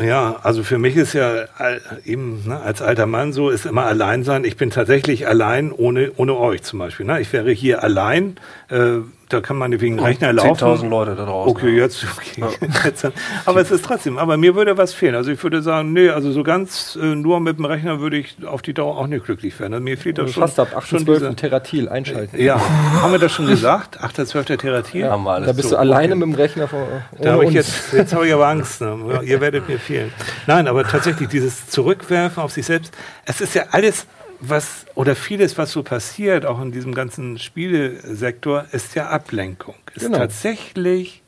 Ja, 0.00 0.40
also 0.42 0.64
für 0.64 0.78
mich 0.78 0.96
ist 0.96 1.12
ja 1.12 1.44
all- 1.56 1.80
eben 2.04 2.42
ne, 2.48 2.60
als 2.60 2.82
alter 2.82 3.06
Mann 3.06 3.32
so, 3.32 3.50
ist 3.50 3.64
immer 3.64 3.84
allein 3.86 4.24
sein. 4.24 4.44
Ich 4.44 4.56
bin 4.56 4.70
tatsächlich 4.70 5.28
allein 5.28 5.70
ohne, 5.70 6.10
ohne 6.16 6.36
euch 6.36 6.62
zum 6.62 6.80
Beispiel. 6.80 7.06
Ne? 7.06 7.20
Ich 7.20 7.32
wäre 7.32 7.52
hier 7.52 7.84
allein, 7.84 8.36
äh, 8.70 8.98
da 9.28 9.40
kann 9.40 9.56
man 9.56 9.80
wegen 9.80 9.98
Rechner 9.98 10.32
laufen. 10.32 10.64
10.000 10.64 10.88
Leute 10.88 11.14
da 11.14 11.24
draußen. 11.24 11.50
Okay, 11.50 11.76
jetzt, 11.76 12.04
okay. 12.04 12.44
jetzt. 12.84 13.06
Aber 13.46 13.60
es 13.60 13.70
ist 13.70 13.84
trotzdem, 13.84 14.18
aber 14.18 14.36
mir 14.36 14.54
würde 14.54 14.76
was 14.76 14.92
fehlen. 14.92 15.14
Also 15.14 15.30
ich 15.30 15.42
würde 15.42 15.62
sagen, 15.62 15.92
nee, 15.92 16.10
also 16.10 16.30
so 16.32 16.42
ganz 16.42 16.98
äh, 17.00 17.14
nur 17.14 17.40
mit 17.40 17.58
dem 17.58 17.64
Rechner 17.64 18.00
würde 18.00 18.18
ich 18.18 18.36
auf 18.46 18.62
die 18.62 18.74
Dauer 18.74 18.98
auch 18.98 19.06
nicht 19.06 19.24
glücklich 19.24 19.58
werden. 19.58 19.72
Also 19.72 19.82
mir 19.84 19.96
fehlt 19.96 20.18
da 20.18 20.28
schon, 20.28 20.42
fast 20.42 20.60
ab 20.60 20.68
schon 20.86 21.00
8.12. 21.00 21.04
diese, 21.14 21.36
Teratil 21.36 21.88
einschalten. 21.88 22.40
Ja, 22.40 22.60
haben 23.00 23.12
wir 23.12 23.18
das 23.18 23.32
schon 23.32 23.46
gesagt? 23.46 24.00
8.12. 24.02 24.56
Therapie? 24.58 25.04
Haben 25.04 25.24
wir 25.24 25.32
alles. 25.32 25.46
Da 25.46 25.52
bist 25.52 25.68
So, 25.68 25.74
du 25.76 25.80
alleine 25.80 26.14
okay. 26.14 26.26
mit 26.26 26.28
dem 26.28 26.34
Rechner 26.34 26.68
vor, 26.68 26.86
Da 27.20 27.32
habe 27.32 27.44
ich 27.44 27.48
uns. 27.48 27.56
jetzt, 27.56 27.92
jetzt 27.92 28.14
habe 28.14 28.26
ich 28.26 28.34
aber 28.34 28.46
Angst. 28.48 28.80
Ne? 28.80 28.96
Ja, 29.12 29.22
Ihr 29.22 29.40
werdet 29.40 29.68
mir 29.68 29.78
fehlen. 29.78 30.12
Nein, 30.46 30.68
aber 30.68 30.84
tatsächlich 30.84 31.28
dieses 31.28 31.68
Zurückwerfen 31.68 32.42
auf 32.42 32.52
sich 32.52 32.66
selbst, 32.66 32.92
es 33.24 33.40
ist 33.40 33.54
ja 33.54 33.64
alles, 33.70 34.06
was 34.48 34.86
oder 34.94 35.14
vieles, 35.16 35.58
was 35.58 35.72
so 35.72 35.82
passiert, 35.82 36.46
auch 36.46 36.60
in 36.60 36.72
diesem 36.72 36.94
ganzen 36.94 37.38
Spielesektor, 37.38 38.66
ist 38.72 38.94
ja 38.94 39.08
Ablenkung. 39.08 39.74
Ist 39.94 40.06
Genau. 40.06 40.18
tatsächlich 40.18 41.22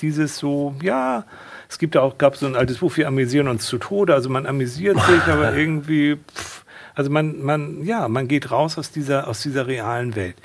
dieses 0.00 0.38
so, 0.38 0.74
ja, 0.82 1.24
es 1.68 1.78
gibt 1.78 1.94
ja 1.94 2.02
auch, 2.02 2.18
gab 2.18 2.36
so 2.36 2.46
ein 2.46 2.56
altes 2.56 2.78
Buch, 2.78 2.96
wir 2.96 3.08
amüsieren 3.08 3.48
uns 3.48 3.66
zu 3.66 3.78
Tode, 3.78 4.14
also 4.14 4.28
man 4.30 4.46
amüsiert 4.46 4.98
sich, 5.00 5.22
aber 5.24 5.54
irgendwie, 5.56 6.16
pff, 6.16 6.64
also 6.94 7.10
man, 7.10 7.42
man, 7.42 7.84
ja, 7.84 8.08
man 8.08 8.28
geht 8.28 8.50
raus 8.50 8.78
aus 8.78 8.90
dieser, 8.90 9.28
aus 9.28 9.42
dieser 9.42 9.66
realen 9.66 10.16
Welt. 10.16 10.36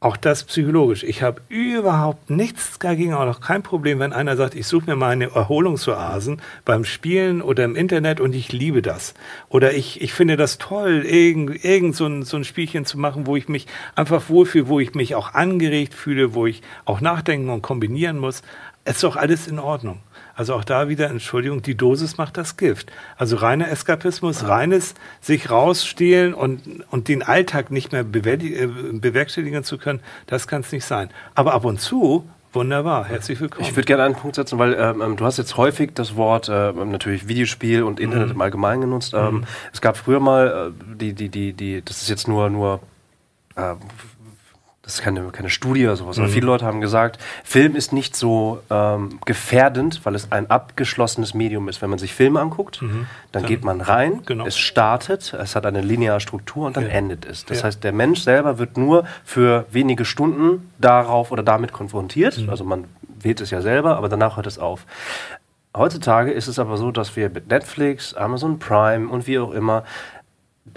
Auch 0.00 0.16
das 0.16 0.44
psychologisch. 0.44 1.02
Ich 1.02 1.24
habe 1.24 1.42
überhaupt 1.48 2.30
nichts 2.30 2.78
dagegen, 2.78 3.14
auch 3.14 3.24
noch 3.24 3.40
kein 3.40 3.64
Problem, 3.64 3.98
wenn 3.98 4.12
einer 4.12 4.36
sagt, 4.36 4.54
ich 4.54 4.68
suche 4.68 4.86
mir 4.86 4.94
mal 4.94 5.10
eine 5.10 5.32
Erholungsoasen 5.34 6.40
beim 6.64 6.84
Spielen 6.84 7.42
oder 7.42 7.64
im 7.64 7.74
Internet 7.74 8.20
und 8.20 8.32
ich 8.32 8.52
liebe 8.52 8.80
das. 8.80 9.14
Oder 9.48 9.74
ich, 9.74 10.00
ich 10.00 10.12
finde 10.12 10.36
das 10.36 10.58
toll, 10.58 11.04
irgend, 11.04 11.64
irgend 11.64 11.96
so, 11.96 12.06
ein, 12.06 12.22
so 12.22 12.36
ein 12.36 12.44
Spielchen 12.44 12.84
zu 12.84 12.96
machen, 12.96 13.26
wo 13.26 13.34
ich 13.34 13.48
mich 13.48 13.66
einfach 13.96 14.28
wohlfühle, 14.28 14.68
wo 14.68 14.78
ich 14.78 14.94
mich 14.94 15.16
auch 15.16 15.34
angeregt 15.34 15.94
fühle, 15.94 16.32
wo 16.32 16.46
ich 16.46 16.62
auch 16.84 17.00
nachdenken 17.00 17.50
und 17.50 17.62
kombinieren 17.62 18.18
muss. 18.18 18.42
Ist 18.84 19.02
doch 19.02 19.16
alles 19.16 19.48
in 19.48 19.58
Ordnung. 19.58 19.98
Also 20.38 20.54
auch 20.54 20.62
da 20.62 20.88
wieder, 20.88 21.10
Entschuldigung, 21.10 21.62
die 21.62 21.74
Dosis 21.74 22.16
macht 22.16 22.36
das 22.36 22.56
Gift. 22.56 22.92
Also 23.16 23.34
reiner 23.34 23.68
Eskapismus, 23.72 24.46
reines 24.46 24.94
sich 25.20 25.50
rausstehlen 25.50 26.32
und, 26.32 26.84
und 26.92 27.08
den 27.08 27.24
Alltag 27.24 27.72
nicht 27.72 27.90
mehr 27.90 28.02
äh, 28.02 28.04
bewerkstelligen 28.04 29.64
zu 29.64 29.78
können, 29.78 29.98
das 30.28 30.46
kann 30.46 30.60
es 30.60 30.70
nicht 30.70 30.84
sein. 30.84 31.10
Aber 31.34 31.54
ab 31.54 31.64
und 31.64 31.80
zu, 31.80 32.24
wunderbar, 32.52 33.06
herzlich 33.06 33.40
willkommen. 33.40 33.68
Ich 33.68 33.74
würde 33.74 33.86
gerne 33.86 34.04
einen 34.04 34.14
Punkt 34.14 34.36
setzen, 34.36 34.60
weil 34.60 34.74
ähm, 34.74 35.02
ähm, 35.02 35.16
du 35.16 35.24
hast 35.24 35.38
jetzt 35.38 35.56
häufig 35.56 35.90
das 35.94 36.14
Wort 36.14 36.48
äh, 36.48 36.72
natürlich 36.72 37.26
Videospiel 37.26 37.82
und 37.82 37.98
Internet 37.98 38.30
im 38.30 38.40
Allgemeinen 38.40 38.82
genutzt. 38.82 39.14
Ähm, 39.16 39.42
Es 39.72 39.80
gab 39.80 39.96
früher 39.96 40.20
mal 40.20 40.70
äh, 40.70 40.94
die, 40.94 41.14
die, 41.14 41.30
die, 41.30 41.52
die, 41.52 41.82
das 41.84 42.02
ist 42.02 42.10
jetzt 42.10 42.28
nur, 42.28 42.48
nur 42.48 42.78
äh, 43.56 43.74
das 44.88 44.94
ist 44.94 45.02
keine, 45.02 45.20
keine 45.32 45.50
Studie 45.50 45.84
oder 45.84 45.96
sowas, 45.96 46.18
aber 46.18 46.28
viele 46.28 46.46
Leute 46.46 46.64
haben 46.64 46.80
gesagt, 46.80 47.18
Film 47.44 47.76
ist 47.76 47.92
nicht 47.92 48.16
so 48.16 48.62
ähm, 48.70 49.18
gefährdend, 49.26 50.00
weil 50.04 50.14
es 50.14 50.32
ein 50.32 50.48
abgeschlossenes 50.48 51.34
Medium 51.34 51.68
ist. 51.68 51.82
Wenn 51.82 51.90
man 51.90 51.98
sich 51.98 52.14
Filme 52.14 52.40
anguckt, 52.40 52.82
dann 53.32 53.44
geht 53.44 53.64
man 53.64 53.82
rein, 53.82 54.22
Genau. 54.24 54.46
es 54.46 54.56
startet, 54.56 55.34
es 55.34 55.54
hat 55.54 55.66
eine 55.66 55.82
lineare 55.82 56.20
Struktur 56.20 56.66
und 56.66 56.78
dann 56.78 56.84
Ja. 56.84 56.88
endet 56.88 57.26
es. 57.26 57.44
Das 57.44 57.58
Ja. 57.58 57.64
heißt, 57.64 57.84
der 57.84 57.92
Mensch 57.92 58.22
selber 58.22 58.58
wird 58.58 58.78
nur 58.78 59.04
für 59.26 59.66
wenige 59.70 60.06
Stunden 60.06 60.70
darauf 60.78 61.32
oder 61.32 61.42
damit 61.42 61.74
konfrontiert. 61.74 62.42
Also 62.48 62.64
man 62.64 62.84
wählt 63.20 63.42
es 63.42 63.50
ja 63.50 63.60
selber, 63.60 63.98
aber 63.98 64.08
danach 64.08 64.36
hört 64.36 64.46
es 64.46 64.58
auf. 64.58 64.86
Heutzutage 65.76 66.30
ist 66.32 66.48
es 66.48 66.58
aber 66.58 66.78
so, 66.78 66.90
dass 66.92 67.14
wir 67.14 67.28
mit 67.28 67.48
Netflix, 67.50 68.14
Amazon 68.14 68.58
Prime 68.58 69.06
und 69.06 69.26
wie 69.26 69.38
auch 69.38 69.52
immer 69.52 69.84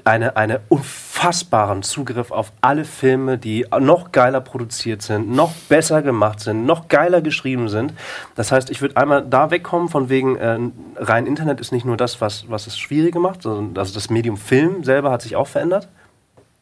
eine, 0.03 0.35
eine 0.37 0.61
unfassbaren 0.69 1.83
Zugriff 1.83 2.31
auf 2.31 2.51
alle 2.61 2.85
Filme, 2.85 3.37
die 3.37 3.65
noch 3.79 4.11
geiler 4.11 4.41
produziert 4.41 5.01
sind, 5.01 5.29
noch 5.29 5.53
besser 5.69 6.01
gemacht 6.01 6.39
sind, 6.39 6.65
noch 6.65 6.87
geiler 6.87 7.21
geschrieben 7.21 7.69
sind. 7.69 7.93
Das 8.35 8.51
heißt, 8.51 8.69
ich 8.69 8.81
würde 8.81 8.97
einmal 8.97 9.25
da 9.27 9.51
wegkommen 9.51 9.89
von 9.89 10.09
wegen 10.09 10.35
äh, 10.35 10.57
rein 10.97 11.25
Internet 11.25 11.59
ist 11.59 11.71
nicht 11.71 11.85
nur 11.85 11.97
das, 11.97 12.21
was, 12.21 12.49
was 12.49 12.67
es 12.67 12.77
schwierig 12.77 13.15
macht, 13.15 13.43
sondern 13.43 13.77
also 13.77 13.93
das 13.93 14.09
Medium 14.09 14.37
Film 14.37 14.83
selber 14.83 15.11
hat 15.11 15.21
sich 15.21 15.35
auch 15.35 15.47
verändert. 15.47 15.87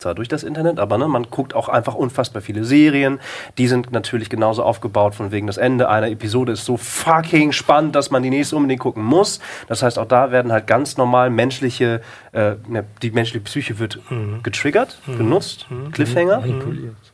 Zwar 0.02 0.16
durch 0.16 0.30
das 0.30 0.44
Internet, 0.44 0.80
aber 0.80 0.98
ne, 0.98 1.10
man 1.10 1.24
guckt 1.30 1.54
auch 1.54 1.68
einfach 1.68 1.94
unfassbar 1.94 2.42
viele 2.42 2.64
Serien. 2.64 3.20
Die 3.58 3.68
sind 3.68 3.92
natürlich 3.92 4.30
genauso 4.30 4.64
aufgebaut, 4.64 5.14
von 5.14 5.34
wegen 5.34 5.46
das 5.46 5.58
Ende 5.58 5.90
einer 5.90 6.08
Episode 6.08 6.54
ist 6.54 6.64
so 6.64 6.78
fucking 6.78 7.52
spannend, 7.52 7.96
dass 7.96 8.10
man 8.10 8.24
die 8.24 8.30
nächste 8.30 8.56
unbedingt 8.56 8.80
gucken 8.80 9.04
muss. 9.04 9.42
Das 9.68 9.84
heißt, 9.84 10.00
auch 10.00 10.06
da 10.06 10.32
werden 10.32 10.54
halt 10.54 10.68
ganz 10.68 10.96
normal 10.96 11.30
menschliche, 11.30 12.00
äh, 12.32 12.54
ne, 12.70 12.86
die 13.02 13.12
menschliche 13.12 13.44
Psyche 13.44 13.78
wird 13.78 14.00
Mhm. 14.10 14.42
getriggert, 14.42 15.02
genutzt, 15.06 15.68
Cliffhanger. 15.92 16.44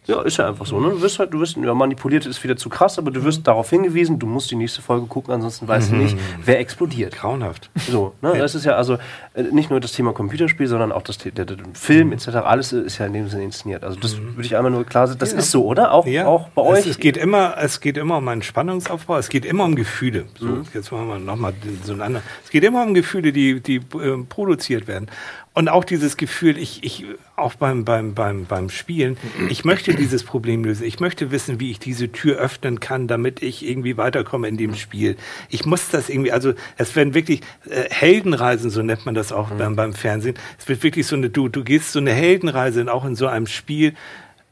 Ja, 0.07 0.21
ist 0.21 0.37
ja 0.37 0.47
einfach 0.47 0.65
so. 0.65 0.79
Ne? 0.79 0.89
Du 0.91 1.01
wirst 1.01 1.17
halt, 1.19 1.33
du 1.33 1.39
wirst, 1.39 1.57
ja, 1.57 1.73
manipuliert 1.73 2.25
ist 2.25 2.43
wieder 2.43 2.55
zu 2.55 2.69
krass, 2.69 2.99
aber 2.99 3.11
du 3.11 3.23
wirst 3.23 3.39
Mhm. 3.39 3.43
darauf 3.43 3.69
hingewiesen, 3.69 4.19
du 4.19 4.27
musst 4.27 4.51
die 4.51 4.55
nächste 4.55 4.81
Folge 4.81 5.07
gucken, 5.07 5.33
ansonsten 5.33 5.67
weißt 5.67 5.91
du 5.91 5.95
nicht, 5.95 6.15
wer 6.43 6.59
explodiert. 6.59 7.15
Grauenhaft. 7.15 7.69
So, 7.89 8.13
ne? 8.21 8.37
Das 8.37 8.53
ist 8.55 8.65
ja 8.65 8.73
also 8.75 8.97
äh, 9.33 9.43
nicht 9.43 9.69
nur 9.71 9.79
das 9.79 9.93
Thema 9.93 10.13
Computerspiel, 10.13 10.67
sondern 10.67 10.91
auch 10.91 11.01
das 11.01 11.17
der, 11.17 11.31
der 11.45 11.57
Film 11.73 12.11
etc. 12.11 12.27
Alles 12.43 12.71
ist 12.73 12.97
ja 12.99 13.05
in 13.07 13.13
dem 13.13 13.29
Sinne 13.29 13.43
inszeniert. 13.45 13.83
Also 13.83 13.99
das 13.99 14.17
würde 14.17 14.41
ich 14.43 14.55
einmal 14.55 14.71
nur 14.71 14.83
klar 14.83 15.07
sagen. 15.07 15.19
Das 15.19 15.33
ist 15.33 15.49
so, 15.51 15.65
oder? 15.65 15.91
Auch, 15.91 16.05
auch 16.25 16.49
bei 16.49 16.61
euch. 16.61 16.79
Es, 16.81 16.85
es, 16.87 16.97
geht 16.99 17.17
immer, 17.17 17.55
es 17.57 17.81
geht 17.81 17.97
immer 17.97 18.17
um 18.17 18.27
einen 18.27 18.41
Spannungsaufbau, 18.43 19.17
es 19.17 19.29
geht 19.29 19.45
immer 19.45 19.63
um 19.65 19.75
Gefühle. 19.75 20.25
So, 20.39 20.45
Mhm. 20.45 20.65
Jetzt 20.73 20.91
machen 20.91 21.07
wir 21.07 21.19
nochmal 21.19 21.53
so 21.83 21.93
ein 21.93 22.01
anderes. 22.01 22.23
Es 22.43 22.51
geht 22.51 22.63
immer 22.63 22.83
um 22.83 22.93
Gefühle, 22.93 23.31
die, 23.33 23.59
die 23.61 23.77
äh, 23.77 24.17
produziert 24.29 24.87
werden. 24.87 25.07
Und 25.55 25.69
auch 25.69 25.85
dieses 25.85 26.17
Gefühl, 26.17 26.57
ich, 26.57 26.83
ich, 26.83 27.05
auch 27.37 27.55
beim, 27.55 27.85
beim, 27.85 28.13
beim, 28.13 28.45
beim 28.45 28.69
Spielen, 28.69 29.15
ich 29.49 29.63
möchte 29.63 29.95
dieses 29.95 30.25
Problem 30.25 30.65
lösen. 30.65 30.85
Ich 30.85 30.99
möchte 30.99 31.31
wissen, 31.31 31.61
wie 31.61 31.71
ich 31.71 31.79
diese 31.79 32.11
Tür 32.11 32.35
öffnen 32.35 32.81
kann, 32.81 33.07
damit 33.07 33.41
ich 33.41 33.65
irgendwie 33.65 33.95
weiterkomme 33.95 34.49
in 34.49 34.57
dem 34.57 34.75
Spiel. 34.75 35.15
Ich 35.49 35.65
muss 35.65 35.87
das 35.87 36.09
irgendwie, 36.09 36.33
also 36.33 36.53
es 36.75 36.93
werden 36.97 37.13
wirklich 37.13 37.39
äh, 37.69 37.85
Heldenreisen, 37.89 38.69
so 38.69 38.81
nennt 38.81 39.05
man 39.05 39.15
das 39.15 39.31
auch 39.31 39.49
beim, 39.51 39.77
beim 39.77 39.93
Fernsehen. 39.93 40.35
Es 40.59 40.67
wird 40.67 40.83
wirklich 40.83 41.07
so 41.07 41.15
eine, 41.15 41.29
du, 41.29 41.47
du 41.47 41.63
gehst 41.63 41.93
so 41.93 41.99
eine 41.99 42.11
Heldenreise 42.11 42.91
auch 42.91 43.05
in 43.05 43.15
so 43.15 43.27
einem 43.27 43.47
Spiel. 43.47 43.93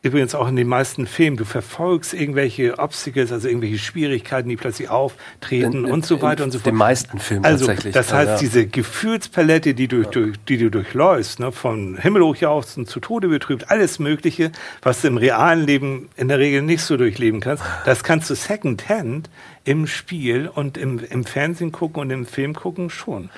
Übrigens 0.05 0.35
auch 0.35 0.49
in 0.49 0.57
den 0.57 0.67
meisten 0.67 1.07
Filmen, 1.07 1.37
du 1.37 1.45
verfolgst 1.45 2.13
irgendwelche 2.13 2.77
Obstacles, 2.77 3.31
also 3.31 3.47
irgendwelche 3.47 3.77
Schwierigkeiten, 3.77 4.49
die 4.49 4.57
plötzlich 4.57 4.89
auftreten 4.89 5.85
In- 5.85 5.91
und 5.91 6.05
so 6.05 6.15
in 6.15 6.21
weiter 6.21 6.43
und 6.43 6.51
so 6.51 6.59
fort. 6.59 6.65
den 6.67 6.75
meisten 6.75 7.19
Filmen 7.19 7.45
also, 7.45 7.65
tatsächlich. 7.67 7.93
Das 7.93 8.09
Ja, 8.09 8.17
heißt, 8.17 8.27
ja. 8.31 8.37
diese 8.39 8.67
Gefühlspalette, 8.67 9.73
die, 9.73 9.87
durch, 9.87 10.07
durch, 10.07 10.35
die 10.49 10.57
du 10.57 10.69
durchläufst, 10.69 11.39
ne, 11.39 11.53
von 11.53 11.97
Himmelhochjauchzen 11.97 12.85
zu 12.85 12.99
Tode 12.99 13.29
betrübt, 13.29 13.71
alles 13.71 13.97
Mögliche, 13.97 14.51
was 14.81 14.99
du 15.01 15.07
im 15.07 15.15
realen 15.15 15.65
Leben 15.65 16.09
in 16.17 16.27
der 16.27 16.37
Regel 16.37 16.63
nicht 16.63 16.81
so 16.83 16.97
durchleben 16.97 17.39
kannst, 17.39 17.63
das 17.85 18.03
kannst 18.03 18.29
du 18.29 18.35
secondhand 18.35 19.29
im 19.63 19.87
Spiel 19.87 20.49
und 20.53 20.77
im, 20.77 20.99
im 20.99 21.23
Fernsehen 21.23 21.71
gucken 21.71 22.01
und 22.01 22.09
im 22.09 22.25
Film 22.25 22.53
gucken 22.55 22.89
schon. 22.89 23.29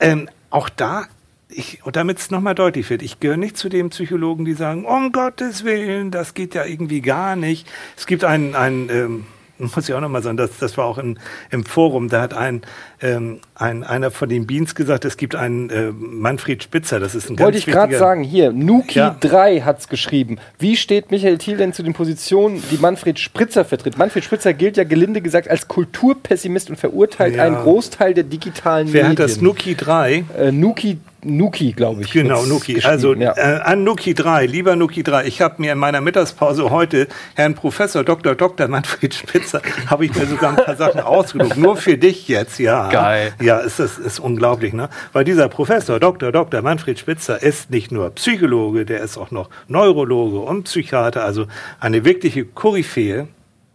Ähm, 0.00 0.28
auch 0.50 0.68
da, 0.68 1.06
ich, 1.50 1.84
und 1.84 1.96
damit 1.96 2.18
es 2.18 2.30
nochmal 2.30 2.54
deutlich 2.54 2.90
wird, 2.90 3.02
ich 3.02 3.20
gehöre 3.20 3.36
nicht 3.36 3.56
zu 3.56 3.68
den 3.68 3.90
Psychologen, 3.90 4.44
die 4.44 4.54
sagen, 4.54 4.84
um 4.84 5.12
Gottes 5.12 5.64
Willen, 5.64 6.10
das 6.10 6.34
geht 6.34 6.54
ja 6.54 6.64
irgendwie 6.64 7.00
gar 7.00 7.36
nicht. 7.36 7.66
Es 7.96 8.06
gibt 8.06 8.24
einen, 8.24 8.54
einen 8.54 8.90
ähm, 8.90 9.26
muss 9.58 9.88
ich 9.88 9.94
auch 9.94 10.00
nochmal 10.00 10.22
sagen, 10.22 10.36
das, 10.36 10.58
das 10.58 10.76
war 10.78 10.84
auch 10.84 10.98
in, 10.98 11.18
im 11.50 11.64
Forum, 11.64 12.08
da 12.08 12.22
hat 12.22 12.34
ein, 12.34 12.62
ähm, 13.00 13.40
ein, 13.54 13.84
einer 13.84 14.10
von 14.10 14.28
den 14.28 14.46
Beans 14.46 14.74
gesagt, 14.74 15.04
es 15.04 15.16
gibt 15.16 15.34
einen 15.34 15.70
äh, 15.70 15.92
Manfred 15.92 16.62
Spitzer, 16.62 16.98
das 17.00 17.14
ist 17.14 17.26
ein 17.30 17.38
Wollte 17.38 17.52
ganz 17.52 17.56
ich 17.58 17.66
gerade 17.66 17.96
sagen, 17.98 18.24
hier, 18.24 18.52
Nuki 18.52 18.98
Ja. 18.98 19.16
3 19.20 19.60
hat's 19.60 19.88
geschrieben. 19.88 20.38
Wie 20.58 20.76
steht 20.76 21.10
Michael 21.10 21.38
Thiel 21.38 21.56
denn 21.58 21.72
zu 21.72 21.82
den 21.82 21.92
Positionen, 21.94 22.62
die 22.70 22.78
Manfred 22.78 23.18
Spritzer 23.18 23.64
vertritt? 23.64 23.98
Manfred 23.98 24.24
Spritzer 24.24 24.52
gilt 24.52 24.76
ja 24.76 24.84
gelinde 24.84 25.20
gesagt 25.20 25.48
als 25.48 25.68
Kulturpessimist 25.68 26.70
und 26.70 26.76
verurteilt 26.76 27.36
Ja. 27.36 27.44
einen 27.44 27.56
Großteil 27.56 28.14
der 28.14 28.24
digitalen 28.24 28.92
Wer 28.92 29.04
Medien. 29.08 29.18
hat 29.22 29.30
das 29.30 29.40
Nuki 29.40 29.74
3? 29.74 30.24
Äh, 30.38 30.52
Nuki, 30.52 30.98
Nuki, 31.24 31.72
glaube 31.72 32.02
ich. 32.02 32.12
Genau, 32.12 32.44
Nuki. 32.46 32.80
Also 32.84 33.12
ja. 33.14 33.34
äh, 33.36 33.60
an 33.62 33.82
Nuki 33.82 34.14
3, 34.14 34.46
lieber 34.46 34.76
Nuki 34.76 35.02
3, 35.02 35.26
ich 35.26 35.40
habe 35.40 35.56
mir 35.58 35.72
in 35.72 35.78
meiner 35.78 36.00
Mittagspause 36.00 36.70
heute 36.70 37.08
Herrn 37.34 37.54
Professor 37.54 38.04
Dr. 38.04 38.36
Dr. 38.36 38.68
Manfred 38.68 39.14
Spitzer, 39.14 39.60
habe 39.86 40.04
ich 40.04 40.14
mir 40.14 40.26
sogar 40.26 40.50
ein 40.50 40.64
paar 40.64 40.76
Sachen 40.76 41.00
ausgedruckt. 41.00 41.56
Nur 41.56 41.76
für 41.76 41.98
dich 41.98 42.28
jetzt, 42.28 42.58
ja. 42.60 42.87
Geil. 42.90 43.32
Ja, 43.40 43.58
ist 43.58 43.78
das 43.78 43.98
ist 43.98 44.18
unglaublich, 44.18 44.72
ne? 44.72 44.88
Weil 45.12 45.24
dieser 45.24 45.48
Professor 45.48 46.00
Dr. 46.00 46.32
Dr. 46.32 46.62
Manfred 46.62 46.98
Spitzer 46.98 47.42
ist 47.42 47.70
nicht 47.70 47.92
nur 47.92 48.10
Psychologe, 48.10 48.84
der 48.84 49.00
ist 49.00 49.16
auch 49.16 49.30
noch 49.30 49.50
Neurologe 49.68 50.38
und 50.38 50.64
Psychiater, 50.64 51.24
also 51.24 51.46
eine 51.80 52.04
wirkliche 52.04 52.44
Koryphäe. 52.44 53.28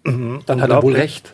Dann 0.03 0.61
hat 0.61 0.69
er 0.69 0.83
wohl 0.83 0.93
recht. 0.93 1.33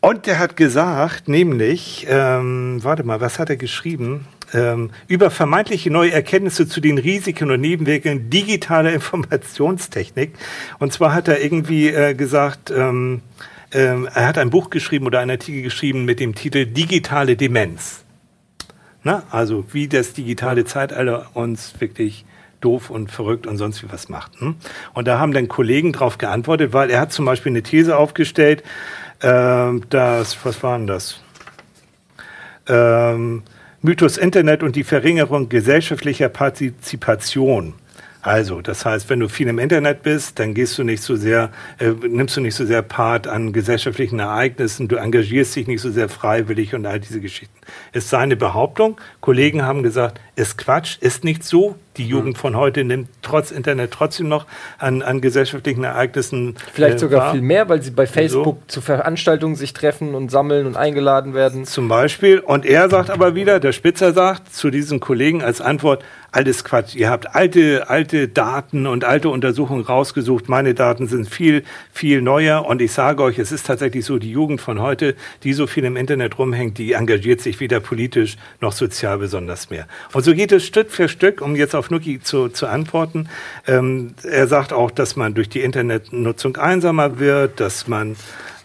Und 0.00 0.26
der 0.26 0.38
hat 0.38 0.56
gesagt, 0.56 1.28
nämlich, 1.28 2.06
ähm, 2.10 2.78
warte 2.82 3.04
mal, 3.04 3.22
was 3.22 3.38
hat 3.38 3.48
er 3.48 3.56
geschrieben? 3.56 4.26
Ähm, 4.52 4.90
über 5.08 5.30
vermeintliche 5.30 5.90
neue 5.90 6.12
Erkenntnisse 6.12 6.68
zu 6.68 6.82
den 6.82 6.98
Risiken 6.98 7.50
und 7.50 7.62
Nebenwirkungen 7.62 8.28
digitaler 8.28 8.92
Informationstechnik. 8.94 10.34
Und 10.78 10.92
zwar 10.92 11.14
hat 11.14 11.28
er 11.28 11.42
irgendwie 11.42 11.88
äh, 11.88 12.14
gesagt, 12.14 12.70
ähm, 12.70 13.22
ähm, 13.74 14.08
er 14.12 14.26
hat 14.26 14.38
ein 14.38 14.50
Buch 14.50 14.70
geschrieben 14.70 15.06
oder 15.06 15.20
einen 15.20 15.32
Artikel 15.32 15.62
geschrieben 15.62 16.04
mit 16.04 16.20
dem 16.20 16.34
Titel 16.34 16.64
Digitale 16.64 17.36
Demenz. 17.36 18.04
Na, 19.02 19.24
also 19.30 19.66
wie 19.72 19.86
das 19.86 20.14
digitale 20.14 20.64
Zeitalter 20.64 21.26
uns 21.34 21.74
wirklich 21.78 22.24
doof 22.60 22.88
und 22.88 23.10
verrückt 23.10 23.46
und 23.46 23.58
sonst 23.58 23.82
wie 23.82 23.92
was 23.92 24.08
macht. 24.08 24.40
Hm? 24.40 24.56
Und 24.94 25.06
da 25.06 25.18
haben 25.18 25.32
dann 25.32 25.48
Kollegen 25.48 25.92
darauf 25.92 26.16
geantwortet, 26.16 26.72
weil 26.72 26.90
er 26.90 27.00
hat 27.00 27.12
zum 27.12 27.26
Beispiel 27.26 27.52
eine 27.52 27.62
These 27.62 27.98
aufgestellt, 27.98 28.62
ähm, 29.22 29.82
dass, 29.90 30.42
was 30.44 30.62
war 30.62 30.78
denn 30.78 30.86
das? 30.86 31.20
Ähm, 32.66 33.42
Mythos 33.82 34.16
Internet 34.16 34.62
und 34.62 34.76
die 34.76 34.84
Verringerung 34.84 35.50
gesellschaftlicher 35.50 36.30
Partizipation. 36.30 37.74
Also, 38.24 38.62
das 38.62 38.86
heißt, 38.86 39.10
wenn 39.10 39.20
du 39.20 39.28
viel 39.28 39.48
im 39.48 39.58
Internet 39.58 40.02
bist, 40.02 40.38
dann 40.38 40.54
gehst 40.54 40.78
du 40.78 40.82
nicht 40.82 41.02
so 41.02 41.14
sehr, 41.14 41.50
äh, 41.78 41.90
nimmst 41.90 42.34
du 42.38 42.40
nicht 42.40 42.54
so 42.54 42.64
sehr 42.64 42.80
Part 42.80 43.26
an 43.26 43.52
gesellschaftlichen 43.52 44.18
Ereignissen, 44.18 44.88
du 44.88 44.96
engagierst 44.96 45.54
dich 45.54 45.66
nicht 45.66 45.82
so 45.82 45.90
sehr 45.90 46.08
freiwillig 46.08 46.74
und 46.74 46.86
all 46.86 46.98
diese 46.98 47.20
Geschichten. 47.20 47.54
Ist 47.92 48.08
seine 48.08 48.36
Behauptung. 48.36 48.98
Kollegen 49.20 49.60
haben 49.60 49.82
gesagt, 49.82 50.22
ist 50.36 50.56
Quatsch, 50.56 50.96
ist 51.02 51.22
nicht 51.22 51.44
so. 51.44 51.76
Die 51.96 52.06
Jugend 52.06 52.38
von 52.38 52.56
heute 52.56 52.82
nimmt 52.82 53.08
trotz 53.22 53.50
Internet 53.50 53.92
trotzdem 53.92 54.28
noch 54.28 54.46
an, 54.78 55.02
an 55.02 55.20
gesellschaftlichen 55.20 55.84
Ereignissen. 55.84 56.56
Vielleicht 56.72 56.96
äh, 56.96 56.98
sogar 56.98 57.20
wahr. 57.20 57.32
viel 57.32 57.42
mehr, 57.42 57.68
weil 57.68 57.82
sie 57.82 57.92
bei 57.92 58.06
Facebook 58.06 58.58
zu 58.66 58.80
Veranstaltungen 58.80 59.54
sich 59.54 59.72
treffen 59.72 60.14
und 60.14 60.30
sammeln 60.30 60.66
und 60.66 60.76
eingeladen 60.76 61.34
werden. 61.34 61.64
Zum 61.64 61.88
Beispiel. 61.88 62.40
Und 62.40 62.66
er 62.66 62.88
sagt 62.90 63.10
aber 63.10 63.34
wieder, 63.34 63.60
der 63.60 63.72
Spitzer 63.72 64.12
sagt 64.12 64.54
zu 64.54 64.70
diesen 64.70 64.98
Kollegen 64.98 65.42
als 65.42 65.60
Antwort, 65.60 66.02
alles 66.34 66.64
Quatsch. 66.64 66.96
Ihr 66.96 67.10
habt 67.10 67.34
alte, 67.34 67.88
alte 67.88 68.26
Daten 68.26 68.86
und 68.88 69.04
alte 69.04 69.28
Untersuchungen 69.28 69.84
rausgesucht. 69.84 70.48
Meine 70.48 70.74
Daten 70.74 71.06
sind 71.06 71.28
viel, 71.28 71.62
viel 71.92 72.22
neuer. 72.22 72.66
Und 72.66 72.82
ich 72.82 72.92
sage 72.92 73.22
euch, 73.22 73.38
es 73.38 73.52
ist 73.52 73.66
tatsächlich 73.66 74.04
so, 74.04 74.18
die 74.18 74.32
Jugend 74.32 74.60
von 74.60 74.80
heute, 74.80 75.14
die 75.44 75.52
so 75.52 75.68
viel 75.68 75.84
im 75.84 75.96
Internet 75.96 76.38
rumhängt, 76.38 76.78
die 76.78 76.94
engagiert 76.94 77.40
sich 77.40 77.60
weder 77.60 77.78
politisch 77.78 78.36
noch 78.60 78.72
sozial 78.72 79.18
besonders 79.18 79.70
mehr. 79.70 79.86
Und 80.12 80.24
so 80.24 80.34
geht 80.34 80.50
es 80.50 80.64
Stück 80.64 80.90
für 80.90 81.08
Stück, 81.08 81.40
um 81.40 81.54
jetzt 81.54 81.76
auf 81.76 81.83
Nuki 81.90 82.20
zu, 82.20 82.48
zu 82.48 82.66
antworten. 82.66 83.28
Ähm, 83.66 84.14
er 84.22 84.46
sagt 84.46 84.72
auch, 84.72 84.90
dass 84.90 85.16
man 85.16 85.34
durch 85.34 85.48
die 85.48 85.60
Internetnutzung 85.60 86.56
einsamer 86.56 87.18
wird, 87.18 87.60
dass 87.60 87.88
man 87.88 88.16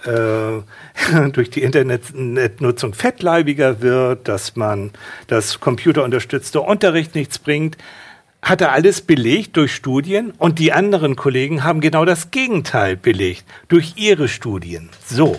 äh, 0.05 1.29
durch 1.31 1.49
die 1.49 1.61
Internetnutzung 1.61 2.93
fettleibiger 2.93 3.81
wird, 3.81 4.27
dass 4.27 4.55
man 4.55 4.91
das 5.27 5.59
computerunterstützte 5.59 6.61
Unterricht 6.61 7.15
nichts 7.15 7.39
bringt, 7.39 7.77
hat 8.41 8.61
er 8.61 8.71
alles 8.71 9.01
belegt 9.01 9.57
durch 9.57 9.75
Studien 9.75 10.31
und 10.37 10.59
die 10.59 10.71
anderen 10.71 11.15
Kollegen 11.15 11.63
haben 11.63 11.81
genau 11.81 12.05
das 12.05 12.31
Gegenteil 12.31 12.95
belegt 12.95 13.43
durch 13.67 13.93
ihre 13.97 14.27
Studien. 14.27 14.89
So. 15.05 15.37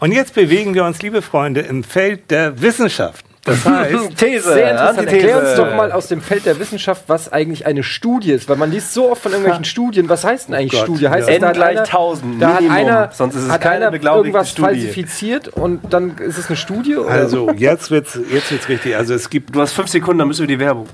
Und 0.00 0.12
jetzt 0.12 0.34
bewegen 0.34 0.74
wir 0.74 0.84
uns, 0.84 1.02
liebe 1.02 1.22
Freunde, 1.22 1.60
im 1.60 1.84
Feld 1.84 2.30
der 2.30 2.60
Wissenschaft. 2.60 3.24
Das 3.44 3.64
heißt, 3.64 4.16
These, 4.16 4.52
Sehr 4.52 4.70
interessant. 4.70 4.98
Antithese. 4.98 5.16
Erklär 5.16 5.38
uns 5.38 5.54
doch 5.56 5.76
mal 5.76 5.92
aus 5.92 6.08
dem 6.08 6.20
Feld 6.20 6.46
der 6.46 6.58
Wissenschaft, 6.58 7.04
was 7.08 7.32
eigentlich 7.32 7.66
eine 7.66 7.82
Studie 7.82 8.32
ist. 8.32 8.48
Weil 8.48 8.56
man 8.56 8.70
liest 8.70 8.94
so 8.94 9.10
oft 9.10 9.22
von 9.22 9.32
irgendwelchen 9.32 9.64
Studien. 9.64 10.08
Was 10.08 10.24
heißt 10.24 10.48
denn 10.48 10.54
eigentlich 10.54 10.72
Gott, 10.72 10.82
Studie? 10.82 11.08
Heißt 11.08 11.28
ja. 11.28 11.34
N 11.34 11.44
hat 11.44 11.54
gleich 11.54 11.70
einer, 11.76 11.80
1000 11.82 12.42
da 12.42 12.54
hat 12.54 12.70
einer, 12.70 13.10
sonst 13.12 13.34
ist 13.34 13.44
es 13.44 13.50
hat 13.50 13.60
keine 13.60 13.94
irgendwas 13.94 14.50
Studie. 14.50 14.66
falsifiziert 14.66 15.48
und 15.48 15.92
dann 15.92 16.16
ist 16.18 16.38
es 16.38 16.48
eine 16.48 16.56
Studie? 16.56 16.96
Oder? 16.96 17.10
also 17.10 17.50
jetzt 17.56 17.90
wird's, 17.90 18.18
jetzt 18.32 18.50
wird's 18.50 18.68
richtig. 18.68 18.96
Also 18.96 19.14
es 19.14 19.28
gibt 19.28 19.54
Du 19.54 19.60
hast 19.60 19.72
fünf 19.72 19.88
Sekunden, 19.88 20.18
dann 20.20 20.28
müssen 20.28 20.40
wir 20.40 20.48
die 20.48 20.58
Werbung. 20.58 20.86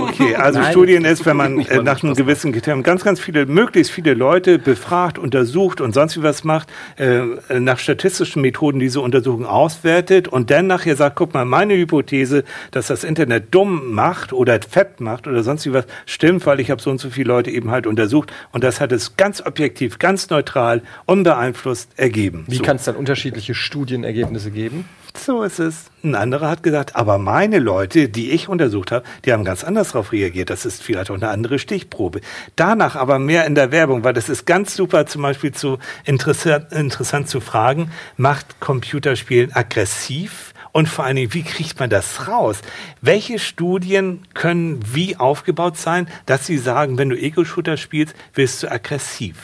Okay. 0.00 0.36
Also 0.42 0.60
Nein, 0.60 0.72
Studien 0.72 1.04
ist, 1.04 1.24
wenn 1.26 1.36
man 1.36 1.60
äh, 1.60 1.82
nach 1.82 2.02
einem 2.02 2.14
gewissen 2.14 2.52
Kriterium 2.52 2.82
ganz, 2.82 3.04
ganz 3.04 3.20
viele, 3.20 3.46
möglichst 3.46 3.92
viele 3.92 4.14
Leute 4.14 4.58
befragt, 4.58 5.18
untersucht 5.18 5.80
und 5.80 5.94
sonst 5.94 6.16
wie 6.16 6.22
was 6.22 6.42
macht, 6.42 6.68
äh, 6.96 7.20
nach 7.58 7.78
statistischen 7.78 8.42
Methoden 8.42 8.78
diese 8.80 9.00
Untersuchung 9.00 9.46
auswertet 9.46 10.28
und 10.28 10.50
dann 10.50 10.66
nachher 10.66 10.96
sagt, 10.96 11.16
guck 11.16 11.34
mal, 11.34 11.44
meine 11.44 11.71
meine 11.72 11.80
Hypothese, 11.80 12.44
dass 12.70 12.88
das 12.88 13.04
Internet 13.04 13.54
dumm 13.54 13.94
macht 13.94 14.32
oder 14.32 14.60
fett 14.60 15.00
macht 15.00 15.26
oder 15.26 15.42
sonst 15.42 15.66
wie 15.66 15.72
was, 15.72 15.86
stimmt, 16.06 16.44
weil 16.46 16.60
ich 16.60 16.70
habe 16.70 16.82
so 16.82 16.90
und 16.90 16.98
so 16.98 17.10
viele 17.10 17.28
Leute 17.28 17.50
eben 17.50 17.70
halt 17.70 17.86
untersucht 17.86 18.32
und 18.52 18.62
das 18.62 18.80
hat 18.80 18.92
es 18.92 19.16
ganz 19.16 19.40
objektiv, 19.44 19.98
ganz 19.98 20.28
neutral, 20.30 20.82
unbeeinflusst 21.06 21.98
ergeben. 21.98 22.44
Wie 22.46 22.56
so. 22.56 22.62
kann 22.62 22.76
es 22.76 22.84
dann 22.84 22.96
unterschiedliche 22.96 23.54
Studienergebnisse 23.54 24.50
geben? 24.50 24.84
So 25.16 25.42
ist 25.42 25.58
es. 25.58 25.90
Ein 26.02 26.14
anderer 26.14 26.48
hat 26.48 26.62
gesagt, 26.62 26.96
aber 26.96 27.18
meine 27.18 27.58
Leute, 27.58 28.08
die 28.08 28.30
ich 28.30 28.48
untersucht 28.48 28.90
habe, 28.90 29.04
die 29.24 29.32
haben 29.32 29.44
ganz 29.44 29.62
anders 29.62 29.92
darauf 29.92 30.10
reagiert. 30.10 30.48
Das 30.48 30.64
ist 30.64 30.82
vielleicht 30.82 31.10
auch 31.10 31.14
eine 31.14 31.28
andere 31.28 31.58
Stichprobe. 31.58 32.22
Danach 32.56 32.96
aber 32.96 33.18
mehr 33.18 33.46
in 33.46 33.54
der 33.54 33.70
Werbung, 33.72 34.04
weil 34.04 34.14
das 34.14 34.30
ist 34.30 34.46
ganz 34.46 34.74
super 34.74 35.06
zum 35.06 35.22
Beispiel 35.22 35.52
zu 35.52 35.78
interessant, 36.04 36.72
interessant 36.72 37.28
zu 37.28 37.40
fragen, 37.40 37.90
macht 38.16 38.58
Computerspielen 38.58 39.52
aggressiv? 39.52 40.51
Und 40.74 40.88
vor 40.88 41.04
allen 41.04 41.16
Dingen, 41.16 41.34
wie 41.34 41.42
kriegt 41.42 41.78
man 41.80 41.90
das 41.90 42.28
raus? 42.28 42.62
Welche 43.02 43.38
Studien 43.38 44.22
können 44.32 44.80
wie 44.90 45.16
aufgebaut 45.18 45.76
sein, 45.76 46.08
dass 46.24 46.46
sie 46.46 46.56
sagen, 46.56 46.96
wenn 46.96 47.10
du 47.10 47.16
Ego-Shooter 47.18 47.76
spielst, 47.76 48.14
wirst 48.32 48.62
du 48.62 48.70
aggressiv? 48.70 49.36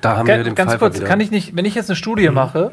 Da 0.00 0.16
haben 0.16 0.26
Ga- 0.26 0.36
wir 0.36 0.44
den 0.44 0.54
Ganz 0.54 0.70
Pfeiffer 0.70 0.86
kurz, 0.86 0.96
wieder. 0.98 1.06
kann 1.08 1.18
ich 1.20 1.32
nicht, 1.32 1.56
wenn 1.56 1.64
ich 1.64 1.74
jetzt 1.74 1.90
eine 1.90 1.96
Studie 1.96 2.28
mache, 2.30 2.70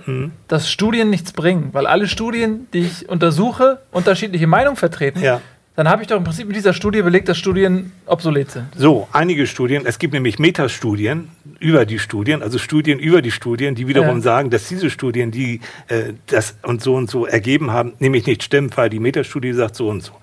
dass 0.47 0.69
Studien 0.69 1.09
nichts 1.09 1.31
bringen, 1.31 1.69
weil 1.71 1.87
alle 1.87 2.07
Studien, 2.07 2.67
die 2.73 2.81
ich 2.81 3.09
untersuche, 3.09 3.79
unterschiedliche 3.91 4.45
Meinungen 4.45 4.77
vertreten, 4.77 5.19
Ja. 5.19 5.41
Dann 5.75 5.89
habe 5.89 6.01
ich 6.03 6.07
doch 6.07 6.17
im 6.17 6.23
Prinzip 6.23 6.45
mit 6.47 6.55
dieser 6.55 6.73
Studie 6.73 7.01
belegt, 7.01 7.27
dass 7.29 7.37
Studien 7.37 7.91
obsolet 8.05 8.51
sind. 8.51 8.65
So, 8.75 9.07
einige 9.11 9.47
Studien, 9.47 9.85
es 9.85 9.97
gibt 9.97 10.13
nämlich 10.13 10.37
Metastudien 10.37 11.29
über 11.59 11.85
die 11.85 11.97
Studien, 11.99 12.43
also 12.43 12.57
Studien 12.59 12.99
über 12.99 13.21
die 13.23 13.31
Studien, 13.31 13.73
die 13.73 13.87
wiederum 13.87 14.17
Ja. 14.17 14.21
sagen, 14.21 14.49
dass 14.51 14.67
diese 14.67 14.89
Studien, 14.89 15.31
die 15.31 15.61
äh, 15.87 16.13
das 16.27 16.55
und 16.61 16.81
so 16.83 16.93
und 16.95 17.09
so 17.09 17.25
ergeben 17.25 17.71
haben, 17.71 17.93
nämlich 17.99 18.25
nicht 18.27 18.43
stimmen, 18.43 18.69
weil 18.75 18.89
die 18.89 18.99
Metastudie 18.99 19.53
sagt 19.53 19.75
so 19.75 19.89
und 19.89 20.01
so. 20.01 20.13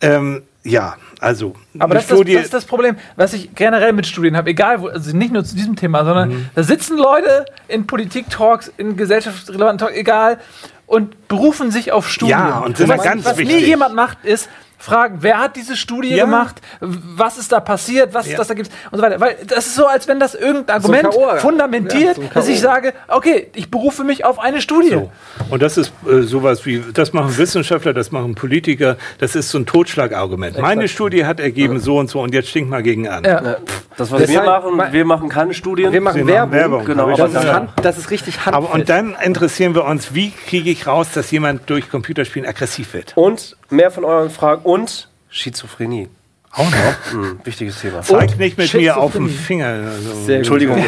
Ähm, 0.00 0.42
ja, 0.62 0.96
also 1.18 1.54
Aber 1.78 1.94
das 1.94 2.04
ist, 2.04 2.10
das, 2.12 2.20
das 2.34 2.44
ist 2.44 2.54
das 2.54 2.64
Problem, 2.64 2.96
was 3.16 3.32
ich 3.32 3.54
generell 3.54 3.92
mit 3.92 4.06
Studien 4.06 4.36
habe, 4.36 4.50
egal, 4.50 4.80
wo, 4.80 4.88
also 4.88 5.16
nicht 5.16 5.32
nur 5.32 5.44
zu 5.44 5.56
diesem 5.56 5.74
Thema, 5.76 6.04
sondern 6.04 6.28
Mhm. 6.28 6.46
da 6.54 6.62
sitzen 6.62 6.98
Leute 6.98 7.46
in 7.68 7.86
Politik-Talks, 7.86 8.70
in 8.76 8.96
gesellschaftsrelevanten 8.96 9.78
Talks, 9.78 9.96
egal, 9.98 10.38
und 10.86 11.26
berufen 11.28 11.70
sich 11.70 11.90
auf 11.92 12.08
Studien. 12.08 12.38
Ja, 12.38 12.58
und 12.60 12.76
sind 12.76 12.88
was, 12.88 13.02
ganz 13.02 13.24
was 13.24 13.36
nie 13.38 13.48
wichtig. 13.48 13.66
jemand 13.66 13.94
macht, 13.94 14.24
ist 14.24 14.48
fragen, 14.78 15.18
wer 15.20 15.38
hat 15.38 15.56
diese 15.56 15.76
Studie 15.76 16.14
Ja. 16.14 16.24
gemacht, 16.24 16.60
was 16.80 17.36
ist 17.36 17.52
da 17.52 17.60
passiert, 17.60 18.14
was 18.14 18.26
Ja. 18.26 18.32
ist 18.32 18.38
das 18.38 18.46
da 18.48 18.54
gibt 18.54 18.70
und 18.90 18.98
so 18.98 19.02
weiter. 19.04 19.20
Weil 19.20 19.36
das 19.46 19.66
ist 19.66 19.74
so, 19.74 19.86
als 19.86 20.06
wenn 20.08 20.20
das 20.20 20.34
irgendein 20.34 20.76
Argument. 20.76 21.08
Ja, 21.18 21.36
fundamentiert, 21.36 22.16
so 22.16 22.22
ein 22.22 22.30
dass 22.32 22.48
ich 22.48 22.60
sage, 22.60 22.94
okay, 23.08 23.48
ich 23.54 23.70
berufe 23.70 24.04
mich 24.04 24.24
auf 24.24 24.38
eine 24.38 24.60
Studie. 24.60 24.90
So. 24.90 25.10
Und 25.50 25.62
das 25.62 25.76
ist 25.76 25.92
äh, 26.08 26.22
sowas 26.22 26.64
wie, 26.64 26.82
das 26.94 27.12
machen 27.12 27.36
Wissenschaftler, 27.36 27.92
das 27.92 28.12
machen 28.12 28.34
Politiker, 28.34 28.96
das 29.18 29.34
ist 29.34 29.50
so 29.50 29.58
ein 29.58 29.66
Totschlagargument. 29.66 30.58
Meine 30.58 30.88
Studie 30.88 31.26
hat 31.26 31.40
ergeben 31.40 31.80
so 31.80 31.98
und 31.98 32.08
so 32.08 32.20
und 32.20 32.32
jetzt 32.32 32.48
stinkt 32.48 32.70
mal 32.70 32.82
gegen 32.82 33.08
an. 33.08 33.24
Ja. 33.24 33.42
Ja, 33.42 33.56
das, 33.96 34.10
was 34.10 34.20
Deshalb- 34.22 34.44
wir 34.44 34.50
machen, 34.50 34.92
wir 34.92 35.04
machen 35.04 35.28
keine 35.28 35.54
Studien. 35.54 35.92
Wir 35.92 36.00
machen 36.00 36.18
machen 36.20 36.28
Werbung. 36.28 36.52
Werbung, 36.52 36.84
Genau, 36.84 37.14
Das 37.16 37.32
ist. 37.34 37.52
Hand, 37.52 37.70
das 37.82 37.98
ist 37.98 38.10
richtig 38.10 38.36
handfest. 38.36 38.54
Aber 38.54 38.72
und 38.72 38.88
dann 38.88 39.16
interessieren 39.22 39.74
wir 39.74 39.84
uns, 39.84 40.14
wie 40.14 40.30
kriege 40.30 40.70
ich 40.70 40.86
raus, 40.86 41.08
dass 41.12 41.30
jemand 41.30 41.68
durch 41.68 41.90
Computerspielen 41.90 42.48
aggressiv 42.48 42.94
wird? 42.94 43.12
Und 43.16 43.56
mehr 43.70 43.90
von 43.90 44.04
euren 44.04 44.30
Fragen 44.30 44.62
und 44.62 45.08
Schizophrenie. 45.30 46.08
Auch 46.52 46.70
noch? 46.70 47.12
Hm, 47.12 47.40
wichtiges 47.44 47.80
Thema. 47.80 48.02
Zeig 48.02 48.38
nicht 48.38 48.56
mit 48.56 48.72
mir 48.74 48.96
auf 48.96 49.12
den. 49.12 49.28
Finger. 49.28 49.66
Also, 49.66 50.14
Sehr 50.24 50.42
gut. 50.42 50.60
Entschuldigung, 50.60 50.84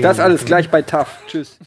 das 0.00 0.20
alles 0.20 0.44
gleich 0.44 0.70
bei 0.70 0.82
TAF. 0.82 1.08
Tschüss. 1.26 1.58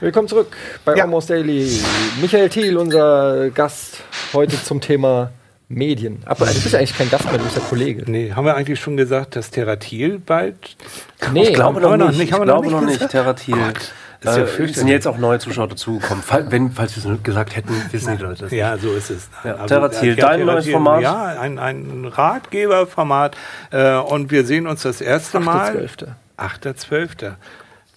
Willkommen 0.00 0.28
zurück 0.28 0.56
bei 0.84 0.96
Ja. 0.96 1.04
Almost 1.04 1.30
Daily. 1.30 1.80
Michael 2.20 2.48
Thiel, 2.50 2.76
unser 2.76 3.50
Gast 3.50 4.02
heute 4.32 4.62
zum 4.62 4.80
Thema 4.80 5.32
Medien. 5.68 6.22
Aber 6.26 6.46
du 6.46 6.52
bist 6.54 6.72
ja 6.72 6.78
eigentlich 6.78 6.96
kein 6.96 7.10
Gast 7.10 7.24
mehr, 7.24 7.38
du 7.38 7.44
bist 7.44 7.56
ja 7.56 7.62
Kollege. 7.62 8.04
Nee, 8.10 8.32
haben 8.32 8.44
wir 8.44 8.54
eigentlich 8.54 8.80
schon 8.80 8.96
gesagt, 8.96 9.36
dass 9.36 9.50
Terratil 9.50 10.18
bald. 10.18 10.76
Nee, 11.32 11.48
ich 11.48 11.54
glaube 11.54 11.80
noch 11.80 11.96
nicht. 11.96 12.18
nicht, 12.18 12.20
Ich 12.24 12.30
glaube 12.30 12.46
noch 12.70 12.80
nicht 12.82 13.00
nicht. 13.00 13.10
Terratil. 13.10 13.54
Gott, 13.56 13.92
ist 14.20 14.36
ja 14.36 14.44
Äh, 14.44 14.68
sind 14.68 14.88
jetzt 14.88 15.06
auch 15.06 15.18
neue 15.18 15.38
Zuschauer 15.38 15.68
dazugekommen. 15.68 16.22
Fall, 16.22 16.50
wenn, 16.50 16.70
falls 16.70 17.02
wir 17.02 17.12
es 17.12 17.22
gesagt 17.22 17.56
hätten, 17.56 17.74
wissen 17.90 18.16
die 18.16 18.22
Leute 18.22 18.44
das. 18.44 18.52
Ja, 18.52 18.76
so 18.78 18.92
ist 18.92 19.10
es. 19.10 19.28
Ja, 19.42 19.54
Also, 19.56 19.66
Terratil, 19.74 20.18
ja, 20.18 20.28
dein 20.28 20.46
neues 20.46 20.68
Format? 20.68 21.02
Ja, 21.02 21.24
ein, 21.40 21.58
ein 21.58 22.04
Ratgeberformat. 22.06 23.36
Äh, 23.70 23.96
und 23.96 24.30
wir 24.30 24.44
sehen 24.44 24.66
uns 24.66 24.82
das 24.82 25.00
erste 25.00 25.40
Mal. 25.40 25.76
8.12.. 25.76 26.08
8.12. 26.38 27.32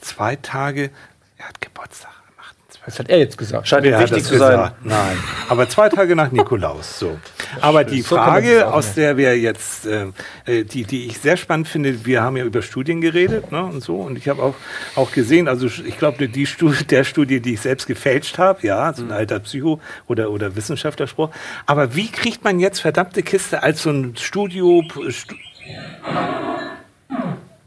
Zwei 0.02 0.36
Tage. 0.38 0.90
Er 1.38 1.48
hat 1.50 1.62
Geburtstag 1.62 2.12
am 2.12 2.17
8.12. 2.17 2.17
Das 2.88 3.00
hat 3.00 3.10
er 3.10 3.20
jetzt 3.20 3.38
gesagt. 3.38 3.68
Scheint 3.68 3.86
hat 3.86 4.02
wichtig 4.02 4.24
das 4.24 4.28
zu 4.30 4.38
sein. 4.38 4.52
gesagt? 4.52 4.86
Nein. 4.86 5.18
Aber 5.50 5.68
zwei 5.68 5.90
Tage 5.90 6.16
nach 6.16 6.32
Nikolaus. 6.32 6.98
So. 6.98 7.20
Aber 7.62 7.84
die 7.84 8.02
So 8.02 8.16
Frage, 8.16 8.66
auch 8.66 8.76
aus 8.76 8.94
der 8.94 9.18
wir 9.18 9.38
jetzt, 9.38 9.86
äh, 9.86 10.06
äh, 10.46 10.64
die, 10.64 10.86
die 10.86 11.08
ich 11.08 11.20
sehr 11.20 11.36
spannend 11.36 11.68
finde, 11.68 12.06
wir 12.06 12.22
haben 12.22 12.38
ja 12.38 12.46
über 12.46 12.62
Studien 12.62 13.02
geredet 13.02 13.52
ne, 13.52 13.62
und 13.62 13.84
so. 13.84 13.98
Und 13.98 14.18
ich 14.18 14.30
habe 14.30 14.42
auch, 14.42 14.56
auch 14.96 15.12
gesehen, 15.12 15.50
also 15.50 15.68
ich 15.68 15.98
glaube, 15.98 16.30
die 16.30 16.46
Studie, 16.46 16.86
der 16.90 17.04
Studie, 17.04 17.42
die 17.42 17.56
ich 17.56 17.60
selbst 17.60 17.88
gefälscht 17.88 18.38
habe, 18.38 18.66
ja, 18.66 18.94
so 18.94 19.04
ein 19.04 19.12
alter 19.12 19.42
Psycho- 19.42 19.82
oder, 20.08 20.32
oder 20.32 20.56
Wissenschaftlerspruch. 20.56 21.30
Aber 21.66 21.94
wie 21.94 22.10
kriegt 22.10 22.46
man 22.46 22.62
jetzt 22.62 22.80
verdammte 22.80 23.22
Kiste 23.22 23.64
als 23.64 23.84
so 23.84 23.90
ein 23.90 24.16
Studio. 24.16 24.82
Stu 25.10 25.36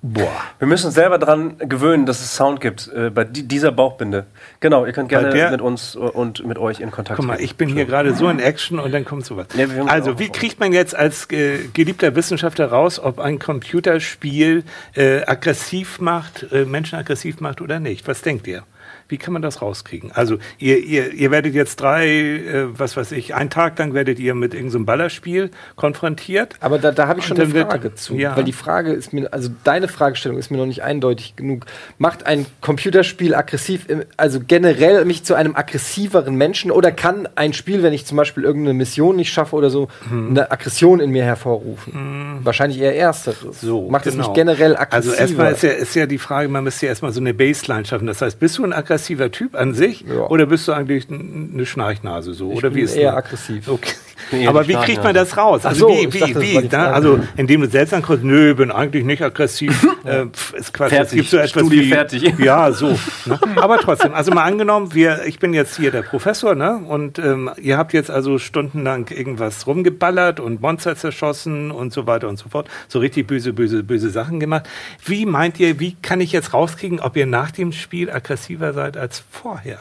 Boah. 0.03 0.31
Wir 0.59 0.67
müssen 0.67 0.87
uns 0.87 0.95
selber 0.95 1.19
daran 1.19 1.59
gewöhnen, 1.59 2.07
dass 2.07 2.21
es 2.21 2.35
Sound 2.35 2.61
gibt 2.61 2.89
äh, 2.89 3.11
bei 3.11 3.25
di 3.25 3.43
dieser 3.43 3.71
Bauchbinde. 3.71 4.25
Genau, 4.61 4.87
ihr 4.87 4.93
könnt 4.93 5.11
gerne 5.11 5.51
mit 5.51 5.61
uns 5.61 5.95
äh, 5.95 5.99
und 5.99 6.47
mit 6.47 6.57
euch 6.57 6.81
in 6.81 6.91
Kontakt 6.91 7.19
Guck 7.19 7.27
mal, 7.27 7.41
ich 7.41 7.57
bin 7.57 7.69
hier 7.69 7.85
gerade 7.85 8.15
so 8.15 8.29
in 8.29 8.39
Action 8.39 8.79
und 8.79 8.93
dann 8.93 9.05
kommt 9.05 9.27
sowas. 9.27 9.49
Ja, 9.55 9.67
also, 9.87 10.19
wie 10.19 10.31
kriegt 10.31 10.59
man 10.59 10.73
jetzt 10.73 10.97
als 10.97 11.31
äh, 11.31 11.69
geliebter 11.75 12.15
Wissenschaftler 12.15 12.67
raus, 12.67 12.99
ob 12.99 13.19
ein 13.19 13.39
Computerspiel 13.39 14.65
äh, 14.95 15.23
aggressiv 15.27 16.01
macht, 16.01 16.51
äh, 16.51 16.65
Menschen 16.65 16.99
aggressiv 16.99 17.41
macht 17.41 17.61
oder 17.61 17.79
nicht? 17.79 18.09
Was 18.09 18.23
denkt 18.23 18.47
ihr? 18.47 18.63
Wie 19.11 19.19
kann 19.19 19.33
man 19.33 19.43
das 19.43 19.61
rauskriegen? 19.63 20.13
Also, 20.13 20.39
ihr, 20.59 20.79
ihr, 20.79 21.13
ihr 21.13 21.31
werdet 21.31 21.55
jetzt 21.55 21.81
drei, 21.81 22.07
äh, 22.09 22.67
was 22.79 22.97
weiß 22.97 23.13
ich, 23.13 23.35
einen 23.35 23.51
Tag 23.51 23.79
lang 23.79 23.93
werdet 23.95 24.19
ihr 24.19 24.35
mit 24.35 24.55
irgendeinem 24.55 24.87
Ballerspiel 24.87 25.51
konfrontiert. 25.77 26.55
Aber 26.61 26.79
da, 26.79 26.93
da 26.93 27.09
habe 27.09 27.19
ich 27.21 27.27
schon 27.27 27.37
eine 27.37 27.47
dann 27.47 27.55
wird- 27.55 27.71
Frage 27.71 27.95
zu. 27.95 28.15
ja. 28.15 28.37
Weil 28.37 28.45
die 28.45 28.53
Frage 28.53 28.93
ist 28.93 29.13
mir, 29.13 29.33
also 29.33 29.51
deine 29.65 29.89
Fragestellung 29.89 30.39
ist 30.39 30.51
mir 30.51 30.57
noch 30.59 30.67
nicht 30.67 30.83
eindeutig 30.83 31.35
genug. 31.37 31.67
Macht 31.99 32.27
ein 32.27 32.47
Computerspiel 32.61 33.35
aggressiv, 33.35 33.87
also 34.17 34.41
generell 34.47 35.05
mich 35.05 35.25
zu 35.25 35.35
einem 35.35 35.57
aggressiveren 35.57 36.35
Menschen 36.37 36.71
oder 36.71 36.93
kann 36.93 37.29
ein 37.35 37.53
Spiel, 37.53 37.83
wenn 37.83 37.93
ich 37.93 38.07
zum 38.07 38.17
Beispiel 38.17 38.45
irgendeine 38.45 38.75
Mission 38.75 39.17
nicht 39.17 39.33
schaffe 39.33 39.57
oder 39.57 39.71
so, 39.71 39.89
Hm. 40.09 40.31
eine 40.31 40.51
Aggression 40.51 41.01
in 41.01 41.11
mir 41.11 41.25
hervorrufen? 41.25 42.41
Wahrscheinlich 42.45 42.81
eher 42.81 42.97
ersteres. 42.97 43.61
So, 43.61 43.89
Macht 43.91 44.07
es 44.07 44.13
genau. 44.15 44.27
mich 44.29 44.35
generell 44.35 44.77
Also 44.77 45.11
aggressiver? 45.11 45.19
erstmal 45.21 45.53
ist 45.53 45.63
ja, 45.63 45.71
ist 45.71 45.95
ja 45.95 46.07
die 46.07 46.19
Frage, 46.19 46.49
man 46.49 46.65
müsste 46.65 46.87
ja 46.87 46.91
erstmal 46.91 47.13
so 47.13 47.21
eine 47.21 47.35
Baseline 47.35 47.85
schaffen. 47.85 48.07
Das 48.07 48.23
heißt, 48.23 48.39
bist 48.39 48.59
du 48.59 48.65
ein 48.65 48.73
aggressiver 48.73 49.00
Typ 49.31 49.55
an 49.55 49.75
sich 49.75 50.03
Ja. 50.03 50.27
oder 50.29 50.47
bist 50.47 50.67
du 50.69 50.73
eigentlich 50.73 51.09
eine 51.11 51.65
Schnarchnase 51.67 52.35
so? 52.35 52.51
Ich 52.53 52.59
oder 52.59 52.71
bin 52.71 52.79
wie 52.79 52.83
ist 52.83 52.97
eher 52.97 53.13
das? 53.13 53.25
aggressiv. 53.25 53.69
Okay. 53.69 53.95
Eher 54.33 54.49
Aber 54.49 54.67
wie 54.69 54.75
kriegt 54.75 55.03
man 55.03 55.15
das 55.15 55.37
raus? 55.37 55.67
Also 55.67 55.89
so, 55.89 55.95
wie, 55.95 56.13
wie, 56.13 56.19
dachte, 56.19 56.41
wie? 56.41 56.69
Da, 56.69 56.79
Frage. 56.79 56.95
also 56.95 57.21
indem 57.37 57.63
du 57.63 57.69
selbst 57.69 57.95
ankommst, 57.95 58.25
nö, 58.25 58.55
bin 58.55 58.71
eigentlich 58.71 59.05
nicht 59.05 59.23
aggressiv. 59.23 59.87
äh, 60.05 60.27
ist 60.57 60.73
Quatsch. 60.73 60.91
Fertig. 60.91 61.11
Es 61.11 61.13
gibt 61.13 61.29
so 61.31 61.37
etwas 61.39 61.51
Studie 61.51 61.81
wie, 61.81 61.89
fertig. 61.89 62.35
Ja, 62.39 62.73
so. 62.73 62.99
Ne? 63.27 63.39
Aber 63.57 63.79
trotzdem, 63.79 64.15
also 64.15 64.33
mal 64.33 64.45
angenommen, 64.45 64.95
wir, 64.95 65.25
ich 65.27 65.39
bin 65.39 65.55
jetzt 65.55 65.77
hier 65.77 65.91
der 65.91 66.03
Professor, 66.03 66.55
ne? 66.55 66.77
Und 66.77 67.19
ähm, 67.19 67.51
ihr 67.61 67.77
habt 67.77 67.93
jetzt 67.93 68.11
also 68.11 68.39
stundenlang 68.39 69.09
irgendwas 69.09 69.67
rumgeballert 69.67 70.41
und 70.41 70.61
Monster 70.61 70.97
zerschossen 70.97 71.71
und 71.71 71.93
so 71.93 72.07
weiter 72.07 72.29
und 72.29 72.39
so 72.39 72.49
fort. 72.49 72.69
So 72.89 72.99
richtig 72.99 73.27
böse, 73.27 73.53
böse, 73.53 73.83
böse 73.83 74.11
Sachen 74.11 74.41
gemacht. 74.41 74.69
Wie 75.05 75.27
meint 75.27 75.61
ihr, 75.61 75.81
wie 75.81 75.97
kann 76.01 76.21
ich 76.21 76.33
jetzt 76.33 76.55
rauskriegen, 76.55 77.01
ob 77.01 77.17
ihr 77.17 77.27
nach 77.27 77.51
dem 77.51 77.73
Spiel 77.73 78.11
aggressiver 78.11 78.73
seid 78.73 78.97
als 78.97 79.23
vorher? 79.31 79.79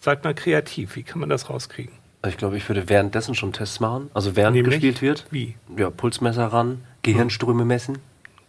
Seid 0.00 0.24
mal 0.24 0.34
kreativ, 0.34 0.96
wie 0.96 1.02
kann 1.02 1.20
man 1.20 1.30
das 1.30 1.48
rauskriegen? 1.48 2.03
Ich 2.26 2.36
glaube, 2.36 2.56
ich 2.56 2.68
würde 2.68 2.88
währenddessen 2.88 3.34
schon 3.34 3.52
Tests 3.52 3.80
machen. 3.80 4.10
Also 4.14 4.36
während 4.36 4.56
Nämlich? 4.56 4.74
gespielt 4.74 5.02
wird. 5.02 5.26
Wie? 5.30 5.54
Ja, 5.76 5.90
Pulsmesser 5.90 6.46
ran, 6.46 6.82
Gehirnströme 7.02 7.64
messen. 7.64 7.98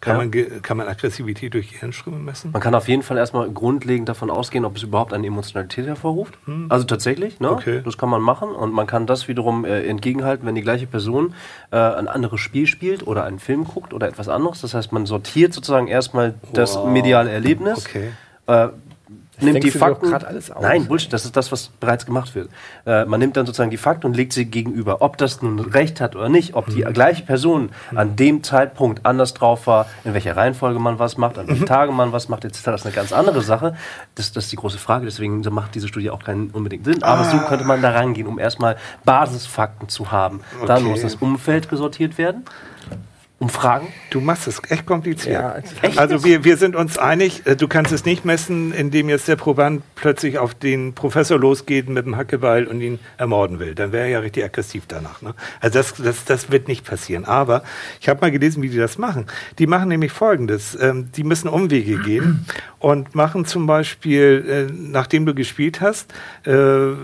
Kann, 0.00 0.12
Ja. 0.14 0.18
man, 0.18 0.30
ge- 0.30 0.60
kann 0.60 0.76
man 0.76 0.86
Aggressivität 0.88 1.54
durch 1.54 1.72
Gehirnströme 1.72 2.18
messen? 2.18 2.52
Man 2.52 2.60
kann 2.60 2.74
auf 2.74 2.86
jeden 2.86 3.02
Fall 3.02 3.16
erstmal 3.16 3.50
grundlegend 3.50 4.08
davon 4.08 4.30
ausgehen, 4.30 4.64
ob 4.66 4.76
es 4.76 4.82
überhaupt 4.82 5.12
eine 5.14 5.26
Emotionalität 5.26 5.86
hervorruft. 5.86 6.38
Also 6.68 6.84
tatsächlich, 6.84 7.40
ne? 7.40 7.48
Hm. 7.48 7.54
Okay. 7.56 7.80
Das 7.84 7.96
kann 7.96 8.10
man 8.10 8.20
machen 8.20 8.50
und 8.50 8.72
man 8.74 8.86
kann 8.86 9.06
das 9.06 9.26
wiederum 9.26 9.64
äh, 9.64 9.84
entgegenhalten, 9.86 10.46
wenn 10.46 10.54
die 10.54 10.60
gleiche 10.62 10.86
Person 10.86 11.34
äh, 11.70 11.76
ein 11.76 12.08
anderes 12.08 12.40
Spiel 12.40 12.66
spielt 12.66 13.06
oder 13.06 13.24
einen 13.24 13.38
Film 13.38 13.64
guckt 13.64 13.94
oder 13.94 14.06
etwas 14.06 14.28
anderes. 14.28 14.60
Das 14.60 14.74
heißt, 14.74 14.92
man 14.92 15.06
sortiert 15.06 15.54
sozusagen 15.54 15.88
erstmal 15.88 16.34
das 16.52 16.76
Wow. 16.76 16.88
mediale 16.90 17.30
Erlebnis. 17.30 17.86
Okay. 17.86 18.10
Äh, 18.46 18.68
nimmt 19.40 19.62
die 19.64 19.70
Fakten. 19.70 20.12
aus. 20.12 20.50
Nein, 20.60 20.86
Bullshit, 20.86 21.12
das 21.12 21.24
ist 21.24 21.36
das, 21.36 21.52
was 21.52 21.68
bereits 21.80 22.06
gemacht 22.06 22.34
wird. 22.34 22.48
Äh, 22.86 23.04
man 23.04 23.20
nimmt 23.20 23.36
dann 23.36 23.46
sozusagen 23.46 23.70
die 23.70 23.76
Fakten 23.76 24.06
und 24.06 24.16
legt 24.16 24.32
sie 24.32 24.46
gegenüber. 24.46 25.02
Ob 25.02 25.16
das 25.18 25.42
nun 25.42 25.58
recht 25.60 26.00
hat 26.00 26.16
oder 26.16 26.28
nicht, 26.28 26.54
ob 26.54 26.66
die 26.68 26.82
gleiche 26.82 27.22
Person 27.24 27.70
an 27.94 28.16
dem 28.16 28.42
Zeitpunkt 28.42 29.04
anders 29.06 29.34
drauf 29.34 29.66
war, 29.66 29.86
in 30.04 30.14
welcher 30.14 30.36
Reihenfolge 30.36 30.78
man 30.78 30.98
was 30.98 31.16
macht, 31.18 31.38
an 31.38 31.48
welchen 31.48 31.66
Tagen 31.66 31.94
man 31.94 32.12
was 32.12 32.28
macht, 32.28 32.44
etc. 32.44 32.62
Das 32.64 32.80
ist 32.80 32.86
eine 32.86 32.94
ganz 32.94 33.12
andere 33.12 33.42
Sache. 33.42 33.74
Das, 34.14 34.32
das 34.32 34.44
ist 34.44 34.52
die 34.52 34.56
große 34.56 34.78
Frage, 34.78 35.04
deswegen 35.04 35.40
macht 35.50 35.74
diese 35.74 35.88
Studie 35.88 36.10
auch 36.10 36.22
keinen 36.22 36.50
unbedingt 36.50 36.84
Sinn. 36.84 37.02
Aber 37.02 37.24
so 37.24 37.38
könnte 37.40 37.64
man 37.64 37.82
da 37.82 37.90
rangehen, 37.90 38.26
um 38.26 38.38
erstmal 38.38 38.76
Basisfakten 39.04 39.88
zu 39.88 40.10
haben. 40.12 40.40
Dann 40.66 40.76
Okay. 40.82 40.90
muss 40.90 41.02
das 41.02 41.16
Umfeld 41.16 41.68
gesortiert 41.68 42.18
werden. 42.18 42.44
Umfragen. 43.38 43.88
Du 44.08 44.22
machst 44.22 44.46
es 44.46 44.62
echt 44.70 44.86
kompliziert. 44.86 45.34
Ja, 45.34 45.56
Echt? 45.82 45.98
Also 45.98 46.24
wir, 46.24 46.44
wir 46.44 46.56
sind 46.56 46.74
uns 46.74 46.96
einig, 46.96 47.42
äh, 47.44 47.54
du 47.54 47.68
kannst 47.68 47.92
es 47.92 48.06
nicht 48.06 48.24
messen, 48.24 48.72
indem 48.72 49.10
jetzt 49.10 49.28
der 49.28 49.36
Proband 49.36 49.82
plötzlich 49.94 50.38
auf 50.38 50.54
den 50.54 50.94
Professor 50.94 51.38
losgeht 51.38 51.86
mit 51.90 52.06
dem 52.06 52.16
Hackebeil 52.16 52.66
und 52.66 52.80
ihn 52.80 52.98
ermorden 53.18 53.58
will. 53.58 53.74
Dann 53.74 53.92
wäre 53.92 54.04
er 54.04 54.10
ja 54.10 54.18
richtig 54.20 54.42
aggressiv 54.42 54.84
danach. 54.88 55.20
Ne? 55.20 55.34
Also 55.60 55.78
das, 55.78 55.94
das, 55.94 56.24
das 56.24 56.50
wird 56.50 56.66
nicht 56.66 56.86
passieren. 56.86 57.26
Aber 57.26 57.62
ich 58.00 58.08
habe 58.08 58.22
mal 58.22 58.30
gelesen, 58.30 58.62
wie 58.62 58.70
die 58.70 58.78
das 58.78 58.96
machen. 58.96 59.26
Die 59.58 59.66
machen 59.66 59.88
nämlich 59.88 60.12
Folgendes. 60.12 60.74
Ähm, 60.80 61.10
die 61.14 61.24
müssen 61.24 61.48
Umwege 61.48 61.98
gehen 61.98 62.46
und 62.78 63.14
machen 63.14 63.44
zum 63.44 63.66
Beispiel, 63.66 64.68
äh, 64.70 64.72
nachdem 64.72 65.26
du 65.26 65.34
gespielt 65.34 65.80
hast, 65.80 66.14
äh, 66.46 66.52
äh, 66.52 66.94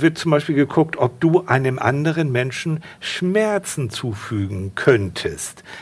wird 0.00 0.18
zum 0.18 0.30
Beispiel 0.30 0.54
geguckt, 0.54 0.96
ob 0.98 1.18
du 1.20 1.46
einem 1.46 1.78
anderen 1.78 2.30
Menschen 2.30 2.82
Schmerzen 3.00 3.90
zufügen 3.90 4.72
könntest, 4.74 5.31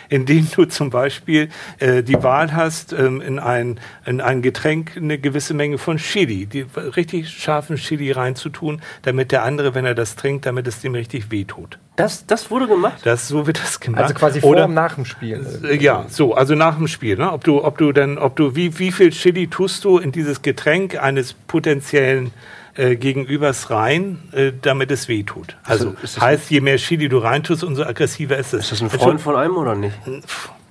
indem 0.09 0.49
du 0.55 0.65
zum 0.65 0.91
Beispiel 0.91 1.49
äh, 1.79 2.03
die 2.03 2.23
Wahl 2.23 2.55
hast, 2.55 2.93
ähm, 2.93 3.21
in, 3.21 3.39
ein, 3.39 3.81
in 4.07 4.21
ein 4.21 4.43
Getränk 4.43 4.93
eine 4.97 5.19
gewisse 5.19 5.55
Menge 5.55 5.79
von 5.79 5.97
Chili, 5.99 6.47
die 6.47 6.67
richtig 6.97 7.31
scharfen 7.31 7.77
Chili 7.77 8.13
reinzutun, 8.13 8.81
damit 9.03 9.33
der 9.33 9.45
andere, 9.45 9.75
wenn 9.75 9.85
er 9.85 9.95
das 9.95 10.17
trinkt, 10.17 10.47
damit 10.47 10.67
es 10.67 10.81
dem 10.81 10.95
richtig 10.95 11.31
wehtut. 11.31 11.79
Das, 11.97 12.25
das 12.27 12.51
wurde 12.51 12.67
gemacht. 12.67 13.01
Das, 13.05 13.29
so 13.29 13.47
wird 13.47 13.59
das 13.63 13.79
gemacht. 13.79 14.03
Also 14.03 14.15
quasi 14.15 14.41
vor 14.41 14.51
Oder- 14.51 14.65
und 14.65 14.75
nach 14.75 14.95
dem 14.95 15.05
Spiel. 15.05 15.45
äh, 15.65 15.77
Ja, 15.77 16.07
so, 16.09 16.35
also 16.35 16.55
nach 16.55 16.77
dem 16.77 16.89
Spiel, 16.89 17.17
ne? 17.17 17.31
Ob 17.31 17.45
du, 17.45 17.63
ob 17.63 17.77
du 17.77 17.93
dann, 17.93 18.17
ob 18.17 18.37
du, 18.37 18.55
wie, 18.57 18.79
wie 18.79 18.91
viel 18.91 19.11
Chili 19.11 19.49
tust 19.49 19.85
du 19.85 19.99
in 19.99 20.11
dieses 20.13 20.41
Getränk 20.41 21.01
eines 21.03 21.35
potenziellen 21.35 22.33
äh, 22.77 22.97
Gegenübers 22.97 23.71
rein, 23.71 24.19
äh, 24.33 24.53
damit 24.61 24.91
es 24.91 25.09
weh 25.09 25.23
tut. 25.23 25.57
Also 25.65 25.95
ist 26.03 26.17
das- 26.17 26.23
heißt, 26.23 26.51
je 26.51 26.61
mehr 26.61 26.77
Chili 26.77 27.09
du 27.09 27.19
reintust, 27.19 27.65
umso 27.65 27.83
aggressiver 27.83 28.37
ist 28.37 28.53
es. 28.55 28.65
Ist 28.65 28.73
das 28.73 28.83
ein 28.83 28.91
Freund 28.91 29.21
von 29.21 29.37
einem 29.37 29.57
oder 29.57 29.75
nicht? 29.75 29.95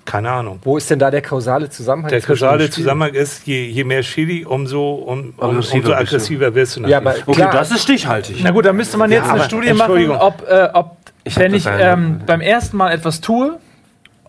Keine 0.05 0.31
Ahnung. 0.31 0.59
Wo 0.63 0.76
ist 0.77 0.89
denn 0.89 0.97
da 0.97 1.11
der 1.11 1.21
kausale 1.21 1.69
Zusammenhang? 1.69 2.09
Der 2.09 2.21
kausale? 2.21 2.69
Zusammenhang 2.71 3.13
ist, 3.13 3.45
je, 3.45 3.65
je 3.65 3.84
mehr 3.84 4.01
Chili, 4.01 4.43
umso, 4.43 4.93
um, 4.95 5.34
um, 5.38 5.49
Aggressiver 5.49 5.76
umso 5.77 5.93
aggressiver 5.93 6.55
wirst 6.55 6.77
du. 6.77 6.81
nach 6.81 6.89
Ja, 6.89 6.97
aber 6.97 7.13
Spiel. 7.13 7.35
klar, 7.35 7.61
ist 7.61 7.80
stichhaltig. 7.80 8.38
Na 8.41 8.49
gut, 8.49 8.65
dann 8.65 8.76
müsste 8.76 8.97
man 8.97 9.11
jetzt 9.11 9.27
Ja, 9.27 9.34
eine 9.34 9.43
Studie 9.43 9.73
machen, 9.73 10.09
ob, 10.09 10.43
äh, 10.49 10.69
ob 10.73 10.97
Ich 11.26 11.38
wenn 11.38 11.51
das 11.51 11.65
ich 11.65 11.71
ähm, 11.80 12.21
beim 12.26 12.41
ersten 12.41 12.77
Mal 12.77 12.91
etwas 12.91 13.21
tue, 13.21 13.59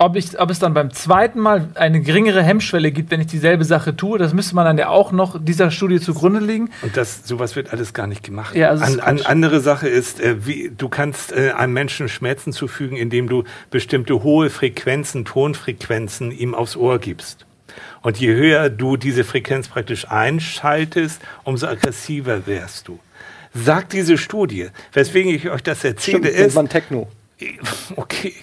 ob, 0.00 0.16
ich, 0.16 0.40
ob 0.40 0.48
es 0.48 0.58
dann 0.58 0.72
beim 0.72 0.90
zweiten 0.92 1.38
Mal 1.38 1.68
eine 1.74 2.00
geringere 2.00 2.42
Hemmschwelle 2.42 2.90
gibt, 2.90 3.10
wenn 3.10 3.20
ich 3.20 3.26
dieselbe 3.26 3.66
Sache 3.66 3.94
tue. 3.94 4.18
Das 4.18 4.32
müsste 4.32 4.54
man 4.54 4.64
dann 4.64 4.78
ja 4.78 4.88
auch 4.88 5.12
noch 5.12 5.38
dieser 5.38 5.70
Studie 5.70 6.00
zugrunde 6.00 6.40
liegen. 6.40 6.70
Und 6.80 6.96
das, 6.96 7.26
sowas 7.28 7.54
wird 7.54 7.70
alles 7.70 7.92
gar 7.92 8.06
nicht 8.06 8.22
gemacht. 8.22 8.56
Ja, 8.56 8.70
also 8.70 8.82
es 8.82 8.98
an, 8.98 9.18
ist 9.18 9.26
an, 9.26 9.30
andere 9.30 9.60
Sache 9.60 9.88
ist, 9.88 10.18
äh, 10.18 10.46
wie, 10.46 10.72
du 10.76 10.88
kannst 10.88 11.32
äh, 11.32 11.50
einem 11.50 11.74
Menschen 11.74 12.08
Schmerzen 12.08 12.54
zufügen, 12.54 12.96
indem 12.96 13.28
du 13.28 13.44
bestimmte 13.70 14.22
hohe 14.22 14.48
Frequenzen, 14.48 15.26
Tonfrequenzen 15.26 16.32
ihm 16.32 16.54
aufs 16.54 16.76
Ohr 16.76 16.98
gibst. 16.98 17.44
Und 18.00 18.18
je 18.18 18.32
höher 18.34 18.70
du 18.70 18.96
diese 18.96 19.22
Frequenz 19.22 19.68
praktisch 19.68 20.10
einschaltest, 20.10 21.20
umso 21.44 21.66
aggressiver 21.66 22.46
wärst 22.46 22.88
du. 22.88 22.98
Sagt 23.52 23.92
diese 23.92 24.16
Studie, 24.16 24.68
weswegen 24.94 25.34
ich 25.34 25.50
euch 25.50 25.62
das 25.62 25.84
erzähle, 25.84 26.18
Stimmt, 26.20 26.34
ist, 26.34 26.46
ist 26.46 26.54
man 26.54 26.70
Techno. 26.70 27.08
Okay, 27.96 28.34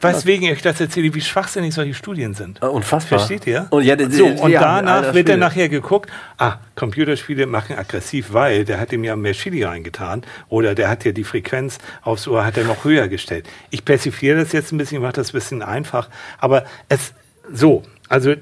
weswegen 0.00 0.46
ich 0.46 0.52
euch 0.52 0.62
das 0.62 0.80
erzähle, 0.80 1.12
wie 1.14 1.20
schwachsinnig 1.20 1.74
solche 1.74 1.94
Studien 1.94 2.34
sind. 2.34 2.62
Äh, 2.62 2.66
Unfassbar. 2.66 3.18
Versteht 3.18 3.46
ihr? 3.46 3.66
Und, 3.70 3.84
ja, 3.84 3.96
so, 4.10 4.26
und 4.26 4.52
danach 4.52 5.14
wird 5.14 5.28
dann 5.28 5.40
nachher 5.40 5.68
geguckt, 5.68 6.10
ah, 6.38 6.56
Computerspiele 6.74 7.46
machen 7.46 7.76
aggressiv, 7.76 8.32
weil 8.32 8.64
der 8.64 8.80
hat 8.80 8.92
ihm 8.92 9.04
ja 9.04 9.16
mehr 9.16 9.32
Chili 9.32 9.64
reingetan 9.64 10.22
oder 10.48 10.74
der 10.74 10.88
hat 10.88 11.04
ja 11.04 11.12
die 11.12 11.24
Frequenz 11.24 11.78
aufs 12.02 12.28
Ohr, 12.28 12.44
hat 12.44 12.56
er 12.56 12.64
noch 12.64 12.84
höher 12.84 13.08
gestellt. 13.08 13.46
Ich 13.70 13.84
persifliere 13.84 14.38
das 14.38 14.52
jetzt 14.52 14.72
ein 14.72 14.78
bisschen, 14.78 15.02
mache 15.02 15.14
das 15.14 15.30
ein 15.30 15.32
bisschen 15.32 15.62
einfach, 15.62 16.08
aber 16.38 16.64
es, 16.88 17.12
so, 17.52 17.82
also 18.08 18.34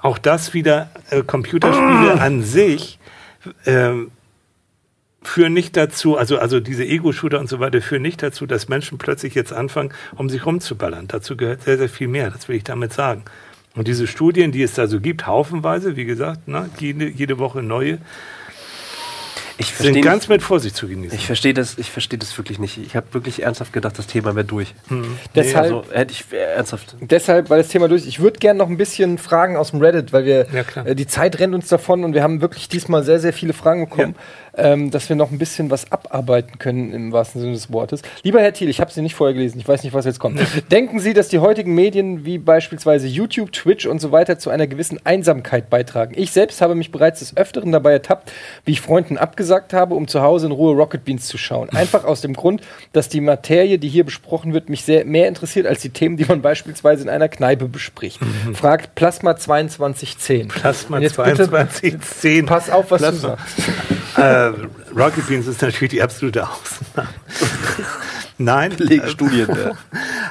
auch 0.00 0.18
das 0.18 0.54
wieder, 0.54 0.90
äh, 1.10 1.22
Computerspiele 1.22 2.20
an 2.20 2.42
sich, 2.42 2.98
ähm, 3.66 4.10
führen 5.22 5.52
nicht 5.52 5.76
dazu, 5.76 6.16
also, 6.16 6.38
also 6.38 6.60
diese 6.60 6.84
Ego-Shooter 6.84 7.40
und 7.40 7.48
so 7.48 7.58
weiter 7.60 7.80
führen 7.80 8.02
nicht 8.02 8.22
dazu, 8.22 8.46
dass 8.46 8.68
Menschen 8.68 8.98
plötzlich 8.98 9.34
jetzt 9.34 9.52
anfangen, 9.52 9.92
um 10.16 10.28
sich 10.30 10.46
rumzuballern. 10.46 11.08
Dazu 11.08 11.36
gehört 11.36 11.62
sehr, 11.62 11.76
sehr 11.78 11.88
viel 11.88 12.08
mehr, 12.08 12.30
das 12.30 12.48
will 12.48 12.56
ich 12.56 12.64
damit 12.64 12.92
sagen. 12.92 13.24
Und 13.74 13.86
diese 13.88 14.06
Studien, 14.06 14.52
die 14.52 14.62
es 14.62 14.74
da 14.74 14.86
so 14.86 15.00
gibt, 15.00 15.26
haufenweise, 15.26 15.96
wie 15.96 16.04
gesagt, 16.04 16.48
ne, 16.48 16.68
jede, 16.78 17.08
jede 17.08 17.38
Woche 17.38 17.62
neue, 17.62 17.98
Ich 19.60 19.72
verstehe 19.72 19.92
sind 19.94 20.02
ganz 20.04 20.28
mit 20.28 20.40
Vorsicht 20.42 20.76
zu 20.76 20.86
genießen. 20.88 21.16
ich 21.18 21.26
verstehe 21.26 21.52
das, 21.52 21.78
ich 21.78 21.90
verstehe 21.90 22.18
das 22.18 22.36
wirklich 22.38 22.58
nicht. 22.60 22.78
Ich 22.78 22.94
habe 22.94 23.06
wirklich 23.12 23.42
ernsthaft 23.42 23.72
gedacht, 23.72 23.98
das 23.98 24.06
Thema 24.06 24.36
wäre 24.36 24.44
durch. 24.46 24.74
Deshalb, 25.34 25.64
Also 25.64 25.84
hätte 25.92 26.12
ich 26.12 26.24
ernsthaft. 26.32 26.94
deshalb, 27.00 27.50
weil 27.50 27.58
das 27.58 27.68
Thema 27.68 27.88
durch 27.88 28.02
ist. 28.02 28.08
Ich 28.08 28.20
würde 28.20 28.38
gerne 28.38 28.58
noch 28.58 28.68
ein 28.68 28.76
bisschen 28.76 29.18
Fragen 29.18 29.56
aus 29.56 29.72
dem 29.72 29.80
Reddit, 29.80 30.12
weil 30.12 30.24
wir 30.24 30.46
Ja, 30.52 30.84
äh, 30.84 30.94
die 30.94 31.06
Zeit 31.08 31.38
rennt 31.40 31.54
uns 31.54 31.66
davon 31.68 32.04
und 32.04 32.14
wir 32.14 32.22
haben 32.22 32.40
wirklich 32.40 32.68
diesmal 32.68 33.02
sehr, 33.02 33.18
sehr 33.20 33.32
viele 33.32 33.52
Fragen 33.52 33.88
bekommen, 33.88 34.14
ähm, 34.58 34.90
dass 34.90 35.08
wir 35.08 35.16
noch 35.16 35.30
ein 35.30 35.38
bisschen 35.38 35.70
was 35.70 35.90
abarbeiten 35.90 36.58
können 36.58 36.92
im 36.92 37.12
wahrsten 37.12 37.40
Sinne 37.40 37.52
des 37.54 37.72
Wortes. 37.72 38.02
Lieber 38.22 38.40
Herr 38.40 38.52
Thiel, 38.52 38.68
ich 38.68 38.80
habe 38.80 38.90
Sie 38.92 39.00
nicht 39.02 39.14
vorher 39.14 39.32
gelesen, 39.34 39.58
ich 39.58 39.66
weiß 39.68 39.82
nicht, 39.84 39.94
was 39.94 40.04
jetzt 40.04 40.18
kommt. 40.18 40.40
Denken 40.70 40.98
Sie, 41.00 41.14
dass 41.14 41.28
die 41.28 41.38
heutigen 41.38 41.74
Medien 41.74 42.24
wie 42.24 42.38
beispielsweise 42.38 43.06
YouTube, 43.06 43.52
Twitch 43.52 43.86
und 43.86 44.00
so 44.00 44.12
weiter 44.12 44.38
zu 44.38 44.50
einer 44.50 44.66
gewissen 44.66 44.98
Einsamkeit 45.04 45.70
beitragen? 45.70 46.14
Ich 46.16 46.32
selbst 46.32 46.60
habe 46.60 46.74
mich 46.74 46.90
bereits 46.92 47.20
des 47.20 47.36
Öfteren 47.36 47.72
dabei 47.72 47.92
ertappt, 47.92 48.32
wie 48.64 48.72
ich 48.72 48.80
Freunden 48.80 49.16
abgesagt 49.16 49.72
habe, 49.72 49.94
um 49.94 50.08
zu 50.08 50.22
Hause 50.22 50.46
in 50.46 50.52
Ruhe 50.52 50.74
Rocket 50.74 51.04
Beans 51.04 51.26
zu 51.26 51.38
schauen. 51.38 51.70
Einfach 51.70 52.04
aus 52.04 52.20
dem 52.20 52.34
Grund, 52.34 52.60
dass 52.92 53.08
die 53.08 53.20
Materie, 53.20 53.78
die 53.78 53.88
hier 53.88 54.04
besprochen 54.04 54.52
wird, 54.52 54.68
mich 54.68 54.84
sehr 54.84 55.04
mehr 55.04 55.28
interessiert 55.28 55.66
als 55.66 55.80
die 55.80 55.90
Themen, 55.90 56.16
die 56.16 56.24
man 56.24 56.42
beispielsweise 56.42 57.02
in 57.02 57.08
einer 57.08 57.28
Kneipe 57.28 57.68
bespricht. 57.68 58.18
Fragt 58.54 58.94
Plasma 58.94 59.36
2210. 59.36 60.48
Plasma 60.48 60.96
Und 60.96 61.02
jetzt 61.02 61.16
bitte- 61.16 61.48
2210. 61.48 62.46
Pass 62.46 62.70
auf, 62.70 62.90
was 62.90 63.00
Plasma. 63.02 63.36
du 63.36 63.62
sagst. 64.16 64.18
äh, 64.18 64.47
the 64.52 64.87
Rocket 64.98 65.28
Beans 65.28 65.46
ist 65.46 65.62
natürlich 65.62 65.90
die 65.90 66.02
absolute 66.02 66.48
Ausnahme. 66.48 67.08
Nein. 68.38 68.72
Studien. 69.06 69.48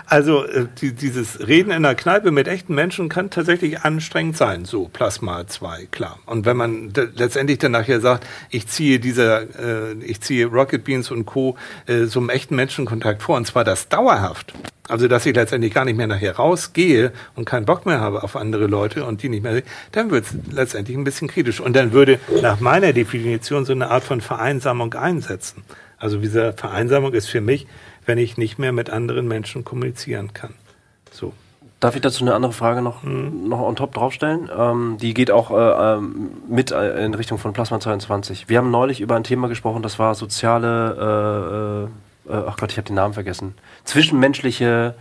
Also 0.06 0.46
äh, 0.46 0.68
die, 0.80 0.94
dieses 0.94 1.46
Reden 1.48 1.72
in 1.72 1.84
der 1.84 1.96
Kneipe 1.96 2.32
mit 2.32 2.48
echten 2.48 2.76
Menschen 2.76 3.08
kann 3.08 3.30
tatsächlich 3.30 3.82
anstrengend 3.82 4.36
sein. 4.36 4.66
So 4.66 4.90
Plasma 4.92 5.48
2, 5.48 5.88
klar. 5.92 6.20
Und 6.26 6.46
wenn 6.46 6.58
man 6.58 6.94
letztendlich 7.16 7.60
dann 7.60 7.72
nachher 7.74 8.02
sagt, 8.02 8.26
ich 8.50 8.68
ziehe 8.68 9.00
dieser, 9.00 9.42
äh, 9.42 9.94
ich 10.02 10.20
ziehe 10.22 10.48
Rocket 10.48 10.84
Beans 10.84 11.12
und 11.12 11.26
Co. 11.26 11.58
Äh, 11.86 12.06
so 12.06 12.20
einem 12.20 12.30
echten 12.30 12.56
Menschenkontakt 12.56 13.24
vor, 13.24 13.38
und 13.38 13.48
zwar 13.48 13.64
das 13.64 13.88
dauerhaft. 13.88 14.54
Also 14.88 15.08
dass 15.08 15.26
ich 15.26 15.36
letztendlich 15.36 15.74
gar 15.74 15.86
nicht 15.86 15.98
mehr 15.98 16.08
nachher 16.08 16.36
rausgehe 16.38 17.12
und 17.36 17.46
keinen 17.46 17.66
Bock 17.66 17.86
mehr 17.86 18.00
habe 18.00 18.24
auf 18.24 18.36
andere 18.36 18.68
Leute 18.68 19.04
und 19.04 19.22
die 19.22 19.30
nicht 19.30 19.44
mehr, 19.44 19.62
dann 19.92 20.12
wird 20.12 20.26
es 20.26 20.36
letztendlich 20.52 20.98
ein 20.98 21.04
bisschen 21.04 21.28
kritisch. 21.28 21.60
Und 21.60 21.76
dann 21.76 21.92
würde 21.92 22.20
nach 22.42 22.60
meiner 22.60 22.94
Definition 22.94 23.66
so 23.66 23.74
eine 23.74 23.90
Art 23.90 24.04
von 24.04 24.22
Vereinsamung 24.62 24.94
einsetzen. 24.94 25.64
Also 25.98 26.18
diese 26.18 26.54
Vereinsamung 26.54 27.14
ist 27.14 27.28
für 27.28 27.42
mich, 27.42 27.68
wenn 28.06 28.18
ich 28.18 28.38
nicht 28.38 28.60
mehr 28.60 28.72
mit 28.72 28.90
anderen 28.90 29.28
Menschen 29.28 29.64
kommunizieren 29.64 30.34
kann. 30.34 30.54
So. 31.12 31.34
Darf 31.80 31.96
ich 31.96 32.02
dazu 32.02 32.24
eine 32.24 32.34
andere 32.34 32.54
Frage 32.54 32.82
noch, 32.82 33.04
noch 33.04 33.60
on 33.60 33.76
top 33.76 33.94
draufstellen? 33.94 34.50
Ähm, 34.56 34.98
die 35.00 35.14
geht 35.14 35.30
auch 35.30 35.52
äh, 35.52 35.96
ähm, 35.98 36.32
mit 36.50 36.72
äh, 36.72 37.06
in 37.06 37.14
Richtung 37.14 37.38
von 37.38 37.54
Plasma 37.54 37.80
22. 37.80 38.50
Wir 38.50 38.58
haben 38.58 38.72
neulich 38.72 39.00
über 39.00 39.16
ein 39.16 39.24
Thema 39.24 39.48
gesprochen, 39.48 39.84
das 39.84 40.00
war 40.00 40.16
soziale, 40.16 41.90
äh, 42.28 42.34
äh, 42.34 42.44
ach 42.48 42.58
Gott, 42.58 42.72
ich 42.72 42.78
habe 42.78 42.88
den 42.88 42.96
Namen 42.96 43.14
vergessen. 43.14 43.54
Zwischenmenschliche 43.84 44.96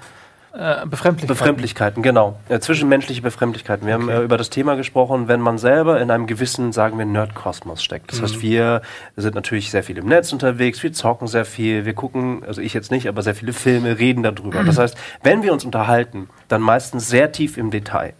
Äh, 0.57 0.87
Befremdlichkeiten. 0.87 1.27
Befremdlichkeiten, 1.27 2.03
genau. 2.03 2.39
Äh, 2.49 2.61
zwischenmenschliche 2.61 3.21
Befremdlichkeiten. 3.21 3.87
Wir 3.87 3.93
haben 3.93 4.09
äh, 4.09 4.23
über 4.23 4.39
das 4.39 4.49
Thema 4.49 4.75
gesprochen, 4.75 5.29
wenn 5.29 5.41
man 5.41 5.59
selber 5.59 6.01
in 6.01 6.11
einem 6.11 6.27
gewissen, 6.27 6.73
sagen 6.73 6.97
wir, 6.97 7.05
Nerdkosmos 7.05 7.83
steckt. 7.85 8.11
Das 8.11 8.23
heißt, 8.23 8.41
wir 8.41 8.81
sind 9.17 9.35
natürlich 9.35 9.71
sehr 9.71 9.83
viel 9.83 9.99
im 9.99 10.07
Netz 10.07 10.33
unterwegs, 10.33 10.83
wir 10.83 10.95
zocken 10.95 11.29
sehr 11.29 11.45
viel, 11.45 11.85
wir 11.85 11.93
gucken, 11.93 12.43
also 12.47 12.63
ich 12.63 12.73
jetzt 12.73 12.91
nicht, 12.91 13.07
aber 13.07 13.23
sehr 13.23 13.35
viele 13.35 13.53
Filme, 13.53 13.99
reden 13.99 14.23
darüber. 14.23 14.65
Das 14.65 14.79
heißt, 14.79 14.97
wenn 15.23 15.43
wir 15.43 15.53
uns 15.53 15.65
unterhalten, 15.65 16.31
dann 16.49 16.63
meistens 16.63 17.09
sehr 17.09 17.33
tief 17.33 17.59
im 17.59 17.71
Detail. 17.71 18.15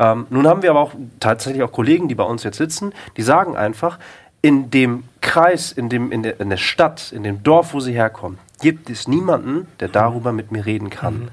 Ähm, 0.00 0.26
nun 0.30 0.48
haben 0.48 0.62
wir 0.62 0.70
aber 0.70 0.80
auch 0.80 0.92
tatsächlich 1.20 1.62
auch 1.62 1.70
Kollegen, 1.70 2.08
die 2.08 2.16
bei 2.16 2.24
uns 2.24 2.42
jetzt 2.42 2.58
sitzen, 2.58 2.92
die 3.16 3.22
sagen 3.22 3.56
einfach, 3.56 4.00
in 4.42 4.70
dem 4.70 5.04
Kreis, 5.20 5.70
in, 5.70 5.88
dem, 5.88 6.10
in, 6.10 6.24
der, 6.24 6.40
in 6.40 6.50
der 6.50 6.56
Stadt, 6.56 7.12
in 7.12 7.22
dem 7.22 7.44
Dorf, 7.44 7.74
wo 7.74 7.80
sie 7.80 7.92
herkommen, 7.92 8.38
gibt 8.60 8.90
es 8.90 9.06
niemanden, 9.06 9.68
der 9.78 9.88
darüber 9.88 10.32
mit 10.32 10.50
mir 10.50 10.66
reden 10.66 10.90
kann. 10.90 11.30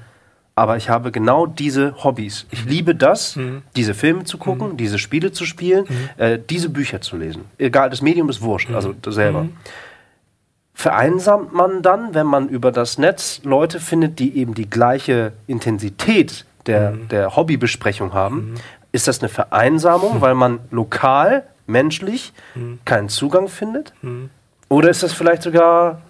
Aber 0.54 0.76
ich 0.76 0.88
habe 0.90 1.10
genau 1.12 1.46
diese 1.46 2.04
Hobbys. 2.04 2.46
Ich 2.50 2.64
liebe 2.64 2.94
das, 2.94 3.38
diese 3.74 3.94
Filme 3.94 4.24
zu 4.24 4.36
gucken, 4.38 4.76
diese 4.76 4.98
Spiele 4.98 5.32
zu 5.32 5.46
spielen, 5.46 5.86
äh, 6.18 6.38
diese 6.50 6.68
Bücher 6.68 7.00
zu 7.00 7.16
lesen. 7.16 7.44
Egal, 7.58 7.88
das 7.90 8.02
Medium 8.02 8.28
ist 8.28 8.42
wurscht, 8.42 8.70
also 8.70 8.94
selber. 9.06 9.46
Vereinsamt 10.74 11.52
man 11.52 11.82
dann, 11.82 12.14
wenn 12.14 12.26
man 12.26 12.48
über 12.48 12.72
das 12.72 12.98
Netz 12.98 13.40
Leute 13.44 13.78
findet, 13.80 14.18
die 14.18 14.36
eben 14.36 14.54
die 14.54 14.68
gleiche 14.68 15.32
Intensität 15.46 16.44
der, 16.66 16.92
der 17.10 17.36
Hobbybesprechung 17.36 18.12
haben? 18.12 18.54
Ist 18.90 19.08
das 19.08 19.20
eine 19.20 19.28
Vereinsamung, 19.28 20.20
weil 20.20 20.34
man 20.34 20.58
lokal, 20.70 21.44
menschlich 21.66 22.32
keinen 22.84 23.08
Zugang 23.08 23.48
findet? 23.48 23.92
Oder 24.68 24.90
ist 24.90 25.02
das 25.02 25.12
vielleicht 25.12 25.42
sogar 25.42 26.02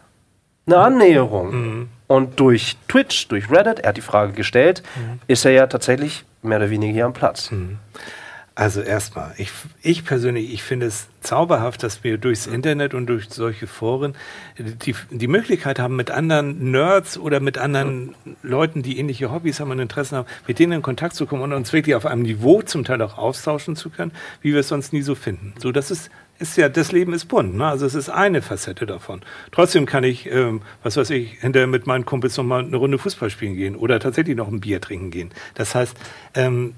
eine 0.67 0.79
Annäherung? 0.79 1.89
Und 2.13 2.41
durch 2.41 2.77
Twitch, 2.89 3.29
durch 3.29 3.51
Reddit, 3.51 3.79
er 3.79 3.89
hat 3.89 3.97
die 3.97 4.03
Frage 4.03 4.35
gestellt, 4.35 4.83
ist 5.29 5.47
er 5.47 5.53
ja 5.53 5.67
tatsächlich 5.67 6.27
mehr 6.43 6.59
oder 6.59 6.69
weniger 6.69 6.93
hier 6.93 7.07
am 7.07 7.15
Platz. 7.15 7.51
Also 8.55 8.83
erstmal, 8.83 9.33
ich, 9.39 9.51
ich 9.81 10.05
persönlich, 10.05 10.53
ich 10.53 10.63
finde 10.63 10.85
es 10.85 11.07
zauberhaft, 11.23 11.83
dass 11.83 12.05
wir 12.05 12.19
durchs 12.19 12.47
Internet 12.47 12.93
und 12.93 13.07
durch 13.07 13.31
solche 13.31 13.67
Foren 13.67 14.15
die, 14.59 14.95
die 15.11 15.27
Möglichkeit 15.27 15.79
haben, 15.79 15.97
mit 15.97 16.11
anderen 16.11 16.71
Nerds 16.71 17.17
oder 17.17 17.41
mit 17.41 17.57
anderen 17.57 18.15
Leuten, 18.43 18.83
die 18.83 18.99
ähnliche 18.99 19.33
Hobbys 19.33 19.61
haben 19.61 19.71
und 19.71 19.79
Interessen 19.79 20.19
haben, 20.19 20.29
mit 20.47 20.59
denen 20.59 20.73
in 20.73 20.83
Kontakt 20.83 21.15
zu 21.15 21.25
kommen 21.25 21.41
und 21.41 21.55
uns 21.55 21.73
wirklich 21.73 21.95
auf 21.95 22.05
einem 22.05 22.23
Niveau 22.23 22.61
zum 22.61 22.85
Teil 22.85 23.01
auch 23.01 23.17
austauschen 23.17 23.75
zu 23.75 23.89
können, 23.89 24.13
wie 24.43 24.53
wir 24.53 24.61
es 24.61 24.69
sonst 24.69 24.93
nie 24.93 25.01
so 25.01 25.15
finden. 25.15 25.55
So, 25.59 25.73
das 25.73 25.91
ist, 25.91 26.11
ist 26.39 26.57
ja, 26.57 26.69
das 26.69 26.93
Leben 26.93 27.13
ist 27.13 27.27
bunt, 27.27 27.55
ne? 27.55 27.67
Also 27.67 27.87
es 27.87 27.95
ist 27.95 28.09
eine 28.09 28.43
Facette 28.43 28.87
davon. 28.87 29.23
Trotzdem 29.53 29.87
kann 29.87 30.05
ich, 30.05 30.31
ähm, 30.31 30.63
was 30.83 30.97
weiß 30.97 31.11
ich, 31.11 31.41
hinterher 31.41 31.67
mit 31.67 31.87
meinen 31.87 32.05
Kumpels 32.05 32.37
noch 32.37 32.45
mal 32.45 32.65
eine 32.65 32.77
Runde 32.77 32.99
Fußball 32.99 33.31
spielen 33.31 33.55
gehen 33.55 33.77
oder 33.77 34.01
tatsächlich 34.01 34.37
noch 34.37 34.49
ein 34.49 34.61
Bier 34.61 34.81
trinken 34.81 35.11
gehen. 35.11 35.31
Das 35.55 35.75
heißt, 35.75 35.97
ähm, 36.35 36.75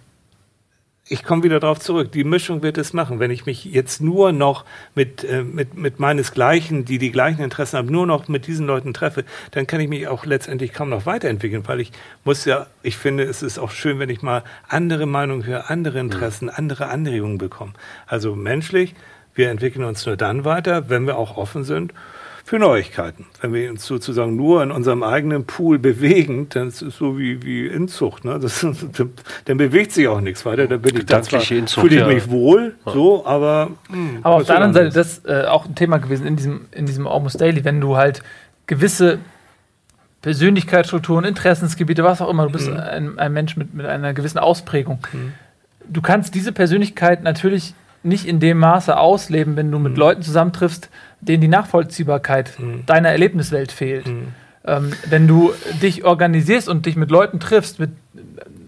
ich 1.06 1.22
komme 1.22 1.42
wieder 1.42 1.60
darauf 1.60 1.80
zurück. 1.80 2.12
Die 2.12 2.24
Mischung 2.24 2.62
wird 2.62 2.78
es 2.78 2.94
machen. 2.94 3.20
Wenn 3.20 3.30
ich 3.30 3.44
mich 3.44 3.66
jetzt 3.66 4.00
nur 4.00 4.32
noch 4.32 4.64
mit, 4.94 5.22
äh, 5.22 5.42
mit, 5.42 5.74
mit 5.74 6.00
meinesgleichen, 6.00 6.86
die 6.86 6.96
die 6.98 7.10
gleichen 7.10 7.42
Interessen 7.42 7.76
haben, 7.76 7.88
nur 7.88 8.06
noch 8.06 8.28
mit 8.28 8.46
diesen 8.46 8.66
Leuten 8.66 8.94
treffe, 8.94 9.24
dann 9.50 9.66
kann 9.66 9.80
ich 9.80 9.88
mich 9.88 10.08
auch 10.08 10.24
letztendlich 10.24 10.72
kaum 10.72 10.88
noch 10.88 11.04
weiterentwickeln, 11.04 11.62
weil 11.66 11.80
ich 11.80 11.92
muss 12.24 12.46
ja, 12.46 12.68
ich 12.82 12.96
finde, 12.96 13.24
es 13.24 13.42
ist 13.42 13.58
auch 13.58 13.70
schön, 13.70 13.98
wenn 13.98 14.08
ich 14.08 14.22
mal 14.22 14.44
andere 14.66 15.04
Meinungen 15.04 15.44
höre, 15.44 15.70
andere 15.70 16.00
Interessen, 16.00 16.48
andere 16.48 16.88
Anregungen 16.88 17.36
bekomme. 17.36 17.74
Also 18.06 18.34
menschlich, 18.34 18.94
wir 19.34 19.50
entwickeln 19.50 19.84
uns 19.84 20.06
nur 20.06 20.16
dann 20.16 20.44
weiter, 20.44 20.88
wenn 20.88 21.06
wir 21.06 21.16
auch 21.16 21.36
offen 21.36 21.64
sind 21.64 21.92
für 22.44 22.58
Neuigkeiten. 22.58 23.24
Wenn 23.40 23.54
wir 23.54 23.70
uns 23.70 23.86
sozusagen 23.86 24.36
nur 24.36 24.62
in 24.62 24.70
unserem 24.70 25.02
eigenen 25.02 25.46
Pool 25.46 25.78
bewegen, 25.78 26.48
dann 26.50 26.68
ist 26.68 26.82
es 26.82 26.96
so 26.98 27.18
wie, 27.18 27.42
wie 27.42 27.66
Inzucht. 27.66 28.26
Ne? 28.26 28.38
Das, 28.38 28.60
dann 29.46 29.56
bewegt 29.56 29.92
sich 29.92 30.08
auch 30.08 30.20
nichts 30.20 30.44
weiter. 30.44 30.66
Dann 30.66 30.82
bin 30.82 30.96
ich 30.96 31.06
dann 31.06 31.22
zwar, 31.22 31.40
Inzucht, 31.50 31.80
fühle 31.80 31.94
ich 31.94 32.00
ja. 32.02 32.06
mich 32.06 32.28
wohl, 32.28 32.74
so, 32.84 33.24
aber. 33.24 33.70
hm, 33.88 34.18
Aber 34.22 34.36
auf 34.36 34.44
der 34.44 34.56
anderen 34.56 34.74
Seite, 34.74 34.90
das 34.90 35.24
äh, 35.24 35.46
auch 35.46 35.64
ein 35.64 35.74
Thema 35.74 35.96
gewesen 35.96 36.26
in 36.26 36.36
diesem, 36.36 36.66
in 36.70 36.84
diesem 36.84 37.06
Almost 37.06 37.40
Daily, 37.40 37.64
wenn 37.64 37.80
du 37.80 37.96
halt 37.96 38.22
gewisse 38.66 39.18
Persönlichkeitsstrukturen, 40.20 41.24
Interessensgebiete, 41.24 42.04
was 42.04 42.20
auch 42.20 42.28
immer, 42.28 42.46
du 42.46 42.52
bist 42.52 42.70
ein, 42.70 43.18
ein 43.18 43.32
Mensch 43.32 43.56
mit, 43.56 43.74
mit 43.74 43.86
einer 43.86 44.14
gewissen 44.14 44.38
Ausprägung. 44.38 44.98
Du 45.86 46.00
kannst 46.00 46.34
diese 46.34 46.52
Persönlichkeit 46.52 47.22
natürlich 47.22 47.74
nicht 48.04 48.26
in 48.26 48.40
dem 48.40 48.58
Maße 48.58 48.96
ausleben, 48.96 49.56
wenn 49.56 49.70
du 49.70 49.78
mit 49.78 49.96
Leuten 49.96 50.22
zusammentriffst, 50.22 50.90
denen 51.20 51.40
die 51.40 51.48
Nachvollziehbarkeit 51.48 52.52
deiner 52.86 53.08
Erlebniswelt 53.10 53.72
fehlt. 53.72 54.06
Ähm, 54.66 54.92
wenn 55.08 55.28
du 55.28 55.52
dich 55.82 56.04
organisierst 56.04 56.68
und 56.68 56.86
dich 56.86 56.96
mit 56.96 57.10
Leuten 57.10 57.38
triffst, 57.38 57.78
mit, 57.78 57.90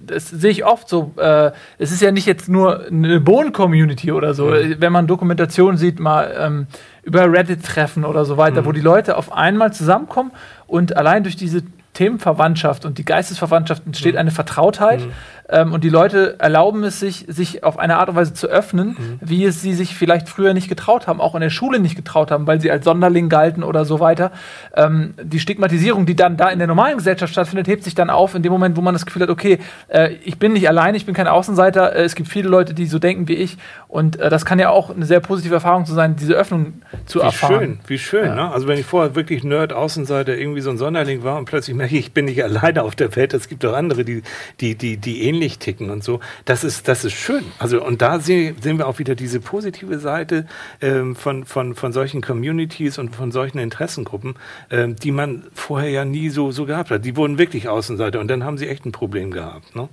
das 0.06 0.28
sehe 0.28 0.50
ich 0.50 0.64
oft 0.64 0.88
so, 0.88 1.12
äh, 1.16 1.52
es 1.78 1.90
ist 1.90 2.02
ja 2.02 2.12
nicht 2.12 2.26
jetzt 2.26 2.48
nur 2.48 2.86
eine 2.86 3.20
Bohnen-Community 3.20 4.12
oder 4.12 4.34
so, 4.34 4.50
wenn 4.50 4.92
man 4.92 5.06
Dokumentationen 5.06 5.78
sieht, 5.78 5.98
mal 5.98 6.34
ähm, 6.38 6.66
über 7.02 7.32
Reddit-Treffen 7.32 8.04
oder 8.04 8.24
so 8.24 8.36
weiter, 8.36 8.66
wo 8.66 8.72
die 8.72 8.80
Leute 8.80 9.16
auf 9.16 9.32
einmal 9.32 9.72
zusammenkommen 9.72 10.32
und 10.66 10.96
allein 10.96 11.22
durch 11.22 11.36
diese 11.36 11.62
Themenverwandtschaft 11.94 12.84
und 12.84 12.98
die 12.98 13.04
Geistesverwandtschaft 13.06 13.86
entsteht 13.86 14.16
eine 14.16 14.30
Vertrautheit 14.30 15.00
ähm, 15.48 15.72
und 15.72 15.84
die 15.84 15.88
Leute 15.88 16.36
erlauben 16.38 16.82
es 16.84 17.00
sich, 17.00 17.24
sich 17.28 17.62
auf 17.64 17.78
eine 17.78 17.98
Art 17.98 18.08
und 18.08 18.16
Weise 18.16 18.34
zu 18.34 18.48
öffnen, 18.48 18.96
wie 19.20 19.44
es 19.44 19.62
sie 19.62 19.74
sich 19.74 19.94
vielleicht 19.94 20.28
früher 20.28 20.54
nicht 20.54 20.68
getraut 20.68 21.06
haben, 21.06 21.20
auch 21.20 21.34
in 21.34 21.40
der 21.40 21.50
Schule 21.50 21.78
nicht 21.78 21.96
getraut 21.96 22.30
haben, 22.30 22.46
weil 22.46 22.60
sie 22.60 22.70
als 22.70 22.84
Sonderling 22.84 23.28
galten 23.28 23.62
oder 23.62 23.84
so 23.84 24.00
weiter. 24.00 24.32
Ähm, 24.74 25.14
die 25.22 25.40
Stigmatisierung, 25.40 26.06
die 26.06 26.16
dann 26.16 26.36
da 26.36 26.48
in 26.48 26.58
der 26.58 26.68
normalen 26.68 26.96
Gesellschaft 26.96 27.32
stattfindet, 27.32 27.68
hebt 27.68 27.84
sich 27.84 27.94
dann 27.94 28.10
auf 28.10 28.34
in 28.34 28.42
dem 28.42 28.52
Moment, 28.52 28.76
wo 28.76 28.80
man 28.80 28.94
das 28.94 29.06
Gefühl 29.06 29.22
hat, 29.22 29.30
okay, 29.30 29.58
äh, 29.88 30.14
ich 30.24 30.38
bin 30.38 30.52
nicht 30.52 30.68
allein, 30.68 30.94
ich 30.94 31.06
bin 31.06 31.14
kein 31.14 31.28
Außenseiter, 31.28 31.94
äh, 31.94 32.02
es 32.02 32.14
gibt 32.14 32.28
viele 32.28 32.48
Leute, 32.48 32.74
die 32.74 32.86
so 32.86 32.98
denken 32.98 33.28
wie 33.28 33.34
ich 33.34 33.56
und 33.88 34.18
äh, 34.18 34.30
das 34.30 34.44
kann 34.44 34.58
ja 34.58 34.70
auch 34.70 34.90
eine 34.90 35.06
sehr 35.06 35.20
positive 35.20 35.54
Erfahrung 35.54 35.86
zu 35.86 35.94
sein, 35.94 36.16
diese 36.16 36.34
Öffnung 36.34 36.82
zu 37.06 37.20
Wie 37.20 37.24
erfahren. 37.24 37.58
schön, 37.58 37.78
wie 37.86 37.98
schön. 37.98 38.34
Ne? 38.34 38.50
Also 38.50 38.66
wenn 38.66 38.78
ich 38.78 38.86
vorher 38.86 39.14
wirklich 39.14 39.44
Nerd, 39.44 39.72
Außenseiter, 39.72 40.36
irgendwie 40.36 40.60
so 40.60 40.70
ein 40.70 40.78
Sonderling 40.78 41.22
war 41.22 41.38
und 41.38 41.44
plötzlich 41.44 41.76
merke 41.76 41.94
ich, 41.94 42.00
ich 42.00 42.12
bin 42.12 42.24
nicht 42.24 42.42
alleine 42.44 42.82
auf 42.82 42.96
der 42.96 43.14
Welt, 43.16 43.32
es 43.34 43.48
gibt 43.48 43.64
auch 43.64 43.74
andere, 43.74 44.04
die, 44.04 44.22
die, 44.60 44.74
die, 44.74 44.96
die 44.96 45.22
ähnlich 45.22 45.35
ticken 45.40 45.90
und 45.90 46.04
so. 46.04 46.20
Das 46.44 46.64
ist, 46.64 46.88
das 46.88 47.04
ist 47.04 47.14
schön. 47.14 47.44
Also 47.58 47.84
und 47.84 48.02
da 48.02 48.20
sehen, 48.20 48.56
sehen 48.60 48.78
wir 48.78 48.86
auch 48.86 48.98
wieder 48.98 49.14
diese 49.14 49.40
positive 49.40 49.98
Seite 49.98 50.46
ähm, 50.80 51.16
von, 51.16 51.44
von, 51.44 51.74
von 51.74 51.92
solchen 51.92 52.22
Communities 52.22 52.98
und 52.98 53.14
von 53.14 53.32
solchen 53.32 53.58
Interessengruppen, 53.58 54.34
ähm, 54.70 54.96
die 54.96 55.12
man 55.12 55.44
vorher 55.54 55.90
ja 55.90 56.04
nie 56.04 56.28
so, 56.28 56.50
so 56.50 56.66
gehabt 56.66 56.90
hat. 56.90 57.04
Die 57.04 57.16
wurden 57.16 57.38
wirklich 57.38 57.68
Außenseiter 57.68 58.20
und 58.20 58.28
dann 58.28 58.44
haben 58.44 58.58
sie 58.58 58.68
echt 58.68 58.84
ein 58.86 58.92
Problem 58.92 59.30
gehabt. 59.30 59.76
Ne? 59.76 59.88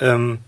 Ähm, 0.00 0.38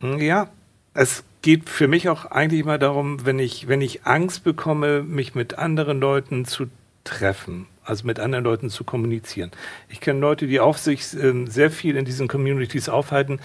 ja, 0.00 0.48
es 0.94 1.24
geht 1.42 1.68
für 1.68 1.88
mich 1.88 2.08
auch 2.08 2.24
eigentlich 2.26 2.64
mal 2.64 2.78
darum, 2.78 3.24
wenn 3.24 3.38
ich, 3.38 3.68
wenn 3.68 3.80
ich 3.80 4.04
Angst 4.04 4.44
bekomme, 4.44 5.02
mich 5.02 5.34
mit 5.34 5.58
anderen 5.58 6.00
Leuten 6.00 6.44
zu 6.44 6.66
treffen, 7.04 7.66
also 7.86 8.06
mit 8.06 8.20
anderen 8.20 8.44
Leuten 8.44 8.70
zu 8.70 8.84
kommunizieren. 8.84 9.50
Ich 9.88 10.00
kenne 10.00 10.20
Leute, 10.20 10.46
die 10.46 10.60
auch 10.60 10.76
sich 10.76 11.14
ähm, 11.14 11.46
sehr 11.46 11.70
viel 11.70 11.96
in 11.96 12.04
diesen 12.04 12.28
Communities 12.28 12.88
aufhalten. 12.88 13.40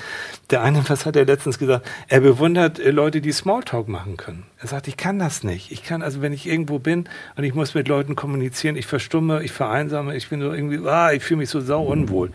Der 0.49 0.63
eine, 0.63 0.83
was 0.89 1.05
hat 1.05 1.15
er 1.15 1.25
letztens 1.25 1.59
gesagt? 1.59 1.87
Er 2.07 2.21
bewundert 2.21 2.79
äh, 2.79 2.91
Leute, 2.91 3.21
die 3.21 3.31
Smalltalk 3.31 3.87
machen 3.87 4.17
können. 4.17 4.45
Er 4.59 4.67
sagt, 4.67 4.87
ich 4.87 4.97
kann 4.97 5.17
das 5.19 5.43
nicht. 5.43 5.71
Ich 5.71 5.83
kann 5.83 6.01
also, 6.01 6.21
wenn 6.21 6.33
ich 6.33 6.47
irgendwo 6.47 6.79
bin 6.79 7.09
und 7.35 7.43
ich 7.43 7.55
muss 7.55 7.73
mit 7.73 7.87
Leuten 7.87 8.15
kommunizieren, 8.15 8.75
ich 8.75 8.85
verstumme, 8.85 9.43
ich 9.43 9.51
vereinsame, 9.51 10.15
ich 10.15 10.29
bin 10.29 10.41
so 10.41 10.51
irgendwie, 10.51 10.87
ah, 10.87 11.11
ich 11.11 11.23
fühle 11.23 11.39
mich 11.39 11.49
so 11.49 11.61
sau 11.61 11.83
unwohl. 11.83 12.31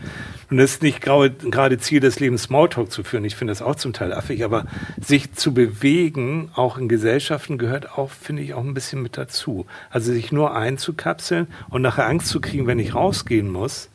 Und 0.50 0.58
das 0.58 0.72
ist 0.72 0.82
nicht 0.82 1.00
gerade 1.00 1.78
Ziel 1.78 2.00
des 2.00 2.20
Lebens, 2.20 2.44
Smalltalk 2.44 2.90
zu 2.90 3.04
führen. 3.04 3.24
Ich 3.24 3.36
finde 3.36 3.52
das 3.52 3.62
auch 3.62 3.76
zum 3.76 3.92
Teil 3.92 4.12
affig, 4.12 4.44
aber 4.44 4.66
sich 5.00 5.32
zu 5.34 5.54
bewegen, 5.54 6.50
auch 6.54 6.78
in 6.78 6.88
Gesellschaften, 6.88 7.58
gehört 7.58 7.92
auch, 7.98 8.10
finde 8.10 8.42
ich, 8.42 8.54
auch 8.54 8.64
ein 8.64 8.74
bisschen 8.74 9.02
mit 9.02 9.16
dazu. 9.16 9.66
Also 9.90 10.12
sich 10.12 10.32
nur 10.32 10.54
einzukapseln 10.54 11.48
und 11.70 11.82
nachher 11.96 12.08
Angst 12.08 12.28
zu 12.28 12.40
kriegen, 12.40 12.66
wenn 12.66 12.78
ich 12.78 12.94
rausgehen 12.94 13.50
muss. 13.50 13.88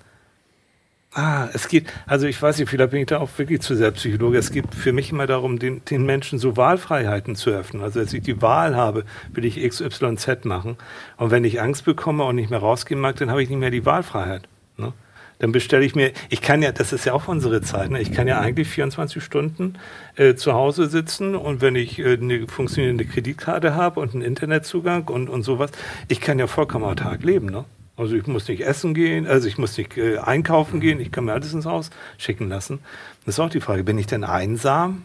Ah, 1.14 1.50
es 1.54 1.68
geht, 1.68 1.88
also 2.08 2.26
ich 2.26 2.42
weiß 2.42 2.58
nicht, 2.58 2.70
vielleicht 2.70 2.92
bin 2.92 3.02
ich 3.02 3.08
da 3.08 3.20
auch 3.20 3.30
wirklich 3.38 3.60
zu 3.60 3.76
sehr 3.76 3.92
Psychologe. 3.92 4.38
Es 4.38 4.52
geht 4.52 4.74
für 4.74 4.94
mich 4.94 5.12
immer 5.12 5.28
darum, 5.28 5.60
den, 5.60 5.84
den 5.84 6.06
Menschen 6.06 6.40
so 6.40 6.56
Wahlfreiheiten 6.56 7.36
zu 7.36 7.50
öffnen. 7.50 7.84
Also, 7.84 8.00
dass 8.00 8.14
ich 8.14 8.24
die 8.24 8.42
Wahl 8.42 8.78
habe, 8.78 9.04
will 9.34 9.44
ich 9.44 9.62
X, 9.62 9.82
Y, 9.82 10.16
Z 10.18 10.46
machen. 10.46 10.78
Und 11.18 11.32
wenn 11.32 11.44
ich 11.44 11.62
Angst 11.62 11.84
bekomme 11.84 12.24
und 12.24 12.38
nicht 12.38 12.50
mehr 12.50 12.60
rausgehen 12.60 13.02
mag, 13.02 13.18
dann 13.18 13.30
habe 13.30 13.44
ich 13.44 13.50
nicht 13.50 13.60
mehr 13.60 13.72
die 13.72 13.86
Wahlfreiheit. 13.86 14.48
Ne? 14.78 14.94
Dann 15.40 15.52
bestelle 15.52 15.84
ich 15.84 15.96
mir, 15.96 16.14
ich 16.30 16.42
kann 16.42 16.62
ja, 16.62 16.72
das 16.72 16.94
ist 16.94 17.04
ja 17.04 17.12
auch 17.12 17.28
unsere 17.28 17.62
Zeit, 17.62 17.90
ne? 17.90 18.00
ich 18.00 18.14
kann 18.14 18.28
ja 18.28 18.40
eigentlich 18.40 18.70
24 18.70 19.22
Stunden 19.22 19.74
äh, 20.16 20.36
zu 20.36 20.54
Hause 20.54 20.88
sitzen 20.88 21.36
und 21.36 21.60
wenn 21.60 21.76
ich 21.76 22.00
äh, 22.00 22.14
eine 22.14 22.48
funktionierende 22.48 23.06
Kreditkarte 23.06 23.76
habe 23.76 24.00
und 24.00 24.14
einen 24.14 24.22
Internetzugang 24.22 25.10
und, 25.10 25.30
und 25.30 25.44
sowas, 25.44 25.72
ich 26.08 26.22
kann 26.22 26.40
ja 26.40 26.48
vollkommen 26.48 26.86
autark 26.86 27.24
leben. 27.24 27.48
Ne? 27.48 27.66
Also 27.98 28.16
ich 28.16 28.26
muss 28.26 28.48
nicht 28.48 28.62
essen 28.62 28.94
gehen, 28.94 29.28
also 29.28 29.48
ich 29.48 29.58
muss 29.58 29.78
nicht 29.78 29.98
äh, 29.98 30.18
einkaufen 30.18 30.80
gehen, 30.80 31.00
ich 31.00 31.12
kann 31.12 31.26
mir 31.26 31.34
alles 31.34 31.54
ins 31.54 31.66
Haus 31.66 31.90
schicken 32.18 32.50
lassen. 32.50 32.80
Das 33.26 33.36
ist 33.36 33.40
auch 33.40 33.50
die 33.50 33.62
Frage, 33.62 33.84
bin 33.84 33.98
ich 33.98 34.08
denn 34.08 34.24
einsam? 34.24 35.04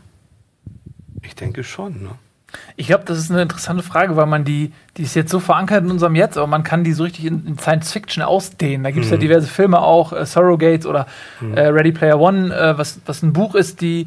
Ich 1.22 1.34
denke 1.34 1.64
schon. 1.64 2.02
Ne? 2.02 2.10
Ich 2.76 2.86
glaube, 2.86 3.04
das 3.04 3.18
ist 3.18 3.30
eine 3.30 3.42
interessante 3.42 3.82
Frage, 3.82 4.16
weil 4.16 4.26
man 4.26 4.44
die, 4.44 4.72
die 4.96 5.02
ist 5.02 5.14
jetzt 5.14 5.30
so 5.30 5.40
verankert 5.40 5.84
in 5.84 5.90
unserem 5.90 6.14
Jetzt, 6.14 6.38
aber 6.38 6.46
man 6.46 6.62
kann 6.62 6.84
die 6.84 6.92
so 6.92 7.04
richtig 7.04 7.26
in, 7.26 7.46
in 7.46 7.58
Science 7.58 7.92
Fiction 7.92 8.22
ausdehnen. 8.22 8.84
Da 8.84 8.90
gibt 8.90 9.04
es 9.04 9.10
ja 9.10 9.16
diverse 9.16 9.48
Filme 9.48 9.80
auch, 9.80 10.12
äh, 10.12 10.24
Surrogates 10.24 10.86
oder 10.86 11.06
äh, 11.54 11.60
Ready 11.60 11.92
Player 11.92 12.20
One, 12.20 12.54
äh, 12.54 12.78
was, 12.78 13.00
was 13.04 13.22
ein 13.22 13.32
Buch 13.32 13.54
ist, 13.54 13.80
die, 13.80 14.06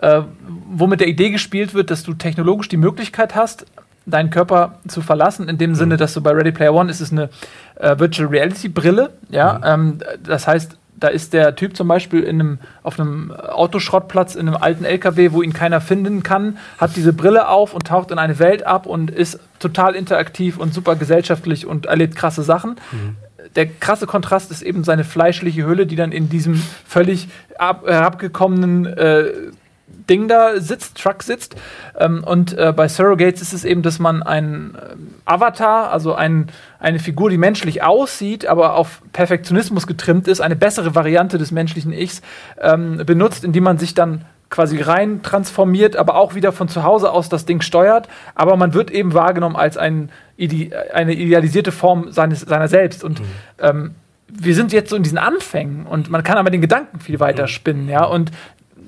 äh, 0.00 0.22
wo 0.70 0.86
mit 0.86 1.00
der 1.00 1.08
Idee 1.08 1.30
gespielt 1.30 1.74
wird, 1.74 1.90
dass 1.90 2.02
du 2.02 2.14
technologisch 2.14 2.68
die 2.68 2.76
Möglichkeit 2.78 3.34
hast, 3.34 3.66
deinen 4.06 4.30
Körper 4.30 4.78
zu 4.86 5.00
verlassen, 5.00 5.48
in 5.48 5.58
dem 5.58 5.74
Sinne, 5.74 5.96
dass 5.96 6.14
du 6.14 6.20
bei 6.20 6.30
Ready 6.30 6.52
Player 6.52 6.74
One 6.74 6.90
ist 6.90 7.00
es 7.00 7.12
eine 7.12 7.30
äh, 7.76 7.98
Virtual 7.98 8.28
Reality 8.28 8.68
Brille, 8.68 9.10
ja, 9.30 9.60
ähm, 9.64 9.98
das 10.22 10.46
heißt, 10.46 10.76
da 10.96 11.08
ist 11.08 11.32
der 11.32 11.56
Typ 11.56 11.76
zum 11.76 11.88
Beispiel 11.88 12.22
in 12.22 12.40
einem, 12.40 12.58
auf 12.82 12.98
einem 12.98 13.32
Autoschrottplatz 13.32 14.36
in 14.36 14.48
einem 14.48 14.56
alten 14.56 14.84
LKW, 14.84 15.32
wo 15.32 15.42
ihn 15.42 15.52
keiner 15.52 15.80
finden 15.80 16.22
kann, 16.22 16.58
hat 16.78 16.96
diese 16.96 17.12
Brille 17.12 17.48
auf 17.48 17.74
und 17.74 17.86
taucht 17.86 18.10
in 18.10 18.18
eine 18.18 18.38
Welt 18.38 18.64
ab 18.66 18.86
und 18.86 19.10
ist 19.10 19.40
total 19.58 19.96
interaktiv 19.96 20.56
und 20.56 20.72
super 20.72 20.96
gesellschaftlich 20.96 21.66
und 21.66 21.86
erlebt 21.86 22.16
krasse 22.16 22.42
Sachen. 22.42 22.76
der 23.56 23.66
krasse 23.66 24.06
Kontrast 24.06 24.50
ist 24.50 24.62
eben 24.62 24.84
seine 24.84 25.04
fleischliche 25.04 25.66
Hülle, 25.66 25.86
die 25.86 25.96
dann 25.96 26.12
in 26.12 26.28
diesem 26.28 26.62
völlig 26.86 27.28
ab, 27.58 27.84
herabgekommenen 27.86 28.86
äh, 28.86 29.24
Ding 29.86 30.28
da 30.28 30.60
sitzt, 30.60 31.00
Truck 31.00 31.22
sitzt. 31.22 31.56
Ähm, 31.98 32.24
und 32.24 32.56
äh, 32.56 32.72
bei 32.74 32.88
Surrogates 32.88 33.42
ist 33.42 33.52
es 33.52 33.64
eben, 33.64 33.82
dass 33.82 33.98
man 33.98 34.22
einen 34.22 34.74
äh, 34.74 34.96
Avatar, 35.24 35.90
also 35.90 36.14
ein, 36.14 36.48
eine 36.78 36.98
Figur, 36.98 37.30
die 37.30 37.38
menschlich 37.38 37.82
aussieht, 37.82 38.46
aber 38.46 38.74
auf 38.74 39.02
Perfektionismus 39.12 39.86
getrimmt 39.86 40.28
ist, 40.28 40.40
eine 40.40 40.56
bessere 40.56 40.94
Variante 40.94 41.38
des 41.38 41.50
menschlichen 41.50 41.92
Ichs, 41.92 42.22
ähm, 42.60 43.02
benutzt, 43.04 43.44
indem 43.44 43.64
man 43.64 43.78
sich 43.78 43.94
dann 43.94 44.24
quasi 44.50 44.80
rein 44.80 45.22
transformiert, 45.22 45.96
aber 45.96 46.16
auch 46.16 46.34
wieder 46.34 46.52
von 46.52 46.68
zu 46.68 46.84
Hause 46.84 47.10
aus 47.10 47.28
das 47.28 47.44
Ding 47.44 47.60
steuert. 47.60 48.08
Aber 48.34 48.56
man 48.56 48.74
wird 48.74 48.90
eben 48.90 49.12
wahrgenommen 49.12 49.56
als 49.56 49.76
ein, 49.76 50.10
eine 50.92 51.12
idealisierte 51.12 51.72
Form 51.72 52.12
seines, 52.12 52.42
seiner 52.42 52.68
selbst. 52.68 53.02
Und 53.02 53.20
mhm. 53.20 53.24
ähm, 53.58 53.94
wir 54.28 54.54
sind 54.54 54.72
jetzt 54.72 54.90
so 54.90 54.96
in 54.96 55.02
diesen 55.02 55.18
Anfängen 55.18 55.86
und 55.86 56.10
man 56.10 56.22
kann 56.22 56.38
aber 56.38 56.50
den 56.50 56.60
Gedanken 56.60 57.00
viel 57.00 57.20
weiter 57.20 57.44
mhm. 57.44 57.48
spinnen, 57.48 57.88
ja. 57.88 58.04
Und 58.04 58.30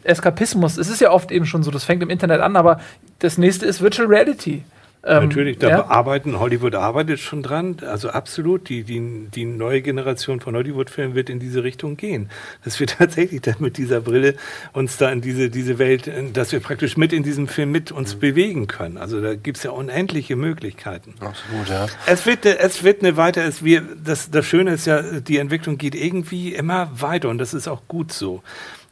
Eskapismus, 0.06 0.76
es 0.76 0.88
ist 0.88 1.00
ja 1.00 1.10
oft 1.10 1.30
eben 1.30 1.46
schon 1.46 1.62
so, 1.62 1.70
das 1.70 1.84
fängt 1.84 2.02
im 2.02 2.10
Internet 2.10 2.40
an, 2.40 2.56
aber 2.56 2.80
das 3.18 3.38
nächste 3.38 3.66
ist 3.66 3.80
Virtual 3.80 4.08
Reality. 4.08 4.62
Ähm, 5.06 5.28
Natürlich, 5.28 5.58
da 5.58 5.68
ja. 5.68 5.86
arbeiten, 5.86 6.40
Hollywood 6.40 6.74
arbeitet 6.74 7.20
schon 7.20 7.42
dran, 7.42 7.76
also 7.86 8.10
absolut, 8.10 8.68
die, 8.68 8.82
die, 8.82 9.28
die 9.32 9.44
neue 9.44 9.80
Generation 9.80 10.40
von 10.40 10.56
Hollywood-Filmen 10.56 11.14
wird 11.14 11.30
in 11.30 11.38
diese 11.38 11.62
Richtung 11.62 11.96
gehen. 11.96 12.28
Dass 12.64 12.80
wir 12.80 12.86
tatsächlich 12.88 13.40
dann 13.42 13.56
mit 13.60 13.78
dieser 13.78 14.00
Brille 14.00 14.34
uns 14.72 14.96
da 14.96 15.10
in 15.12 15.20
diese, 15.20 15.48
diese 15.48 15.78
Welt, 15.78 16.10
dass 16.32 16.50
wir 16.50 16.58
praktisch 16.58 16.96
mit 16.96 17.12
in 17.12 17.22
diesem 17.22 17.46
Film 17.46 17.70
mit 17.70 17.92
uns 17.92 18.16
mhm. 18.16 18.20
bewegen 18.20 18.66
können. 18.66 18.98
Also 18.98 19.20
da 19.20 19.36
gibt's 19.36 19.62
ja 19.62 19.70
unendliche 19.70 20.34
Möglichkeiten. 20.34 21.14
Absolut, 21.20 21.68
ja. 21.68 21.86
Es 22.06 22.26
wird, 22.26 22.44
es 22.44 22.82
wird 22.82 23.02
eine 23.02 23.16
weiter, 23.16 23.44
es 23.44 23.62
wir, 23.62 23.82
das, 24.02 24.30
das 24.32 24.44
Schöne 24.44 24.72
ist 24.72 24.86
ja, 24.86 25.02
die 25.20 25.38
Entwicklung 25.38 25.78
geht 25.78 25.94
irgendwie 25.94 26.52
immer 26.52 26.90
weiter 26.92 27.28
und 27.28 27.38
das 27.38 27.54
ist 27.54 27.68
auch 27.68 27.82
gut 27.86 28.12
so. 28.12 28.42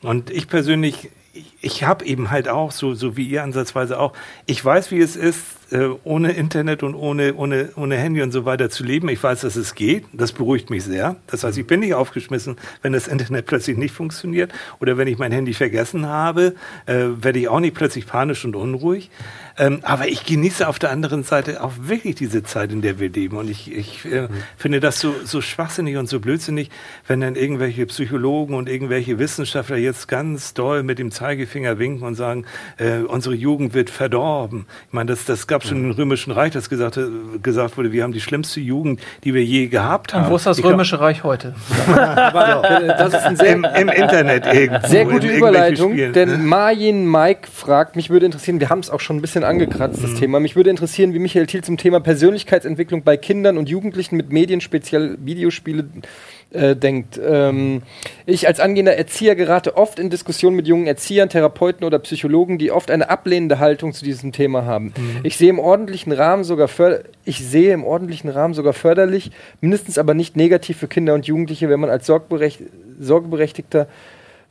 Und 0.05 0.31
ich 0.31 0.48
persönlich, 0.48 1.10
ich, 1.32 1.47
ich 1.62 1.85
habe 1.85 2.05
eben 2.05 2.31
halt 2.31 2.48
auch, 2.48 2.72
so, 2.72 2.94
so 2.94 3.16
wie 3.16 3.26
ihr 3.26 3.43
ansatzweise 3.43 3.98
auch, 3.98 4.12
ich 4.44 4.62
weiß, 4.62 4.90
wie 4.90 5.01
es 5.01 5.16
ist, 5.16 5.43
äh, 5.70 5.89
ohne 6.05 6.32
Internet 6.32 6.82
und 6.82 6.95
ohne, 6.95 7.35
ohne, 7.35 7.70
ohne 7.77 7.97
Handy 7.97 8.23
und 8.23 8.32
so 8.32 8.45
weiter 8.45 8.70
zu 8.70 8.85
leben. 8.85 9.09
Ich 9.09 9.23
weiß, 9.23 9.43
dass 9.43 9.57
es 9.57 9.74
geht. 9.74 10.05
Das 10.12 10.32
beruhigt 10.32 10.70
mich 10.70 10.85
sehr. 10.85 11.16
Das 11.27 11.45
heißt, 11.45 11.59
ich 11.59 11.66
bin 11.66 11.81
nicht 11.81 11.95
aufgeschmissen, 11.95 12.57
wenn 12.82 12.93
das 12.93 13.09
Internet 13.09 13.47
plötzlich 13.47 13.77
nicht 13.77 13.95
funktioniert 13.95 14.53
oder 14.81 14.97
wenn 14.99 15.09
ich 15.09 15.19
mein 15.19 15.32
Handy 15.32 15.55
vergessen 15.55 16.07
habe, 16.07 16.55
äh, 16.86 17.05
werde 17.20 17.39
ich 17.39 17.49
auch 17.49 17.61
nicht 17.61 17.74
plötzlich 17.74 18.07
panisch 18.07 18.45
und 18.45 18.57
unruhig. 18.57 19.11
Ähm, 19.57 19.81
aber 19.82 20.09
ich 20.09 20.24
genieße 20.24 20.66
auf 20.66 20.78
der 20.78 20.91
anderen 20.91 21.23
Seite 21.23 21.62
auch 21.62 21.73
wirklich 21.78 22.16
diese 22.16 22.43
Zeit, 22.43 22.73
in 22.73 22.82
der 22.82 22.99
wir 22.99 23.09
leben. 23.09 23.36
Und 23.36 23.49
ich, 23.49 23.73
ich 23.73 24.05
äh, 24.05 24.23
mhm. 24.23 24.28
finde 24.57 24.81
das 24.81 24.99
so, 24.99 25.15
so 25.24 25.41
schwachsinnig 25.41 25.97
und 25.97 26.09
so 26.09 26.19
blödsinnig, 26.19 26.70
wenn 27.07 27.20
dann 27.20 27.36
irgendwelche 27.36 27.86
Psychologen 27.86 28.55
und 28.55 28.69
irgendwelche 28.69 29.19
Wissenschaftler 29.19 29.77
jetzt 29.77 30.09
ganz 30.09 30.55
doll 30.55 30.82
mit 30.82 30.99
dem 30.99 31.11
Zeigefinger 31.11 31.78
winken 31.78 32.07
und 32.07 32.16
sagen, 32.16 32.47
äh, 32.78 32.99
unsere 32.99 33.35
Jugend 33.35 33.74
wird 33.74 33.91
verdorben. 33.91 34.66
Ich 34.89 34.93
meine, 34.93 35.11
das, 35.11 35.24
das 35.24 35.47
gab 35.47 35.64
schon 35.69 35.85
im 35.85 35.91
Römischen 35.91 36.32
Reich, 36.32 36.53
das 36.53 36.69
gesagt, 36.69 36.99
gesagt 37.43 37.77
wurde, 37.77 37.93
wir 37.93 38.03
haben 38.03 38.12
die 38.12 38.20
schlimmste 38.20 38.61
Jugend, 38.61 39.01
die 39.24 39.35
wir 39.35 39.45
je 39.45 39.66
gehabt 39.66 40.15
haben. 40.15 40.24
Und 40.24 40.31
wo 40.31 40.36
ist 40.36 40.47
das 40.47 40.59
ich 40.59 40.65
Römische 40.65 41.01
Reich 41.01 41.24
heute? 41.24 41.55
das 41.86 43.15
ist 43.15 43.23
ein 43.23 43.36
sehr, 43.36 43.53
Im, 43.55 43.65
Im, 43.65 43.89
Internet 43.89 44.47
irgendwo. 44.47 44.86
Sehr 44.86 45.05
gute 45.05 45.28
Überleitung, 45.28 45.97
denn 45.97 46.28
ne? 46.28 46.39
Marjin 46.39 47.11
Mike 47.11 47.49
fragt, 47.53 47.97
mich 47.97 48.11
würde 48.11 48.27
interessieren, 48.27 48.61
wir 48.61 48.70
haben 48.70 48.81
es 48.81 48.91
auch 48.91 49.01
schon 49.01 49.16
ein 49.16 49.23
bisschen 49.23 49.45
angekratzt, 49.45 50.03
das 50.03 50.12
mhm. 50.12 50.19
Thema. 50.19 50.41
Mich 50.41 50.57
würde 50.57 50.70
interessieren, 50.70 51.15
wie 51.15 51.19
Michael 51.19 51.47
Thiel 51.47 51.65
zum 51.65 51.77
Thema 51.77 52.01
Persönlichkeitsentwicklung 52.01 53.03
bei 53.03 53.16
Kindern 53.16 53.59
und 53.59 53.69
Jugendlichen 53.69 54.16
mit 54.16 54.32
Medien, 54.32 54.61
speziell 54.61 55.16
Videospiele, 55.20 55.85
äh, 56.55 56.76
denkt. 56.76 57.20
Ähm, 57.22 57.82
ich 58.26 58.47
als 58.47 58.60
angehender 58.60 58.97
Erzieher 58.97 59.35
gerate 59.35 59.76
oft 59.76 59.98
in 59.98 60.10
Diskussionen 60.10 60.56
mit 60.56 60.66
jungen 60.66 60.86
Erziehern, 60.86 61.28
Therapeuten 61.28 61.85
oder 61.85 61.98
Psychologen, 61.98 62.59
die 62.59 62.70
oft 62.70 62.90
eine 62.90 63.10
ablehnende 63.10 63.59
Haltung 63.59 63.93
zu 63.93 64.05
diesem 64.05 64.32
Thema 64.32 64.64
haben. 64.64 64.94
Mhm. 64.97 65.20
Ich 65.24 65.36
sehe 65.36 65.51
im 65.51 65.59
ordentlichen 65.59 66.12
Rahmen 66.12 66.44
sogar 66.44 66.68
ich 67.24 67.44
sehe 67.44 67.72
im 67.72 67.85
ordentlichen 67.85 68.31
Rahmen 68.31 68.55
sogar 68.55 68.72
förderlich, 68.72 69.31
mindestens 69.60 69.98
aber 69.98 70.14
nicht 70.14 70.36
negativ 70.36 70.78
für 70.78 70.89
Kinder 70.89 71.14
und 71.14 71.26
Jugendliche, 71.26 71.68
wenn 71.68 71.81
man 71.81 71.90
als 71.90 72.06
Sorgeberechtigter 72.06 73.89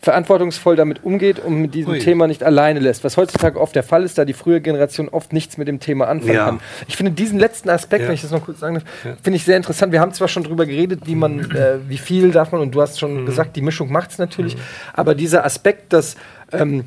verantwortungsvoll 0.04 0.76
damit 0.76 1.06
umgeht 1.06 1.40
und 1.40 1.62
mit 1.62 1.74
diesem 1.74 1.94
Ui. 1.94 2.00
Thema 2.00 2.28
nicht 2.28 2.44
alleine 2.44 2.82
lässt. 2.82 3.06
Was 3.06 3.16
heutzutage 3.16 3.58
oft 3.58 3.74
der 3.74 3.84
Fall 3.84 4.04
ist, 4.04 4.18
da 4.18 4.26
die 4.26 4.34
frühe 4.34 4.60
Generation 4.60 5.08
oft 5.08 5.32
nichts 5.32 5.58
mit 5.58 5.70
dem 5.70 5.80
Thema 5.80 6.10
anfangen 6.10 6.34
ja. 6.34 6.46
kann. 6.46 6.60
Ich 6.90 6.98
finde 6.98 7.14
diesen 7.14 7.40
letzten 7.40 7.70
Aspekt, 7.70 8.02
ja. 8.02 8.08
wenn 8.10 8.16
ich 8.16 8.22
das 8.22 8.32
noch 8.32 8.44
kurz 8.44 8.60
sagen 8.60 8.76
darf, 8.76 8.84
ja. 9.06 9.16
finde 9.24 9.38
ich 9.38 9.46
sehr 9.46 9.56
interessant. 9.56 9.94
Wir 9.94 10.02
haben 10.02 10.12
zwar 10.12 10.28
schon 10.28 10.44
darüber 10.44 10.66
geredet, 10.66 11.04
wie 11.06 11.16
man, 11.16 11.50
äh, 11.52 11.78
wie 11.88 11.98
viel 11.98 12.32
darf 12.32 12.52
man, 12.52 12.60
und 12.60 12.76
du 12.76 12.82
hast 12.82 13.00
schon 13.00 13.22
mhm. 13.22 13.26
gesagt, 13.26 13.56
die 13.56 13.62
Mischung 13.62 13.94
macht 13.94 14.12
es 14.12 14.18
natürlich, 14.18 14.58
mhm. 14.58 14.62
aber 14.94 15.16
dieser 15.16 15.46
Aspekt, 15.46 15.94
dass 15.94 16.18
ähm, 16.52 16.84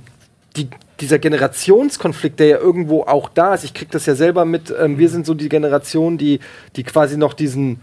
die, 0.57 0.69
dieser 1.01 1.19
Generationskonflikt, 1.19 2.39
der 2.39 2.47
ja 2.49 2.59
irgendwo 2.59 3.05
auch 3.05 3.31
da 3.31 3.55
ist, 3.55 3.65
ich 3.65 3.73
kriege 3.73 3.91
das 3.93 4.05
ja 4.05 4.15
selber 4.15 4.45
mit, 4.45 4.75
ähm, 4.79 4.99
wir 4.99 5.09
sind 5.09 5.25
so 5.25 5.33
die 5.33 5.49
Generation, 5.49 6.19
die, 6.19 6.41
die 6.77 6.83
quasi 6.83 7.17
noch 7.17 7.33
diesen 7.33 7.81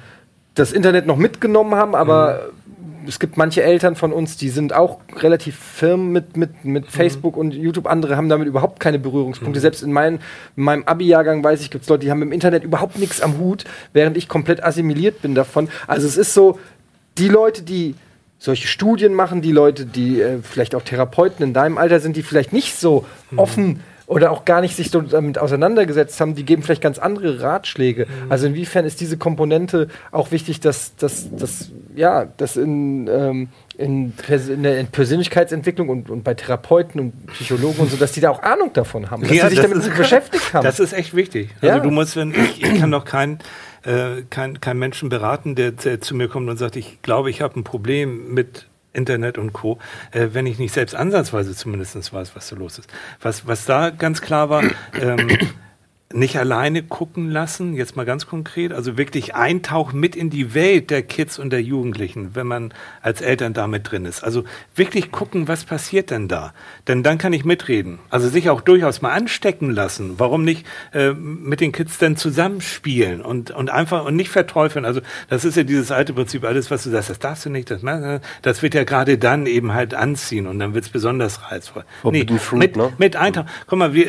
das 0.53 0.71
Internet 0.71 1.07
noch 1.07 1.17
mitgenommen 1.17 1.73
haben, 1.73 1.95
aber 1.95 2.51
mhm 2.53 2.62
es 3.07 3.19
gibt 3.19 3.37
manche 3.37 3.63
Eltern 3.63 3.95
von 3.95 4.13
uns, 4.13 4.37
die 4.37 4.49
sind 4.49 4.73
auch 4.73 4.99
relativ 5.15 5.57
firm 5.57 6.11
mit, 6.11 6.37
mit, 6.37 6.65
mit 6.65 6.85
mhm. 6.85 6.89
Facebook 6.89 7.37
und 7.37 7.53
YouTube. 7.53 7.87
Andere 7.87 8.17
haben 8.17 8.29
damit 8.29 8.47
überhaupt 8.47 8.79
keine 8.79 8.99
Berührungspunkte. 8.99 9.59
Mhm. 9.59 9.61
Selbst 9.61 9.83
in, 9.83 9.91
mein, 9.91 10.19
in 10.55 10.63
meinem 10.63 10.83
Abi-Jahrgang 10.83 11.43
weiß 11.43 11.61
ich, 11.61 11.69
gibt 11.69 11.83
es 11.83 11.89
Leute, 11.89 12.05
die 12.05 12.11
haben 12.11 12.21
im 12.21 12.31
Internet 12.31 12.63
überhaupt 12.63 12.97
nichts 12.97 13.21
am 13.21 13.37
Hut, 13.37 13.65
während 13.93 14.17
ich 14.17 14.27
komplett 14.27 14.63
assimiliert 14.63 15.21
bin 15.21 15.35
davon. 15.35 15.69
Also 15.87 16.07
es 16.07 16.17
ist 16.17 16.33
so, 16.33 16.59
die 17.17 17.27
Leute, 17.27 17.63
die 17.63 17.95
solche 18.39 18.67
Studien 18.67 19.13
machen, 19.13 19.41
die 19.41 19.51
Leute, 19.51 19.85
die 19.85 20.21
äh, 20.21 20.39
vielleicht 20.41 20.75
auch 20.75 20.81
Therapeuten 20.81 21.43
in 21.45 21.53
deinem 21.53 21.77
Alter 21.77 21.99
sind, 21.99 22.17
die 22.17 22.23
vielleicht 22.23 22.51
nicht 22.51 22.77
so 22.77 23.05
mhm. 23.31 23.39
offen 23.39 23.79
oder 24.05 24.31
auch 24.31 24.45
gar 24.45 24.61
nicht 24.61 24.75
sich 24.75 24.91
so 24.91 25.01
damit 25.01 25.37
auseinandergesetzt 25.37 26.19
haben, 26.19 26.35
die 26.35 26.43
geben 26.43 26.63
vielleicht 26.63 26.81
ganz 26.81 26.99
andere 26.99 27.41
Ratschläge. 27.41 28.05
Mhm. 28.05 28.31
Also 28.31 28.47
inwiefern 28.47 28.85
ist 28.85 28.99
diese 29.01 29.17
Komponente 29.17 29.87
auch 30.11 30.31
wichtig, 30.31 30.59
dass, 30.59 30.95
dass, 30.95 31.33
dass 31.35 31.71
ja, 31.95 32.25
dass 32.37 32.57
in, 32.57 33.07
ähm, 33.07 33.49
in, 33.77 34.13
in, 34.49 34.63
der 34.63 34.83
Persönlichkeitsentwicklung 34.83 35.89
und, 35.89 36.09
und 36.09 36.23
bei 36.23 36.33
Therapeuten 36.33 36.99
und 36.99 37.27
Psychologen 37.27 37.79
und 37.79 37.91
so, 37.91 37.97
dass 37.97 38.11
die 38.11 38.21
da 38.21 38.29
auch 38.29 38.43
Ahnung 38.43 38.71
davon 38.73 39.09
haben, 39.09 39.23
dass 39.23 39.31
ja, 39.31 39.49
sie 39.49 39.55
sich 39.55 39.63
damit 39.63 39.77
ist, 39.77 39.95
beschäftigt 39.95 40.53
haben. 40.53 40.63
Das 40.63 40.79
ist 40.79 40.93
echt 40.93 41.15
wichtig. 41.15 41.49
Also 41.61 41.77
ja. 41.77 41.79
du 41.79 41.89
musst, 41.89 42.15
wenn 42.15 42.31
ich, 42.31 42.63
ich 42.63 42.79
kann 42.79 42.91
doch 42.91 43.05
keinen 43.05 43.39
äh, 43.83 44.23
kein, 44.29 44.61
kein 44.61 44.77
Menschen 44.77 45.09
beraten, 45.09 45.55
der, 45.55 45.71
der 45.71 46.01
zu 46.01 46.15
mir 46.15 46.27
kommt 46.27 46.49
und 46.49 46.57
sagt, 46.57 46.75
ich 46.75 47.01
glaube, 47.01 47.29
ich 47.29 47.41
habe 47.41 47.59
ein 47.59 47.63
Problem 47.63 48.33
mit 48.33 48.67
Internet 48.93 49.37
und 49.37 49.53
Co., 49.53 49.79
äh, 50.11 50.29
wenn 50.31 50.45
ich 50.45 50.59
nicht 50.59 50.73
selbst 50.73 50.95
ansatzweise 50.95 51.55
zumindest 51.55 52.13
weiß, 52.13 52.35
was 52.35 52.47
so 52.47 52.55
los 52.55 52.79
ist. 52.79 52.91
Was, 53.21 53.47
was 53.47 53.65
da 53.65 53.89
ganz 53.89 54.21
klar 54.21 54.49
war, 54.49 54.63
ähm, 54.99 55.27
nicht 56.13 56.37
alleine 56.37 56.83
gucken 56.83 57.29
lassen, 57.29 57.73
jetzt 57.73 57.95
mal 57.95 58.05
ganz 58.05 58.27
konkret, 58.27 58.71
also 58.71 58.97
wirklich 58.97 59.35
eintauchen 59.35 59.99
mit 59.99 60.15
in 60.15 60.29
die 60.29 60.53
Welt 60.53 60.91
der 60.91 61.01
Kids 61.01 61.39
und 61.39 61.49
der 61.49 61.61
Jugendlichen, 61.61 62.35
wenn 62.35 62.45
man 62.45 62.73
als 63.01 63.21
Eltern 63.21 63.53
damit 63.53 63.91
drin 63.91 64.05
ist. 64.05 64.23
Also 64.23 64.43
wirklich 64.75 65.11
gucken, 65.11 65.47
was 65.47 65.63
passiert 65.63 66.11
denn 66.11 66.27
da? 66.27 66.53
Denn 66.87 67.01
dann 67.01 67.17
kann 67.17 67.33
ich 67.33 67.45
mitreden. 67.45 67.99
Also 68.09 68.29
sich 68.29 68.49
auch 68.49 68.61
durchaus 68.61 69.01
mal 69.01 69.11
anstecken 69.11 69.71
lassen. 69.71 70.19
Warum 70.19 70.43
nicht 70.43 70.67
äh, 70.93 71.13
mit 71.13 71.61
den 71.61 71.71
Kids 71.71 71.97
dann 71.97 72.15
zusammenspielen 72.15 73.21
und, 73.21 73.51
und 73.51 73.71
einfach 73.71 74.05
und 74.05 74.15
nicht 74.15 74.29
verteufeln? 74.29 74.85
Also 74.85 75.01
das 75.29 75.45
ist 75.45 75.57
ja 75.57 75.63
dieses 75.63 75.91
alte 75.91 76.13
Prinzip, 76.13 76.43
alles, 76.43 76.69
was 76.69 76.83
du 76.83 76.91
sagst, 76.91 77.09
das 77.09 77.19
darfst 77.19 77.45
du 77.45 77.49
nicht, 77.49 77.71
das, 77.71 77.81
das 78.43 78.61
wird 78.61 78.75
ja 78.75 78.83
gerade 78.83 79.17
dann 79.17 79.47
eben 79.47 79.73
halt 79.73 79.95
anziehen 79.95 80.45
und 80.45 80.59
dann 80.59 80.75
wird 80.75 80.85
es 80.85 80.91
besonders 80.91 81.51
reizvoll. 81.51 81.85
Nee, 82.03 82.25
Fruit, 82.37 82.59
mit, 82.59 82.77
ne? 82.77 82.93
mit 82.99 83.15
eintauchen. 83.15 83.49
Guck 83.65 83.79
mal, 83.79 83.93
wir, 83.93 84.07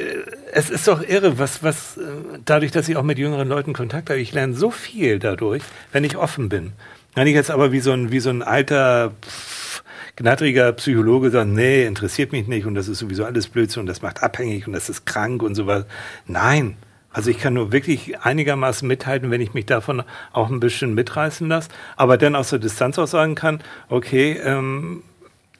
es 0.52 0.70
ist 0.70 0.86
doch 0.86 1.02
irre, 1.02 1.38
was, 1.38 1.62
was 1.62 1.93
äh, 1.96 2.38
dadurch, 2.44 2.72
dass 2.72 2.88
ich 2.88 2.96
auch 2.96 3.02
mit 3.02 3.18
jüngeren 3.18 3.48
Leuten 3.48 3.72
Kontakt 3.72 4.10
habe, 4.10 4.20
ich 4.20 4.32
lerne 4.32 4.54
so 4.54 4.70
viel 4.70 5.18
dadurch, 5.18 5.62
wenn 5.92 6.04
ich 6.04 6.16
offen 6.16 6.48
bin. 6.48 6.72
Wenn 7.14 7.26
ich 7.26 7.34
jetzt 7.34 7.50
aber 7.50 7.72
wie 7.72 7.80
so 7.80 7.92
ein, 7.92 8.10
wie 8.10 8.20
so 8.20 8.30
ein 8.30 8.42
alter, 8.42 9.12
pff, 9.22 9.82
gnattriger 10.16 10.72
Psychologe 10.72 11.30
sagt, 11.30 11.50
nee, 11.50 11.84
interessiert 11.86 12.32
mich 12.32 12.46
nicht 12.46 12.66
und 12.66 12.74
das 12.74 12.88
ist 12.88 12.98
sowieso 12.98 13.24
alles 13.24 13.48
Blödsinn 13.48 13.80
und 13.80 13.86
das 13.86 14.02
macht 14.02 14.22
abhängig 14.22 14.66
und 14.66 14.72
das 14.72 14.88
ist 14.88 15.06
krank 15.06 15.42
und 15.42 15.54
sowas. 15.54 15.86
Nein. 16.26 16.76
Also 17.10 17.30
ich 17.30 17.38
kann 17.38 17.54
nur 17.54 17.70
wirklich 17.70 18.18
einigermaßen 18.20 18.88
mithalten, 18.88 19.30
wenn 19.30 19.40
ich 19.40 19.54
mich 19.54 19.66
davon 19.66 20.02
auch 20.32 20.50
ein 20.50 20.58
bisschen 20.58 20.94
mitreißen 20.94 21.48
lasse, 21.48 21.68
aber 21.96 22.18
dann 22.18 22.34
aus 22.34 22.50
der 22.50 22.58
Distanz 22.58 22.98
auch 22.98 23.06
sagen 23.06 23.36
kann, 23.36 23.60
okay, 23.88 24.32
ähm, 24.42 25.04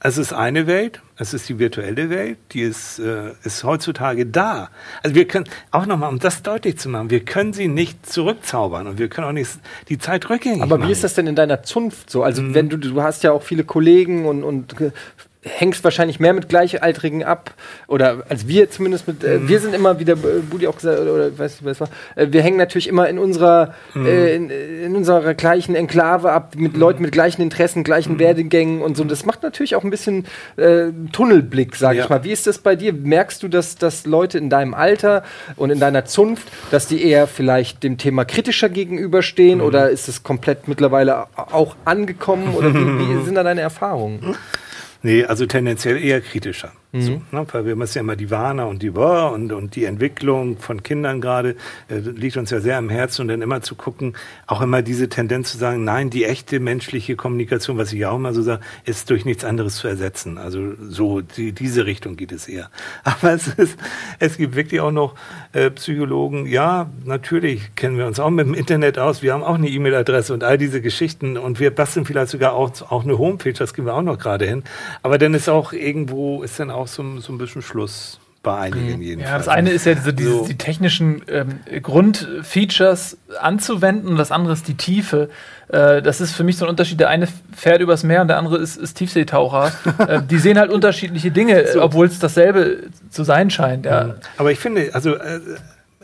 es 0.06 0.18
ist 0.18 0.34
eine 0.34 0.66
Welt, 0.66 1.00
es 1.16 1.32
ist 1.32 1.48
die 1.48 1.58
virtuelle 1.58 2.10
Welt, 2.10 2.36
die 2.52 2.60
ist, 2.60 2.98
äh, 2.98 3.30
ist 3.42 3.64
heutzutage 3.64 4.26
da. 4.26 4.68
Also 5.02 5.14
wir 5.14 5.26
können, 5.26 5.46
auch 5.70 5.86
nochmal, 5.86 6.10
um 6.10 6.18
das 6.18 6.42
deutlich 6.42 6.76
zu 6.76 6.90
machen, 6.90 7.08
wir 7.08 7.24
können 7.24 7.54
sie 7.54 7.68
nicht 7.68 8.04
zurückzaubern 8.04 8.86
und 8.86 8.98
wir 8.98 9.08
können 9.08 9.28
auch 9.28 9.32
nicht 9.32 9.52
die 9.88 9.96
Zeit 9.96 10.28
rückgängig 10.28 10.60
Aber 10.60 10.76
machen. 10.76 10.88
wie 10.88 10.92
ist 10.92 11.04
das 11.04 11.14
denn 11.14 11.26
in 11.26 11.34
deiner 11.34 11.62
Zunft 11.62 12.10
so? 12.10 12.22
Also 12.22 12.42
mhm. 12.42 12.54
wenn 12.54 12.68
du, 12.68 12.76
du 12.76 13.02
hast 13.02 13.22
ja 13.22 13.32
auch 13.32 13.42
viele 13.42 13.64
Kollegen 13.64 14.26
und, 14.26 14.44
und 14.44 14.76
hängst 15.44 15.84
wahrscheinlich 15.84 16.20
mehr 16.20 16.32
mit 16.32 16.48
Gleichaltrigen 16.48 17.22
ab. 17.22 17.52
Oder 17.86 18.24
als 18.28 18.48
wir 18.48 18.70
zumindest 18.70 19.06
mit 19.06 19.22
äh, 19.22 19.46
wir 19.46 19.60
sind 19.60 19.74
immer 19.74 19.98
wieder 19.98 20.14
äh, 20.14 20.40
Budi 20.48 20.66
auch 20.66 20.76
gesagt 20.76 20.98
oder, 21.00 21.12
oder 21.14 21.38
weiß 21.38 21.60
nicht 21.60 21.64
was 21.64 21.80
war 21.80 21.88
äh, 22.16 22.28
wir 22.30 22.42
hängen 22.42 22.56
natürlich 22.56 22.88
immer 22.88 23.08
in 23.08 23.18
unserer 23.18 23.74
äh, 23.94 24.34
in, 24.36 24.50
in 24.50 24.96
unserer 24.96 25.34
gleichen 25.34 25.74
Enklave 25.74 26.32
ab 26.32 26.54
mit 26.56 26.76
Leuten 26.76 27.02
mit 27.02 27.12
gleichen 27.12 27.42
Interessen 27.42 27.84
gleichen 27.84 28.18
Werdegängen 28.18 28.80
und 28.82 28.96
so. 28.96 29.02
Und 29.02 29.10
das 29.10 29.26
macht 29.26 29.42
natürlich 29.42 29.76
auch 29.76 29.84
ein 29.84 29.90
bisschen 29.90 30.26
äh, 30.56 30.86
Tunnelblick 31.12 31.76
sage 31.76 31.98
Ja. 31.98 32.04
ich 32.04 32.10
mal. 32.10 32.24
Wie 32.24 32.32
ist 32.32 32.46
das 32.46 32.58
bei 32.58 32.74
dir? 32.76 32.92
Merkst 32.92 33.42
du 33.42 33.48
dass 33.48 33.76
dass 33.76 34.06
Leute 34.06 34.38
in 34.38 34.48
deinem 34.50 34.72
Alter 34.74 35.22
und 35.56 35.70
in 35.70 35.78
deiner 35.80 36.04
Zunft 36.06 36.48
dass 36.70 36.86
die 36.88 37.04
eher 37.04 37.26
vielleicht 37.26 37.82
dem 37.82 37.98
Thema 37.98 38.24
kritischer 38.24 38.68
gegenüberstehen 38.70 39.60
oder 39.60 39.90
ist 39.90 40.08
es 40.08 40.22
komplett 40.22 40.68
mittlerweile 40.68 41.26
auch 41.36 41.76
angekommen? 41.84 42.54
Oder 42.54 42.72
wie, 42.74 42.78
wie 43.20 43.24
sind 43.24 43.34
da 43.34 43.42
deine 43.42 43.60
Erfahrungen 43.60 44.36
Nee, 45.04 45.26
also 45.26 45.44
tendenziell 45.44 46.02
eher 46.02 46.22
kritischer. 46.22 46.72
So, 47.02 47.22
ne? 47.32 47.46
Weil 47.50 47.66
wir 47.66 47.76
müssen 47.76 47.98
ja 47.98 48.00
immer 48.02 48.16
die 48.16 48.30
Warner 48.30 48.68
und 48.68 48.82
die 48.82 48.90
Boah 48.90 49.32
und, 49.32 49.52
und 49.52 49.74
die 49.74 49.84
Entwicklung 49.84 50.58
von 50.58 50.82
Kindern 50.82 51.20
gerade 51.20 51.56
äh, 51.88 51.98
liegt 51.98 52.36
uns 52.36 52.50
ja 52.50 52.60
sehr 52.60 52.78
am 52.78 52.88
Herzen 52.88 53.22
und 53.22 53.28
dann 53.28 53.42
immer 53.42 53.62
zu 53.62 53.74
gucken, 53.74 54.14
auch 54.46 54.60
immer 54.62 54.82
diese 54.82 55.08
Tendenz 55.08 55.50
zu 55.50 55.58
sagen, 55.58 55.82
nein, 55.82 56.10
die 56.10 56.24
echte 56.24 56.60
menschliche 56.60 57.16
Kommunikation, 57.16 57.78
was 57.78 57.92
ich 57.92 58.00
ja 58.00 58.10
auch 58.10 58.16
immer 58.16 58.32
so 58.32 58.42
sage, 58.42 58.62
ist 58.84 59.10
durch 59.10 59.24
nichts 59.24 59.44
anderes 59.44 59.76
zu 59.76 59.88
ersetzen. 59.88 60.38
Also 60.38 60.74
so 60.88 61.20
die, 61.20 61.52
diese 61.52 61.86
Richtung 61.86 62.16
geht 62.16 62.30
es 62.30 62.46
eher. 62.46 62.70
Aber 63.04 63.32
es 63.32 63.48
ist, 63.48 63.78
es 64.20 64.36
gibt 64.36 64.54
wirklich 64.54 64.80
auch 64.80 64.92
noch 64.92 65.14
äh, 65.52 65.70
Psychologen, 65.70 66.46
ja, 66.46 66.90
natürlich 67.04 67.74
kennen 67.74 67.98
wir 67.98 68.06
uns 68.06 68.20
auch 68.20 68.30
mit 68.30 68.46
dem 68.46 68.54
Internet 68.54 68.98
aus, 68.98 69.22
wir 69.22 69.32
haben 69.32 69.42
auch 69.42 69.54
eine 69.54 69.68
E-Mail-Adresse 69.68 70.32
und 70.32 70.44
all 70.44 70.58
diese 70.58 70.80
Geschichten 70.80 71.36
und 71.36 71.58
wir 71.58 71.74
basteln 71.74 72.06
vielleicht 72.06 72.30
sogar 72.30 72.52
auch, 72.52 72.70
auch 72.90 73.04
eine 73.04 73.18
Homepage, 73.18 73.52
das 73.52 73.74
gehen 73.74 73.86
wir 73.86 73.94
auch 73.94 74.02
noch 74.02 74.18
gerade 74.18 74.46
hin. 74.46 74.62
Aber 75.02 75.18
dann 75.18 75.34
ist 75.34 75.48
auch 75.48 75.72
irgendwo, 75.72 76.42
ist 76.42 76.60
dann 76.60 76.70
auch 76.70 76.83
so, 76.86 77.02
ein- 77.02 77.20
so 77.20 77.32
ein 77.32 77.38
bisschen 77.38 77.62
Schluss 77.62 78.18
bei 78.42 78.58
einigen 78.58 79.00
jedenfalls. 79.00 79.30
Ja, 79.30 79.38
das 79.38 79.48
eine 79.48 79.70
ist 79.70 79.86
ja 79.86 79.94
diese, 79.94 80.12
diese, 80.12 80.30
So. 80.30 80.46
die 80.46 80.58
technischen 80.58 81.22
ähm, 81.28 81.60
Grundfeatures 81.82 83.16
anzuwenden 83.40 84.08
und 84.10 84.16
das 84.16 84.30
andere 84.30 84.52
ist 84.52 84.68
die 84.68 84.74
Tiefe. 84.74 85.30
Äh, 85.68 86.02
das 86.02 86.20
ist 86.20 86.32
für 86.32 86.44
mich 86.44 86.56
so 86.58 86.66
ein 86.66 86.68
Unterschied. 86.70 87.00
Der 87.00 87.08
eine 87.08 87.26
fährt 87.56 87.80
übers 87.80 88.02
Meer 88.04 88.20
und 88.22 88.28
der 88.28 88.38
andere 88.38 88.58
ist, 88.58 88.76
ist 88.76 88.94
Tiefseetaucher. 88.98 89.72
äh, 90.08 90.22
die 90.22 90.38
sehen 90.38 90.58
halt 90.58 90.70
unterschiedliche 90.70 91.30
Dinge, 91.30 91.54
äh, 91.62 91.78
obwohl 91.78 92.06
es 92.06 92.18
dasselbe 92.18 92.84
zu 93.10 93.24
sein 93.24 93.50
scheint. 93.50 93.86
Ja. 93.86 94.16
Aber 94.36 94.52
ich 94.52 94.58
finde, 94.58 94.90
also 94.94 95.14
äh, 95.14 95.40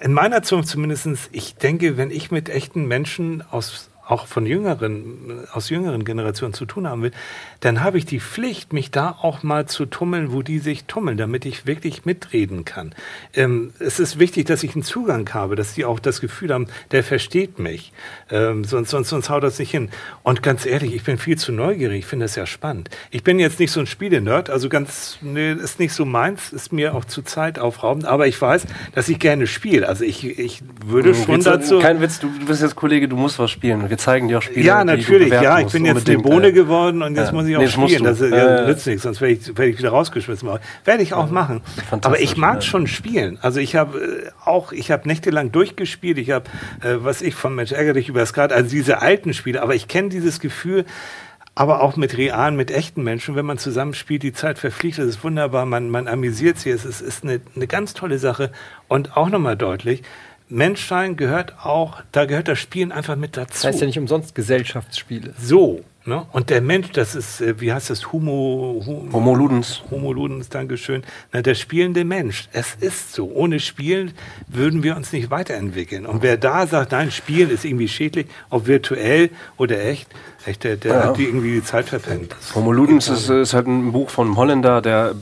in 0.01 0.15
meiner 0.15 0.43
Zunft 0.43 0.69
zumindestens, 0.71 1.29
ich 1.33 1.57
denke, 1.57 1.99
wenn 1.99 2.11
ich 2.11 2.31
mit 2.31 2.49
echten 2.49 2.87
Menschen 2.87 3.45
aus 3.51 3.90
auch 4.11 4.27
von 4.27 4.45
jüngeren, 4.45 5.47
aus 5.53 5.71
jüngeren 5.71 6.05
Generationen 6.05 6.53
zu 6.53 6.67
tun 6.67 6.89
haben 6.89 7.03
will, 7.03 7.13
dann 7.61 7.83
habe 7.83 7.99
ich 7.99 8.07
die 8.07 8.21
Pflicht, 8.21 8.73
mich 8.73 8.91
da 8.91 9.17
auch 9.23 9.43
mal 9.43 9.67
zu 9.67 9.87
tummeln, 9.87 10.33
wo 10.33 10.43
die 10.43 10.59
sich 10.59 10.85
tummeln, 10.85 11.17
damit 11.17 11.47
ich 11.47 11.67
wirklich 11.67 12.05
mitreden 12.05 12.65
kann. 12.65 12.95
Ähm, 13.35 13.73
es 13.79 14.01
ist 14.01 14.19
wichtig, 14.19 14.47
dass 14.47 14.63
ich 14.63 14.75
einen 14.75 14.83
Zugang 14.83 15.33
habe, 15.33 15.55
dass 15.55 15.75
die 15.75 15.85
auch 15.85 16.01
das 16.01 16.21
Gefühl 16.21 16.53
haben, 16.53 16.67
der 16.91 17.05
versteht 17.05 17.59
mich. 17.59 17.93
Ähm, 18.31 18.65
sonst, 18.65 18.91
sonst, 18.91 19.11
sonst 19.11 19.31
haut 19.31 19.43
das 19.43 19.59
nicht 19.59 19.71
hin. 19.71 19.91
Und 20.23 20.43
ganz 20.43 20.67
ehrlich, 20.67 20.95
ich 20.95 21.05
bin 21.05 21.19
viel 21.19 21.39
zu 21.39 21.53
neugierig, 21.53 22.01
ich 22.01 22.07
finde 22.07 22.25
das 22.25 22.35
ja 22.35 22.47
spannend. 22.47 22.91
Ich 23.11 23.23
bin 23.23 23.39
jetzt 23.39 23.61
nicht 23.61 23.71
so 23.71 23.81
ein 23.81 23.87
Spiele-Nerd, 23.87 24.51
also 24.51 24.69
ganz, 24.69 25.19
nee, 25.21 25.53
ist 25.53 25.79
nicht 25.79 25.93
so 25.93 26.05
meins, 26.05 26.53
ist 26.53 26.73
mir 26.73 26.95
auch 26.95 27.05
zu 27.05 27.23
Zeit 27.23 27.59
aufraubend, 27.59 28.07
aber 28.07 28.27
ich 28.27 28.41
weiß, 28.41 28.67
dass 28.95 29.09
ich 29.09 29.19
gerne 29.19 29.47
spiele. 29.47 29.89
Also 29.89 30.05
ich, 30.05 30.39
ich 30.39 30.63
würde 30.85 31.15
schon 31.15 31.43
dazu. 31.43 31.79
Kein 31.79 32.01
Witz, 32.01 32.19
du, 32.19 32.29
du 32.29 32.47
bist 32.47 32.63
jetzt 32.63 32.75
Kollege, 32.75 33.07
du 33.07 33.17
musst 33.17 33.39
was 33.39 33.51
spielen. 33.51 33.85
Zeigen 34.01 34.29
dir 34.29 34.39
auch 34.39 34.43
Spiele. 34.43 34.67
Ja, 34.67 34.85
natürlich. 34.85 35.31
Ja, 35.31 35.61
ich 35.61 35.73
bin 35.73 35.85
jetzt 35.85 36.09
eine 36.09 36.19
Bohne 36.19 36.49
äh. 36.49 36.53
geworden 36.53 37.03
und 37.03 37.17
jetzt 37.17 37.29
Ja. 37.29 37.33
muss 37.33 37.47
ich 37.47 37.57
auch 37.57 37.61
Nee, 37.61 37.69
spielen. 37.69 38.05
Das 38.05 38.21
ist, 38.21 38.31
Ja, 38.33 38.61
ja. 38.63 38.67
nützt 38.67 38.87
nichts, 38.87 39.03
sonst 39.03 39.21
werde 39.21 39.35
ich, 39.35 39.47
werde 39.49 39.67
ich 39.69 39.79
wieder 39.79 39.91
rausgeschmissen. 39.91 40.49
Werde 40.85 41.03
ich 41.03 41.15
auch 41.15 41.31
machen. 41.31 41.63
Aber 42.03 42.21
ich 42.21 42.37
mag 42.37 42.63
schon 42.63 42.87
spielen. 42.87 43.39
Also 43.43 43.61
ich 43.61 43.77
habe 43.77 43.99
äh, 43.99 44.31
auch, 44.45 44.73
ich 44.73 44.91
habe 44.91 45.07
nächtelang 45.07 45.53
durchgespielt. 45.53 46.19
Ich 46.19 46.31
habe, 46.31 46.47
äh, 46.83 46.97
was 46.99 47.23
ich 47.23 47.35
von 47.35 47.55
Mensch 47.55 47.73
ärgere 47.73 47.95
dich 47.95 48.09
über 48.09 48.25
Skat, 48.27 48.53
also 48.53 48.71
diese 48.71 49.01
alten 49.03 49.35
Spiele. 49.35 49.63
Aber 49.63 49.75
ich 49.75 49.87
kenne 49.89 50.09
dieses 50.09 50.41
Gefühl, 50.41 50.85
aber 51.55 51.83
auch 51.83 51.97
mit 51.97 52.17
realen, 52.17 52.57
mit 52.57 52.71
echten 52.71 53.03
Menschen, 53.03 53.37
wenn 53.37 53.45
man 53.45 53.59
zusammenspielt, 53.59 54.23
die 54.23 54.33
Zeit 54.33 54.59
verfliegt, 54.59 54.99
das 54.99 55.07
ist 55.07 55.25
wunderbar, 55.25 55.67
man, 55.67 55.91
man 55.91 56.09
amüsiert 56.09 56.59
sich, 56.59 56.73
es 56.73 56.85
ist, 56.85 57.01
ist 57.03 57.25
eine, 57.25 57.41
eine 57.55 57.67
ganz 57.67 57.93
tolle 57.93 58.19
Sache 58.19 58.51
und 58.89 59.17
auch 59.17 59.29
nochmal 59.29 59.57
deutlich, 59.57 60.03
Menschsein 60.51 61.17
gehört 61.17 61.55
auch, 61.65 62.03
da 62.13 62.25
gehört 62.27 62.49
das 62.49 62.59
Spielen 62.59 62.93
einfach 62.93 63.17
mit 63.17 63.37
dazu. 63.37 63.53
Das 63.55 63.65
heißt 63.65 63.81
ja 63.81 63.87
nicht 63.87 63.99
umsonst 63.99 64.35
Gesellschaftsspiele. 64.35 65.33
So, 65.41 65.81
ne? 66.05 66.27
Und 66.33 66.51
der 66.51 66.61
Mensch, 66.61 66.91
das 66.91 67.15
ist, 67.15 67.41
äh, 67.41 67.61
wie 67.61 67.73
heißt 67.73 67.89
das, 67.91 68.13
Homo, 68.13 68.83
Hu- 68.85 69.09
Homo 69.13 69.35
ludens. 69.35 69.83
Homo 69.91 70.13
ludens, 70.13 70.49
Dankeschön. 70.49 71.03
Na, 71.33 71.41
der 71.43 71.55
spielende 71.55 72.05
Mensch. 72.05 72.49
Es 72.53 72.75
ist 72.81 73.13
so. 73.15 73.31
Ohne 73.33 73.61
Spielen 73.61 74.13
würden 74.49 74.83
wir 74.83 74.97
uns 74.97 75.13
nicht 75.13 75.31
weiterentwickeln. 75.31 76.05
Und 76.05 76.23
wer 76.23 76.37
da 76.37 76.67
sagt, 76.67 76.93
nein, 76.93 77.11
Spielen 77.11 77.51
ist 77.51 77.65
irgendwie 77.65 77.89
schädlich, 77.89 78.27
ob 78.51 78.67
virtuell 78.67 79.31
oder 79.57 79.81
echt, 79.85 80.09
echt 80.47 80.65
der, 80.65 80.77
der 80.77 80.93
Ja. 80.95 81.05
hat 81.05 81.17
die 81.19 81.25
irgendwie 81.25 81.53
die 81.53 81.65
Zeit 81.65 81.89
verpennt. 81.89 82.35
Homo 82.55 82.73
ludens 82.73 83.09
ist, 83.09 83.29
ist 83.31 83.55
halt 83.55 83.69
ein 83.69 83.93
Buch 83.93 84.11
von 84.11 84.27
einem 84.27 84.37
Holländer, 84.37 84.83
der 84.83 85.15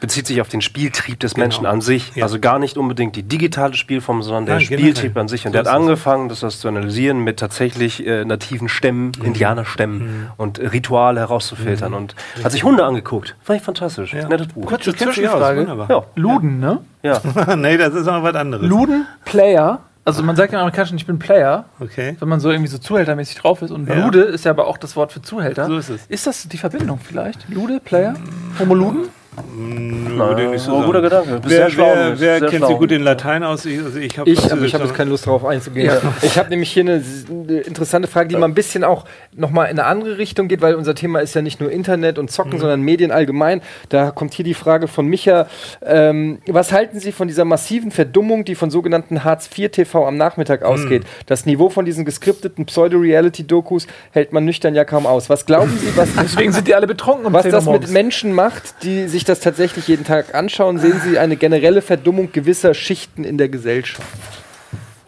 bezieht 0.00 0.26
sich 0.26 0.40
auf 0.40 0.48
den 0.48 0.60
Spieltrieb 0.62 1.20
des 1.20 1.36
Menschen 1.36 1.66
an 1.66 1.80
sich. 1.80 2.12
Ja. 2.16 2.24
Also 2.24 2.38
gar 2.40 2.58
nicht 2.58 2.76
unbedingt 2.78 3.16
die 3.16 3.22
digitale 3.22 3.74
Spielform, 3.74 4.22
sondern 4.22 4.46
der 4.46 4.56
Nein, 4.56 4.66
generell. 4.66 4.90
Spieltrieb 4.96 5.16
an 5.16 5.28
sich. 5.28 5.46
Und 5.46 5.52
So 5.52 5.62
der 5.62 5.70
hat 5.70 5.78
angefangen, 5.78 6.28
das, 6.28 6.40
das 6.40 6.58
zu 6.60 6.68
analysieren 6.68 7.18
mit 7.20 7.38
tatsächlich 7.38 8.06
äh, 8.06 8.24
nativen 8.24 8.68
Stämmen, 8.68 9.12
Mhm. 9.18 9.24
Indianerstämmen 9.26 10.26
und 10.36 10.58
Rituale 10.58 11.20
herauszufiltern. 11.20 11.94
Und 11.94 12.14
hat 12.42 12.52
sich 12.52 12.64
Hunde 12.64 12.84
angeguckt. 12.84 13.36
Fand 13.42 13.58
ich 13.60 13.64
fantastisch. 13.64 14.12
Ja. 14.14 14.28
Nettes 14.28 14.48
Buch. 14.48 14.66
Kurze 14.66 14.94
Zwischenfrage. 14.94 15.60
wunderbar. 15.60 15.88
Ja, 15.90 16.04
Luden, 16.16 16.60
ne? 16.60 16.78
ja. 17.02 17.20
nee, 17.56 17.76
das 17.76 17.94
ist 17.94 18.06
noch 18.06 18.22
was 18.22 18.34
anderes. 18.34 18.66
Luden, 18.66 19.06
Player. 19.24 19.80
Also 20.04 20.22
man 20.22 20.34
sagt 20.34 20.52
ja 20.52 20.58
im 20.58 20.62
Amerikanischen, 20.62 20.96
ich 20.96 21.06
bin 21.06 21.18
Player, 21.18 21.66
Okay. 21.78 22.16
wenn 22.18 22.28
man 22.28 22.40
so 22.40 22.50
irgendwie 22.50 22.70
so 22.70 22.78
zuhältermäßig 22.78 23.36
drauf 23.36 23.60
ist. 23.62 23.70
Und 23.70 23.86
Ja. 23.88 23.96
Lude 24.04 24.22
ist 24.22 24.44
ja 24.46 24.50
aber 24.50 24.66
auch 24.66 24.78
das 24.78 24.96
Wort 24.96 25.12
für 25.12 25.20
Zuhälter. 25.22 25.66
So 25.66 25.76
ist 25.76 25.90
es. 25.90 26.06
Ist 26.06 26.26
das 26.26 26.48
die 26.48 26.56
Verbindung 26.56 26.98
vielleicht? 27.02 27.48
Lude, 27.50 27.80
Player? 27.84 28.14
Homo 28.58 28.74
Luden? 28.74 29.08
Würde 29.46 30.44
ich 30.44 30.50
nicht 30.50 30.64
so 30.64 30.72
guter 30.82 31.00
sagen. 31.00 31.02
Gedanke. 31.02 31.40
Bist 31.40 31.50
Wer, 31.50 31.58
sehr 31.58 31.70
schlau, 31.70 31.92
wer, 31.94 32.20
wer 32.20 32.38
Sehr 32.38 32.48
kennt 32.48 32.66
sich 32.66 32.76
gut 32.76 32.92
in 32.92 33.02
Latein 33.02 33.42
aus? 33.42 33.64
Ich, 33.64 33.82
also 33.82 33.98
ich 33.98 34.18
habe 34.18 34.30
Ich, 34.30 34.38
ich 34.44 34.52
habe 34.74 34.84
jetzt 34.84 34.94
keine 34.94 35.10
Lust 35.10 35.26
darauf 35.26 35.44
einzugehen. 35.44 35.86
Ja. 35.86 36.00
Ich 36.22 36.38
habe 36.38 36.50
nämlich 36.50 36.70
hier 36.70 36.82
eine, 36.82 37.02
eine 37.30 37.60
interessante 37.60 38.08
Frage, 38.08 38.28
die 38.28 38.36
mal 38.36 38.46
ein 38.46 38.54
bisschen 38.54 38.84
auch 38.84 39.04
nochmal 39.34 39.66
in 39.66 39.78
eine 39.78 39.86
andere 39.86 40.18
Richtung 40.18 40.48
geht, 40.48 40.60
weil 40.60 40.74
unser 40.74 40.94
Thema 40.94 41.20
ist 41.20 41.34
ja 41.34 41.42
nicht 41.42 41.60
nur 41.60 41.70
Internet 41.70 42.18
und 42.18 42.30
Zocken, 42.30 42.58
sondern 42.58 42.82
Medien 42.82 43.10
allgemein. 43.10 43.62
Da 43.88 44.10
kommt 44.10 44.34
hier 44.34 44.44
die 44.44 44.54
Frage 44.54 44.88
von 44.88 45.06
Micha. 45.06 45.48
Ähm, 45.84 46.40
was 46.46 46.72
halten 46.72 47.00
Sie 47.00 47.12
von 47.12 47.28
dieser 47.28 47.44
massiven 47.44 47.90
Verdummung, 47.90 48.44
die 48.44 48.54
von 48.54 48.70
sogenannten 48.70 49.24
Hartz-IV-TV 49.24 50.06
am 50.06 50.16
Nachmittag 50.16 50.62
ausgeht? 50.62 51.04
Das 51.26 51.46
Niveau 51.46 51.70
von 51.70 51.84
diesen 51.84 52.04
geskripteten 52.04 52.66
Pseudo-Reality-Dokus 52.66 53.86
hält 54.12 54.32
man 54.32 54.44
nüchtern 54.44 54.74
ja 54.74 54.84
kaum 54.84 55.06
aus. 55.06 55.30
Was 55.30 55.46
glauben 55.46 55.76
Sie, 55.78 55.96
was, 55.96 56.08
Deswegen 56.22 56.52
sind 56.52 56.68
die 56.68 56.74
alle 56.74 56.86
betrunken 56.86 57.26
um 57.26 57.32
was 57.32 57.42
10 57.42 57.52
Uhr 57.52 57.58
das 57.58 57.66
mit. 57.66 57.90
Menschen 57.90 58.32
macht, 58.32 58.82
die 58.82 59.08
sich 59.08 59.24
das 59.30 59.40
tatsächlich 59.40 59.88
jeden 59.88 60.04
Tag 60.04 60.34
anschauen? 60.34 60.78
Sehen 60.78 61.00
Sie 61.04 61.18
eine 61.18 61.36
generelle 61.36 61.82
Verdummung 61.82 62.30
gewisser 62.32 62.74
Schichten 62.74 63.24
in 63.24 63.38
der 63.38 63.48
Gesellschaft? 63.48 64.06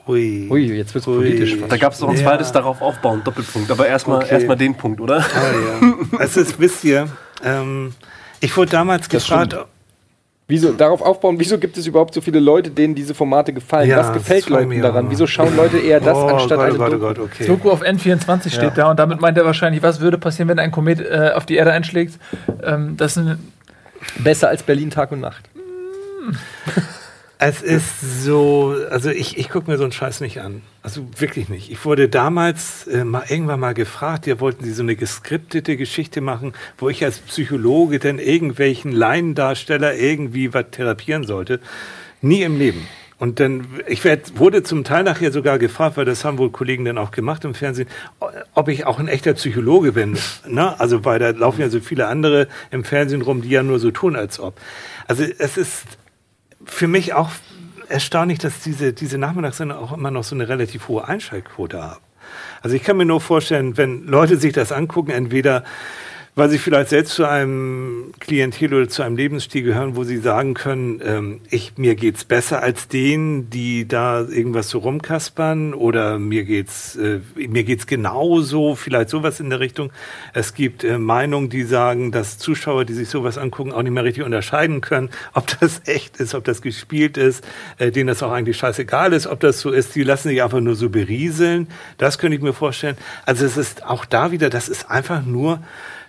Ui. 0.06 0.48
Ui, 0.50 0.72
jetzt 0.76 0.94
wird's 0.94 1.06
Ui. 1.06 1.16
politisch. 1.16 1.56
Da 1.68 1.76
gab 1.76 1.92
es 1.92 2.00
noch 2.00 2.08
ein 2.08 2.16
Ja. 2.16 2.22
zweites 2.22 2.50
darauf 2.52 2.80
aufbauen, 2.82 3.22
Doppelpunkt. 3.24 3.70
Aber 3.70 3.86
erstmal 3.86 4.18
Okay. 4.24 4.34
erstmal 4.34 4.56
den 4.56 4.74
Punkt, 4.74 5.00
oder? 5.00 5.18
Ah, 5.18 5.80
ja. 5.80 5.94
Es 6.20 6.36
ist, 6.36 6.58
wisst 6.58 6.82
ihr, 6.84 7.08
ähm, 7.44 7.92
ich 8.40 8.56
wurde 8.56 8.70
damals 8.70 9.08
gefragt, 9.08 9.56
Wieso, 10.48 10.72
darauf 10.72 11.00
aufbauen, 11.00 11.38
wieso 11.38 11.56
gibt 11.56 11.78
es 11.78 11.86
überhaupt 11.86 12.12
so 12.12 12.20
viele 12.20 12.38
Leute, 12.38 12.68
denen 12.68 12.94
diese 12.94 13.14
Formate 13.14 13.54
gefallen? 13.54 13.88
Ja, 13.88 13.98
Was 13.98 14.08
das 14.08 14.16
gefällt 14.18 14.50
Leuten 14.50 14.82
daran? 14.82 15.08
Wieso 15.08 15.26
schauen 15.26 15.56
Leute 15.56 15.78
eher 15.78 15.98
das 15.98 16.18
oh 16.18 16.26
anstatt 16.26 16.58
Gott, 16.58 16.66
eine 16.66 16.74
oh 16.74 16.78
Gott, 16.78 16.88
oh 16.88 16.90
Doku? 16.98 17.06
Gott, 17.06 17.18
okay. 17.20 17.46
Doku 17.46 17.70
auf 17.70 17.82
N24 17.82 18.52
steht 18.52 18.76
da 18.76 18.90
und 18.90 18.98
damit 18.98 19.18
meint 19.20 19.38
er 19.38 19.46
wahrscheinlich, 19.46 19.82
was 19.82 20.00
würde 20.00 20.18
passieren, 20.18 20.48
wenn 20.48 20.58
ein 20.58 20.70
Komet 20.70 21.00
äh, 21.00 21.30
auf 21.34 21.46
die 21.46 21.54
Erde 21.54 21.72
einschlägt. 21.72 22.18
Ähm, 22.62 22.96
das 22.98 23.16
ist 23.16 23.18
ein, 23.24 23.38
Besser 24.18 24.48
als 24.48 24.62
Berlin 24.62 24.90
Tag 24.90 25.12
und 25.12 25.20
Nacht. 25.20 25.48
Es 27.44 27.60
ist 27.60 28.22
so, 28.22 28.76
also 28.90 29.10
ich, 29.10 29.36
ich 29.36 29.48
gucke 29.48 29.68
mir 29.68 29.76
so 29.76 29.82
einen 29.82 29.90
Scheiß 29.90 30.20
nicht 30.20 30.40
an. 30.40 30.62
Also 30.84 31.04
wirklich 31.18 31.48
nicht. 31.48 31.72
Ich 31.72 31.84
wurde 31.84 32.08
damals 32.08 32.86
äh, 32.86 33.04
mal 33.04 33.24
irgendwann 33.28 33.58
mal 33.58 33.74
gefragt, 33.74 34.28
ja 34.28 34.38
wollten 34.38 34.64
Sie 34.64 34.72
so 34.72 34.84
eine 34.84 34.94
geskriptete 34.94 35.76
Geschichte 35.76 36.20
machen, 36.20 36.52
wo 36.78 36.88
ich 36.88 37.04
als 37.04 37.18
Psychologe 37.18 37.98
dann 37.98 38.20
irgendwelchen 38.20 38.92
Laiendarsteller 38.92 39.96
irgendwie 39.96 40.54
was 40.54 40.66
therapieren 40.70 41.26
sollte. 41.26 41.58
Nie 42.20 42.42
im 42.42 42.58
Leben. 42.58 42.86
Und 43.22 43.38
dann, 43.38 43.68
ich 43.86 44.02
werd, 44.02 44.40
wurde 44.40 44.64
zum 44.64 44.82
Teil 44.82 45.04
nachher 45.04 45.30
sogar 45.30 45.60
gefragt, 45.60 45.96
weil 45.96 46.04
das 46.04 46.24
haben 46.24 46.38
wohl 46.38 46.50
Kollegen 46.50 46.84
dann 46.84 46.98
auch 46.98 47.12
gemacht 47.12 47.44
im 47.44 47.54
Fernsehen, 47.54 47.88
ob 48.52 48.66
ich 48.66 48.84
auch 48.84 48.98
ein 48.98 49.06
echter 49.06 49.34
Psychologe 49.34 49.92
bin. 49.92 50.18
Ne? 50.48 50.80
Also, 50.80 51.04
weil 51.04 51.20
da 51.20 51.30
laufen 51.30 51.60
ja 51.60 51.68
so 51.68 51.78
viele 51.78 52.08
andere 52.08 52.48
im 52.72 52.82
Fernsehen 52.82 53.22
rum, 53.22 53.40
die 53.40 53.50
ja 53.50 53.62
nur 53.62 53.78
so 53.78 53.92
tun, 53.92 54.16
als 54.16 54.40
ob. 54.40 54.60
Also, 55.06 55.22
es 55.22 55.56
ist 55.56 55.84
für 56.64 56.88
mich 56.88 57.14
auch 57.14 57.30
erstaunlich, 57.88 58.40
dass 58.40 58.58
diese, 58.58 58.92
diese 58.92 59.18
Nachmittagssendung 59.18 59.78
auch 59.78 59.92
immer 59.92 60.10
noch 60.10 60.24
so 60.24 60.34
eine 60.34 60.48
relativ 60.48 60.88
hohe 60.88 61.06
Einschaltquote 61.06 61.80
haben. 61.80 62.00
Also 62.60 62.74
ich 62.74 62.82
kann 62.82 62.96
mir 62.96 63.04
nur 63.04 63.20
vorstellen, 63.20 63.76
wenn 63.76 64.06
Leute 64.06 64.36
sich 64.36 64.52
das 64.52 64.72
angucken, 64.72 65.10
entweder 65.10 65.64
weil 66.34 66.48
sie 66.48 66.58
vielleicht 66.58 66.88
selbst 66.88 67.14
zu 67.14 67.28
einem 67.28 68.14
Klientel 68.18 68.72
oder 68.72 68.88
zu 68.88 69.02
einem 69.02 69.16
Lebensstil 69.16 69.62
gehören, 69.62 69.96
wo 69.96 70.04
sie 70.04 70.16
sagen 70.16 70.54
können, 70.54 71.02
ähm, 71.04 71.40
ich, 71.50 71.74
mir 71.76 71.94
geht's 71.94 72.24
besser 72.24 72.62
als 72.62 72.88
denen, 72.88 73.50
die 73.50 73.86
da 73.86 74.22
irgendwas 74.22 74.70
so 74.70 74.78
rumkaspern 74.78 75.74
oder 75.74 76.18
mir 76.18 76.44
geht's, 76.44 76.96
äh, 76.96 77.20
mir 77.36 77.64
geht's 77.64 77.86
genauso, 77.86 78.76
vielleicht 78.76 79.10
sowas 79.10 79.40
in 79.40 79.50
der 79.50 79.60
Richtung. 79.60 79.92
Es 80.32 80.54
gibt 80.54 80.84
äh, 80.84 80.96
Meinungen, 80.96 81.50
die 81.50 81.64
sagen, 81.64 82.12
dass 82.12 82.38
Zuschauer, 82.38 82.86
die 82.86 82.94
sich 82.94 83.10
sowas 83.10 83.36
angucken, 83.36 83.72
auch 83.72 83.82
nicht 83.82 83.92
mehr 83.92 84.04
richtig 84.04 84.24
unterscheiden 84.24 84.80
können, 84.80 85.10
ob 85.34 85.46
das 85.60 85.82
echt 85.84 86.16
ist, 86.16 86.34
ob 86.34 86.44
das 86.44 86.62
gespielt 86.62 87.18
ist, 87.18 87.44
äh, 87.76 87.90
denen 87.90 88.06
das 88.06 88.22
auch 88.22 88.32
eigentlich 88.32 88.56
scheißegal 88.56 89.12
ist, 89.12 89.26
ob 89.26 89.40
das 89.40 89.60
so 89.60 89.70
ist. 89.70 89.94
Die 89.94 90.02
lassen 90.02 90.28
sich 90.28 90.42
einfach 90.42 90.60
nur 90.60 90.76
so 90.76 90.88
berieseln. 90.88 91.68
Das 91.98 92.16
könnte 92.18 92.38
ich 92.38 92.42
mir 92.42 92.54
vorstellen. 92.54 92.96
Also 93.26 93.44
es 93.44 93.58
ist 93.58 93.84
auch 93.84 94.06
da 94.06 94.32
wieder, 94.32 94.48
das 94.48 94.70
ist 94.70 94.90
einfach 94.90 95.26
nur 95.26 95.60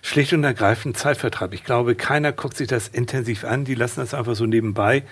schlicht 0.04 0.34
und 0.34 0.44
ergreifend 0.44 0.98
Zeitvertreib. 0.98 1.54
Ich 1.54 1.64
glaube, 1.64 1.94
keiner 1.94 2.30
guckt 2.32 2.58
sich 2.58 2.68
das 2.68 2.88
intensiv 2.88 3.42
an. 3.44 3.64
Die 3.64 3.74
lassen 3.74 4.00
das 4.00 4.12
einfach 4.12 4.34
so 4.34 4.44
nebenbei 4.44 5.02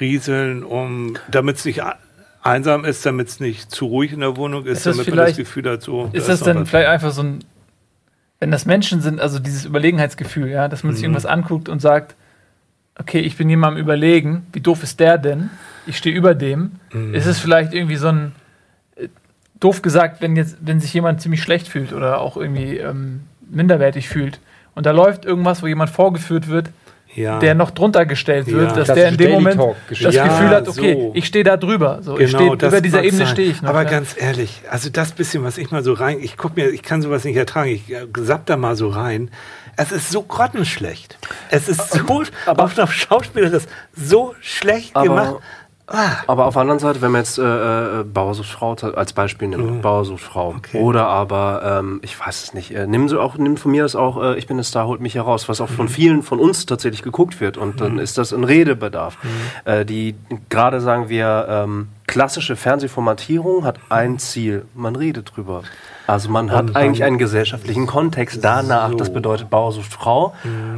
rieseln, 0.00 0.64
um, 0.64 1.18
damit 1.30 1.56
es 1.56 1.66
nicht 1.66 1.82
einsam 2.42 2.86
ist, 2.86 3.04
damit 3.04 3.28
es 3.28 3.40
nicht 3.40 3.70
zu 3.70 3.84
ruhig 3.84 4.10
in 4.10 4.20
der 4.20 4.38
Wohnung 4.38 4.64
ist, 4.64 4.78
Ist 4.78 4.86
damit 4.86 5.06
man 5.14 5.26
das 5.26 5.36
Gefühl 5.36 5.68
hat, 5.70 5.82
so. 5.82 6.08
Ist 6.14 6.28
da 6.28 6.32
das 6.32 6.40
noch 6.40 6.46
dann 6.46 6.64
vielleicht 6.64 6.88
einfach 6.88 7.12
so 7.12 7.22
ein, 7.22 7.44
wenn 8.40 8.50
das 8.50 8.64
Menschen 8.64 9.02
sind, 9.02 9.20
also 9.20 9.38
dieses 9.38 9.66
Überlegenheitsgefühl, 9.66 10.48
ja, 10.48 10.66
dass 10.68 10.82
man 10.82 10.92
Mhm. 10.92 10.96
sich 10.96 11.04
irgendwas 11.04 11.26
anguckt 11.26 11.68
und 11.68 11.82
sagt, 11.82 12.14
okay, 12.98 13.20
ich 13.20 13.36
bin 13.36 13.50
jemandem 13.50 13.82
überlegen, 13.82 14.46
wie 14.54 14.60
doof 14.60 14.82
ist 14.82 14.98
der 14.98 15.18
denn? 15.18 15.50
Ich 15.86 15.98
stehe 15.98 16.16
über 16.16 16.34
dem. 16.34 16.72
Mhm. 16.90 17.14
Ist 17.14 17.26
es 17.26 17.38
vielleicht 17.38 17.74
irgendwie 17.74 17.96
so 17.96 18.08
ein, 18.08 18.32
äh, 18.96 19.08
doof 19.60 19.82
gesagt, 19.82 20.22
wenn 20.22 20.36
jetzt, 20.36 20.56
wenn 20.62 20.80
sich 20.80 20.94
jemand 20.94 21.20
ziemlich 21.20 21.42
schlecht 21.42 21.68
fühlt 21.68 21.92
oder 21.92 22.18
auch 22.20 22.38
irgendwie 22.38 22.78
ähm, 22.78 23.20
minderwertig 23.50 24.08
fühlt 24.08 24.40
und 24.74 24.86
da 24.86 24.90
läuft 24.92 25.24
irgendwas, 25.24 25.62
wo 25.62 25.66
jemand 25.66 25.90
vorgeführt 25.90 26.48
wird, 26.48 26.70
ja. 27.14 27.38
der 27.38 27.54
noch 27.54 27.70
drunter 27.70 28.06
gestellt 28.06 28.46
wird, 28.46 28.70
Ja. 28.70 28.76
dass 28.76 28.88
der 28.88 29.08
in 29.08 29.16
dem 29.16 29.32
Moment 29.32 29.60
das. 29.88 30.14
Ja, 30.14 30.26
Gefühl 30.26 30.48
hat, 30.50 30.68
okay, 30.68 30.94
so. 30.94 31.10
ich 31.14 31.26
stehe 31.26 31.42
da 31.44 31.56
drüber. 31.56 31.98
So, 32.02 32.14
Genau, 32.14 32.54
das 32.54 32.72
über 32.72 32.80
dieser 32.80 33.02
Ebene 33.02 33.26
stehe 33.26 33.50
ich 33.50 33.62
noch. 33.62 33.70
Aber 33.70 33.82
ja. 33.84 33.90
ganz 33.90 34.14
ehrlich, 34.18 34.62
also 34.70 34.90
das 34.90 35.12
bisschen, 35.12 35.42
was 35.42 35.58
ich 35.58 35.70
mal 35.70 35.82
so 35.82 35.94
rein, 35.94 36.18
ich 36.20 36.36
guck 36.36 36.54
mir, 36.56 36.68
ich 36.70 36.82
kann 36.82 37.02
sowas 37.02 37.24
nicht 37.24 37.36
ertragen, 37.36 37.70
ich 37.70 37.90
äh, 37.92 38.06
sapp 38.18 38.46
da 38.46 38.56
mal 38.56 38.76
so 38.76 38.88
rein. 38.88 39.30
Es 39.80 39.92
ist 39.92 40.10
so 40.10 40.22
grottenschlecht. 40.22 41.18
Es 41.50 41.68
ist 41.68 41.92
so, 41.92 42.22
Aber- 42.46 42.64
auf 42.64 42.76
einer 42.76 42.88
Schauspieler 42.88 43.48
das 43.50 43.66
so 43.94 44.34
schlecht 44.40 44.94
Aber- 44.96 45.06
gemacht. 45.06 45.34
Ah, 45.90 46.18
Aber 46.26 46.44
auf 46.44 46.54
der 46.54 46.62
anderen 46.62 46.80
Seite, 46.80 47.00
wenn 47.00 47.12
man 47.12 47.22
jetzt 47.22 47.38
äh, 47.38 48.00
äh, 48.00 48.04
Bauersuchtfrau 48.04 48.74
als 48.74 49.14
Beispiel 49.14 49.48
nimmt, 49.48 49.80
Bauersuchtfrau. 49.80 50.54
Okay. 50.58 50.78
Oder 50.80 51.06
aber, 51.06 51.78
ähm, 51.80 52.00
ich 52.02 52.18
weiß 52.18 52.42
es 52.42 52.54
nicht, 52.54 52.74
äh, 52.74 52.86
nimm, 52.86 53.08
so 53.08 53.20
auch, 53.20 53.38
nimm 53.38 53.56
von 53.56 53.70
mir 53.70 53.84
das 53.84 53.96
auch, 53.96 54.22
äh, 54.22 54.38
ich 54.38 54.46
bin 54.46 54.58
ein 54.58 54.64
Star, 54.64 54.86
holt 54.86 55.00
mich 55.00 55.14
heraus, 55.14 55.48
was 55.48 55.62
auch 55.62 55.70
von 55.70 55.88
vielen 55.88 56.22
von 56.22 56.40
uns 56.40 56.66
tatsächlich 56.66 57.02
geguckt 57.02 57.40
wird. 57.40 57.56
Und 57.56 57.80
dann 57.80 57.98
ist 57.98 58.18
das 58.18 58.34
ein 58.34 58.44
Redebedarf. 58.44 59.16
Äh, 59.64 59.86
die 59.86 60.14
gerade 60.50 60.80
sagen 60.82 61.08
wir, 61.08 61.46
ähm, 61.48 61.88
klassische 62.08 62.56
Fernsehformatierung 62.56 63.64
hat 63.64 63.78
ein 63.90 64.18
Ziel, 64.18 64.64
man 64.74 64.96
redet 64.96 65.36
drüber. 65.36 65.62
Also 66.08 66.30
man 66.30 66.50
hat 66.50 66.74
eigentlich 66.74 67.04
einen 67.04 67.18
gesellschaftlichen 67.18 67.86
Kontext 67.86 68.42
danach, 68.42 68.90
So. 68.90 68.96
das 68.96 69.12
bedeutet 69.12 69.50
Bauer 69.50 69.72
sucht 69.72 69.92
Frau. 69.92 70.34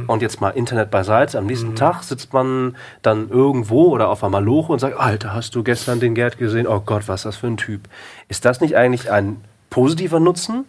Und 0.07 0.21
jetzt 0.21 0.41
mal 0.41 0.49
Internet 0.49 0.91
beiseite, 0.91 1.39
am 1.39 1.45
nächsten 1.45 1.73
Tag 1.73 2.03
sitzt 2.03 2.33
man 2.33 2.75
dann 3.01 3.29
irgendwo 3.29 3.85
oder 3.85 4.09
auf 4.09 4.23
einer 4.23 4.31
Maloche 4.31 4.73
und 4.73 4.79
sagt, 4.79 4.99
Alter, 4.99 5.33
hast 5.33 5.55
du 5.55 5.63
gestern 5.63 5.99
den 6.01 6.13
Gerd 6.15 6.37
gesehen? 6.37 6.67
Oh 6.67 6.81
Gott, 6.85 7.07
was 7.07 7.21
ist 7.21 7.25
das 7.25 7.37
für 7.37 7.47
ein 7.47 7.57
Typ. 7.57 7.87
Ist 8.27 8.43
das 8.43 8.59
nicht 8.59 8.75
eigentlich 8.75 9.09
ein 9.09 9.41
positiver 9.69 10.19
Nutzen? 10.19 10.65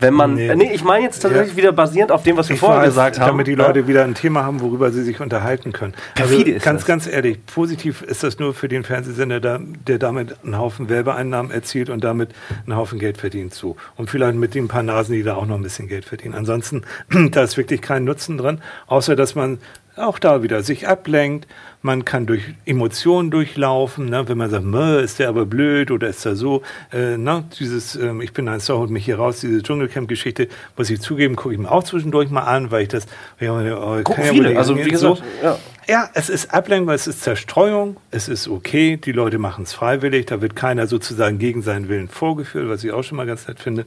Wenn 0.00 0.14
man, 0.14 0.34
Nee. 0.34 0.54
nee, 0.54 0.70
ich 0.72 0.84
meine 0.84 1.04
jetzt 1.04 1.20
tatsächlich 1.20 1.52
Ja. 1.52 1.56
wieder 1.56 1.72
basierend 1.72 2.12
auf 2.12 2.22
dem, 2.22 2.36
was 2.36 2.48
wir 2.48 2.54
ich 2.54 2.60
vorher 2.60 2.80
weiß, 2.82 2.88
gesagt 2.88 3.18
haben. 3.18 3.26
damit 3.28 3.46
die 3.46 3.54
Leute 3.54 3.86
wieder 3.88 4.04
ein 4.04 4.14
Thema 4.14 4.44
haben, 4.44 4.60
worüber 4.60 4.90
sie 4.92 5.02
sich 5.02 5.20
unterhalten 5.20 5.72
können. 5.72 5.94
Also 6.16 6.28
Perfide 6.34 6.52
ist 6.52 6.62
ganz, 6.64 6.80
das. 6.82 6.86
ganz 6.86 7.06
ehrlich, 7.06 7.44
positiv 7.46 8.02
ist 8.02 8.22
das 8.22 8.38
nur 8.38 8.54
für 8.54 8.68
den 8.68 8.84
Fernsehsender, 8.84 9.40
da, 9.40 9.58
der 9.86 9.98
damit 9.98 10.36
einen 10.44 10.56
Haufen 10.58 10.88
Werbeeinnahmen 10.88 11.50
erzielt 11.50 11.90
und 11.90 12.04
damit 12.04 12.30
einen 12.66 12.76
Haufen 12.76 12.98
Geld 12.98 13.18
verdient. 13.18 13.54
So. 13.54 13.76
Und 13.96 14.10
vielleicht 14.10 14.36
mit 14.36 14.54
den 14.54 14.68
paar 14.68 14.82
Nasen, 14.84 15.14
die 15.14 15.22
da 15.22 15.34
auch 15.34 15.46
noch 15.46 15.56
ein 15.56 15.62
bisschen 15.62 15.88
Geld 15.88 16.04
verdienen. 16.04 16.34
Ansonsten, 16.34 16.82
da 17.32 17.42
ist 17.42 17.56
wirklich 17.56 17.80
kein 17.82 18.04
Nutzen 18.04 18.38
dran, 18.38 18.60
außer 18.86 19.16
dass 19.16 19.34
man 19.34 19.58
auch 19.98 20.18
da 20.18 20.42
wieder 20.42 20.62
sich 20.62 20.88
ablenkt. 20.88 21.46
Man 21.80 22.04
kann 22.04 22.26
durch 22.26 22.42
Emotionen 22.64 23.30
durchlaufen, 23.30 24.06
ne? 24.06 24.28
wenn 24.28 24.36
man 24.36 24.50
sagt, 24.50 24.64
"Mö, 24.64 24.98
ist 24.98 25.18
der 25.18 25.28
aber 25.28 25.46
blöd 25.46 25.90
oder 25.90 26.08
ist 26.08 26.26
er 26.26 26.34
so. 26.34 26.62
Äh, 26.92 27.16
ne? 27.16 27.44
Dieses, 27.58 27.94
ähm, 27.94 28.20
ich 28.20 28.32
bin 28.32 28.48
ein 28.48 28.60
Star, 28.60 28.78
holt 28.78 28.90
mich 28.90 29.04
hier 29.04 29.18
raus, 29.18 29.40
diese 29.40 29.62
Dschungelcamp-Geschichte, 29.62 30.48
muss 30.76 30.90
ich 30.90 31.00
zugeben, 31.00 31.36
gucke 31.36 31.54
ich 31.54 31.60
mir 31.60 31.70
auch 31.70 31.84
zwischendurch 31.84 32.30
mal 32.30 32.42
an, 32.42 32.70
weil 32.70 32.82
ich 32.82 32.88
das. 32.88 33.06
Ja, 33.38 33.52
oh, 33.52 34.02
Gucken 34.02 34.24
ja 34.24 34.32
viele, 34.32 34.58
also 34.58 34.76
wie 34.76 34.90
gesagt, 34.90 35.22
ja. 35.42 35.58
Ja, 35.90 36.10
es 36.12 36.28
ist 36.28 36.52
Ablenkung, 36.52 36.92
es 36.92 37.06
ist 37.06 37.22
Zerstreuung, 37.22 37.96
es 38.10 38.28
ist 38.28 38.46
okay, 38.46 38.98
die 38.98 39.12
Leute 39.12 39.38
machen 39.38 39.64
es 39.64 39.72
freiwillig, 39.72 40.26
da 40.26 40.42
wird 40.42 40.54
keiner 40.54 40.86
sozusagen 40.86 41.38
gegen 41.38 41.62
seinen 41.62 41.88
Willen 41.88 42.08
vorgeführt, 42.08 42.68
was 42.68 42.84
ich 42.84 42.92
auch 42.92 43.02
schon 43.02 43.16
mal 43.16 43.26
ganz 43.26 43.48
nett 43.48 43.58
finde. 43.58 43.86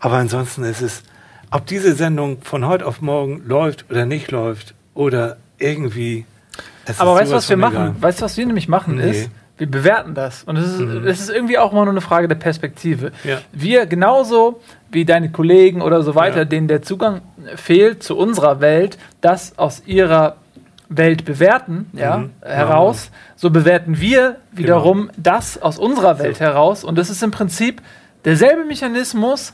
Aber 0.00 0.16
ansonsten 0.16 0.64
ist 0.64 0.82
es, 0.82 1.02
ob 1.50 1.64
diese 1.66 1.94
Sendung 1.94 2.42
von 2.42 2.66
heute 2.66 2.86
auf 2.86 3.00
morgen 3.00 3.42
läuft 3.46 3.86
oder 3.90 4.04
nicht 4.04 4.30
läuft 4.30 4.74
oder 4.94 5.36
irgendwie. 5.58 6.24
es 6.86 7.00
Aber 7.00 7.14
weißt 7.14 7.30
du, 7.32 7.36
was 7.36 7.48
wir 7.48 7.56
machen? 7.56 7.74
egal. 7.74 7.94
Weißt 8.00 8.20
du, 8.20 8.24
was 8.24 8.36
wir 8.36 8.46
nämlich 8.46 8.68
machen 8.68 8.96
Nee. 8.96 9.02
Mhm. 9.04 9.10
ist, 9.10 9.30
wir 9.58 9.70
bewerten 9.70 10.14
das. 10.14 10.42
Und 10.44 10.56
es 10.56 10.66
ist, 10.72 10.80
es 10.80 11.20
ist 11.20 11.30
irgendwie 11.30 11.58
auch 11.58 11.72
mal 11.72 11.84
nur 11.84 11.92
eine 11.92 12.00
Frage 12.00 12.28
der 12.28 12.34
Perspektive. 12.36 13.12
Ja. 13.24 13.38
Wir 13.52 13.84
genauso 13.86 14.60
wie 14.90 15.04
deine 15.04 15.30
Kollegen 15.30 15.82
oder 15.82 16.02
so 16.02 16.14
weiter, 16.14 16.38
Ja. 16.38 16.44
denen 16.46 16.66
der 16.66 16.80
Zugang 16.82 17.20
fehlt 17.56 18.02
zu 18.02 18.16
unserer 18.16 18.60
Welt, 18.60 18.96
das 19.20 19.58
aus 19.58 19.82
ihrer 19.84 20.36
Welt 20.88 21.24
bewerten, 21.24 21.88
ja, 21.92 22.16
Mhm. 22.18 22.30
heraus, 22.42 23.10
so 23.36 23.50
bewerten 23.50 24.00
wir 24.00 24.36
wiederum 24.50 25.10
das 25.16 25.60
aus 25.60 25.78
unserer 25.78 26.18
Welt 26.18 26.40
heraus. 26.40 26.82
Und 26.82 26.96
das 26.98 27.10
ist 27.10 27.22
im 27.22 27.30
Prinzip 27.30 27.80
derselbe 28.24 28.64
Mechanismus, 28.64 29.52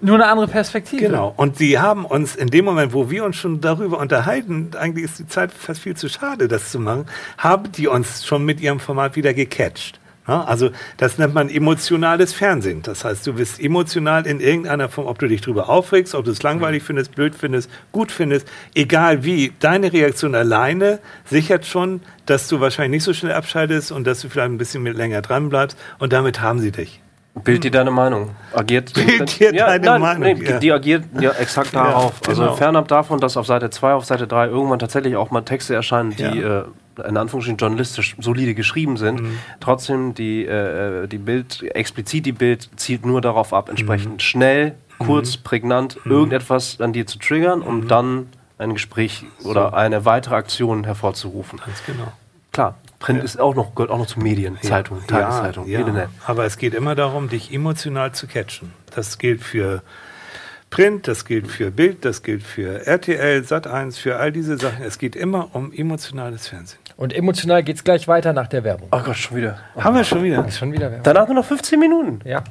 nur 0.00 0.14
eine 0.14 0.26
andere 0.26 0.48
Perspektive. 0.48 1.02
Genau. 1.02 1.34
Und 1.36 1.58
sie 1.58 1.78
haben 1.78 2.04
uns 2.04 2.36
in 2.36 2.48
dem 2.48 2.64
Moment, 2.64 2.92
wo 2.92 3.10
wir 3.10 3.24
uns 3.24 3.36
schon 3.36 3.60
darüber 3.60 3.98
unterhalten, 3.98 4.70
eigentlich 4.78 5.04
ist 5.04 5.18
die 5.18 5.26
Zeit 5.26 5.52
fast 5.52 5.80
viel 5.80 5.96
zu 5.96 6.08
schade, 6.08 6.48
das 6.48 6.70
zu 6.70 6.78
machen, 6.78 7.06
haben 7.38 7.72
die 7.72 7.88
uns 7.88 8.24
schon 8.26 8.44
mit 8.44 8.60
ihrem 8.60 8.80
Format 8.80 9.16
wieder 9.16 9.34
gecatcht. 9.34 10.00
Also 10.26 10.70
das 10.96 11.18
nennt 11.18 11.34
man 11.34 11.50
emotionales 11.50 12.32
Fernsehen. 12.32 12.80
Das 12.80 13.04
heißt, 13.04 13.26
du 13.26 13.34
bist 13.34 13.60
emotional 13.60 14.26
in 14.26 14.40
irgendeiner 14.40 14.88
Form, 14.88 15.06
ob 15.06 15.18
du 15.18 15.28
dich 15.28 15.42
drüber 15.42 15.68
aufregst, 15.68 16.14
ob 16.14 16.24
du 16.24 16.30
es 16.30 16.42
langweilig 16.42 16.82
findest, 16.82 17.14
blöd 17.14 17.34
findest, 17.34 17.70
gut 17.92 18.10
findest, 18.10 18.48
egal 18.74 19.24
wie. 19.24 19.52
Deine 19.60 19.92
Reaktion 19.92 20.34
alleine 20.34 21.00
sichert 21.26 21.66
schon, 21.66 22.00
dass 22.24 22.48
du 22.48 22.58
wahrscheinlich 22.58 23.02
nicht 23.02 23.04
so 23.04 23.12
schnell 23.12 23.34
abschaltest 23.34 23.92
und 23.92 24.06
dass 24.06 24.22
du 24.22 24.30
vielleicht 24.30 24.50
ein 24.50 24.56
bisschen 24.56 24.82
mit 24.82 24.96
länger 24.96 25.20
dran 25.20 25.50
bleibst. 25.50 25.76
Und 25.98 26.14
damit 26.14 26.40
haben 26.40 26.58
sie 26.58 26.72
dich. 26.72 27.02
Bild 27.42 27.64
dir 27.64 27.70
deine 27.70 27.90
Meinung. 27.90 28.30
Agiert. 28.54 28.92
Bild 28.94 29.40
dir 29.40 29.52
deine 29.52 29.98
Meinung, 29.98 30.20
Nee, 30.22 30.44
ja. 30.44 30.58
Die 30.58 30.72
agiert 30.72 31.04
ja 31.20 31.32
exakt 31.32 31.72
Ja, 31.72 31.82
darauf. 31.84 32.20
Also 32.28 32.42
genau. 32.42 32.54
fernab 32.54 32.86
davon, 32.88 33.18
dass 33.20 33.36
auf 33.36 33.46
Seite 33.46 33.70
2, 33.70 33.92
auf 33.94 34.04
Seite 34.04 34.26
3 34.28 34.46
irgendwann 34.46 34.78
tatsächlich 34.78 35.16
auch 35.16 35.30
mal 35.32 35.40
Texte 35.42 35.74
erscheinen, 35.74 36.10
die 36.10 36.22
Ja. 36.22 36.60
äh, 36.60 36.64
in 37.08 37.16
Anführungsstrichen 37.16 37.56
journalistisch 37.58 38.14
solide 38.20 38.54
geschrieben 38.54 38.96
sind. 38.96 39.20
Mhm. 39.20 39.38
Trotzdem 39.58 40.14
die, 40.14 40.46
äh, 40.46 41.08
die 41.08 41.18
Bild, 41.18 41.62
explizit 41.74 42.24
die 42.24 42.32
Bild 42.32 42.70
zielt 42.76 43.04
nur 43.04 43.20
darauf 43.20 43.52
ab, 43.52 43.68
entsprechend 43.68 44.12
Mhm. 44.14 44.20
schnell, 44.20 44.74
kurz, 44.98 45.36
prägnant 45.36 45.98
irgendetwas 46.04 46.80
an 46.80 46.92
dir 46.92 47.04
zu 47.04 47.18
triggern, 47.18 47.62
um 47.62 47.80
Mhm. 47.80 47.88
dann 47.88 48.26
ein 48.58 48.74
Gespräch 48.74 49.24
oder 49.42 49.74
eine 49.74 50.04
weitere 50.04 50.36
Aktion 50.36 50.84
hervorzurufen. 50.84 51.58
Ganz 51.66 51.82
genau. 51.84 52.12
Klar, 52.52 52.76
Print 53.04 53.22
ist 53.22 53.38
auch 53.38 53.54
noch, 53.54 53.74
gehört 53.74 53.90
auch 53.90 53.98
noch 53.98 54.06
zu 54.06 54.18
Medien, 54.18 54.56
Zeitung, 54.62 55.06
Tageszeitung, 55.06 55.68
ja, 55.68 55.80
Internet. 55.80 56.08
Aber 56.26 56.46
es 56.46 56.56
geht 56.56 56.72
immer 56.72 56.94
darum, 56.94 57.28
dich 57.28 57.52
emotional 57.52 58.12
zu 58.12 58.26
catchen. 58.26 58.72
Das 58.94 59.18
gilt 59.18 59.42
für 59.42 59.82
Print, 60.70 61.06
das 61.06 61.26
gilt 61.26 61.48
für 61.48 61.70
Bild, 61.70 62.06
das 62.06 62.22
gilt 62.22 62.42
für 62.42 62.86
RTL, 62.86 63.42
Sat1, 63.42 63.98
für 63.98 64.16
all 64.16 64.32
diese 64.32 64.56
Sachen. 64.56 64.82
Es 64.82 64.96
geht 64.98 65.16
immer 65.16 65.50
um 65.52 65.70
emotionales 65.70 66.48
Fernsehen. 66.48 66.78
Und 66.96 67.12
emotional 67.12 67.62
geht's 67.62 67.84
gleich 67.84 68.08
weiter 68.08 68.32
nach 68.32 68.46
der 68.46 68.64
Werbung. 68.64 68.88
Oh 68.90 69.00
Gott, 69.04 69.18
schon 69.18 69.36
wieder. 69.36 69.58
Haben 69.76 69.96
wir 69.96 70.04
schon 70.04 70.22
wieder. 70.22 70.42
Ist 70.46 70.56
schon 70.56 70.72
wieder 70.72 70.90
Werbung. 70.90 71.02
Danach 71.02 71.26
nur 71.26 71.36
noch 71.36 71.44
15 71.44 71.78
Minuten. 71.78 72.20
Ja. 72.24 72.42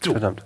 Verdammt. 0.00 0.42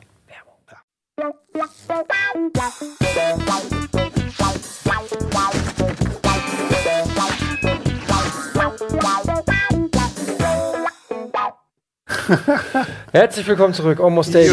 Herzlich 13.12 13.46
willkommen 13.46 13.74
zurück, 13.74 13.98
Almost 14.00 14.34
Daily. 14.34 14.50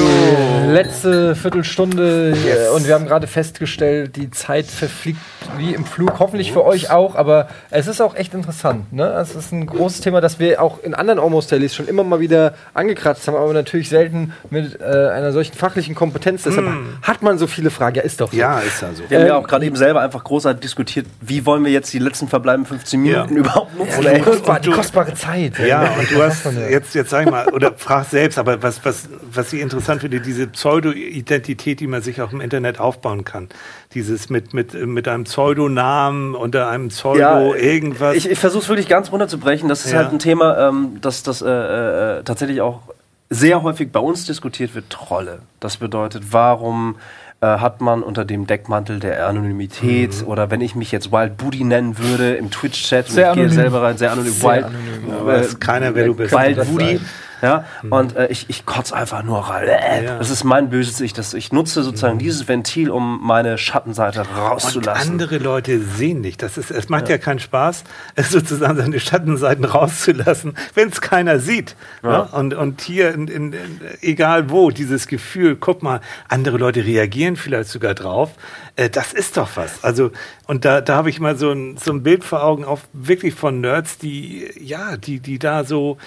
Letzte 0.67 1.35
Viertelstunde 1.35 2.33
äh, 2.33 2.75
und 2.75 2.87
wir 2.87 2.93
haben 2.95 3.05
gerade 3.05 3.27
festgestellt, 3.27 4.15
die 4.15 4.31
Zeit 4.31 4.65
verfliegt 4.65 5.19
wie 5.57 5.73
im 5.73 5.85
Flug, 5.85 6.19
hoffentlich 6.19 6.51
für 6.51 6.65
euch 6.65 6.89
auch, 6.91 7.15
aber 7.15 7.47
es 7.69 7.87
ist 7.87 8.01
auch 8.01 8.15
echt 8.15 8.33
interessant. 8.33 8.91
Ne? 8.93 9.05
Es 9.21 9.35
ist 9.35 9.51
ein 9.51 9.65
großes 9.65 10.01
Thema, 10.01 10.21
das 10.21 10.39
wir 10.39 10.61
auch 10.61 10.81
in 10.83 10.93
anderen 10.93 11.19
Almost 11.19 11.51
Dailies 11.51 11.75
schon 11.75 11.87
immer 11.87 12.03
mal 12.03 12.19
wieder 12.19 12.53
angekratzt 12.73 13.27
haben, 13.27 13.35
aber 13.35 13.53
natürlich 13.53 13.89
selten 13.89 14.33
mit 14.49 14.79
äh, 14.81 14.83
einer 14.83 15.31
solchen 15.31 15.53
fachlichen 15.55 15.95
Kompetenz. 15.95 16.43
Deshalb 16.43 16.67
hat 17.01 17.21
man 17.21 17.37
so 17.37 17.47
viele 17.47 17.69
Fragen. 17.69 17.97
Ja, 17.97 18.01
ist 18.03 18.21
doch 18.21 18.31
so. 18.31 18.37
Ja, 18.37 18.59
ist 18.59 18.81
ja 18.81 18.93
so. 18.93 19.03
Wir 19.09 19.19
haben 19.19 19.27
ja 19.27 19.37
Ähm, 19.37 19.43
auch 19.43 19.47
gerade 19.47 19.65
eben 19.65 19.75
selber 19.75 20.01
einfach 20.01 20.23
großartig 20.23 20.61
diskutiert, 20.61 21.05
wie 21.21 21.45
wollen 21.45 21.63
wir 21.65 21.71
jetzt 21.71 21.91
die 21.93 21.99
letzten 21.99 22.27
verbleibenden 22.27 22.67
15 22.77 23.05
Ja. 23.05 23.11
Minuten 23.25 23.37
überhaupt 23.37 23.77
nutzen. 23.77 24.03
Ja, 24.03 24.13
die, 24.13 24.21
kostbar, 24.21 24.55
und 24.57 24.65
die 24.65 24.69
kostbare 24.71 25.13
Zeit. 25.13 25.53
Ja, 25.59 25.81
und 25.97 26.11
du 26.11 26.21
hast 26.21 26.45
ja- 26.45 26.51
jetzt, 26.69 26.93
jetzt 26.95 27.09
sag 27.09 27.25
ich 27.25 27.31
mal, 27.31 27.47
oder 27.67 27.73
frag 27.77 28.05
selbst, 28.05 28.37
aber 28.39 28.61
was, 28.63 28.83
was, 28.85 29.09
was 29.31 29.51
ich 29.53 29.61
interessant 29.61 30.01
finde, 30.01 30.19
diese 30.21 30.47
Pseudo-Identität, 30.47 31.79
die 31.79 31.87
man 31.87 32.01
sich 32.01 32.21
auch 32.21 32.31
im 32.31 32.41
Internet 32.41 32.79
aufbauen 32.79 33.23
kann. 33.25 33.49
Dieses 33.93 34.29
mit, 34.29 34.53
mit, 34.53 34.73
mit 34.73 35.07
einem 35.07 35.23
Pseudonamen 35.25 36.35
unter 36.35 36.69
einem 36.69 36.89
Pseudo 36.89 37.53
irgendwas. 37.55 38.15
Ich, 38.15 38.29
ich 38.29 38.39
versuche 38.39 38.63
es 38.63 38.69
wirklich 38.69 38.87
ganz 38.87 39.11
runterzubrechen. 39.11 39.69
Das 39.69 39.85
ist 39.85 39.91
Ja. 39.91 39.99
halt 39.99 40.11
ein 40.11 40.19
Thema, 40.19 40.69
ähm, 40.69 40.97
das, 41.01 41.23
das 41.23 41.41
äh, 41.41 41.47
äh, 41.49 42.23
tatsächlich 42.23 42.61
auch 42.61 42.81
sehr 43.29 43.61
häufig 43.61 43.91
bei 43.91 43.99
uns 43.99 44.25
diskutiert 44.25 44.73
wird. 44.75 44.89
Trolle. 44.89 45.39
Das 45.59 45.77
bedeutet, 45.77 46.23
warum 46.31 46.95
äh, 47.41 47.45
hat 47.45 47.79
man 47.79 48.03
unter 48.03 48.25
dem 48.25 48.47
Deckmantel 48.47 48.99
der 48.99 49.25
Anonymität 49.27 50.21
Mhm. 50.23 50.27
oder 50.27 50.51
wenn 50.51 50.59
ich 50.61 50.75
mich 50.75 50.91
jetzt 50.91 51.11
Wild 51.11 51.37
Booty 51.37 51.63
nennen 51.63 51.97
würde 51.97 52.33
im 52.35 52.51
Twitch-Chat 52.51 53.07
und 53.07 53.13
Sehr 53.13 53.29
ich 53.29 53.35
gehe 53.35 53.43
anonym. 53.45 53.55
selber 53.61 53.81
rein, 53.81 53.97
sehr 53.97 54.11
anonym, 54.11 54.33
Sehr 54.33 54.49
Wild, 54.49 54.65
anonym, 54.65 55.07
ja. 55.09 55.25
Weiß 55.25 55.59
keiner, 55.59 55.95
wer 55.95 56.05
du 56.07 56.15
bist. 56.15 56.33
Wild 56.33 56.57
Booty. 56.67 56.97
sein. 56.97 57.05
Ja, 57.41 57.65
und 57.89 58.15
äh, 58.15 58.27
ich, 58.27 58.49
ich 58.49 58.65
kotze 58.65 58.95
einfach 58.95 59.23
nur 59.23 59.39
rein. 59.49 59.67
Äh, 59.67 60.05
Ja. 60.05 60.17
Das 60.17 60.29
ist 60.29 60.43
mein 60.43 60.69
böses 60.69 60.99
Ich. 61.01 61.13
Das, 61.13 61.33
ich 61.33 61.51
nutze 61.51 61.83
sozusagen 61.83 62.19
dieses 62.19 62.47
Ventil, 62.47 62.89
um 62.89 63.19
meine 63.21 63.57
Schattenseite 63.57 64.21
und 64.21 64.37
rauszulassen. 64.37 65.11
andere 65.11 65.37
Leute 65.37 65.79
sehen 65.79 66.21
nicht. 66.21 66.41
Das 66.41 66.57
ist, 66.57 66.71
es 66.71 66.89
macht 66.89 67.09
ja, 67.09 67.17
keinen 67.17 67.39
Spaß, 67.39 67.83
sozusagen 68.29 68.77
seine 68.77 68.99
Schattenseiten 68.99 69.65
rauszulassen, 69.65 70.55
wenn 70.73 70.89
es 70.89 71.01
keiner 71.01 71.39
sieht. 71.39 71.75
Ja. 72.03 72.21
Und, 72.21 72.53
und 72.53 72.81
hier, 72.81 73.13
in, 73.13 73.27
in, 73.27 73.53
in, 73.53 73.81
egal 74.01 74.49
wo, 74.49 74.69
dieses 74.69 75.07
Gefühl, 75.07 75.55
guck 75.55 75.83
mal, 75.83 76.01
andere 76.27 76.57
Leute 76.57 76.85
reagieren 76.85 77.35
vielleicht 77.35 77.69
sogar 77.69 77.93
drauf. 77.93 78.31
Äh, 78.75 78.89
das 78.89 79.13
ist 79.13 79.37
doch 79.37 79.49
was. 79.55 79.83
Also, 79.83 80.11
und 80.47 80.65
da, 80.65 80.81
da 80.81 80.95
habe 80.95 81.09
ich 81.09 81.19
mal 81.19 81.37
so 81.37 81.51
ein, 81.51 81.77
so 81.77 81.91
ein 81.91 82.03
Bild 82.03 82.23
vor 82.23 82.43
Augen, 82.43 82.65
auch 82.65 82.79
wirklich 82.93 83.33
von 83.33 83.61
Nerds, 83.61 83.97
die, 83.97 84.49
ja, 84.59 84.97
die, 84.97 85.19
die 85.19 85.39
da 85.39 85.63
so 85.63 85.97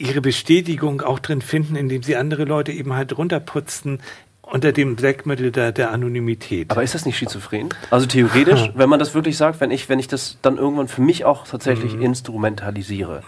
ihre 0.00 0.20
Bestätigung 0.20 1.02
auch 1.02 1.18
drin 1.18 1.42
finden, 1.42 1.76
indem 1.76 2.02
sie 2.02 2.16
andere 2.16 2.44
Leute 2.44 2.72
eben 2.72 2.94
halt 2.94 3.16
runterputzen 3.16 4.00
unter 4.42 4.72
dem 4.72 4.96
Deckmittel 4.96 5.52
der, 5.52 5.70
der 5.70 5.92
Anonymität. 5.92 6.70
Aber 6.70 6.82
ist 6.82 6.94
das 6.94 7.06
nicht 7.06 7.16
schizophren? 7.16 7.68
Also 7.90 8.06
theoretisch, 8.06 8.72
wenn 8.74 8.88
man 8.88 8.98
das 8.98 9.14
wirklich 9.14 9.36
sagt, 9.36 9.60
wenn 9.60 9.70
ich, 9.70 9.88
wenn 9.88 10.00
ich 10.00 10.08
das 10.08 10.38
dann 10.42 10.56
irgendwann 10.56 10.88
für 10.88 11.02
mich 11.02 11.24
auch 11.24 11.46
tatsächlich 11.46 11.94
instrumentalisiere 11.94 13.22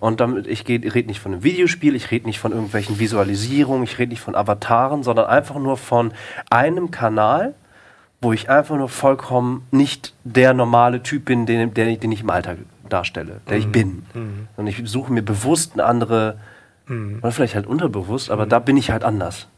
und 0.00 0.20
damit 0.20 0.46
ich 0.48 0.66
rede 0.66 1.06
nicht 1.06 1.20
von 1.20 1.32
einem 1.32 1.44
Videospiel, 1.44 1.94
ich 1.94 2.10
rede 2.10 2.26
nicht 2.26 2.40
von 2.40 2.52
irgendwelchen 2.52 2.98
Visualisierungen, 2.98 3.84
ich 3.84 3.98
rede 3.98 4.10
nicht 4.10 4.22
von 4.22 4.34
Avataren, 4.34 5.04
sondern 5.04 5.26
einfach 5.26 5.56
nur 5.56 5.76
von 5.76 6.12
einem 6.50 6.90
Kanal, 6.90 7.54
wo 8.20 8.32
ich 8.32 8.50
einfach 8.50 8.76
nur 8.76 8.88
vollkommen 8.88 9.66
nicht 9.70 10.14
der 10.24 10.54
normale 10.54 11.02
Typ 11.02 11.26
bin, 11.26 11.46
den, 11.46 11.72
der, 11.74 11.96
den 11.96 12.10
ich 12.10 12.22
im 12.22 12.30
Alltag 12.30 12.58
darstelle, 12.88 13.40
der 13.48 13.56
ich 13.58 13.68
bin. 13.68 14.04
Und 14.56 14.66
ich 14.66 14.82
suche 14.84 15.12
mir 15.12 15.22
bewusst 15.22 15.72
eine 15.74 15.84
andere, 15.84 16.38
oder 16.88 17.32
vielleicht 17.32 17.54
halt 17.54 17.66
unterbewusst, 17.66 18.30
aber 18.30 18.46
da 18.46 18.58
bin 18.58 18.76
ich 18.76 18.90
halt 18.90 19.04
anders. 19.04 19.48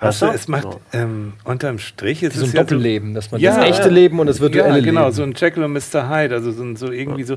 Weißt 0.00 0.22
du, 0.22 0.26
es 0.26 0.48
macht 0.48 0.64
So. 0.64 0.80
ähm, 0.92 1.34
unterm 1.44 1.78
Strich 1.78 2.22
ist 2.22 2.34
so 2.34 2.42
ein 2.42 2.48
es 2.48 2.52
ja 2.52 2.62
Doppelleben, 2.64 3.14
dass 3.14 3.30
man 3.30 3.40
Ja, 3.40 3.56
das 3.56 3.64
echte. 3.78 3.88
Leben 3.88 4.18
und 4.18 4.26
das 4.26 4.40
virtuelle 4.40 4.78
ja, 4.80 4.84
genau, 4.84 5.02
Leben. 5.04 5.12
so 5.14 5.22
ein 5.22 5.32
Jekyll 5.36 5.62
und 5.62 5.72
Mr. 5.72 6.08
Hyde, 6.10 6.34
also 6.34 6.50
so, 6.50 6.62
ein- 6.64 6.76
so 6.76 6.90
irgendwie 6.90 7.22
so. 7.22 7.36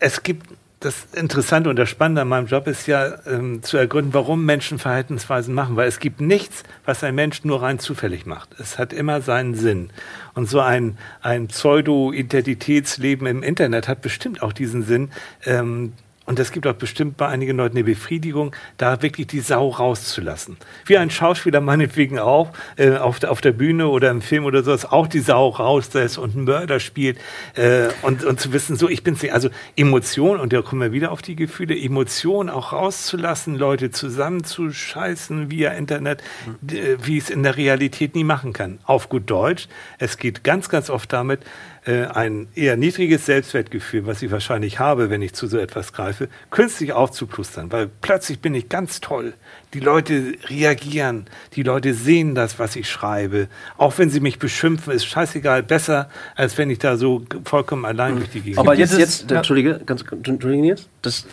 Es 0.00 0.22
gibt 0.22 0.46
das 0.84 1.06
Interessante 1.14 1.70
und 1.70 1.76
das 1.76 1.88
Spannende 1.88 2.22
an 2.22 2.28
meinem 2.28 2.46
Job 2.46 2.66
ist 2.66 2.86
ja 2.86 3.18
ähm, 3.26 3.62
zu 3.62 3.76
ergründen, 3.76 4.12
warum 4.14 4.44
Menschen 4.44 4.78
Verhaltensweisen 4.78 5.54
machen, 5.54 5.76
weil 5.76 5.88
es 5.88 6.00
gibt 6.00 6.20
nichts, 6.20 6.64
was 6.84 7.04
ein 7.04 7.14
Mensch 7.14 7.44
nur 7.44 7.62
rein 7.62 7.78
zufällig 7.78 8.26
macht. 8.26 8.48
Es 8.58 8.78
hat 8.78 8.92
immer 8.92 9.20
seinen 9.20 9.54
Sinn. 9.54 9.90
Und 10.34 10.48
so 10.48 10.60
ein, 10.60 10.98
ein 11.20 11.48
Pseudo-Identitätsleben 11.48 13.26
im 13.26 13.42
Internet 13.42 13.88
hat 13.88 14.02
bestimmt 14.02 14.42
auch 14.42 14.52
diesen 14.52 14.82
Sinn. 14.82 15.10
Ähm, 15.44 15.92
und 16.24 16.38
es 16.38 16.52
gibt 16.52 16.66
auch 16.66 16.74
bestimmt 16.74 17.16
bei 17.16 17.26
einigen 17.28 17.56
Leuten 17.56 17.76
eine 17.76 17.84
Befriedigung, 17.84 18.54
da 18.76 19.02
wirklich 19.02 19.26
die 19.26 19.40
Sau 19.40 19.68
rauszulassen. 19.68 20.56
Wie 20.86 20.96
ein 20.96 21.10
Schauspieler 21.10 21.60
meinetwegen 21.60 22.18
auch 22.18 22.50
äh, 22.76 22.96
auf, 22.96 23.18
der, 23.18 23.30
auf 23.32 23.40
der 23.40 23.52
Bühne 23.52 23.88
oder 23.88 24.10
im 24.10 24.22
Film 24.22 24.44
oder 24.44 24.62
sowas 24.62 24.84
auch 24.84 25.06
die 25.06 25.20
Sau 25.20 25.48
rauslässt 25.48 26.18
und 26.18 26.34
einen 26.36 26.44
Mörder 26.44 26.80
spielt 26.80 27.18
äh, 27.54 27.88
und, 28.02 28.24
und 28.24 28.40
zu 28.40 28.52
wissen, 28.52 28.76
so 28.76 28.88
ich 28.88 29.02
bin's 29.02 29.22
nicht. 29.22 29.34
Also 29.34 29.50
Emotion, 29.76 30.38
und 30.38 30.52
da 30.52 30.62
kommen 30.62 30.80
wir 30.80 30.92
wieder 30.92 31.10
auf 31.12 31.22
die 31.22 31.36
Gefühle, 31.36 31.76
Emotion 31.78 32.48
auch 32.48 32.72
rauszulassen, 32.72 33.56
Leute 33.56 33.90
zusammenzuscheißen 33.90 35.50
via 35.50 35.72
Internet, 35.72 36.22
d- 36.60 36.96
wie 37.02 37.18
es 37.18 37.30
in 37.30 37.42
der 37.42 37.56
Realität 37.56 38.14
nie 38.14 38.24
machen 38.24 38.52
kann. 38.52 38.78
Auf 38.84 39.08
gut 39.08 39.28
Deutsch, 39.28 39.68
es 39.98 40.18
geht 40.18 40.44
ganz, 40.44 40.68
ganz 40.68 40.88
oft 40.90 41.12
damit, 41.12 41.40
äh, 41.84 42.04
ein 42.04 42.48
eher 42.54 42.76
niedriges 42.76 43.26
Selbstwertgefühl, 43.26 44.06
was 44.06 44.22
ich 44.22 44.30
wahrscheinlich 44.30 44.78
habe, 44.78 45.10
wenn 45.10 45.20
ich 45.20 45.32
zu 45.34 45.48
so 45.48 45.58
etwas 45.58 45.92
greife, 45.92 46.28
künstlich 46.50 46.92
aufzuplustern, 46.92 47.72
weil 47.72 47.90
plötzlich 48.00 48.40
bin 48.40 48.54
ich 48.54 48.68
ganz 48.68 49.00
toll. 49.00 49.34
Die 49.74 49.80
Leute 49.80 50.34
reagieren, 50.48 51.26
die 51.54 51.64
Leute 51.64 51.94
sehen 51.94 52.36
das, 52.36 52.58
was 52.60 52.76
ich 52.76 52.88
schreibe. 52.88 53.48
Auch 53.78 53.98
wenn 53.98 54.10
sie 54.10 54.20
mich 54.20 54.38
beschimpfen, 54.38 54.92
ist 54.92 55.06
scheißegal, 55.06 55.64
besser, 55.64 56.08
als 56.36 56.56
wenn 56.56 56.70
ich 56.70 56.78
da 56.78 56.96
so 56.96 57.24
vollkommen 57.44 57.84
allein 57.84 58.16
durch 58.16 58.30
die 58.30 58.42
Gegend 58.42 58.58
Aber 58.58 58.74
jetzt, 58.74 58.96
jetzt, 58.96 59.30
ja. 59.30 59.38
Entschuldige, 59.38 59.80
ganz, 59.84 60.04
Entschuldige 60.10 60.64
jetzt, 60.64 60.88
das, 61.02 61.26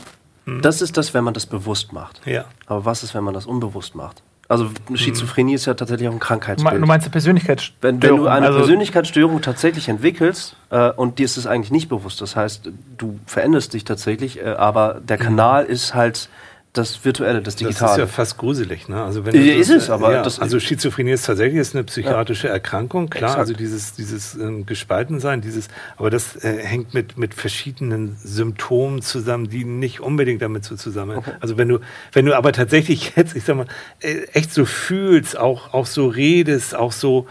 das 0.61 0.81
ist 0.81 0.97
das, 0.97 1.13
wenn 1.13 1.23
man 1.23 1.35
das 1.35 1.45
bewusst 1.45 1.93
macht. 1.93 2.26
Ja. 2.26 2.45
Aber 2.65 2.85
was 2.85 3.03
ist, 3.03 3.13
wenn 3.13 3.23
man 3.23 3.35
das 3.35 3.45
unbewusst 3.45 3.93
macht? 3.93 4.23
Also 4.49 4.67
Schizophrenie 4.95 5.53
ist 5.53 5.67
ja 5.67 5.76
tatsächlich 5.76 6.07
auch 6.09 6.11
ein 6.11 6.17
Du 6.19 6.26
Krankheitsbild. 6.26 6.84
meinst 6.85 7.05
eine 7.05 7.11
Persönlichkeitsstörung? 7.11 8.01
wenn, 8.01 8.01
wenn 8.01 8.17
du 8.17 8.27
eine 8.27 8.47
also, 8.47 8.57
Persönlichkeitsstörung 8.57 9.41
tatsächlich 9.43 9.89
entwickelst 9.89 10.55
äh, 10.71 10.89
und 10.89 11.19
dir 11.19 11.26
ist 11.26 11.38
es 11.38 11.45
eigentlich 11.45 11.69
nicht 11.69 11.88
bewusst, 11.88 12.19
das 12.19 12.35
heißt, 12.35 12.71
du 12.97 13.19
veränderst 13.27 13.76
dich 13.76 13.84
tatsächlich, 13.84 14.39
äh, 14.41 14.45
aber 14.45 15.01
der 15.07 15.19
Kanal 15.19 15.65
ist 15.65 15.93
halt 15.93 16.30
das 16.74 17.04
Virtuelle, 17.04 17.41
das 17.41 17.56
Das 17.56 17.62
ist 17.64 17.80
Digitale. 17.80 18.02
ja 18.02 18.08
fast 18.08 18.38
gruselig, 18.38 18.88
ne? 18.88 19.04
Also 19.04 19.26
wenn 19.26 19.34
Ja, 19.36 19.54
ist 19.56 19.70
es, 19.72 19.90
aber 19.90 20.12
ja, 20.14 20.22
das- 20.22 20.40
also 20.40 20.60
Schizophrenie 20.60 21.12
ist 21.12 21.26
tatsächlich 21.26 21.60
ist 21.60 21.74
eine 21.76 21.84
psychiatrische 21.84 22.48
Erkrankung, 22.48 23.10
klar. 23.10 23.24
Exakt. 23.32 23.40
Also 23.40 23.54
dieses 23.54 23.94
dieses 23.94 24.36
ähm, 24.36 24.68
Gespaltensein, 24.68 25.41
dieses, 25.41 25.68
aber 25.98 26.12
das 26.12 26.36
äh, 26.44 26.58
hängt 26.64 26.94
mit 26.94 27.18
mit 27.18 27.34
verschiedenen 27.34 28.18
Symptomen 28.24 29.02
zusammen, 29.02 29.50
die 29.50 29.66
nicht 29.66 30.00
unbedingt 30.00 30.41
damit 30.44 30.64
so 30.64 30.76
zusammen. 30.76 31.22
Also 31.40 31.58
wenn 31.58 31.70
du 31.70 31.80
wenn 32.14 32.26
du 32.26 32.36
aber 32.38 32.52
tatsächlich 32.54 33.14
jetzt, 33.16 33.36
ich 33.36 33.44
sag 33.46 33.56
mal, 33.58 33.66
äh, 34.02 34.26
echt 34.34 34.54
so 34.54 34.66
fühlst, 34.66 35.38
auch 35.40 35.74
auch 35.74 35.88
so 35.88 36.08
redest, 36.08 36.76
auch 36.76 36.91
so 36.91 37.26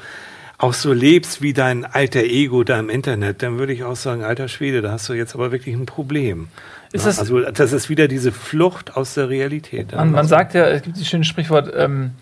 auch 0.60 0.74
so 0.74 0.93
lebst 0.93 1.40
wie 1.43 1.52
dein 1.52 1.85
alter 1.85 2.24
Ego 2.24 2.65
da 2.65 2.81
im 2.81 2.90
Internet, 2.90 3.44
dann 3.44 3.59
würde 3.60 3.73
ich 3.73 3.85
auch 3.85 3.94
sagen, 3.94 4.24
alter 4.24 4.48
Schwede, 4.48 4.82
da 4.82 4.90
hast 4.90 5.09
du 5.09 5.12
jetzt 5.12 5.36
aber 5.36 5.52
wirklich 5.52 5.77
ein 5.77 5.86
Problem. 5.86 6.48
Ja, 6.93 7.05
das- 7.05 7.19
also 7.19 7.40
das 7.40 7.73
ist 7.73 7.89
wieder 7.89 8.09
diese 8.09 8.32
Flucht 8.32 8.97
aus 8.97 9.15
der 9.15 9.28
Realität. 9.28 9.93
Man, 9.94 10.10
man 10.12 10.27
sagt 10.27 10.55
ja, 10.55 10.66
es 10.69 10.82
gibt 10.82 10.97
dieses 10.97 11.09
schöne 11.09 11.24
Sprichwort, 11.24 11.73
ähm, 11.77 12.12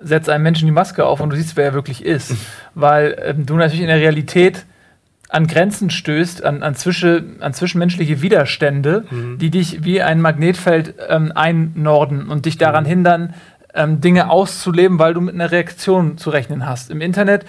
setz 0.00 0.28
einem 0.28 0.42
Menschen 0.42 0.66
die 0.66 0.72
Maske 0.72 1.04
auf 1.04 1.20
und 1.20 1.30
du 1.30 1.36
siehst, 1.36 1.56
wer 1.56 1.64
er 1.66 1.74
wirklich 1.74 2.04
ist. 2.04 2.34
Weil 2.74 3.16
ähm, 3.24 3.46
du 3.46 3.56
natürlich 3.56 3.80
in 3.80 3.88
der 3.88 3.98
Realität 3.98 4.64
an 5.28 5.46
Grenzen 5.48 5.90
stößt, 5.90 6.44
an, 6.44 6.62
an, 6.62 6.76
zwische, 6.76 7.24
an 7.40 7.52
zwischenmenschliche 7.52 8.22
Widerstände, 8.22 9.04
die 9.40 9.50
dich 9.50 9.82
wie 9.84 10.00
ein 10.00 10.20
Magnetfeld 10.20 10.94
ähm, 11.08 11.32
einnorden 11.34 12.28
und 12.28 12.46
dich 12.46 12.58
daran 12.58 12.84
hindern, 12.84 13.34
ähm, 13.74 14.00
Dinge 14.00 14.30
auszuleben, 14.30 14.98
weil 15.00 15.14
du 15.14 15.20
mit 15.20 15.34
einer 15.34 15.50
Reaktion 15.50 16.16
zu 16.16 16.30
rechnen 16.30 16.64
hast. 16.66 16.90
Im 16.90 17.00
Internet 17.00 17.44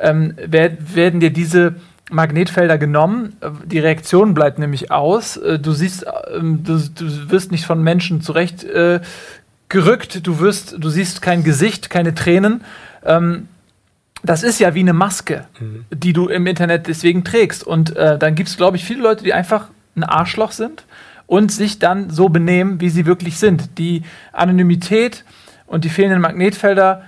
ähm, 0.00 0.34
werd, 0.44 0.96
werden 0.96 1.20
dir 1.20 1.30
diese 1.32 1.76
Magnetfelder 2.10 2.78
genommen, 2.78 3.36
die 3.64 3.78
Reaktion 3.78 4.34
bleibt 4.34 4.58
nämlich 4.58 4.90
aus. 4.90 5.36
Äh, 5.36 5.58
Du 5.58 5.72
siehst, 5.72 6.06
ähm, 6.34 6.64
du, 6.64 6.78
du 6.78 7.30
wirst 7.30 7.50
nicht 7.52 7.66
von 7.66 7.82
Menschen 7.82 8.20
zurecht 8.20 8.64
äh, 8.64 9.00
gerückt, 9.68 10.26
du 10.26 10.40
wirst, 10.40 10.76
du 10.78 10.88
siehst 10.90 11.22
kein 11.22 11.44
Gesicht, 11.44 11.90
keine 11.90 12.14
Tränen. 12.14 12.64
Ähm, 13.04 13.48
das 14.22 14.42
ist 14.42 14.60
ja 14.60 14.74
wie 14.74 14.80
eine 14.80 14.92
Maske, 14.92 15.46
die 15.90 16.12
du 16.12 16.28
im 16.28 16.46
Internet 16.46 16.88
deswegen 16.88 17.24
trägst. 17.24 17.64
Und 17.64 17.96
äh, 17.96 18.18
dann 18.18 18.34
gibt 18.34 18.50
es, 18.50 18.56
glaube 18.56 18.76
ich, 18.76 18.84
viele 18.84 19.02
Leute, 19.02 19.24
die 19.24 19.32
einfach 19.32 19.68
ein 19.96 20.04
Arschloch 20.04 20.52
sind 20.52 20.84
und 21.26 21.52
sich 21.52 21.78
dann 21.78 22.10
so 22.10 22.28
benehmen, 22.28 22.80
wie 22.80 22.90
sie 22.90 23.06
wirklich 23.06 23.38
sind. 23.38 23.78
Die 23.78 24.02
Anonymität 24.32 25.24
und 25.66 25.84
die 25.84 25.88
fehlenden 25.88 26.20
Magnetfelder 26.20 27.04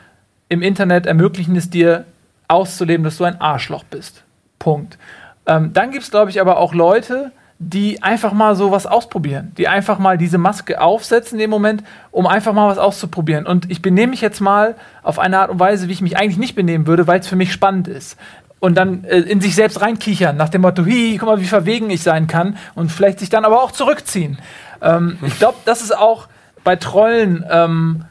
im 0.49 0.63
Internet 0.63 1.07
ermöglichen 1.07 1.57
es 1.57 1.69
dir 1.69 2.07
auszuleben, 2.49 3.05
dass 3.05 3.17
du 3.17 3.25
ein 3.25 3.41
Arschloch 3.41 3.85
bist. 3.85 4.22
Punkt. 4.63 4.97
Ähm, 5.45 5.73
dann 5.73 5.91
gibt 5.91 6.05
es, 6.05 6.11
glaube 6.13 6.31
ich, 6.31 6.41
aber 6.41 6.59
auch 6.59 6.73
Leute, 6.73 7.33
die 7.59 8.01
einfach 8.01 8.33
mal 8.33 8.55
sowas 8.55 8.87
ausprobieren, 8.87 9.51
die 9.59 9.67
einfach 9.67 9.99
mal 9.99 10.17
diese 10.17 10.39
Maske 10.39 10.81
aufsetzen 10.81 11.37
dem 11.37 11.51
Moment, 11.51 11.83
um 12.13 12.29
einfach 12.29 12.53
mal 12.53 12.69
was 12.69 12.79
auszuprobieren. 12.79 13.45
Und 13.45 13.69
ich 13.73 13.83
benehme 13.83 14.11
mich 14.11 14.21
jetzt 14.21 14.41
mal 14.41 14.77
auf 15.03 15.19
eine 15.19 15.41
Art 15.41 15.51
und 15.51 15.59
Weise, 15.59 15.89
wie 15.89 15.93
ich 15.93 16.01
mich 16.01 16.17
eigentlich 16.17 16.39
nicht 16.39 16.55
benehmen 16.55 16.87
würde, 16.87 17.09
weil 17.09 17.19
es 17.19 17.27
für 17.27 17.35
mich 17.35 17.53
spannend 17.53 17.89
ist. 17.89 18.17
und 18.61 18.77
dann 18.77 19.03
äh, 19.03 19.19
in 19.19 19.41
sich 19.41 19.57
selbst 19.57 19.81
reinkichern, 19.81 20.37
nach 20.37 20.49
dem 20.49 20.61
Motto, 20.61 20.85
hi, 20.85 21.17
guck 21.19 21.29
mal, 21.29 21.41
wie 21.41 21.47
verwegen 21.47 21.91
ich 21.91 22.03
sein 22.05 22.29
kann 22.29 22.57
und 22.77 22.93
vielleicht 22.93 23.19
sich 23.19 23.29
dann 23.29 23.45
aber 23.45 23.61
auch 23.61 23.73
zurückziehen. 23.73 24.39
Ähm, 24.81 25.19
ich 25.27 25.37
glaube, 25.41 25.59
das 25.65 25.83
ist 25.83 25.97
auch 25.97 26.29
bei 26.63 26.77
Trollen 26.77 27.45
ähm, 27.51 28.05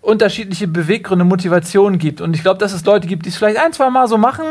unterschiedliche 0.00 0.68
Beweggründe, 0.68 1.24
Motivationen 1.24 1.98
gibt. 1.98 2.20
Und 2.20 2.34
ich 2.34 2.42
glaube, 2.42 2.58
dass 2.58 2.72
es 2.72 2.84
Leute 2.84 3.06
gibt, 3.06 3.26
die 3.26 3.30
es 3.30 3.36
vielleicht 3.36 3.58
ein, 3.58 3.72
zwei 3.72 3.90
Mal 3.90 4.08
so 4.08 4.18
machen. 4.18 4.44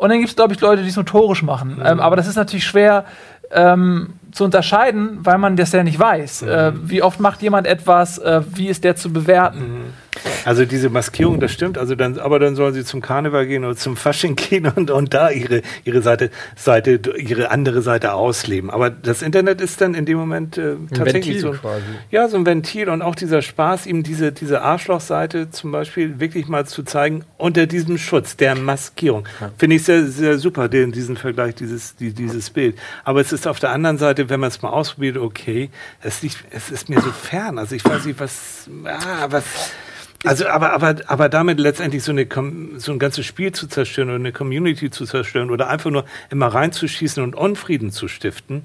Und 0.00 0.08
dann 0.08 0.16
gibt 0.16 0.30
es, 0.30 0.36
glaube 0.36 0.54
ich, 0.54 0.60
Leute, 0.62 0.82
die 0.82 0.88
es 0.88 0.96
notorisch 0.96 1.42
machen. 1.42 1.74
Mhm. 1.74 1.82
Ähm, 1.84 2.00
aber 2.00 2.16
das 2.16 2.26
ist 2.26 2.36
natürlich 2.36 2.64
schwer 2.64 3.04
ähm, 3.50 4.14
zu 4.32 4.44
unterscheiden, 4.44 5.18
weil 5.22 5.38
man 5.38 5.56
das 5.56 5.72
ja 5.72 5.82
nicht 5.82 5.98
weiß. 5.98 6.42
Mhm. 6.42 6.48
Äh, 6.48 6.72
wie 6.90 7.02
oft 7.02 7.20
macht 7.20 7.42
jemand 7.42 7.66
etwas, 7.66 8.18
äh, 8.18 8.42
wie 8.54 8.68
ist 8.68 8.84
der 8.84 8.96
zu 8.96 9.12
bewerten? 9.12 9.58
Mhm. 9.58 10.10
Also 10.44 10.64
diese 10.64 10.90
Maskierung, 10.90 11.38
das 11.38 11.52
stimmt. 11.52 11.78
Also 11.78 11.94
dann, 11.94 12.18
aber 12.18 12.38
dann 12.38 12.56
sollen 12.56 12.74
sie 12.74 12.84
zum 12.84 13.00
Karneval 13.00 13.46
gehen 13.46 13.64
oder 13.64 13.76
zum 13.76 13.96
Fasching 13.96 14.36
gehen 14.50 14.70
und, 14.74 14.90
und 14.90 15.14
da 15.14 15.30
ihre, 15.30 15.62
ihre 15.84 16.02
Seite, 16.02 16.30
Seite, 16.56 17.00
ihre 17.16 17.50
andere 17.50 17.82
Seite 17.82 18.14
ausleben. 18.14 18.70
Aber 18.70 18.90
das 18.90 19.22
Internet 19.22 19.60
ist 19.60 19.80
dann 19.80 19.94
in 19.94 20.06
dem 20.06 20.18
Moment 20.18 20.58
äh, 20.58 20.74
tatsächlich 20.94 21.40
so, 21.40 21.52
quasi. 21.52 21.82
ja, 22.10 22.28
so 22.28 22.36
ein 22.36 22.46
Ventil 22.46 22.88
und 22.88 23.02
auch 23.02 23.14
dieser 23.14 23.42
Spaß, 23.42 23.86
ihm 23.86 24.02
diese, 24.02 24.32
diese 24.32 24.62
Arschlochseite 24.62 25.50
zum 25.50 25.72
Beispiel 25.72 26.18
wirklich 26.18 26.48
mal 26.48 26.66
zu 26.66 26.82
zeigen 26.82 27.24
unter 27.36 27.66
diesem 27.66 27.98
Schutz 27.98 28.36
der 28.36 28.56
Maskierung. 28.56 29.26
Ja. 29.40 29.50
Finde 29.58 29.76
ich 29.76 29.84
sehr, 29.84 30.06
sehr 30.06 30.38
super, 30.38 30.68
den, 30.68 30.92
diesen 30.92 31.16
Vergleich, 31.16 31.54
dieses, 31.54 31.96
die, 31.96 32.12
dieses 32.12 32.50
Bild. 32.50 32.76
Aber 33.04 33.20
es 33.20 33.32
ist 33.32 33.39
auf 33.46 33.60
der 33.60 33.70
anderen 33.70 33.98
Seite, 33.98 34.28
wenn 34.28 34.40
man 34.40 34.48
es 34.48 34.62
mal 34.62 34.70
ausprobiert, 34.70 35.16
okay, 35.16 35.70
es, 36.02 36.22
liegt, 36.22 36.44
es 36.50 36.70
ist 36.70 36.88
mir 36.88 37.00
so 37.00 37.10
fern. 37.10 37.58
Also 37.58 37.74
ich 37.74 37.84
weiß 37.84 38.04
nicht, 38.04 38.20
was, 38.20 38.68
ah, 38.84 39.26
was, 39.28 39.44
also, 40.24 40.46
aber, 40.48 40.72
aber, 40.72 40.96
aber 41.06 41.28
damit 41.28 41.58
letztendlich 41.58 42.02
so, 42.02 42.12
eine, 42.12 42.26
so 42.76 42.92
ein 42.92 42.98
ganzes 42.98 43.24
Spiel 43.24 43.52
zu 43.52 43.66
zerstören 43.66 44.08
oder 44.08 44.16
eine 44.16 44.32
Community 44.32 44.90
zu 44.90 45.06
zerstören 45.06 45.50
oder 45.50 45.68
einfach 45.68 45.90
nur 45.90 46.04
immer 46.28 46.48
reinzuschießen 46.48 47.22
und 47.22 47.34
Unfrieden 47.34 47.90
zu 47.90 48.06
stiften, 48.06 48.64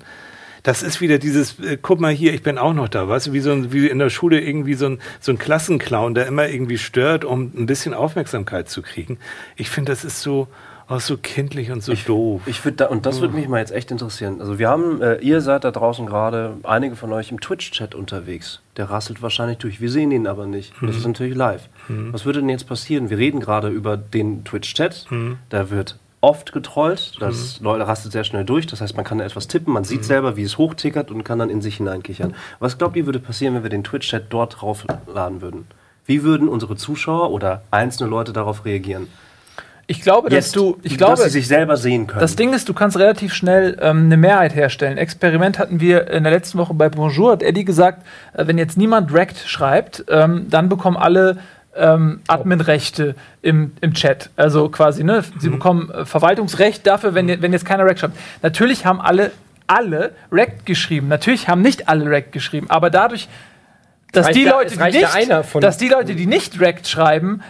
das 0.63 0.81
ist 0.81 0.99
wieder 0.99 1.19
dieses, 1.19 1.59
äh, 1.59 1.77
guck 1.79 1.99
mal 1.99 2.11
hier, 2.11 2.33
ich 2.33 2.41
bin 2.41 2.57
auch 2.57 2.73
noch 2.73 2.89
da, 2.89 3.07
weißt 3.07 3.27
du, 3.27 3.33
wie 3.33 3.39
so 3.39 3.51
ein, 3.51 3.71
wie 3.71 3.87
in 3.87 3.99
der 3.99 4.09
Schule 4.09 4.41
irgendwie 4.41 4.73
so 4.73 4.87
ein, 4.87 4.99
so 5.21 5.31
ein 5.31 5.37
Klassenclown, 5.37 6.15
der 6.15 6.25
immer 6.25 6.49
irgendwie 6.49 6.79
stört, 6.79 7.23
um 7.23 7.51
ein 7.55 7.67
bisschen 7.67 7.93
Aufmerksamkeit 7.93 8.67
zu 8.67 8.81
kriegen. 8.81 9.19
Ich 9.55 9.69
finde, 9.69 9.91
das 9.91 10.03
ist 10.03 10.21
so, 10.21 10.47
Oh, 10.87 10.99
so 10.99 11.17
kindlich 11.17 11.71
und 11.71 11.83
so 11.83 11.93
ich, 11.93 12.05
doof. 12.05 12.41
Ich 12.45 12.61
da, 12.61 12.87
und 12.87 13.07
das 13.07 13.19
würde 13.19 13.33
mich 13.33 13.47
mal 13.47 13.59
jetzt 13.59 13.71
echt 13.71 13.89
interessieren. 13.89 14.39
Also 14.39 14.59
wir 14.59 14.69
haben, 14.69 15.01
äh, 15.01 15.15
ihr 15.15 15.41
seid 15.41 15.63
da 15.63 15.71
draußen 15.71 16.05
gerade, 16.05 16.57
einige 16.63 16.95
von 16.95 17.11
euch 17.11 17.31
im 17.31 17.41
Twitch-Chat 17.41 17.95
unterwegs. 17.95 18.61
Der 18.77 18.89
rasselt 18.91 19.21
wahrscheinlich 19.23 19.57
durch. 19.57 19.81
Wir 19.81 19.89
sehen 19.89 20.11
ihn 20.11 20.27
aber 20.27 20.45
nicht. 20.45 20.79
Mhm. 20.79 20.87
Das 20.87 20.97
ist 20.97 21.07
natürlich 21.07 21.35
live. 21.35 21.69
Mhm. 21.87 22.13
Was 22.13 22.25
würde 22.25 22.39
denn 22.39 22.49
jetzt 22.49 22.67
passieren? 22.67 23.09
Wir 23.09 23.17
reden 23.17 23.39
gerade 23.39 23.69
über 23.69 23.97
den 23.97 24.43
Twitch-Chat. 24.43 25.07
Mhm. 25.09 25.39
Da 25.49 25.71
wird 25.71 25.97
oft 26.21 26.51
getrollt. 26.51 27.13
Das 27.19 27.61
mhm. 27.61 27.67
rastet 27.67 28.11
sehr 28.11 28.23
schnell 28.23 28.45
durch. 28.45 28.67
Das 28.67 28.81
heißt, 28.81 28.95
man 28.95 29.05
kann 29.05 29.19
etwas 29.19 29.47
tippen, 29.47 29.73
man 29.73 29.85
sieht 29.85 30.01
mhm. 30.01 30.05
selber, 30.05 30.37
wie 30.37 30.43
es 30.43 30.57
hochtickert 30.59 31.09
und 31.09 31.23
kann 31.23 31.39
dann 31.39 31.49
in 31.49 31.61
sich 31.61 31.77
hineinkichern. 31.77 32.35
Was 32.59 32.77
glaubt 32.77 32.95
ihr, 32.95 33.07
würde 33.07 33.19
passieren, 33.19 33.55
wenn 33.55 33.63
wir 33.63 33.69
den 33.71 33.83
Twitch-Chat 33.83 34.25
dort 34.29 34.61
draufladen 34.61 35.41
würden? 35.41 35.67
Wie 36.05 36.21
würden 36.21 36.47
unsere 36.47 36.75
Zuschauer 36.75 37.31
oder 37.31 37.63
einzelne 37.71 38.09
Leute 38.09 38.33
darauf 38.33 38.65
reagieren? 38.65 39.07
Ich 39.87 40.01
glaube, 40.01 40.29
dass 40.29 40.45
Jetzt, 40.45 40.55
du, 40.55 40.77
ich 40.81 40.97
glaube, 40.97 41.17
dass 41.17 41.25
sie 41.25 41.39
sich 41.39 41.47
selber 41.47 41.77
sehen 41.77 42.07
können. 42.07 42.19
Das 42.19 42.35
Ding 42.35 42.53
ist, 42.53 42.67
du 42.67 42.73
kannst 42.73 42.97
relativ 42.97 43.33
schnell 43.33 43.77
ähm, 43.79 44.05
eine 44.05 44.17
Mehrheit 44.17 44.55
herstellen. 44.55 44.97
Experiment 44.97 45.59
hatten 45.59 45.79
wir 45.79 46.09
in 46.09 46.23
der 46.23 46.33
letzten 46.33 46.57
Woche 46.57 46.73
bei 46.73 46.89
Bonjour. 46.89 47.33
Hat 47.33 47.43
Eddie 47.43 47.65
gesagt, 47.65 48.03
äh, 48.33 48.47
wenn 48.47 48.57
jetzt 48.57 48.77
niemand 48.77 49.13
Rect 49.13 49.37
schreibt, 49.37 50.05
ähm, 50.09 50.47
dann 50.49 50.69
bekommen 50.69 50.97
alle 50.97 51.37
ähm, 51.75 52.21
Adminrechte 52.27 53.15
im, 53.43 53.73
im 53.81 53.93
Chat. 53.93 54.31
Also 54.37 54.69
quasi, 54.69 55.03
ne, 55.03 55.23
sie 55.39 55.49
mhm. 55.49 55.53
bekommen 55.53 55.91
äh, 55.91 56.05
Verwaltungsrecht 56.05 56.87
dafür, 56.87 57.13
wenn, 57.13 57.41
wenn 57.41 57.53
jetzt 57.53 57.65
keiner 57.65 57.85
Rect 57.85 57.99
schreibt. 57.99 58.17
Natürlich 58.41 58.85
haben 58.85 59.01
alle 59.01 59.31
alle 59.67 60.11
Rect 60.31 60.67
geschrieben. 60.67 61.07
Natürlich 61.07 61.47
haben 61.47 61.61
nicht 61.61 61.89
alle 61.89 62.07
Rect 62.09 62.31
geschrieben, 62.31 62.69
aber 62.69 62.91
dadurch 62.91 63.27
dass 64.11 64.29
die, 64.29 64.45
Leute, 64.45 64.77
die 64.77 64.83
nicht, 64.83 65.29
dass 65.59 65.77
die 65.77 65.89
Leute, 65.89 66.15
die 66.15 66.25
nicht 66.25 66.61
Rect 66.61 66.87
schreiben, 66.87 67.41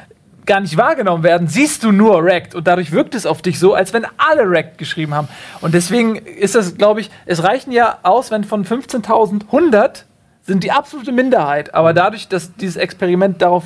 gar 0.46 0.60
nicht 0.60 0.78
wahrgenommen 0.78 1.24
werden, 1.24 1.48
siehst 1.48 1.84
du 1.84 1.92
nur 1.92 2.24
Rect 2.24 2.56
und 2.56 2.68
dadurch 2.68 2.92
wirkt 2.92 3.16
es 3.16 3.26
auf 3.26 3.42
dich 3.42 3.60
so, 3.60 3.74
als 3.74 3.94
wenn 3.94 4.06
alle 4.18 4.50
Rect 4.50 4.78
geschrieben 4.78 5.14
haben. 5.14 5.28
Und 5.62 5.74
deswegen 5.74 6.16
ist 6.16 6.56
das, 6.56 6.78
glaube 6.78 7.02
ich, 7.02 7.10
es 7.26 7.44
reichen 7.44 7.72
ja 7.72 8.00
aus, 8.04 8.32
wenn 8.32 8.44
von 8.44 8.66
15.000 8.66 9.46
100 9.46 10.06
sind 10.44 10.64
die 10.64 10.72
absolute 10.72 11.12
Minderheit, 11.12 11.74
aber 11.74 11.94
dadurch, 11.94 12.28
dass 12.28 12.56
dieses 12.56 12.76
Experiment 12.76 13.42
darauf 13.42 13.64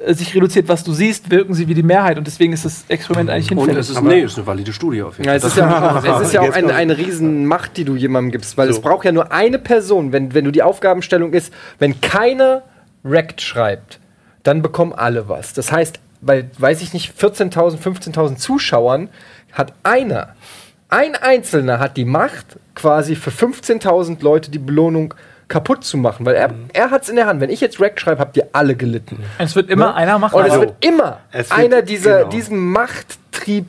äh, 0.00 0.14
sich 0.14 0.34
reduziert, 0.34 0.66
was 0.66 0.82
du 0.82 0.92
siehst, 0.92 1.30
wirken 1.30 1.52
sie 1.52 1.68
wie 1.68 1.74
die 1.74 1.82
Mehrheit 1.82 2.16
und 2.16 2.26
deswegen 2.26 2.54
ist 2.54 2.64
das 2.64 2.84
Experiment 2.88 3.28
eigentlich 3.28 3.48
hinfällig. 3.48 3.74
Und 3.74 3.80
es 3.80 3.90
ist, 3.90 4.02
nee, 4.02 4.22
ist 4.22 4.38
eine 4.38 4.46
valide 4.46 4.72
Studie 4.72 5.02
auf 5.02 5.18
jeden 5.18 5.24
Fall. 5.24 5.34
Ja, 5.34 5.36
es 5.36 5.44
ist 5.44 5.56
ja, 5.58 5.96
auch, 5.96 6.20
es 6.20 6.28
ist 6.28 6.32
ja 6.32 6.40
auch 6.40 6.52
eine, 6.52 6.74
eine 6.74 6.96
riesen 6.96 7.44
Macht, 7.44 7.76
die 7.76 7.84
du 7.84 7.96
jemandem 7.96 8.32
gibst, 8.32 8.56
weil 8.56 8.68
so. 8.68 8.74
es 8.74 8.80
braucht 8.80 9.04
ja 9.04 9.12
nur 9.12 9.30
eine 9.30 9.58
Person, 9.58 10.12
wenn, 10.12 10.32
wenn 10.32 10.46
du 10.46 10.50
die 10.50 10.62
Aufgabenstellung 10.62 11.34
ist, 11.34 11.52
wenn 11.78 12.00
keiner 12.00 12.62
Rect 13.04 13.42
schreibt, 13.42 14.00
dann 14.42 14.62
bekommen 14.62 14.94
alle 14.94 15.28
was. 15.28 15.52
Das 15.52 15.70
heißt, 15.70 16.00
bei, 16.22 16.46
weiß 16.56 16.80
ich 16.80 16.94
nicht, 16.94 17.12
14.000, 17.20 17.78
15.000 17.78 18.36
Zuschauern 18.36 19.10
hat 19.52 19.74
einer, 19.82 20.34
ein 20.88 21.14
Einzelner 21.14 21.78
hat 21.78 21.96
die 21.96 22.04
Macht, 22.04 22.58
quasi 22.74 23.16
für 23.16 23.30
15.000 23.30 24.22
Leute 24.22 24.50
die 24.50 24.58
Belohnung 24.58 25.14
kaputt 25.48 25.84
zu 25.84 25.98
machen, 25.98 26.24
weil 26.24 26.34
er, 26.34 26.48
mhm. 26.48 26.68
er 26.72 26.90
hat 26.90 27.02
es 27.02 27.08
in 27.10 27.16
der 27.16 27.26
Hand. 27.26 27.40
Wenn 27.40 27.50
ich 27.50 27.60
jetzt 27.60 27.78
Rack 27.80 28.00
schreibe, 28.00 28.20
habt 28.20 28.36
ihr 28.36 28.48
alle 28.52 28.74
gelitten. 28.74 29.22
Es 29.38 29.54
wird 29.54 29.68
immer 29.68 29.88
ne? 29.88 29.94
einer 29.94 30.18
machen. 30.18 30.36
Und 30.36 30.46
es 30.46 30.58
wird 30.58 30.74
immer 30.80 31.18
es 31.30 31.50
wird, 31.50 31.58
einer 31.58 31.82
dieser, 31.82 32.18
genau. 32.20 32.30
diesen 32.30 32.58
Machttrieb 32.58 33.66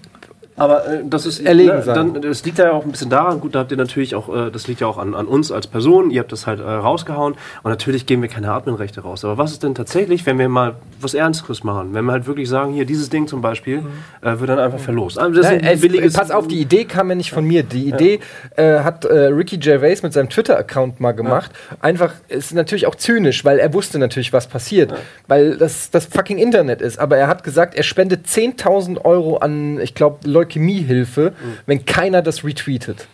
aber 0.55 0.87
äh, 0.87 1.03
das 1.05 1.25
ist 1.25 1.39
erlegen 1.39 1.77
ne, 1.77 1.83
dann, 1.85 2.21
das 2.21 2.43
liegt 2.45 2.57
ja 2.59 2.71
auch 2.71 2.85
ein 2.85 2.91
bisschen 2.91 3.09
daran, 3.09 3.39
gut, 3.39 3.55
da 3.55 3.59
habt 3.59 3.71
ihr 3.71 3.77
natürlich 3.77 4.15
auch, 4.15 4.33
äh, 4.33 4.51
das 4.51 4.67
liegt 4.67 4.81
ja 4.81 4.87
auch 4.87 4.97
an, 4.97 5.15
an 5.15 5.27
uns 5.27 5.51
als 5.51 5.67
Person, 5.67 6.11
ihr 6.11 6.19
habt 6.19 6.31
das 6.31 6.47
halt 6.47 6.59
äh, 6.59 6.63
rausgehauen 6.63 7.35
und 7.63 7.69
natürlich 7.69 8.05
geben 8.05 8.21
wir 8.21 8.29
keine 8.29 8.51
Adminrechte 8.51 9.01
raus. 9.01 9.25
Aber 9.25 9.37
was 9.37 9.51
ist 9.51 9.63
denn 9.63 9.75
tatsächlich, 9.75 10.25
wenn 10.25 10.37
wir 10.39 10.49
mal 10.49 10.75
was 10.99 11.13
Ernstes 11.13 11.63
machen? 11.63 11.93
Wenn 11.93 12.05
wir 12.05 12.11
halt 12.11 12.27
wirklich 12.27 12.49
sagen, 12.49 12.73
hier 12.73 12.85
dieses 12.85 13.09
Ding 13.09 13.27
zum 13.27 13.41
Beispiel, 13.41 13.81
mhm. 13.81 13.87
äh, 14.21 14.39
wird 14.39 14.49
dann 14.49 14.59
einfach 14.59 14.79
verlost. 14.79 15.17
Also 15.19 15.41
das 15.41 15.51
Nein, 15.51 15.63
es, 15.63 16.13
pass 16.13 16.31
auf, 16.31 16.47
die 16.47 16.59
Idee 16.59 16.85
kam 16.85 17.09
ja 17.09 17.15
nicht 17.15 17.31
von 17.31 17.45
mir. 17.45 17.63
Die 17.63 17.87
Idee 17.87 18.19
ja. 18.57 18.79
Äh, 18.79 18.83
hat 18.83 19.05
äh, 19.05 19.25
Ricky 19.27 19.57
Gervais 19.57 20.03
mit 20.03 20.13
seinem 20.13 20.29
Twitter-Account 20.29 20.99
mal 20.99 21.13
gemacht. 21.13 21.51
Ja. 21.71 21.77
Einfach, 21.81 22.13
ist 22.27 22.53
natürlich 22.53 22.87
auch 22.87 22.95
zynisch, 22.95 23.45
weil 23.45 23.59
er 23.59 23.73
wusste 23.73 23.99
natürlich, 23.99 24.33
was 24.33 24.47
passiert. 24.47 24.91
Ja. 24.91 24.97
Weil 25.27 25.57
das 25.57 25.91
das 25.91 26.05
fucking 26.05 26.37
Internet 26.37 26.81
ist. 26.81 26.99
Aber 26.99 27.17
er 27.17 27.27
hat 27.27 27.43
gesagt, 27.43 27.75
er 27.75 27.83
spendet 27.83 28.27
10.000 28.27 29.03
Euro 29.05 29.37
an, 29.37 29.79
ich 29.79 29.95
glaube, 29.95 30.27
Leukämiehilfe, 30.53 31.31
mhm. 31.31 31.57
wenn 31.65 31.85
keiner 31.85 32.21
das 32.21 32.43
retweetet. 32.43 33.07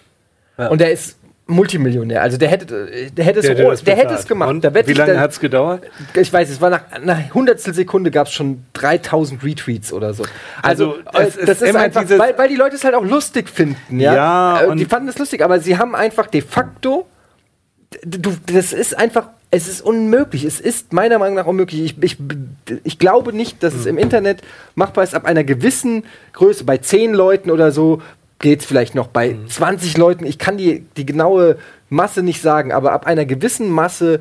Ja. 0.58 0.68
Und 0.68 0.82
der 0.82 0.92
ist 0.92 1.18
Multimillionär. 1.48 2.22
Also 2.22 2.38
der 2.38 2.50
hätte, 2.50 2.66
der 3.12 3.26
hätte, 3.26 3.42
der, 3.42 3.72
es, 3.72 3.84
der 3.84 3.96
hätte 3.96 4.14
es 4.14 4.28
gemacht. 4.28 4.50
Und 4.50 4.64
wie 4.88 4.94
lange 4.94 5.20
hat 5.20 5.32
es 5.32 5.40
gedauert? 5.40 5.82
Ich 6.14 6.32
weiß, 6.32 6.48
es 6.50 6.62
war 6.62 6.70
nach 6.70 6.92
einer 6.92 7.34
Hundertstel 7.34 7.74
Sekunde 7.74 8.12
gab 8.12 8.28
es 8.28 8.34
schon 8.34 8.66
3000 8.74 9.44
Retweets 9.44 9.92
oder 9.92 10.14
so. 10.14 10.24
Also, 10.62 10.98
also 11.06 11.40
das 11.44 11.64
ist 11.64 11.76
einfach, 11.76 12.08
weil, 12.08 12.38
weil, 12.38 12.50
die 12.50 12.56
Leute 12.56 12.76
es 12.76 12.84
halt 12.84 12.94
auch 12.94 13.04
lustig 13.04 13.50
finden. 13.50 14.00
Ja, 14.00 14.16
ja 14.16 14.62
äh, 14.72 14.76
die 14.76 14.86
fanden 14.86 15.10
es 15.10 15.18
lustig, 15.18 15.44
aber 15.44 15.60
sie 15.60 15.78
haben 15.78 15.96
einfach 15.96 16.28
de 16.28 16.42
facto, 16.42 17.08
du, 18.06 18.38
das 18.46 18.72
ist 18.72 18.96
einfach 18.96 19.30
es 19.52 19.68
ist 19.68 19.82
unmöglich. 19.82 20.44
Es 20.44 20.60
ist 20.60 20.94
meiner 20.94 21.18
Meinung 21.18 21.36
nach 21.36 21.48
unmöglich. 21.48 21.82
Ich, 21.82 22.04
ich, 22.04 22.18
ich 22.84 23.00
glaube 23.00 23.34
nicht, 23.34 23.64
dass 23.64 23.74
es 23.74 23.86
im 23.86 23.98
Internet 23.98 24.42
machbar 24.76 25.04
ist. 25.04 25.16
Ab 25.16 25.26
einer 25.26 25.44
gewissen 25.44 26.04
Größe, 26.34 26.64
bei 26.64 26.78
10 26.78 27.14
Leuten 27.14 27.50
oder 27.50 27.72
so, 27.72 28.02
geht 28.38 28.60
es 28.60 28.66
vielleicht 28.66 28.96
noch. 28.96 29.08
Bei 29.08 29.34
mhm. 29.34 29.48
20 29.48 29.98
Leuten, 29.98 30.26
ich 30.26 30.38
kann 30.38 30.58
die, 30.58 30.86
die 30.98 31.06
genaue 31.06 31.58
Masse 31.90 32.22
nicht 32.22 32.42
sagen, 32.42 32.72
aber 32.72 32.92
ab 32.92 33.08
einer 33.08 33.26
gewissen 33.26 33.70
Masse 33.70 34.20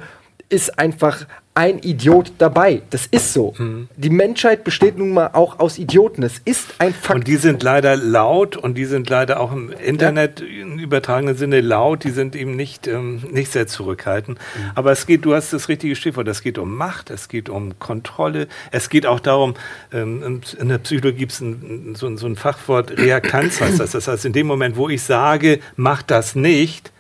ist 0.48 0.78
einfach 0.78 1.26
ein 1.58 1.80
Idiot 1.80 2.30
dabei. 2.38 2.82
Das 2.90 3.06
ist 3.06 3.32
so. 3.32 3.52
Mhm. 3.58 3.88
Die 3.96 4.10
Menschheit 4.10 4.62
besteht 4.62 4.96
nun 4.96 5.12
mal 5.12 5.30
auch 5.32 5.58
aus 5.58 5.76
Idioten. 5.76 6.22
Es 6.22 6.40
ist 6.44 6.76
ein 6.78 6.94
Fakt. 6.94 7.16
Und 7.16 7.26
die 7.26 7.34
sind 7.34 7.64
leider 7.64 7.96
laut 7.96 8.56
und 8.56 8.76
die 8.76 8.84
sind 8.84 9.10
leider 9.10 9.40
auch 9.40 9.50
im 9.50 9.72
Internet 9.72 10.38
ja. 10.38 10.46
im 10.62 10.78
übertragenen 10.78 11.36
Sinne 11.36 11.60
laut. 11.60 12.04
Die 12.04 12.10
sind 12.10 12.36
eben 12.36 12.54
nicht, 12.54 12.86
ähm, 12.86 13.24
nicht 13.32 13.50
sehr 13.50 13.66
zurückhaltend. 13.66 14.38
Mhm. 14.38 14.70
Aber 14.76 14.92
es 14.92 15.04
geht, 15.04 15.24
du 15.24 15.34
hast 15.34 15.52
das 15.52 15.68
richtige 15.68 15.96
Stichwort, 15.96 16.28
es 16.28 16.42
geht 16.42 16.58
um 16.58 16.76
Macht, 16.76 17.10
es 17.10 17.28
geht 17.28 17.48
um 17.48 17.76
Kontrolle, 17.80 18.46
es 18.70 18.88
geht 18.88 19.04
auch 19.04 19.18
darum, 19.18 19.54
ähm, 19.92 20.40
in 20.60 20.68
der 20.68 20.78
Psychologie 20.78 21.18
gibt 21.18 21.32
es 21.32 21.38
so, 21.38 22.16
so, 22.16 22.26
ein 22.28 22.36
Fachwort 22.36 22.96
Reaktanz 22.96 23.60
heißt 23.60 23.80
das. 23.80 23.90
Das 23.90 24.06
heißt, 24.06 24.24
in 24.26 24.32
dem 24.32 24.46
Moment, 24.46 24.76
wo 24.76 24.88
ich 24.88 25.02
sage, 25.02 25.58
mach 25.74 26.02
das 26.02 26.36
nicht, 26.36 26.92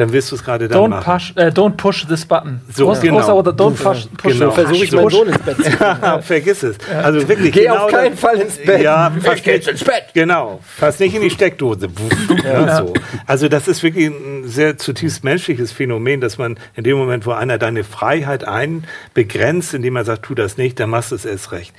dann 0.00 0.14
wirst 0.14 0.30
du 0.30 0.36
es 0.36 0.42
gerade 0.42 0.66
dann 0.66 0.78
Don't 0.78 0.88
machen. 0.88 1.12
push, 1.12 1.32
äh, 1.36 1.48
don't 1.48 1.76
push 1.76 2.06
this 2.06 2.24
button. 2.24 2.62
So, 2.74 2.86
Groß, 2.86 3.02
genau. 3.02 3.18
großer 3.18 3.36
Oder 3.36 3.50
don't 3.50 3.74
push, 3.74 4.06
push 4.16 4.32
Genau. 4.32 4.50
Versuche 4.50 4.84
ich 4.84 4.92
meinen 4.92 5.10
Sohn 5.10 5.28
ins 5.28 5.38
Bett 5.38 5.56
zu 5.56 5.62
kriegen. 5.62 6.22
Vergiss 6.22 6.62
es. 6.62 6.76
Also 7.02 7.28
wirklich. 7.28 7.52
Geh 7.52 7.64
genau 7.64 7.84
auf 7.84 7.92
keinen 7.92 8.16
Fall 8.16 8.40
ins 8.40 8.56
Bett. 8.56 8.80
Ja, 8.80 9.12
Ich 9.14 9.22
fast 9.22 9.44
geh 9.44 9.56
nicht, 9.56 9.68
ins 9.68 9.84
Bett. 9.84 10.04
Genau, 10.14 10.60
fast 10.64 11.00
nicht 11.00 11.14
in 11.14 11.20
die 11.20 11.28
Steckdose. 11.28 11.88
ja. 12.44 12.78
so. 12.78 12.94
Also 13.26 13.48
das 13.48 13.68
ist 13.68 13.82
wirklich 13.82 14.06
ein 14.06 14.48
sehr 14.48 14.78
zutiefst 14.78 15.22
menschliches 15.22 15.70
Phänomen, 15.70 16.22
dass 16.22 16.38
man 16.38 16.58
in 16.76 16.84
dem 16.84 16.96
Moment, 16.96 17.26
wo 17.26 17.32
einer 17.32 17.58
deine 17.58 17.84
Freiheit 17.84 18.44
einbegrenzt, 18.48 19.74
indem 19.74 19.96
er 19.96 20.04
sagt, 20.06 20.22
tu 20.22 20.34
das 20.34 20.56
nicht, 20.56 20.80
dann 20.80 20.88
machst 20.88 21.10
du 21.10 21.16
es 21.16 21.26
erst 21.26 21.52
recht. 21.52 21.74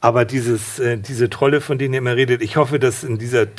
Aber 0.00 0.24
dieses, 0.24 0.78
äh, 0.78 0.96
diese 0.96 1.28
Trolle, 1.28 1.60
von 1.60 1.76
denen 1.76 1.92
ihr 1.92 1.98
immer 1.98 2.16
redet, 2.16 2.40
ich 2.40 2.56
hoffe, 2.56 2.78
dass 2.78 3.04
in 3.04 3.18
dieser 3.18 3.54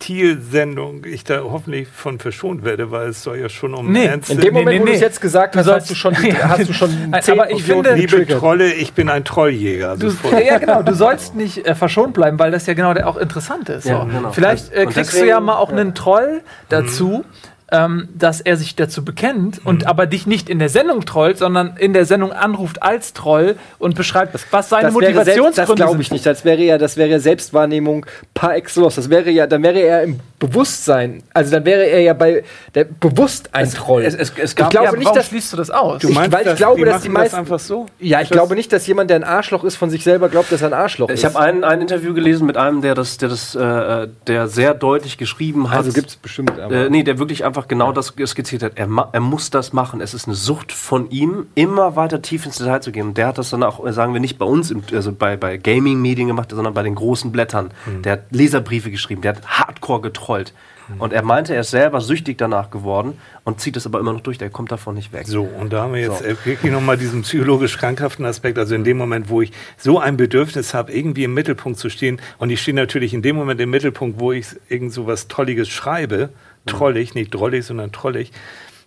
Therapiesendung 0.00 1.04
ich 1.04 1.24
da 1.24 1.40
hoffentlich 1.42 1.88
von 1.88 2.18
verschont 2.18 2.64
werde, 2.64 2.90
weil 2.90 3.08
es 3.10 3.22
soll 3.22 3.38
ja 3.38 3.48
schon 3.48 3.74
um 3.74 3.92
Nee, 3.92 4.06
ernste... 4.06 4.32
In 4.34 4.40
dem 4.40 4.54
Nee, 4.54 4.60
Moment, 4.60 4.74
nee, 4.76 4.80
wo 4.80 4.84
du 4.86 4.90
nee. 4.90 4.96
es 4.96 5.00
jetzt 5.02 5.20
gesagt 5.20 5.56
hast, 5.56 5.66
sollst- 5.66 5.82
hast 5.82 5.90
du 5.90 5.94
schon, 5.94 6.14
Ja. 6.24 6.48
hast 6.48 6.68
du 6.68 6.72
schon 6.72 6.90
Aber 7.12 7.50
ich 7.50 7.62
finde- 7.62 7.94
Liebe. 7.94 8.26
Trolle, 8.26 8.72
ich 8.72 8.92
bin 8.92 9.08
ein 9.08 9.24
Trolljäger. 9.24 9.96
Du, 9.96 10.10
ja, 10.44 10.58
genau. 10.58 10.82
Du 10.82 10.94
sollst 10.94 11.34
nicht 11.34 11.66
äh, 11.66 11.74
verschont 11.74 12.14
bleiben, 12.14 12.38
weil 12.38 12.50
das 12.50 12.66
ja 12.66 12.74
genau 12.74 12.94
der 12.94 13.08
auch 13.08 13.16
interessant 13.16 13.68
ist. 13.68 13.84
Ja, 13.86 14.00
so. 14.00 14.06
genau. 14.06 14.32
Vielleicht 14.32 14.72
äh, 14.72 14.84
kriegst 14.84 14.96
deswegen- 15.12 15.24
du 15.24 15.28
ja 15.30 15.40
mal 15.40 15.56
auch 15.56 15.70
einen 15.70 15.94
Troll 15.94 16.40
dazu, 16.68 17.24
ähm, 17.72 18.08
dass 18.16 18.40
er 18.40 18.56
sich 18.56 18.74
dazu 18.76 19.04
bekennt 19.04 19.60
und 19.64 19.86
aber 19.86 20.06
dich 20.06 20.26
nicht 20.26 20.48
in 20.48 20.58
der 20.58 20.68
Sendung 20.68 21.04
trollt, 21.04 21.38
sondern 21.38 21.76
in 21.78 21.92
der 21.92 22.04
Sendung 22.04 22.32
anruft 22.32 22.82
als 22.82 23.12
Troll 23.12 23.56
und 23.78 23.94
beschreibt, 23.94 24.34
was 24.50 24.68
seine 24.68 24.88
Das 24.88 24.94
wäre 24.94 25.12
selbst, 25.12 25.18
das 25.18 25.36
Motivationsgründe 25.36 25.82
glaube 25.84 26.02
ich 26.02 26.08
sind. 26.08 26.14
nicht. 26.14 26.26
Das 26.26 26.44
wäre 26.44 26.62
ja, 26.62 26.78
das 26.78 26.96
wäre 26.96 27.20
Selbstwahrnehmung 27.20 28.06
par 28.34 28.54
excellence. 28.56 28.96
Das 28.96 29.08
wäre 29.10 29.30
ja, 29.30 29.46
dann 29.46 29.62
wäre 29.62 29.78
er 29.80 30.02
im 30.02 30.20
Bewusstsein. 30.38 31.22
Also 31.34 31.50
dann 31.52 31.64
wäre 31.64 31.84
er 31.84 32.00
ja 32.00 32.12
bei 32.14 32.42
der 32.74 32.84
bewusst 32.84 33.50
ein 33.52 33.70
Troll. 33.70 34.02
es- 34.04 34.14
es- 34.14 34.32
es 34.36 34.50
ich 34.50 34.56
gab- 34.56 34.70
glaube 34.70 34.86
Ja, 34.86 34.96
nicht, 34.96 35.14
dass 35.14 35.26
schließt 35.28 35.52
du 35.52 35.56
das 35.58 35.70
aus? 35.70 36.00
Du 36.02 36.08
meinst, 36.10 36.32
weil 36.32 36.40
ich 36.40 36.46
dass 36.48 36.56
glaube, 36.56 36.84
dass 36.84 37.02
die 37.02 37.08
machen 37.08 37.14
das 37.24 37.32
meisten- 37.32 37.36
einfach 37.36 37.58
so? 37.60 37.86
ja, 37.98 38.20
ich 38.20 38.28
Das- 38.28 38.36
glaube 38.36 38.54
nicht, 38.54 38.72
dass 38.72 38.86
jemand, 38.86 39.10
der 39.10 39.16
ein 39.16 39.24
Arschloch 39.24 39.64
ist, 39.64 39.76
von 39.76 39.90
sich 39.90 40.02
selber 40.02 40.28
glaubt, 40.28 40.50
dass 40.50 40.62
er 40.62 40.68
ein 40.68 40.72
Arschloch 40.74 41.08
Ich 41.10 41.16
ist. 41.16 41.24
habe 41.24 41.38
ein, 41.38 41.62
ein 41.62 41.80
Interview 41.80 42.14
gelesen 42.14 42.46
mit 42.46 42.56
einem, 42.56 42.80
der 42.80 42.94
das, 42.94 43.18
der 43.18 43.28
das, 43.28 43.54
äh, 43.54 44.08
der 44.26 44.48
sehr 44.48 44.74
deutlich 44.74 45.18
geschrieben 45.18 45.70
hat. 45.70 45.78
also 45.78 45.92
gibt 45.92 46.08
es 46.08 46.16
bestimmt. 46.16 46.58
Aber 46.58 46.74
Äh, 46.74 46.90
nee, 46.90 47.02
der 47.02 47.18
wirklich 47.18 47.44
einfach 47.44 47.59
genau 47.68 47.92
das 47.92 48.14
skizziert 48.26 48.62
hat. 48.62 48.72
Er, 48.76 48.88
er 49.12 49.20
muss 49.20 49.50
das 49.50 49.72
machen. 49.72 50.00
Es 50.00 50.14
ist 50.14 50.26
eine 50.26 50.34
Sucht 50.36 50.72
von 50.72 51.10
ihm, 51.10 51.46
immer 51.54 51.96
weiter 51.96 52.22
tief 52.22 52.46
ins 52.46 52.58
Detail 52.58 52.80
zu 52.80 52.92
gehen. 52.92 53.08
Und 53.08 53.18
der 53.18 53.28
hat 53.28 53.38
das 53.38 53.50
dann 53.50 53.62
auch, 53.62 53.86
sagen 53.92 54.12
wir, 54.12 54.20
nicht 54.20 54.38
bei 54.38 54.46
uns, 54.46 54.70
im, 54.70 54.82
also 54.92 55.12
bei, 55.12 55.36
bei 55.36 55.56
Gaming-Medien 55.56 56.28
gemacht, 56.28 56.50
sondern 56.50 56.74
bei 56.74 56.82
den 56.82 56.94
großen 56.94 57.32
Blättern. 57.32 57.70
Der 58.04 58.12
hat 58.12 58.22
Leserbriefe 58.30 58.90
geschrieben, 58.90 59.22
der 59.22 59.36
hat 59.36 59.46
hardcore 59.46 60.00
getrollt. 60.00 60.52
Und 60.98 61.12
er 61.12 61.22
meinte, 61.22 61.54
er 61.54 61.60
ist 61.60 61.70
selber 61.70 62.00
süchtig 62.00 62.36
danach 62.36 62.70
geworden 62.70 63.16
und 63.44 63.60
zieht 63.60 63.76
es 63.76 63.86
aber 63.86 64.00
immer 64.00 64.12
noch 64.12 64.22
durch. 64.22 64.38
Der 64.38 64.50
kommt 64.50 64.72
davon 64.72 64.96
nicht 64.96 65.12
weg. 65.12 65.24
So, 65.28 65.44
und 65.44 65.72
da 65.72 65.82
haben 65.82 65.94
wir 65.94 66.00
jetzt 66.00 66.18
So. 66.18 66.24
wirklich 66.44 66.72
nochmal 66.72 66.96
diesen 66.96 67.22
psychologisch 67.22 67.78
krankhaften 67.78 68.24
Aspekt. 68.24 68.58
Also 68.58 68.74
in 68.74 68.82
dem 68.82 68.96
Moment, 68.96 69.28
wo 69.28 69.40
ich 69.40 69.52
so 69.76 70.00
ein 70.00 70.16
Bedürfnis 70.16 70.74
habe, 70.74 70.90
irgendwie 70.92 71.22
im 71.22 71.32
Mittelpunkt 71.34 71.78
zu 71.78 71.90
stehen, 71.90 72.20
und 72.38 72.50
ich 72.50 72.60
stehe 72.60 72.74
natürlich 72.74 73.14
in 73.14 73.22
dem 73.22 73.36
Moment 73.36 73.60
im 73.60 73.70
Mittelpunkt, 73.70 74.18
wo 74.18 74.32
ich 74.32 74.46
irgend 74.68 74.92
so 74.92 75.06
was 75.06 75.28
Tolliges 75.28 75.68
schreibe, 75.68 76.30
trollig, 76.66 77.14
nicht 77.14 77.34
drollig, 77.34 77.64
sondern 77.64 77.92
trollig. 77.92 78.32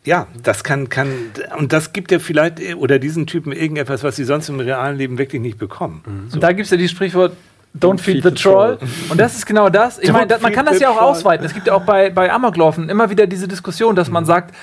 Ja, 0.05 0.27
das 0.41 0.63
kann, 0.63 0.89
kann, 0.89 1.07
und 1.57 1.71
das 1.71 1.93
gibt 1.93 2.11
ja 2.11 2.19
vielleicht, 2.19 2.59
äh, 2.59 2.73
oder 2.73 2.99
diesen 2.99 3.25
Typen 3.25 3.53
irgendetwas, 3.53 4.03
was 4.03 4.17
sie 4.17 4.25
sonst 4.25 4.49
im 4.49 4.59
realen 4.59 4.97
Leben 4.97 5.17
wirklich 5.17 5.41
nicht 5.41 5.57
bekommen. 5.57 6.29
Und 6.33 6.43
da 6.43 6.51
gibt 6.51 6.65
es 6.65 6.71
ja 6.71 6.77
dieses 6.77 6.91
Sprichwort, 6.91 7.33
Don't 7.79 7.99
feed 7.99 8.23
the 8.23 8.31
troll. 8.31 8.77
Und 9.09 9.19
das 9.19 9.35
ist 9.35 9.47
genau 9.47 9.67
das. 9.69 9.97
Ich 9.97 10.11
meine, 10.11 10.27
man 10.27 10.39
feed 10.41 10.53
kann 10.53 10.65
das 10.65 10.77
the 10.77 10.83
ja 10.83 10.91
auch 10.91 10.97
troll. 10.97 11.07
ausweiten. 11.07 11.45
Es 11.45 11.53
gibt 11.55 11.67
ja 11.67 11.73
auch 11.73 11.83
bei, 11.83 12.11
bei 12.11 12.31
Amoklaufen 12.31 12.87
immer 12.87 13.09
wieder 13.09 13.25
diese 13.25 13.47
Diskussion, 13.47 13.95
dass 13.95 14.11
man 14.11 14.25
sagt, 14.25 14.53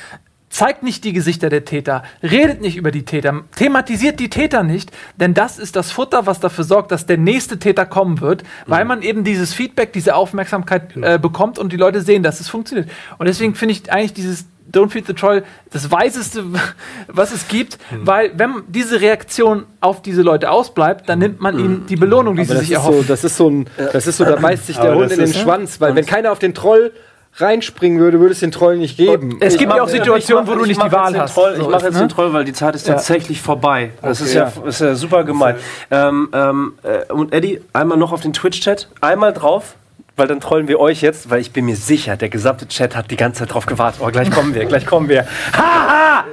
zeigt 0.51 0.83
nicht 0.83 1.05
die 1.05 1.13
Gesichter 1.13 1.49
der 1.49 1.65
Täter, 1.65 2.03
redet 2.23 2.61
nicht 2.61 2.77
über 2.77 2.91
die 2.91 3.05
Täter, 3.05 3.45
thematisiert 3.57 4.21
die 4.21 4.29
Täter 4.29 4.65
nicht, 4.65 4.91
denn 5.17 5.33
das 5.33 5.59
ist 5.59 5.77
das 5.77 5.93
Futter, 5.93 6.27
was 6.27 6.41
dafür 6.41 6.65
sorgt, 6.65 6.91
dass 6.91 7.07
der 7.07 7.17
nächste 7.17 7.59
Täter 7.59 7.87
kommen 7.87 8.21
wird, 8.21 8.43
weil 8.67 8.85
man 8.85 9.03
eben 9.03 9.25
dieses 9.25 9.55
Feedback, 9.55 9.93
diese 9.93 10.17
Aufmerksamkeit 10.17 10.97
äh, 10.97 11.19
bekommt 11.19 11.59
und 11.59 11.73
die 11.73 11.77
Leute 11.77 12.01
sehen, 12.03 12.25
dass 12.25 12.41
es 12.41 12.49
funktioniert. 12.49 12.91
Und 13.19 13.27
deswegen 13.27 13.55
finde 13.55 13.73
ich 13.73 13.93
eigentlich 13.93 14.13
dieses 14.13 14.47
Don't 14.73 14.91
Feed 14.91 15.07
the 15.07 15.15
Troll 15.15 15.45
das 15.71 15.91
Weiseste, 15.91 16.45
was 17.09 17.33
es 17.33 17.49
gibt, 17.49 17.79
weil 18.05 18.33
wenn 18.37 18.63
diese 18.69 19.01
Reaktion 19.01 19.67
auf 19.81 20.03
diese 20.03 20.23
Leute 20.23 20.51
ausbleibt, 20.51 21.09
dann 21.09 21.21
nimmt 21.21 21.41
man 21.41 21.59
ihnen 21.59 21.87
die 21.87 21.97
Belohnung, 21.97 22.37
die 22.37 22.43
Aber 22.43 22.55
sie 22.55 22.61
sich 22.61 22.73
erhoffen. 22.73 23.03
so, 23.03 23.09
das 23.09 23.25
ist 23.25 23.37
so 23.37 23.49
ein, 23.49 23.67
das 23.93 24.07
ist 24.07 24.17
so, 24.17 24.25
da 24.25 24.37
beißt 24.37 24.67
sich 24.67 24.77
der 24.77 24.95
Hund 24.95 25.11
in 25.13 25.19
den 25.19 25.33
Schwanz, 25.33 25.81
weil 25.81 25.95
wenn 25.95 26.07
keiner 26.07 26.33
auf 26.33 26.39
den 26.39 26.55
Troll 26.55 26.93
reinspringen 27.36 27.98
würde, 28.01 28.20
würde 28.20 28.32
es 28.32 28.40
den 28.40 28.51
Troll 28.51 28.77
nicht 28.77 28.97
geben. 28.97 29.39
Es 29.40 29.57
gibt 29.57 29.73
ja 29.73 29.82
auch 29.82 29.89
Situationen, 29.89 30.47
wo 30.47 30.55
du 30.55 30.62
ich 30.62 30.69
nicht 30.69 30.82
die 30.82 30.93
Wahl 30.93 31.16
hast. 31.19 31.35
Troll, 31.35 31.57
ich 31.61 31.66
mache 31.69 31.85
jetzt 31.86 31.94
ne? 31.94 32.01
den 32.01 32.09
Troll, 32.09 32.32
weil 32.32 32.44
die 32.44 32.52
Zeit 32.52 32.74
ist 32.74 32.86
Ja. 32.86 32.94
tatsächlich 32.94 33.40
vorbei. 33.40 33.90
Das 34.02 34.20
ist, 34.20 34.36
Okay. 34.36 34.51
ja, 34.62 34.69
ist 34.69 34.81
ja 34.81 34.94
super 34.94 35.24
gemein. 35.24 35.57
Ähm, 35.90 36.28
ähm, 36.32 36.73
äh, 36.82 37.12
und 37.12 37.32
Eddie, 37.32 37.61
einmal 37.73 37.97
noch 37.98 38.12
auf 38.12 38.20
den 38.20 38.32
Twitch-Chat, 38.32 38.89
einmal 39.01 39.32
drauf, 39.32 39.74
weil 40.16 40.27
dann 40.27 40.40
trollen 40.40 40.69
wir 40.69 40.81
euch 40.81 41.01
jetzt, 41.01 41.31
weil 41.31 41.40
ich 41.40 41.52
bin 41.52 41.65
mir 41.65 41.77
sicher, 41.77 42.16
der 42.16 42.28
gesamte 42.28 42.69
Chat 42.69 42.94
hat 42.97 43.11
die 43.11 43.16
ganze 43.16 43.40
Zeit 43.40 43.55
drauf 43.55 43.65
gewartet. 43.66 44.01
Oh, 44.05 44.11
gleich 44.11 44.31
kommen 44.31 44.55
wir, 44.55 44.65
gleich 44.66 44.85
kommen 44.85 45.09
wir. 45.09 45.27
Haha! 45.57 46.24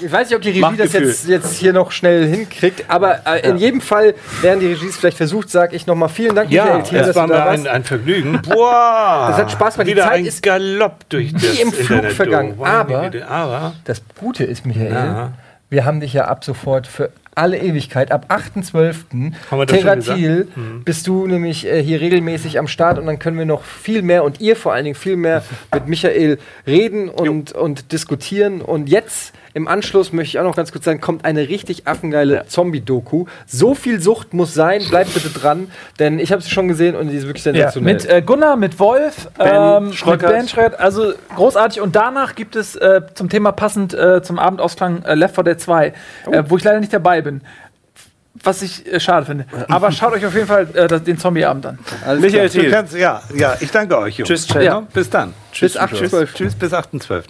Ich 0.00 0.12
weiß 0.12 0.28
nicht, 0.28 0.36
ob 0.36 0.42
die 0.42 0.50
Regie 0.50 0.76
das 0.76 0.92
jetzt, 0.92 1.28
jetzt 1.28 1.54
hier 1.54 1.72
noch 1.72 1.92
schnell 1.92 2.26
hinkriegt, 2.28 2.84
aber 2.88 3.20
äh, 3.26 3.48
in 3.48 3.56
jedem 3.56 3.80
Fall, 3.80 4.14
während 4.40 4.62
die 4.62 4.66
Regie 4.68 4.86
es 4.88 4.96
vielleicht 4.96 5.16
versucht, 5.16 5.50
sage 5.50 5.74
ich 5.76 5.86
nochmal 5.86 6.08
vielen 6.08 6.34
Dank, 6.34 6.50
Ja, 6.50 6.64
Michael 6.64 6.82
Thiel, 6.82 6.98
es 7.00 7.06
dass 7.08 7.16
war 7.16 7.26
du 7.26 7.32
da 7.32 7.44
ein, 7.50 7.66
ein 7.66 7.84
Vergnügen. 7.84 8.40
Boah, 8.42 9.26
Das 9.30 9.38
hat 9.38 9.50
Spaß 9.52 9.74
gemacht. 9.74 9.86
Die 9.88 9.92
Wieder 9.92 10.04
Zeit 10.04 10.12
ein 10.20 10.24
ist 10.26 10.42
Galopp 10.42 11.08
durch 11.08 11.32
das 11.32 11.42
im 11.60 11.72
Flug 11.72 11.90
Internet 11.90 12.12
vergangen. 12.12 12.54
Aber- 12.60 13.10
aber 13.28 13.72
Das 13.84 14.02
Gute 14.18 14.44
ist, 14.44 14.64
Michael, 14.66 14.92
Ja. 14.92 15.32
wir 15.70 15.84
haben 15.84 16.00
dich 16.00 16.12
ja 16.12 16.26
ab 16.26 16.44
sofort 16.44 16.86
für 16.86 17.10
alle 17.34 17.56
Ewigkeit, 17.58 18.12
ab 18.12 18.26
8.12. 18.28 18.94
Haben 19.50 19.58
wir 19.58 19.64
das 19.64 19.76
schon 19.80 19.84
Teratil, 20.02 20.48
bist 20.84 21.06
du 21.06 21.26
nämlich 21.26 21.66
äh, 21.66 21.82
hier 21.82 21.98
regelmäßig 22.02 22.58
am 22.58 22.68
Start 22.68 22.98
und 22.98 23.06
dann 23.06 23.18
können 23.18 23.38
wir 23.38 23.46
noch 23.46 23.64
viel 23.64 24.02
mehr 24.02 24.22
und 24.24 24.40
ihr 24.42 24.54
vor 24.54 24.74
allen 24.74 24.84
Dingen 24.84 24.94
viel 24.96 25.16
mehr 25.16 25.42
mit 25.74 25.88
Michael 25.88 26.38
reden 26.66 27.08
und, 27.08 27.52
und 27.52 27.90
diskutieren. 27.92 28.60
Und 28.60 28.90
jetzt 28.90 29.32
im 29.54 29.68
Anschluss 29.68 30.12
möchte 30.12 30.30
ich 30.36 30.38
auch 30.38 30.44
noch 30.44 30.56
ganz 30.56 30.72
kurz 30.72 30.84
sagen, 30.84 31.00
kommt 31.00 31.24
eine 31.24 31.48
richtig 31.48 31.86
affengeile 31.86 32.44
Zombie-Doku. 32.46 33.26
So 33.46 33.74
viel 33.74 34.00
Sucht 34.00 34.32
muss 34.34 34.54
sein, 34.54 34.82
bleibt 34.88 35.12
bitte 35.14 35.28
dran, 35.28 35.70
denn 35.98 36.18
ich 36.18 36.32
habe 36.32 36.40
sie 36.42 36.50
schon 36.50 36.68
gesehen 36.68 36.96
und 36.96 37.08
die 37.08 37.16
ist 37.16 37.26
wirklich 37.26 37.44
Ja, 37.44 37.52
sensationell. 37.52 37.94
mit 37.94 38.08
äh, 38.08 38.22
Gunnar, 38.22 38.56
mit 38.56 38.78
Wolf, 38.78 39.28
Ben 39.36 39.48
ähm, 39.54 39.84
mit 39.88 39.94
Schröckert. 39.94 40.30
Ben 40.32 40.48
Schröckert, 40.48 40.80
also 40.80 41.12
großartig. 41.36 41.80
Und 41.80 41.94
danach 41.96 42.34
gibt 42.34 42.56
es 42.56 42.76
äh, 42.76 43.02
zum 43.14 43.28
Thema 43.28 43.52
passend 43.52 43.92
äh, 43.94 44.22
zum 44.22 44.38
Abendausklang 44.38 45.02
äh, 45.04 45.14
Left 45.14 45.34
4 45.34 45.44
Dead 45.44 45.60
2, 45.60 45.86
äh, 45.86 45.92
wo 46.48 46.56
ich 46.56 46.64
leider 46.64 46.80
nicht 46.80 46.92
dabei 46.92 47.20
bin. 47.20 47.42
Was 48.42 48.62
ich 48.62 48.90
äh, 48.90 48.98
schade 48.98 49.26
finde. 49.26 49.44
Aber 49.68 49.92
schaut 49.92 50.14
euch 50.14 50.24
auf 50.24 50.34
jeden 50.34 50.46
Fall 50.46 50.66
äh, 50.74 51.00
den 51.00 51.18
Zombie-Abend 51.18 51.66
an. 51.66 51.78
Alles 52.06 52.22
Michael 52.22 52.48
klar. 52.48 52.64
du 52.64 52.70
kannst, 52.70 52.94
ja, 52.96 53.22
ja, 53.36 53.56
ich 53.60 53.70
danke 53.70 53.98
euch, 53.98 54.16
Jungs. 54.16 54.28
Tschüss. 54.28 54.48
Ja, 54.48 54.80
bis 54.80 55.10
dann. 55.10 55.34
Bis 55.60 55.78
8.12. 55.78 56.32
Tschüss, 56.32 56.54
bis 56.54 56.72
8.12. 56.72 57.24